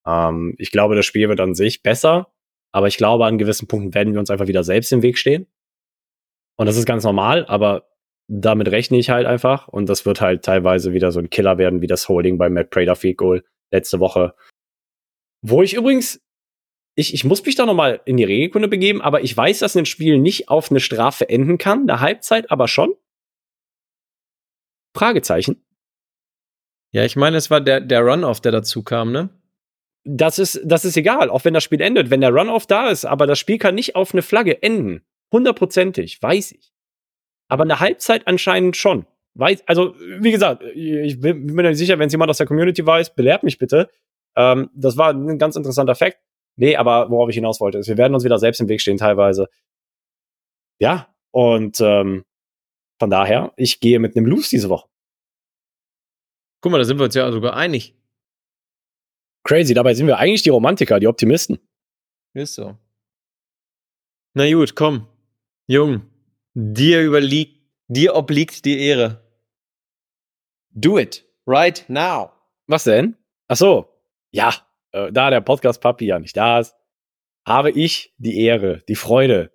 Ähm, 0.07 0.55
ich 0.59 0.71
glaube, 0.71 0.95
das 0.95 1.07
Spiel 1.07 1.31
wird 1.31 1.41
an 1.41 1.55
sich 1.55 1.83
besser, 1.83 2.31
aber 2.73 2.89
ich 2.89 2.99
glaube, 2.99 3.25
an 3.25 3.39
gewissen 3.39 3.69
Punkten 3.69 3.95
werden 3.95 4.13
wir 4.13 4.21
uns 4.21 4.29
einfach 4.29 4.49
wieder 4.49 4.65
selbst 4.65 4.93
im 4.93 5.01
Weg 5.01 5.17
stehen. 5.17 5.47
Und 6.57 6.67
das 6.67 6.77
ist 6.77 6.87
ganz 6.87 7.05
normal, 7.05 7.45
aber 7.47 7.89
damit 8.29 8.71
rechne 8.71 8.99
ich 8.99 9.11
halt 9.11 9.27
einfach. 9.27 9.69
Und 9.69 9.89
das 9.89 10.07
wird 10.07 10.21
halt 10.21 10.45
teilweise 10.45 10.93
wieder 10.93 11.13
so 11.13 11.21
ein 11.21 11.31
Killer 11.31 11.59
werden, 11.59 11.83
wie 11.83 11.87
das 11.87 12.09
Holding 12.09 12.39
bei 12.39 12.49
Matt 12.49 12.71
Prater 12.71 12.97
Field 12.97 13.19
Goal 13.19 13.45
letzte 13.71 14.01
Woche. 14.01 14.35
Wo 15.43 15.63
ich 15.63 15.75
übrigens, 15.75 16.21
ich, 16.97 17.15
ich 17.15 17.25
muss 17.25 17.45
mich 17.45 17.55
da 17.55 17.67
nochmal 17.67 18.01
in 18.05 18.17
die 18.17 18.25
Regelkunde 18.25 18.69
begeben, 18.69 19.03
aber 19.03 19.23
ich 19.23 19.37
weiß, 19.37 19.61
dass 19.61 19.77
ein 19.77 19.87
Spiel 19.87 20.19
nicht 20.19 20.49
auf 20.49 20.71
eine 20.71 20.81
Strafe 20.81 21.29
enden 21.29 21.59
kann, 21.59 21.83
eine 21.83 22.01
Halbzeit 22.01 22.51
aber 22.51 22.69
schon. 22.69 22.95
Fragezeichen. 24.97 25.63
Ja, 26.93 27.05
ich 27.05 27.17
meine, 27.17 27.37
es 27.37 27.51
war 27.51 27.61
der, 27.61 27.81
der 27.81 28.01
Run-Off, 28.01 28.41
der 28.41 28.53
dazu 28.53 28.83
kam, 28.83 29.13
ne? 29.13 29.29
Das 30.05 30.39
ist, 30.39 30.61
das 30.65 30.85
ist 30.85 30.97
egal, 30.97 31.29
auch 31.31 31.45
wenn 31.45 31.53
das 31.53 31.65
Spiel 31.65 31.81
endet. 31.81 32.11
Wenn 32.11 32.21
der 32.21 32.33
Run-Off 32.33 32.67
da 32.67 32.89
ist, 32.89 33.05
aber 33.05 33.27
das 33.27 33.39
Spiel 33.39 33.59
kann 33.59 33.75
nicht 33.75 33.97
auf 33.97 34.15
eine 34.15 34.23
Flagge 34.23 34.63
enden. 34.63 35.05
Hundertprozentig, 35.33 36.23
weiß 36.23 36.53
ich. 36.53 36.73
Aber 37.49 37.65
eine 37.65 37.81
Halbzeit 37.81 38.27
anscheinend 38.27 38.77
schon. 38.77 39.07
Weiß, 39.35 39.63
also, 39.67 39.95
wie 39.99 40.31
gesagt, 40.31 40.63
ich 40.75 41.21
bin, 41.21 41.47
mir 41.47 41.63
nicht 41.63 41.79
sicher, 41.79 41.99
wenn 41.99 42.07
es 42.07 42.13
jemand 42.13 42.31
aus 42.31 42.39
der 42.39 42.47
Community 42.47 42.85
weiß, 42.85 43.15
belehrt 43.15 43.43
mich 43.43 43.59
bitte. 43.59 43.91
Ähm, 44.35 44.71
das 44.75 44.97
war 44.97 45.13
ein 45.13 45.39
ganz 45.39 45.57
interessanter 45.57 45.95
Fakt. 45.95 46.19
Nee, 46.57 46.77
aber 46.77 47.11
worauf 47.11 47.29
ich 47.29 47.35
hinaus 47.35 47.61
wollte, 47.61 47.79
ist, 47.79 47.89
wir 47.89 47.99
werden 47.99 48.15
uns 48.15 48.25
wieder 48.25 48.39
selbst 48.39 48.61
im 48.61 48.69
Weg 48.69 48.81
stehen 48.81 48.97
teilweise. 48.97 49.49
Ja, 50.79 51.15
und 51.33 51.81
ähm, 51.81 52.25
von 52.99 53.11
daher, 53.11 53.53
ich 53.57 53.81
gehe 53.81 53.99
mit 53.99 54.17
einem 54.17 54.27
Lose 54.27 54.49
diese 54.51 54.71
Woche. 54.71 54.89
Guck 56.63 56.73
mal, 56.73 56.79
da 56.79 56.85
sind 56.85 56.99
wir 56.99 57.05
uns 57.05 57.15
ja 57.15 57.31
sogar 57.31 57.55
einig. 57.55 57.95
Crazy, 59.45 59.75
dabei 59.75 59.95
sind 59.95 60.07
wir 60.07 60.19
eigentlich 60.19 60.43
die 60.43 60.51
Romantiker, 60.51 60.99
die 60.99 61.07
Optimisten. 61.07 61.59
Ist 62.35 62.55
so. 62.55 62.77
Na 64.35 64.51
gut, 64.51 64.75
komm. 64.75 65.07
Jung, 65.69 66.03
dir 66.55 67.03
überliegt, 67.03 67.61
dir 67.89 68.15
obliegt 68.15 68.65
die 68.65 68.79
Ehre. 68.79 69.23
Do 70.71 70.97
it. 70.99 71.25
Right 71.45 71.85
now. 71.89 72.31
Was 72.69 72.85
denn? 72.85 73.17
Ach 73.49 73.57
so. 73.57 73.89
Ja, 74.31 74.55
äh, 74.93 75.11
da 75.11 75.31
der 75.31 75.41
Podcast-Papi 75.41 76.07
ja 76.07 76.21
nicht 76.21 76.37
da 76.37 76.61
ist, 76.61 76.75
habe 77.47 77.71
ich 77.73 78.15
die 78.19 78.41
Ehre, 78.45 78.83
die 78.89 78.95
Freude, 78.95 79.51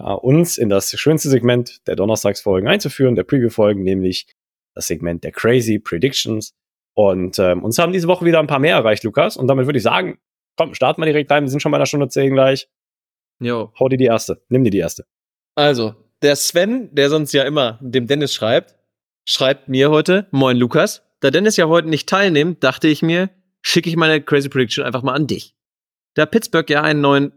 ja, 0.00 0.12
uns 0.14 0.58
in 0.58 0.68
das 0.68 0.90
schönste 0.98 1.28
Segment 1.28 1.86
der 1.86 1.94
Donnerstagsfolgen 1.94 2.68
einzuführen, 2.68 3.14
der 3.14 3.24
Preview-Folgen, 3.24 3.82
nämlich 3.82 4.26
das 4.74 4.88
Segment 4.88 5.22
der 5.22 5.30
Crazy 5.30 5.78
Predictions. 5.78 6.54
Und 6.94 7.38
ähm, 7.38 7.62
uns 7.62 7.78
haben 7.78 7.92
diese 7.92 8.08
Woche 8.08 8.24
wieder 8.24 8.40
ein 8.40 8.48
paar 8.48 8.58
mehr 8.58 8.76
erreicht, 8.76 9.04
Lukas. 9.04 9.36
Und 9.36 9.46
damit 9.46 9.66
würde 9.66 9.78
ich 9.78 9.84
sagen, 9.84 10.18
komm, 10.56 10.74
starten 10.74 11.00
wir 11.00 11.06
direkt 11.06 11.30
rein. 11.30 11.44
Wir 11.44 11.50
sind 11.50 11.60
schon 11.60 11.70
bei 11.70 11.78
einer 11.78 11.86
Stunde 11.86 12.08
10 12.08 12.32
gleich. 12.32 12.68
Jo. 13.40 13.72
Hau 13.78 13.88
dir 13.88 13.96
die 13.96 14.06
erste. 14.06 14.42
Nimm 14.48 14.64
dir 14.64 14.70
die 14.70 14.78
erste. 14.78 15.06
Also, 15.54 15.94
der 16.22 16.36
Sven, 16.36 16.94
der 16.94 17.10
sonst 17.10 17.32
ja 17.32 17.44
immer 17.44 17.78
dem 17.82 18.06
Dennis 18.06 18.34
schreibt, 18.34 18.76
schreibt 19.24 19.68
mir 19.68 19.90
heute, 19.90 20.26
moin 20.30 20.56
Lukas. 20.56 21.02
Da 21.20 21.30
Dennis 21.30 21.56
ja 21.56 21.66
heute 21.66 21.88
nicht 21.88 22.08
teilnimmt, 22.08 22.64
dachte 22.64 22.88
ich 22.88 23.02
mir, 23.02 23.30
schicke 23.60 23.88
ich 23.88 23.96
meine 23.96 24.22
Crazy 24.22 24.48
Prediction 24.48 24.84
einfach 24.84 25.02
mal 25.02 25.14
an 25.14 25.26
dich. 25.26 25.54
Da 26.14 26.26
Pittsburgh 26.26 26.68
ja 26.68 26.82
einen 26.82 27.00
neuen 27.00 27.32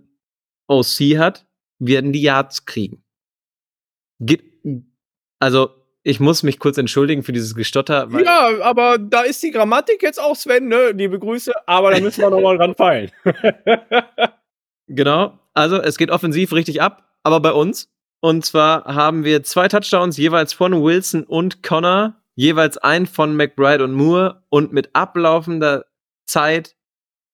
OC 0.68 1.18
hat, 1.18 1.46
werden 1.80 2.14
die 2.14 2.22
Yards 2.22 2.66
kriegen. 2.66 3.04
Ge 4.20 4.40
also, 5.40 5.70
ich 6.02 6.20
muss 6.20 6.44
mich 6.44 6.60
kurz 6.60 6.78
entschuldigen 6.78 7.24
für 7.24 7.34
dieses 7.34 7.56
Gestotter. 7.56 8.12
Weil 8.12 8.24
ja, 8.24 8.50
aber 8.62 8.98
da 8.98 9.22
ist 9.22 9.44
die 9.44 9.52
Grammatik 9.52 10.02
jetzt 10.02 10.20
auch, 10.20 10.36
Sven, 10.36 10.68
ne? 10.68 10.92
Liebe 10.92 11.20
Grüße, 11.20 11.52
aber 11.68 11.92
da 11.92 12.00
müssen 12.00 12.22
wir 12.22 12.30
nochmal 12.30 12.58
dran 12.58 12.76
feilen. 12.76 13.12
genau. 14.88 15.38
Also, 15.54 15.82
es 15.82 15.98
geht 15.98 16.12
offensiv 16.12 16.54
richtig 16.54 16.82
ab, 16.82 17.18
aber 17.24 17.40
bei 17.40 17.52
uns. 17.52 17.90
Und 18.26 18.44
zwar 18.44 18.86
haben 18.86 19.24
wir 19.24 19.44
zwei 19.44 19.68
Touchdowns 19.68 20.18
jeweils 20.18 20.52
von 20.52 20.82
Wilson 20.82 21.26
und 21.26 21.62
Connor, 21.62 22.16
jeweils 22.34 22.76
einen 22.80 23.06
von 23.06 23.36
McBride 23.38 23.84
und 23.84 23.94
Moore 23.94 24.42
und 24.50 24.74
mit 24.74 24.96
ablaufender 24.96 25.86
Zeit 26.26 26.76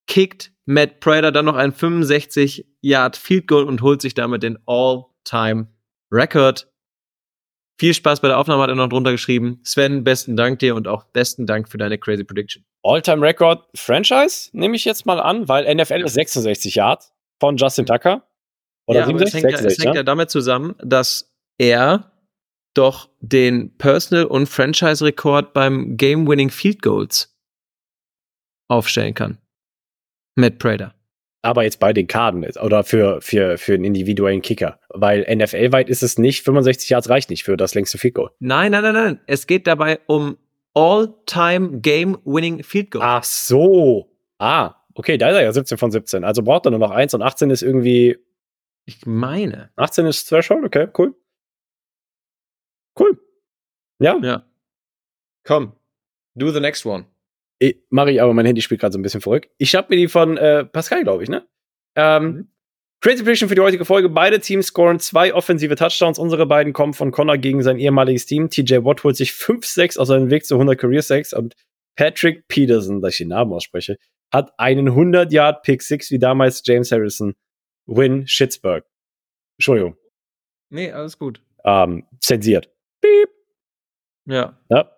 kickt 0.06 0.52
Matt 0.66 1.00
Prater 1.00 1.32
dann 1.32 1.46
noch 1.46 1.56
ein 1.56 1.72
65 1.72 2.68
Yard 2.82 3.16
Field 3.16 3.48
Goal 3.48 3.64
und 3.64 3.82
holt 3.82 4.02
sich 4.02 4.16
damit 4.16 4.44
den 4.44 4.60
All-Time 4.66 5.68
Record. 6.12 6.70
Viel 7.80 7.94
Spaß 7.94 8.20
bei 8.20 8.28
der 8.28 8.38
Aufnahme 8.38 8.64
hat 8.64 8.70
er 8.70 8.76
noch 8.76 8.90
drunter 8.90 9.14
geschrieben. 9.14 9.62
Sven, 9.64 10.04
besten 10.04 10.36
Dank 10.36 10.60
dir 10.60 10.76
und 10.76 10.90
auch 10.90 11.06
besten 11.06 11.46
Dank 11.46 11.70
für 11.70 11.78
deine 11.78 12.00
crazy 12.00 12.26
Prediction. 12.26 12.66
All-Time 12.84 13.26
Record 13.26 13.64
Franchise 13.76 14.50
nehme 14.52 14.76
ich 14.76 14.84
jetzt 14.84 15.06
mal 15.06 15.22
an, 15.22 15.48
weil 15.48 15.74
NFL 15.74 16.02
ist 16.02 16.16
66 16.16 16.76
Yards 16.76 17.14
von 17.40 17.56
Justin 17.56 17.86
Tucker. 17.86 18.28
Oder 18.92 19.00
ja, 19.00 19.08
aber 19.08 19.22
es 19.24 19.32
67? 19.32 19.34
hängt, 19.34 19.52
ja, 19.52 19.58
es 19.58 19.64
66, 19.64 19.86
hängt 19.86 19.96
ja? 19.96 20.04
damit 20.04 20.30
zusammen, 20.30 20.76
dass 20.84 21.34
er 21.58 22.12
doch 22.74 23.10
den 23.20 23.78
Personal- 23.78 24.26
und 24.26 24.48
Franchise-Rekord 24.48 25.54
beim 25.54 25.98
Game-Winning 25.98 26.50
Field 26.50 26.82
Goals 26.82 27.36
aufstellen 28.70 29.14
kann. 29.14 29.38
Matt 30.36 30.60
Prater. 30.60 30.96
Aber 31.44 31.64
jetzt 31.64 31.80
bei 31.80 31.92
den 31.92 32.08
Karten 32.08 32.46
oder 32.60 32.84
für, 32.84 33.20
für, 33.22 33.58
für 33.58 33.74
einen 33.74 33.84
individuellen 33.84 34.42
Kicker. 34.42 34.80
Weil 34.90 35.26
NFL-weit 35.36 35.90
ist 35.90 36.04
es 36.04 36.18
nicht, 36.18 36.44
65 36.44 36.90
Yards 36.90 37.10
reicht 37.10 37.30
nicht 37.30 37.44
für 37.44 37.58
das 37.58 37.74
längste 37.74 37.98
Field 37.98 38.14
Goal. 38.14 38.30
Nein, 38.40 38.72
nein, 38.72 38.84
nein, 38.84 38.94
nein. 38.94 39.20
Es 39.26 39.48
geht 39.48 39.68
dabei 39.68 40.00
um 40.06 40.38
All-Time 40.74 41.80
Game-Winning 41.82 42.64
Field 42.64 42.92
Goal. 42.92 43.04
Ach 43.04 43.24
so. 43.24 44.12
Ah, 44.38 44.76
okay, 44.94 45.18
da 45.18 45.30
ist 45.30 45.36
er 45.36 45.44
ja 45.44 45.52
17 45.52 45.78
von 45.78 45.92
17. 45.92 46.24
Also 46.24 46.44
braucht 46.44 46.66
er 46.66 46.72
nur 46.72 46.80
noch 46.80 46.92
eins 46.92 47.14
und 47.14 47.22
18 47.22 47.50
ist 47.50 47.64
irgendwie. 47.64 48.18
Ich 48.86 49.06
meine. 49.06 49.72
18 49.76 50.06
ist 50.06 50.26
Threshold, 50.28 50.66
okay, 50.66 50.88
cool. 50.98 51.16
Cool. 53.00 53.20
Ja, 54.00 54.18
Ja. 54.22 54.46
Komm. 55.46 55.74
Do 56.36 56.52
the 56.52 56.60
next 56.60 56.86
one. 56.86 57.06
ich, 57.60 57.78
mach 57.90 58.08
ich, 58.08 58.22
aber 58.22 58.34
mein 58.34 58.46
Handy 58.46 58.62
spielt 58.62 58.80
gerade 58.82 58.94
so 58.94 59.00
ein 59.00 59.02
bisschen 59.02 59.22
verrückt. 59.22 59.52
Ich 59.58 59.76
hab 59.76 59.90
mir 59.90 59.96
die 59.98 60.08
von 60.08 60.38
äh, 60.38 60.66
Pascal, 60.66 61.04
glaube 61.04 61.24
ich, 61.24 61.30
ne? 61.30 61.48
Ähm, 61.96 62.24
Mhm. 62.24 62.48
Crazy 63.04 63.24
Prediction 63.24 63.50
für 63.50 63.56
die 63.56 63.62
heutige 63.62 63.84
Folge. 63.84 64.10
Beide 64.10 64.40
Teams 64.40 64.68
scoren 64.68 65.00
zwei 65.00 65.34
offensive 65.34 65.74
Touchdowns. 65.76 66.20
Unsere 66.20 66.46
beiden 66.46 66.72
kommen 66.72 66.94
von 66.94 67.10
Connor 67.12 67.40
gegen 67.40 67.64
sein 67.64 67.80
ehemaliges 67.80 68.28
Team. 68.28 68.52
TJ 68.52 68.84
Watt 68.84 69.04
holt 69.04 69.16
sich 69.16 69.32
5-6 69.32 69.98
aus 69.98 70.10
seinem 70.10 70.30
Weg 70.30 70.46
zu 70.46 70.54
100 70.54 70.78
Career 70.80 71.02
6 71.02 71.34
und 71.34 71.56
Patrick 71.96 72.48
Peterson, 72.48 73.02
dass 73.02 73.14
ich 73.14 73.18
den 73.20 73.30
Namen 73.30 73.54
ausspreche, 73.54 73.98
hat 74.32 74.54
einen 74.60 74.90
100 74.90 75.32
Yard 75.34 75.64
Pick 75.64 75.82
6 75.82 76.12
wie 76.12 76.20
damals 76.20 76.62
James 76.64 76.92
Harrison. 76.92 77.34
Win 77.88 78.28
Schittsburg. 78.28 78.86
Entschuldigung, 79.58 79.98
Nee, 80.70 80.92
alles 80.92 81.18
gut. 81.18 81.42
ähm, 81.66 82.08
zensiert. 82.20 82.70
Piep. 83.02 83.30
Ja. 84.26 84.58
Ja. 84.70 84.96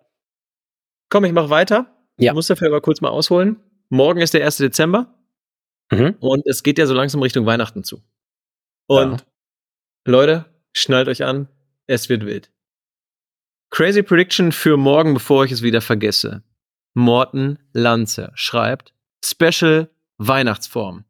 Komm, 1.10 1.24
ich 1.24 1.32
mach 1.32 1.50
weiter. 1.50 1.90
Ja. 2.18 2.32
Ich 2.32 2.34
muss 2.34 2.46
dafür 2.46 2.68
aber 2.68 2.80
kurz 2.80 3.00
mal 3.00 3.08
ausholen. 3.10 3.60
Morgen 3.88 4.20
ist 4.20 4.34
der 4.34 4.44
1. 4.44 4.58
Dezember 4.58 5.14
Mhm. 5.92 6.16
und 6.20 6.46
es 6.46 6.62
geht 6.62 6.78
ja 6.78 6.86
so 6.86 6.94
langsam 6.94 7.20
Richtung 7.22 7.44
Weihnachten 7.46 7.84
zu. 7.84 8.02
Und 8.86 9.26
Leute, 10.06 10.46
schnallt 10.74 11.08
euch 11.08 11.24
an, 11.24 11.48
es 11.86 12.08
wird 12.08 12.24
wild. 12.24 12.50
Crazy 13.70 14.02
Prediction 14.02 14.52
für 14.52 14.76
morgen, 14.76 15.14
bevor 15.14 15.44
ich 15.44 15.52
es 15.52 15.62
wieder 15.62 15.80
vergesse. 15.80 16.42
Morten 16.94 17.58
Lanze 17.72 18.30
schreibt 18.34 18.94
Special 19.24 19.90
Weihnachtsform. 20.18 21.04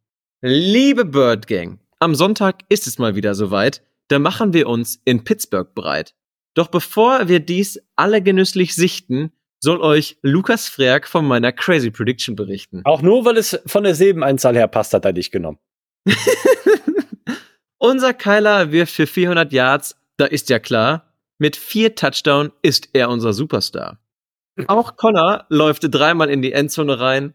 Liebe 0.46 1.06
Bird 1.06 1.46
Gang, 1.46 1.78
am 2.00 2.14
Sonntag 2.14 2.64
ist 2.68 2.86
es 2.86 2.98
mal 2.98 3.14
wieder 3.14 3.34
soweit. 3.34 3.80
Da 4.08 4.18
machen 4.18 4.52
wir 4.52 4.68
uns 4.68 5.00
in 5.06 5.24
Pittsburgh 5.24 5.74
bereit. 5.74 6.14
Doch 6.52 6.68
bevor 6.68 7.28
wir 7.28 7.40
dies 7.40 7.80
alle 7.96 8.20
genüsslich 8.20 8.74
sichten, 8.74 9.32
soll 9.58 9.80
euch 9.80 10.18
Lukas 10.20 10.68
Frerk 10.68 11.08
von 11.08 11.26
meiner 11.26 11.50
Crazy 11.50 11.90
Prediction 11.90 12.36
berichten. 12.36 12.82
Auch 12.84 13.00
nur, 13.00 13.24
weil 13.24 13.38
es 13.38 13.58
von 13.64 13.84
der 13.84 13.94
Silbenanzahl 13.94 14.54
her 14.54 14.68
passt, 14.68 14.92
hat 14.92 15.06
er 15.06 15.14
dich 15.14 15.30
genommen. 15.30 15.56
Unser 17.78 18.12
Kyler 18.12 18.70
wirft 18.70 18.92
für 18.92 19.06
400 19.06 19.50
Yards, 19.50 19.96
da 20.18 20.26
ist 20.26 20.50
ja 20.50 20.58
klar, 20.58 21.14
mit 21.38 21.56
vier 21.56 21.94
Touchdown 21.94 22.52
ist 22.60 22.90
er 22.92 23.08
unser 23.08 23.32
Superstar. 23.32 23.98
Auch 24.66 24.96
Connor 24.96 25.46
läuft 25.48 25.84
dreimal 25.88 26.28
in 26.28 26.42
die 26.42 26.52
Endzone 26.52 27.00
rein. 27.00 27.32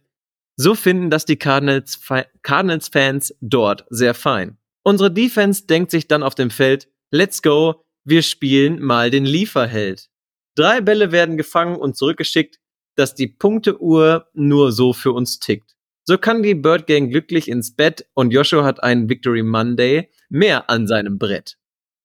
So 0.61 0.75
finden 0.75 1.09
das 1.09 1.23
die 1.23 1.37
Cardinals- 1.37 2.01
Cardinals-Fans 2.41 3.33
dort 3.39 3.85
sehr 3.89 4.13
fein. 4.13 4.57
Unsere 4.83 5.09
Defense 5.09 5.65
denkt 5.67 5.89
sich 5.89 6.09
dann 6.09 6.21
auf 6.21 6.35
dem 6.35 6.49
Feld, 6.49 6.89
let's 7.11 7.41
go, 7.41 7.85
wir 8.03 8.23
spielen 8.23 8.81
mal 8.81 9.09
den 9.09 9.23
Lieferheld. 9.23 10.09
Drei 10.55 10.81
Bälle 10.81 11.13
werden 11.13 11.37
gefangen 11.37 11.77
und 11.77 11.95
zurückgeschickt, 11.95 12.59
dass 12.95 13.15
die 13.15 13.27
Punkteuhr 13.27 14.27
nur 14.33 14.73
so 14.73 14.91
für 14.91 15.13
uns 15.13 15.39
tickt. 15.39 15.77
So 16.03 16.17
kann 16.17 16.43
die 16.43 16.55
Bird 16.55 16.87
Gang 16.87 17.09
glücklich 17.09 17.47
ins 17.47 17.73
Bett 17.73 18.09
und 18.13 18.31
Joshua 18.31 18.65
hat 18.65 18.83
einen 18.83 19.07
Victory 19.07 19.43
Monday 19.43 20.09
mehr 20.27 20.69
an 20.69 20.87
seinem 20.87 21.17
Brett. 21.17 21.57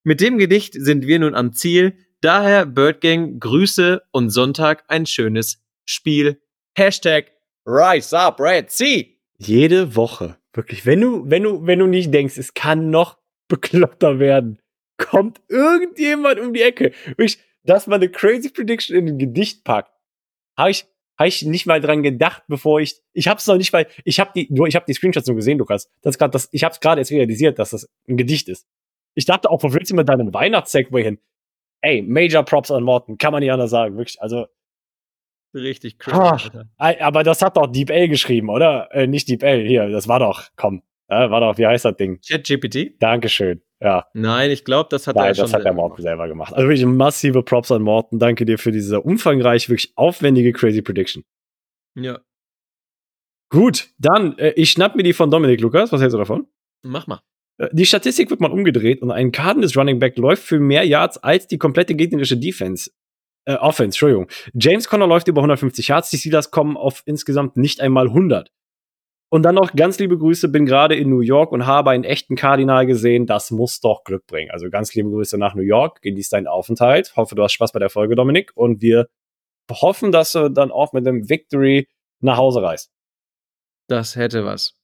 Mit 0.05 0.21
dem 0.21 0.39
Gedicht 0.39 0.75
sind 0.75 1.09
wir 1.09 1.19
nun 1.19 1.35
am 1.35 1.55
Ziel. 1.55 1.97
Daher 2.21 2.67
Bird 2.67 3.01
Gang 3.01 3.41
Grüße 3.41 4.03
und 4.13 4.31
Sonntag 4.31 4.85
ein 4.87 5.07
schönes 5.07 5.61
Spiel. 5.85 6.41
Hashtag 6.77 7.34
Rise 7.67 8.19
Up 8.19 8.41
Red 8.41 8.71
Sea. 8.71 9.05
Jede 9.39 9.97
Woche. 9.97 10.37
Wirklich. 10.53 10.87
Wenn 10.87 11.01
du, 11.01 11.29
wenn 11.29 11.43
du, 11.43 11.67
wenn 11.67 11.79
du 11.79 11.87
nicht 11.87 12.13
denkst, 12.13 12.37
es 12.39 12.55
kann 12.55 12.91
noch 12.91 13.19
bekloppter 13.49 14.19
werden, 14.19 14.61
kommt 14.97 15.41
irgendjemand 15.49 16.39
um 16.39 16.53
die 16.53 16.63
Ecke. 16.63 16.93
Wirklich, 17.07 17.39
dass 17.65 17.87
man 17.87 18.01
eine 18.01 18.11
Crazy 18.11 18.51
Prediction 18.51 18.97
in 18.97 19.09
ein 19.09 19.19
Gedicht 19.19 19.65
packt. 19.65 19.91
Habe 20.57 20.71
ich, 20.71 20.87
hab 21.19 21.27
ich 21.27 21.43
nicht 21.43 21.67
mal 21.67 21.81
dran 21.81 22.03
gedacht, 22.03 22.45
bevor 22.47 22.81
ich. 22.81 23.01
Ich 23.13 23.29
hab's 23.29 23.47
noch 23.47 23.57
nicht 23.57 23.73
mal. 23.73 23.87
Ich 24.05 24.21
habe 24.21 24.31
die, 24.35 24.47
nur 24.51 24.69
ich 24.69 24.77
habe 24.77 24.85
die 24.87 24.95
Screenshots 24.95 25.27
nur 25.27 25.37
gesehen, 25.37 25.59
Lukas. 25.59 25.89
Das 26.03 26.15
ist 26.15 26.19
grad 26.19 26.35
das. 26.35 26.49
Ich 26.53 26.63
habe 26.65 26.73
es 26.73 26.81
gerade 26.81 27.01
erst 27.01 27.11
realisiert, 27.11 27.59
dass 27.59 27.71
das 27.71 27.89
ein 28.09 28.17
Gedicht 28.17 28.49
ist. 28.49 28.67
Ich 29.15 29.25
dachte 29.25 29.51
auch, 29.51 29.63
wo 29.63 29.73
willst 29.73 29.91
du 29.91 29.97
mit 29.97 30.09
deinem 30.09 30.33
Weihnachts-Segway 30.33 31.03
hin? 31.03 31.19
Ey, 31.81 32.03
Major 32.03 32.45
Props 32.45 32.71
an 32.71 32.83
Morten, 32.83 33.19
kann 33.19 33.33
man 33.33 33.41
nicht 33.41 33.53
anders 33.53 33.71
sagen, 33.71 33.97
wirklich. 33.97 34.21
Also, 34.21 34.47
Richtig 35.55 35.97
Ah. 36.07 36.33
crazy. 36.33 36.45
Alter. 36.47 36.69
Ei, 36.79 37.01
aber 37.03 37.23
das 37.23 37.41
hat 37.43 37.57
doch 37.57 37.67
Deep 37.69 37.91
L 37.91 38.09
geschrieben, 38.09 38.49
oder? 38.51 38.89
Äh, 38.93 39.07
nicht 39.07 39.29
Deep 39.29 39.43
L, 39.43 39.65
hier, 39.67 39.89
das 39.89 40.09
war 40.09 40.19
doch, 40.19 40.49
komm. 40.57 40.83
Ja, 41.09 41.31
war 41.31 41.41
doch, 41.41 41.59
wie 41.59 41.67
heißt 41.67 41.85
das 41.85 41.97
Ding? 41.97 42.21
ChatGPT? 42.27 43.01
Dankeschön. 43.01 43.63
Ja, 43.81 44.07
Nein, 44.15 44.51
ich 44.51 44.65
glaube, 44.65 44.89
das 44.91 45.07
hat 45.07 45.17
nein, 45.17 45.27
er 45.27 45.29
das 45.35 45.39
schon 45.51 45.53
hat 45.59 45.65
der 45.65 45.75
Morten 45.75 46.01
selber 46.01 46.27
gemacht. 46.27 46.55
Also 46.55 46.67
wirklich 46.69 46.87
massive 46.87 47.43
Props 47.43 47.71
an 47.71 47.83
Morten. 47.83 48.19
Danke 48.19 48.47
dir 48.47 48.57
für 48.59 48.73
diese 48.73 49.01
umfangreich, 49.03 49.69
wirklich 49.69 49.93
aufwendige 49.97 50.53
Crazy 50.53 50.81
Prediction. 50.83 51.23
Ja, 51.95 52.19
Gut, 53.51 53.91
dann, 53.99 54.37
äh, 54.39 54.53
ich 54.57 54.71
schnapp 54.71 54.97
mir 54.97 55.03
die 55.03 55.13
von 55.13 55.31
Dominik 55.31 55.61
Lukas. 55.61 55.93
Was 55.93 56.01
hältst 56.01 56.15
du 56.15 56.19
davon? 56.19 56.47
mach 56.83 57.07
mal. 57.07 57.21
Äh, 57.59 57.69
Die 57.73 57.87
Statistik 57.87 58.31
wird 58.31 58.41
mal 58.41 58.51
umgedreht 58.51 59.01
und 59.03 59.11
ein 59.11 59.31
Cardinals 59.31 59.77
Running 59.77 59.99
Back 59.99 60.17
läuft 60.19 60.43
für 60.43 60.59
mehr 60.59 60.85
Yards 60.85 61.19
als 61.19 61.47
die 61.47 61.59
komplette 61.59 61.95
gegnerische 61.95 62.37
Defense. 62.37 62.91
Äh, 63.47 63.55
Offense, 63.57 63.97
Entschuldigung. 63.97 64.29
James 64.55 64.89
Conner 64.89 65.07
läuft 65.07 65.29
über 65.29 65.41
150 65.41 65.89
Yards, 65.89 66.11
die 66.11 66.19
Steelers 66.19 66.51
kommen 66.51 66.77
auf 66.77 67.03
insgesamt 67.07 67.57
nicht 67.57 67.81
einmal 67.81 68.09
100. 68.09 68.51
Und 69.31 69.43
dann 69.43 69.57
noch 69.57 69.75
ganz 69.75 69.99
liebe 69.99 70.17
Grüße, 70.17 70.49
bin 70.49 70.65
gerade 70.65 70.95
in 70.95 71.11
New 71.11 71.21
York 71.21 71.51
und 71.51 71.67
habe 71.67 71.91
einen 71.91 72.05
echten 72.05 72.37
Kardinal 72.37 72.87
gesehen. 72.87 73.27
Das 73.27 73.51
muss 73.51 73.81
doch 73.81 74.05
Glück 74.05 74.27
bringen. 74.27 74.51
Also 74.53 74.71
ganz 74.71 74.95
liebe 74.95 75.11
Grüße 75.11 75.37
nach 75.39 75.57
New 75.57 75.63
York. 75.63 76.03
Genieß 76.03 76.29
deinen 76.29 76.47
Aufenthalt. 76.47 77.17
Hoffe, 77.17 77.35
du 77.35 77.43
hast 77.43 77.53
Spaß 77.53 77.73
bei 77.73 77.81
der 77.81 77.91
Folge, 77.91 78.15
Dominik. 78.15 78.53
Und 78.55 78.81
wir 78.81 79.09
hoffen, 79.69 80.13
dass 80.13 80.33
du 80.33 80.51
dann 80.51 80.71
auch 80.71 80.93
mit 80.93 81.05
dem 81.05 81.29
Victory 81.29 81.89
nach 82.21 82.37
Hause 82.37 82.63
reist. 82.63 82.93
Das 83.89 84.15
hätte 84.15 84.45
was. 84.45 84.77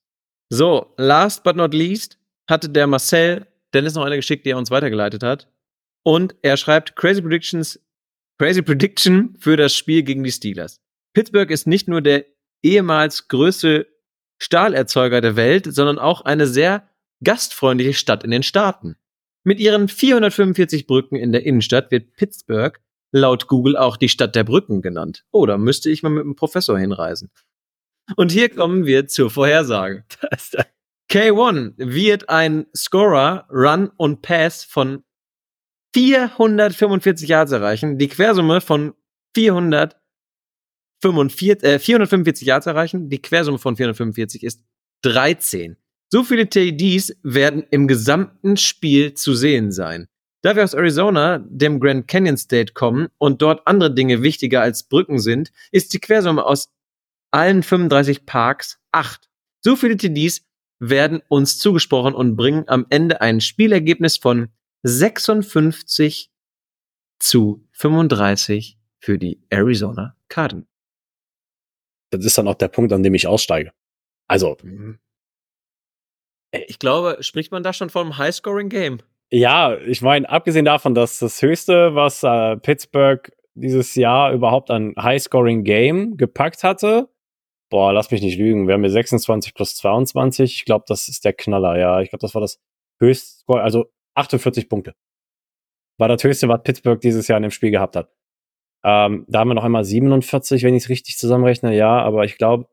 So, 0.48 0.94
last 0.96 1.44
but 1.44 1.54
not 1.54 1.72
least 1.72 2.18
hatte 2.48 2.68
der 2.68 2.88
Marcel 2.88 3.46
Dennis 3.72 3.94
noch 3.94 4.04
eine 4.04 4.16
geschickt, 4.16 4.46
die 4.46 4.50
er 4.50 4.58
uns 4.58 4.70
weitergeleitet 4.70 5.22
hat. 5.22 5.48
Und 6.02 6.34
er 6.42 6.56
schreibt 6.56 6.96
Crazy 6.96 7.22
Predictions, 7.22 7.80
Crazy 8.40 8.62
Prediction 8.62 9.36
für 9.38 9.58
das 9.58 9.76
Spiel 9.76 10.02
gegen 10.02 10.24
die 10.24 10.32
Steelers. 10.32 10.80
Pittsburgh 11.12 11.50
ist 11.50 11.66
nicht 11.66 11.88
nur 11.88 12.00
der 12.00 12.24
ehemals 12.62 13.28
größte 13.28 13.86
Stahlerzeuger 14.38 15.20
der 15.20 15.36
Welt, 15.36 15.66
sondern 15.66 15.98
auch 15.98 16.22
eine 16.22 16.46
sehr 16.46 16.88
gastfreundliche 17.22 17.92
Stadt 17.92 18.24
in 18.24 18.30
den 18.30 18.42
Staaten. 18.42 18.96
Mit 19.44 19.60
ihren 19.60 19.88
445 19.88 20.86
Brücken 20.86 21.16
in 21.16 21.32
der 21.32 21.44
Innenstadt 21.44 21.90
wird 21.90 22.16
Pittsburgh 22.16 22.80
laut 23.12 23.46
Google 23.46 23.76
auch 23.76 23.98
die 23.98 24.08
Stadt 24.08 24.34
der 24.34 24.44
Brücken 24.44 24.80
genannt. 24.80 25.26
Oh, 25.32 25.44
da 25.44 25.58
müsste 25.58 25.90
ich 25.90 26.02
mal 26.02 26.08
mit 26.08 26.24
einem 26.24 26.34
Professor 26.34 26.78
hinreisen. 26.78 27.30
Und 28.16 28.32
hier 28.32 28.48
kommen 28.48 28.86
wir 28.86 29.06
zur 29.06 29.28
Vorhersage. 29.28 30.06
K1 31.10 31.74
wird 31.76 32.30
ein 32.30 32.68
Scorer, 32.74 33.46
Run 33.50 33.90
und 33.98 34.22
Pass 34.22 34.64
von 34.64 35.04
445 35.94 37.28
Yards 37.28 37.52
erreichen, 37.52 37.98
die 37.98 38.08
Quersumme 38.08 38.60
von 38.60 38.94
445, 39.34 41.64
äh, 41.64 41.78
445 41.78 42.46
Yards 42.46 42.66
erreichen, 42.66 43.08
die 43.08 43.22
Quersumme 43.22 43.58
von 43.58 43.76
445 43.76 44.42
ist 44.42 44.62
13. 45.02 45.76
So 46.12 46.24
viele 46.24 46.48
TDs 46.48 47.16
werden 47.22 47.64
im 47.70 47.86
gesamten 47.86 48.56
Spiel 48.56 49.14
zu 49.14 49.34
sehen 49.34 49.72
sein. 49.72 50.08
Da 50.42 50.56
wir 50.56 50.64
aus 50.64 50.74
Arizona, 50.74 51.38
dem 51.38 51.80
Grand 51.80 52.08
Canyon 52.08 52.36
State 52.36 52.72
kommen 52.72 53.08
und 53.18 53.42
dort 53.42 53.66
andere 53.66 53.94
Dinge 53.94 54.22
wichtiger 54.22 54.62
als 54.62 54.84
Brücken 54.84 55.18
sind, 55.18 55.52
ist 55.70 55.92
die 55.92 56.00
Quersumme 56.00 56.44
aus 56.44 56.72
allen 57.30 57.62
35 57.62 58.26
Parks 58.26 58.78
8. 58.92 59.28
So 59.60 59.76
viele 59.76 59.96
TDs 59.96 60.42
werden 60.78 61.22
uns 61.28 61.58
zugesprochen 61.58 62.14
und 62.14 62.36
bringen 62.36 62.64
am 62.68 62.86
Ende 62.88 63.20
ein 63.20 63.40
Spielergebnis 63.40 64.16
von 64.16 64.48
56 64.82 66.30
zu 67.18 67.66
35 67.72 68.78
für 68.98 69.18
die 69.18 69.42
Arizona 69.50 70.16
Cardinals. 70.28 70.68
Das 72.10 72.24
ist 72.24 72.36
dann 72.38 72.48
auch 72.48 72.54
der 72.54 72.68
Punkt, 72.68 72.92
an 72.92 73.02
dem 73.02 73.14
ich 73.14 73.26
aussteige. 73.26 73.72
Also, 74.26 74.56
Ich 76.52 76.78
glaube, 76.78 77.18
spricht 77.20 77.52
man 77.52 77.62
da 77.62 77.72
schon 77.72 77.90
vom 77.90 78.18
High-Scoring-Game? 78.18 78.98
Ja, 79.30 79.76
ich 79.78 80.02
meine, 80.02 80.28
abgesehen 80.28 80.64
davon, 80.64 80.94
dass 80.94 81.20
das 81.20 81.40
höchste, 81.40 81.94
was 81.94 82.24
äh, 82.24 82.56
Pittsburgh 82.56 83.30
dieses 83.54 83.94
Jahr 83.94 84.32
überhaupt 84.32 84.70
an 84.70 84.94
High-Scoring-Game 84.98 86.16
gepackt 86.16 86.64
hatte, 86.64 87.08
boah, 87.70 87.92
lass 87.92 88.10
mich 88.10 88.22
nicht 88.22 88.38
lügen, 88.38 88.66
wir 88.66 88.74
haben 88.74 88.82
hier 88.82 88.90
26 88.90 89.54
plus 89.54 89.76
22. 89.76 90.54
Ich 90.54 90.64
glaube, 90.64 90.84
das 90.88 91.08
ist 91.08 91.24
der 91.24 91.32
Knaller, 91.32 91.78
ja. 91.78 92.00
Ich 92.00 92.10
glaube, 92.10 92.22
das 92.22 92.34
war 92.34 92.40
das 92.40 92.60
höchste, 93.00 93.44
also 93.54 93.86
48 94.14 94.68
Punkte. 94.68 94.94
War 95.98 96.08
das 96.08 96.24
höchste, 96.24 96.48
was 96.48 96.62
Pittsburgh 96.62 97.00
dieses 97.00 97.28
Jahr 97.28 97.36
in 97.36 97.42
dem 97.42 97.50
Spiel 97.50 97.70
gehabt 97.70 97.96
hat. 97.96 98.10
Ähm, 98.82 99.26
da 99.28 99.40
haben 99.40 99.48
wir 99.48 99.54
noch 99.54 99.64
einmal 99.64 99.84
47, 99.84 100.62
wenn 100.62 100.74
ich 100.74 100.84
es 100.84 100.88
richtig 100.88 101.18
zusammenrechne, 101.18 101.76
ja, 101.76 102.00
aber 102.00 102.24
ich 102.24 102.38
glaube, 102.38 102.68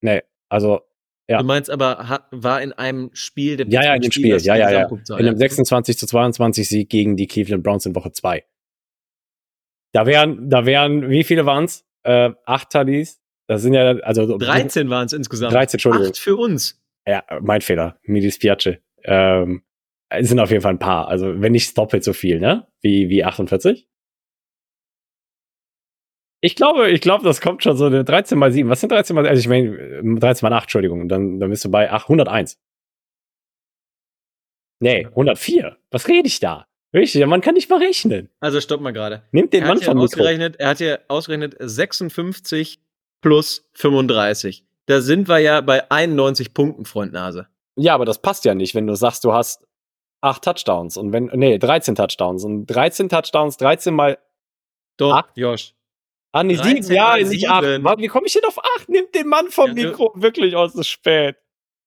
nee, 0.00 0.22
also 0.48 0.80
ja. 1.28 1.38
Du 1.38 1.44
meinst 1.44 1.70
aber, 1.70 2.08
hat, 2.08 2.26
war 2.32 2.60
in 2.60 2.72
einem 2.72 3.10
Spiel 3.12 3.56
der 3.56 3.68
Ja, 3.68 3.84
ja, 3.84 3.94
in 3.94 4.02
dem 4.02 4.10
Spiel, 4.10 4.32
das 4.32 4.44
ja, 4.44 4.56
ja, 4.56 4.70
ja. 4.70 4.88
In 4.88 5.26
einem 5.26 5.36
26 5.36 5.96
zu 5.96 6.06
22 6.06 6.68
Sieg 6.68 6.90
gegen 6.90 7.16
die 7.16 7.26
Cleveland 7.26 7.62
Browns 7.62 7.86
in 7.86 7.94
Woche 7.94 8.12
2. 8.12 8.44
Da 9.92 10.06
wären, 10.06 10.50
da 10.50 10.66
wären, 10.66 11.08
wie 11.08 11.22
viele 11.22 11.46
waren's? 11.46 11.86
Äh, 12.02 12.30
acht 12.44 12.70
Tallies. 12.70 13.20
Das 13.46 13.62
sind 13.62 13.74
ja, 13.74 13.96
also 14.00 14.36
13 14.36 14.90
waren 14.90 15.06
es 15.06 15.12
insgesamt. 15.12 15.52
13, 15.52 15.76
Entschuldigung. 15.76 16.08
Acht 16.08 16.18
für 16.18 16.36
uns. 16.36 16.82
Ja, 17.06 17.24
mein 17.40 17.60
Fehler. 17.60 17.98
Mi 18.02 18.20
dispiace. 18.20 18.78
Ähm, 19.04 19.62
es 20.18 20.28
sind 20.28 20.40
auf 20.40 20.50
jeden 20.50 20.62
Fall 20.62 20.74
ein 20.74 20.78
paar. 20.78 21.08
Also, 21.08 21.40
wenn 21.40 21.52
nicht 21.52 21.76
doppelt 21.76 22.04
so 22.04 22.12
viel, 22.12 22.40
ne? 22.40 22.66
Wie, 22.80 23.08
wie 23.08 23.24
48. 23.24 23.88
Ich 26.44 26.56
glaube, 26.56 26.90
ich 26.90 27.00
glaube, 27.00 27.24
das 27.24 27.40
kommt 27.40 27.62
schon 27.62 27.76
so 27.76 27.86
eine 27.86 28.04
13 28.04 28.36
mal 28.36 28.50
7. 28.50 28.68
Was 28.68 28.80
sind 28.80 28.90
13 28.90 29.14
mal, 29.14 29.26
also 29.26 29.38
ich 29.38 29.48
meine, 29.48 30.02
13 30.18 30.48
mal 30.48 30.56
8, 30.56 30.64
Entschuldigung. 30.64 31.08
Dann, 31.08 31.38
dann 31.38 31.50
bist 31.50 31.64
du 31.64 31.70
bei 31.70 31.90
801. 31.90 32.58
Nee, 34.80 35.06
104. 35.06 35.76
Was 35.92 36.08
rede 36.08 36.26
ich 36.26 36.40
da? 36.40 36.66
Richtig, 36.94 37.24
Mann 37.26 37.40
kann 37.40 37.54
nicht 37.54 37.70
mal 37.70 37.78
rechnen. 37.78 38.28
Also 38.40 38.60
stopp 38.60 38.80
mal 38.80 38.92
gerade. 38.92 39.22
Nimmt 39.30 39.52
den 39.52 39.62
Er 39.62 39.68
Mann 39.68 39.76
hat, 39.76 39.84
hier 39.84 39.92
vom 39.92 39.94
Mikro. 39.98 40.04
ausgerechnet, 40.04 40.56
er 40.58 40.68
hat 40.70 40.78
hier 40.78 41.00
ausgerechnet 41.08 41.54
56 41.58 42.80
plus 43.22 43.68
35. 43.74 44.66
Da 44.86 45.00
sind 45.00 45.28
wir 45.28 45.38
ja 45.38 45.60
bei 45.60 45.88
91 45.90 46.52
Punkten, 46.52 46.84
Freund 46.84 47.12
Nase. 47.12 47.46
Ja, 47.76 47.94
aber 47.94 48.04
das 48.04 48.20
passt 48.20 48.44
ja 48.44 48.54
nicht, 48.54 48.74
wenn 48.74 48.86
du 48.86 48.94
sagst, 48.96 49.24
du 49.24 49.32
hast 49.32 49.66
acht 50.22 50.42
Touchdowns 50.44 50.96
und 50.96 51.12
wenn, 51.12 51.26
nee, 51.34 51.58
13 51.58 51.94
Touchdowns 51.94 52.44
und 52.44 52.66
13 52.66 53.08
Touchdowns, 53.10 53.56
13 53.58 53.92
mal, 53.94 54.18
Doch, 54.96 55.14
Acht? 55.16 55.36
Josh. 55.36 55.74
ah, 56.32 56.42
nee, 56.44 56.54
13 56.56 56.82
sieben, 56.84 56.94
ja, 56.96 57.16
nicht 57.16 57.48
acht. 57.50 57.64
Wie 57.98 58.06
komme 58.08 58.26
ich 58.26 58.32
denn 58.32 58.44
auf 58.46 58.58
acht? 58.58 58.88
Nimmt 58.88 59.14
den 59.14 59.26
Mann 59.28 59.48
vom 59.50 59.68
Ja, 59.76 59.88
Mikro 59.88 60.12
wirklich 60.14 60.54
aus, 60.56 60.70
es 60.74 60.80
ist 60.80 60.88
spät. 60.88 61.36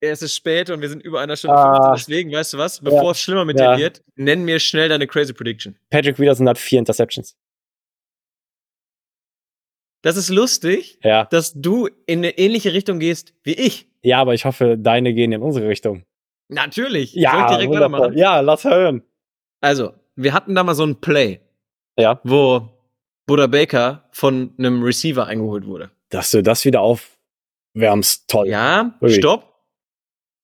Es 0.02 0.22
ist 0.22 0.36
spät 0.36 0.70
und 0.70 0.82
wir 0.82 0.90
sind 0.90 1.02
über 1.02 1.22
einer 1.22 1.36
Stunde 1.38 1.56
Ah. 1.58 1.94
15. 1.96 2.12
Deswegen, 2.14 2.32
weißt 2.34 2.54
du 2.54 2.58
was? 2.58 2.80
Bevor 2.82 3.12
es 3.12 3.20
schlimmer 3.20 3.46
mit 3.46 3.58
Ja. 3.60 3.76
dir 3.76 3.82
wird, 3.84 4.04
nenn 4.16 4.44
mir 4.44 4.60
schnell 4.60 4.90
deine 4.90 5.08
Crazy 5.08 5.34
Prediction. 5.34 5.80
Patrick 5.90 6.18
Peterson 6.18 6.48
hat 6.50 6.58
vier 6.58 6.80
Interceptions. 6.80 7.38
Das 10.04 10.18
ist 10.18 10.30
lustig, 10.30 11.00
Ja. 11.04 11.26
dass 11.26 11.54
du 11.54 11.88
in 12.06 12.20
eine 12.20 12.38
ähnliche 12.38 12.74
Richtung 12.74 13.00
gehst 13.00 13.34
wie 13.44 13.54
ich. 13.54 13.88
Ja, 14.04 14.20
aber 14.20 14.34
ich 14.36 14.46
hoffe, 14.46 14.78
deine 14.78 15.14
gehen 15.14 15.32
in 15.32 15.42
unsere 15.42 15.68
Richtung. 15.68 16.06
Natürlich. 16.50 17.12
Soll 17.14 17.22
Ja, 17.24 17.46
ich 17.46 17.58
direkt 17.58 17.74
weitermachen? 17.74 18.18
ja, 18.18 18.40
lass 18.40 18.64
hören. 18.64 19.04
Also, 19.62 19.94
wir 20.16 20.34
hatten 20.34 20.54
da 20.56 20.64
mal 20.64 20.76
so 20.76 20.84
ein 20.86 21.02
Play, 21.02 21.42
Ja. 21.98 22.20
wo 22.24 22.70
Buddha 23.26 23.48
Baker 23.48 24.08
von 24.12 24.54
einem 24.58 24.84
Receiver 24.84 25.26
eingeholt 25.26 25.66
wurde. 25.66 25.92
Dass 26.10 26.30
du 26.32 26.44
das 26.44 26.64
wieder 26.66 26.82
aufwärmst, 26.82 28.28
toll. 28.30 28.48
Ja, 28.48 28.96
Ui. 29.02 29.10
stopp. 29.12 29.54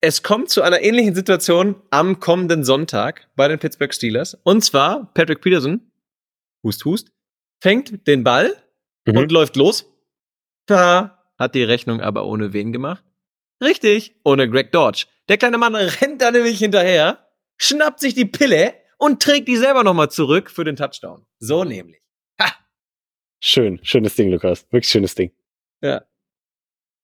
Es 0.04 0.24
kommt 0.24 0.50
zu 0.50 0.64
einer 0.64 0.82
ähnlichen 0.82 1.14
Situation 1.14 1.76
am 1.92 2.20
kommenden 2.20 2.64
Sonntag 2.64 3.30
bei 3.36 3.48
den 3.48 3.60
Pittsburgh 3.60 3.94
Steelers. 3.94 4.34
Und 4.44 4.64
zwar 4.64 5.14
Patrick 5.14 5.42
Peterson, 5.42 5.92
hust, 6.64 6.84
hust, 6.86 7.12
fängt 7.62 8.08
den 8.08 8.24
Ball 8.24 8.56
Mhm. 9.06 9.18
und 9.18 9.32
läuft 9.32 9.56
los. 9.56 9.86
Da 10.66 11.20
hat 11.38 11.54
die 11.54 11.64
Rechnung 11.64 12.02
aber 12.02 12.26
ohne 12.26 12.54
wen 12.54 12.72
gemacht. 12.74 13.04
Richtig, 13.64 14.16
ohne 14.24 14.50
Greg 14.50 14.72
Dodge. 14.72 15.06
Der 15.30 15.38
kleine 15.38 15.58
Mann 15.58 15.76
rennt 15.76 16.22
da 16.22 16.32
nämlich 16.32 16.60
hinterher, 16.60 17.28
schnappt 17.58 18.00
sich 18.00 18.14
die 18.14 18.26
Pille 18.26 18.74
und 18.98 19.22
trägt 19.22 19.48
die 19.48 19.58
selber 19.58 19.84
nochmal 19.84 20.10
zurück 20.10 20.52
für 20.52 20.64
den 20.64 20.76
Touchdown. 20.76 21.26
So 21.40 21.64
nämlich. 21.64 22.02
Schön, 23.44 23.80
schönes 23.82 24.16
Ding, 24.16 24.30
Lukas. 24.30 24.68
Wirklich 24.72 24.90
schönes 24.90 25.16
Ding. 25.16 25.32
Ja. 25.82 26.04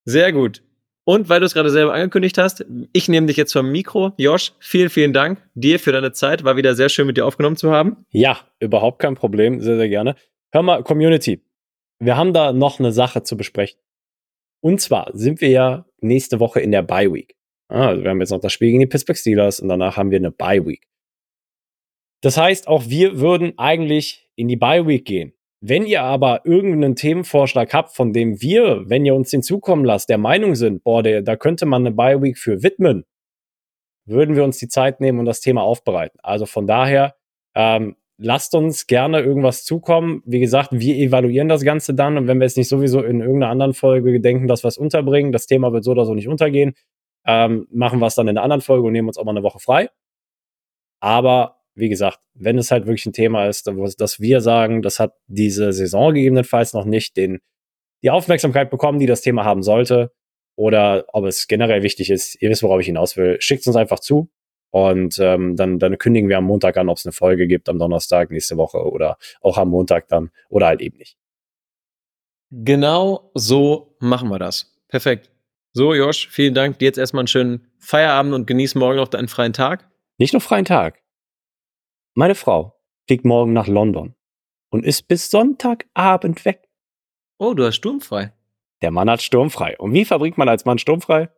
Sehr 0.04 0.32
gut. 0.32 0.62
Und 1.04 1.28
weil 1.28 1.40
du 1.40 1.46
es 1.46 1.54
gerade 1.54 1.70
selber 1.70 1.94
angekündigt 1.94 2.38
hast, 2.38 2.64
ich 2.92 3.08
nehme 3.08 3.26
dich 3.26 3.36
jetzt 3.36 3.52
vom 3.52 3.72
Mikro. 3.72 4.12
Josh, 4.18 4.52
vielen, 4.60 4.88
vielen 4.88 5.12
Dank 5.12 5.42
dir 5.54 5.80
für 5.80 5.90
deine 5.90 6.12
Zeit. 6.12 6.44
War 6.44 6.56
wieder 6.56 6.74
sehr 6.74 6.88
schön 6.90 7.08
mit 7.08 7.16
dir 7.16 7.26
aufgenommen 7.26 7.56
zu 7.56 7.72
haben. 7.72 8.04
Ja, 8.10 8.38
überhaupt 8.60 9.00
kein 9.00 9.16
Problem. 9.16 9.60
Sehr, 9.60 9.76
sehr 9.76 9.88
gerne. 9.88 10.14
Hör 10.52 10.62
mal, 10.62 10.84
Community. 10.84 11.42
Wir 11.98 12.16
haben 12.16 12.32
da 12.32 12.52
noch 12.52 12.78
eine 12.78 12.92
Sache 12.92 13.24
zu 13.24 13.36
besprechen. 13.36 13.80
Und 14.60 14.80
zwar 14.80 15.10
sind 15.14 15.40
wir 15.40 15.48
ja 15.48 15.86
nächste 16.00 16.38
Woche 16.38 16.60
in 16.60 16.70
der 16.70 16.82
Bye 16.82 17.12
Week. 17.12 17.37
Ah, 17.68 17.88
Also 17.88 18.02
wir 18.02 18.10
haben 18.10 18.20
jetzt 18.20 18.30
noch 18.30 18.40
das 18.40 18.52
Spiel 18.52 18.68
gegen 18.68 18.80
die 18.80 18.86
Pittsburgh 18.86 19.16
Steelers 19.18 19.60
und 19.60 19.68
danach 19.68 19.96
haben 19.96 20.10
wir 20.10 20.18
eine 20.18 20.30
Bye 20.30 20.66
Week. 20.66 20.86
Das 22.22 22.36
heißt, 22.36 22.66
auch 22.66 22.86
wir 22.88 23.20
würden 23.20 23.52
eigentlich 23.58 24.28
in 24.34 24.48
die 24.48 24.56
Bye 24.56 24.86
Week 24.86 25.04
gehen. 25.04 25.34
Wenn 25.60 25.86
ihr 25.86 26.02
aber 26.02 26.42
irgendeinen 26.44 26.94
Themenvorschlag 26.94 27.72
habt, 27.74 27.94
von 27.94 28.12
dem 28.12 28.40
wir, 28.40 28.88
wenn 28.88 29.04
ihr 29.04 29.14
uns 29.14 29.30
den 29.30 29.42
zukommen 29.42 29.84
lasst, 29.84 30.08
der 30.08 30.18
Meinung 30.18 30.54
sind, 30.54 30.84
boah, 30.84 31.02
der, 31.02 31.22
da 31.22 31.36
könnte 31.36 31.66
man 31.66 31.82
eine 31.82 31.94
Bye 31.94 32.22
Week 32.22 32.38
für 32.38 32.62
widmen, 32.62 33.04
würden 34.06 34.36
wir 34.36 34.44
uns 34.44 34.58
die 34.58 34.68
Zeit 34.68 35.00
nehmen 35.00 35.18
und 35.18 35.26
das 35.26 35.40
Thema 35.40 35.62
aufbereiten. 35.62 36.18
Also 36.22 36.46
von 36.46 36.66
daher, 36.66 37.16
ähm, 37.54 37.96
lasst 38.18 38.54
uns 38.54 38.86
gerne 38.86 39.20
irgendwas 39.20 39.64
zukommen. 39.64 40.22
Wie 40.24 40.40
gesagt, 40.40 40.70
wir 40.72 40.96
evaluieren 40.96 41.48
das 41.48 41.62
Ganze 41.64 41.94
dann 41.94 42.16
und 42.16 42.26
wenn 42.26 42.40
wir 42.40 42.46
es 42.46 42.56
nicht 42.56 42.68
sowieso 42.68 43.02
in 43.02 43.20
irgendeiner 43.20 43.50
anderen 43.50 43.74
Folge 43.74 44.20
denken, 44.20 44.48
dass 44.48 44.64
wir 44.64 44.68
es 44.68 44.78
unterbringen, 44.78 45.32
das 45.32 45.46
Thema 45.46 45.72
wird 45.72 45.84
so 45.84 45.92
oder 45.92 46.04
so 46.04 46.14
nicht 46.14 46.28
untergehen, 46.28 46.74
ähm, 47.28 47.68
machen 47.70 48.00
wir 48.00 48.06
es 48.06 48.14
dann 48.14 48.26
in 48.26 48.36
einer 48.36 48.42
anderen 48.42 48.62
Folge 48.62 48.86
und 48.86 48.92
nehmen 48.94 49.06
uns 49.06 49.18
auch 49.18 49.24
mal 49.24 49.32
eine 49.32 49.42
Woche 49.42 49.60
frei. 49.60 49.90
Aber 51.00 51.60
wie 51.74 51.90
gesagt, 51.90 52.18
wenn 52.34 52.56
es 52.58 52.70
halt 52.70 52.86
wirklich 52.86 53.04
ein 53.06 53.12
Thema 53.12 53.46
ist, 53.46 53.70
dass 53.98 54.18
wir 54.18 54.40
sagen, 54.40 54.80
das 54.82 54.98
hat 54.98 55.12
diese 55.26 55.72
Saison 55.72 56.14
gegebenenfalls 56.14 56.72
noch 56.72 56.86
nicht 56.86 57.16
den, 57.16 57.40
die 58.02 58.10
Aufmerksamkeit 58.10 58.70
bekommen, 58.70 58.98
die 58.98 59.06
das 59.06 59.20
Thema 59.20 59.44
haben 59.44 59.62
sollte, 59.62 60.10
oder 60.56 61.04
ob 61.12 61.26
es 61.26 61.46
generell 61.46 61.84
wichtig 61.84 62.10
ist, 62.10 62.40
ihr 62.42 62.50
wisst, 62.50 62.64
worauf 62.64 62.80
ich 62.80 62.86
hinaus 62.86 63.16
will, 63.16 63.40
schickt 63.40 63.64
uns 63.66 63.76
einfach 63.76 64.00
zu. 64.00 64.28
Und 64.70 65.18
ähm, 65.20 65.54
dann, 65.54 65.78
dann 65.78 65.98
kündigen 65.98 66.28
wir 66.28 66.38
am 66.38 66.44
Montag 66.44 66.76
an, 66.78 66.88
ob 66.88 66.96
es 66.96 67.06
eine 67.06 67.12
Folge 67.12 67.46
gibt, 67.46 67.68
am 67.68 67.78
Donnerstag 67.78 68.30
nächste 68.30 68.56
Woche 68.56 68.78
oder 68.78 69.18
auch 69.40 69.56
am 69.56 69.68
Montag 69.68 70.08
dann 70.08 70.30
oder 70.48 70.66
halt 70.66 70.80
eben 70.80 70.96
nicht. 70.96 71.16
Genau 72.50 73.30
so 73.34 73.96
machen 74.00 74.30
wir 74.30 74.38
das. 74.38 74.74
Perfekt. 74.88 75.30
So, 75.72 75.94
Josh, 75.94 76.28
vielen 76.28 76.54
Dank. 76.54 76.78
Dir 76.78 76.86
jetzt 76.86 76.98
erstmal 76.98 77.22
einen 77.22 77.28
schönen 77.28 77.70
Feierabend 77.78 78.34
und 78.34 78.46
genieß 78.46 78.74
morgen 78.74 78.96
noch 78.96 79.08
deinen 79.08 79.28
freien 79.28 79.52
Tag. 79.52 79.88
Nicht 80.18 80.32
nur 80.32 80.40
freien 80.40 80.64
Tag. 80.64 81.02
Meine 82.14 82.34
Frau 82.34 82.74
fliegt 83.06 83.24
morgen 83.24 83.52
nach 83.52 83.68
London 83.68 84.14
und 84.70 84.84
ist 84.84 85.08
bis 85.08 85.30
Sonntagabend 85.30 86.44
weg. 86.44 86.68
Oh, 87.38 87.54
du 87.54 87.64
hast 87.64 87.76
sturmfrei. 87.76 88.32
Der 88.82 88.90
Mann 88.90 89.10
hat 89.10 89.22
sturmfrei. 89.22 89.76
Und 89.78 89.92
wie 89.92 90.04
verbringt 90.04 90.38
man 90.38 90.48
als 90.48 90.64
Mann 90.64 90.78
sturmfrei? 90.78 91.30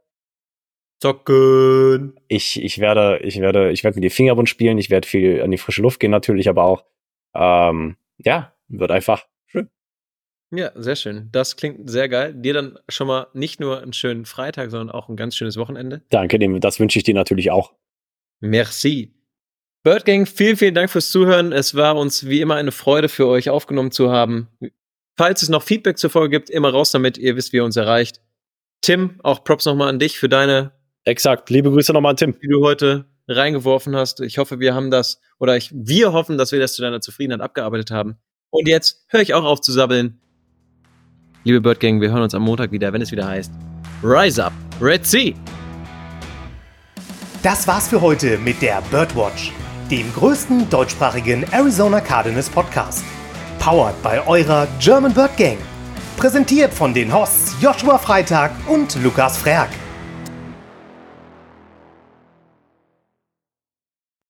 Zocken. 1.00 2.18
Ich, 2.28 2.62
ich 2.62 2.78
werde, 2.78 3.18
ich 3.22 3.40
werde, 3.40 3.70
ich 3.72 3.84
werde 3.84 3.96
mit 3.96 4.04
die 4.04 4.10
Fingerwund 4.10 4.48
spielen, 4.48 4.78
ich 4.78 4.90
werde 4.90 5.08
viel 5.08 5.42
an 5.42 5.50
die 5.50 5.58
frische 5.58 5.82
Luft 5.82 6.00
gehen 6.00 6.10
natürlich, 6.10 6.48
aber 6.48 6.64
auch, 6.64 6.84
ähm, 7.34 7.96
ja, 8.18 8.54
wird 8.68 8.90
einfach. 8.90 9.26
Ja, 10.52 10.72
sehr 10.74 10.96
schön. 10.96 11.28
Das 11.30 11.56
klingt 11.56 11.88
sehr 11.88 12.08
geil. 12.08 12.34
Dir 12.34 12.54
dann 12.54 12.78
schon 12.88 13.06
mal 13.06 13.28
nicht 13.34 13.60
nur 13.60 13.80
einen 13.80 13.92
schönen 13.92 14.24
Freitag, 14.24 14.70
sondern 14.70 14.90
auch 14.90 15.08
ein 15.08 15.16
ganz 15.16 15.36
schönes 15.36 15.56
Wochenende. 15.56 16.02
Danke, 16.10 16.38
dem, 16.38 16.60
das 16.60 16.80
wünsche 16.80 16.98
ich 16.98 17.04
dir 17.04 17.14
natürlich 17.14 17.50
auch. 17.50 17.72
Merci. 18.40 19.14
Birdgang, 19.82 20.26
vielen, 20.26 20.56
vielen 20.56 20.74
Dank 20.74 20.90
fürs 20.90 21.10
Zuhören. 21.10 21.52
Es 21.52 21.74
war 21.74 21.96
uns 21.96 22.26
wie 22.26 22.40
immer 22.40 22.56
eine 22.56 22.72
Freude 22.72 23.08
für 23.08 23.26
euch 23.28 23.48
aufgenommen 23.48 23.92
zu 23.92 24.10
haben. 24.10 24.48
Falls 25.16 25.42
es 25.42 25.48
noch 25.48 25.62
Feedback 25.62 25.98
zur 25.98 26.10
Folge 26.10 26.36
gibt, 26.36 26.50
immer 26.50 26.70
raus 26.70 26.90
damit. 26.90 27.16
Ihr 27.16 27.36
wisst, 27.36 27.52
wie 27.52 27.58
ihr 27.58 27.64
uns 27.64 27.76
erreicht. 27.76 28.20
Tim, 28.82 29.20
auch 29.22 29.44
Props 29.44 29.66
nochmal 29.66 29.88
an 29.88 29.98
dich 29.98 30.18
für 30.18 30.28
deine, 30.28 30.72
Exakt. 31.04 31.48
Liebe 31.50 31.70
Grüße 31.70 31.92
nochmal 31.92 32.10
an 32.10 32.16
Tim. 32.16 32.36
die 32.42 32.48
du 32.48 32.62
heute 32.62 33.06
reingeworfen 33.26 33.96
hast. 33.96 34.20
Ich 34.20 34.38
hoffe, 34.38 34.60
wir 34.60 34.74
haben 34.74 34.90
das, 34.90 35.20
oder 35.38 35.56
ich, 35.56 35.70
wir 35.72 36.12
hoffen, 36.12 36.36
dass 36.36 36.52
wir 36.52 36.60
das 36.60 36.74
zu 36.74 36.82
deiner 36.82 37.00
Zufriedenheit 37.00 37.40
abgearbeitet 37.40 37.90
haben. 37.90 38.18
Und 38.50 38.68
jetzt 38.68 39.04
höre 39.08 39.20
ich 39.20 39.34
auch 39.34 39.44
auf 39.44 39.60
zu 39.60 39.72
sabbeln. 39.72 40.20
Liebe 41.42 41.62
Birdgang, 41.62 42.02
wir 42.02 42.10
hören 42.10 42.20
uns 42.22 42.34
am 42.34 42.42
Montag 42.42 42.70
wieder, 42.70 42.92
wenn 42.92 43.00
es 43.00 43.10
wieder 43.10 43.26
heißt 43.26 43.50
Rise 44.02 44.44
Up, 44.44 44.52
Red 44.78 45.06
Sea. 45.06 45.32
Das 47.42 47.66
war's 47.66 47.88
für 47.88 47.98
heute 47.98 48.36
mit 48.36 48.60
der 48.60 48.82
Birdwatch, 48.90 49.50
dem 49.90 50.12
größten 50.12 50.68
deutschsprachigen 50.68 51.44
Arizona 51.50 52.02
Cardinals 52.02 52.50
Podcast. 52.50 53.02
Powered 53.58 53.94
bei 54.02 54.26
eurer 54.26 54.68
German 54.80 55.14
Bird 55.14 55.34
Gang. 55.38 55.56
Präsentiert 56.18 56.74
von 56.74 56.92
den 56.92 57.10
Hosts 57.10 57.56
Joshua 57.62 57.96
Freitag 57.96 58.50
und 58.68 59.02
Lukas 59.02 59.38
Frerk. 59.38 59.70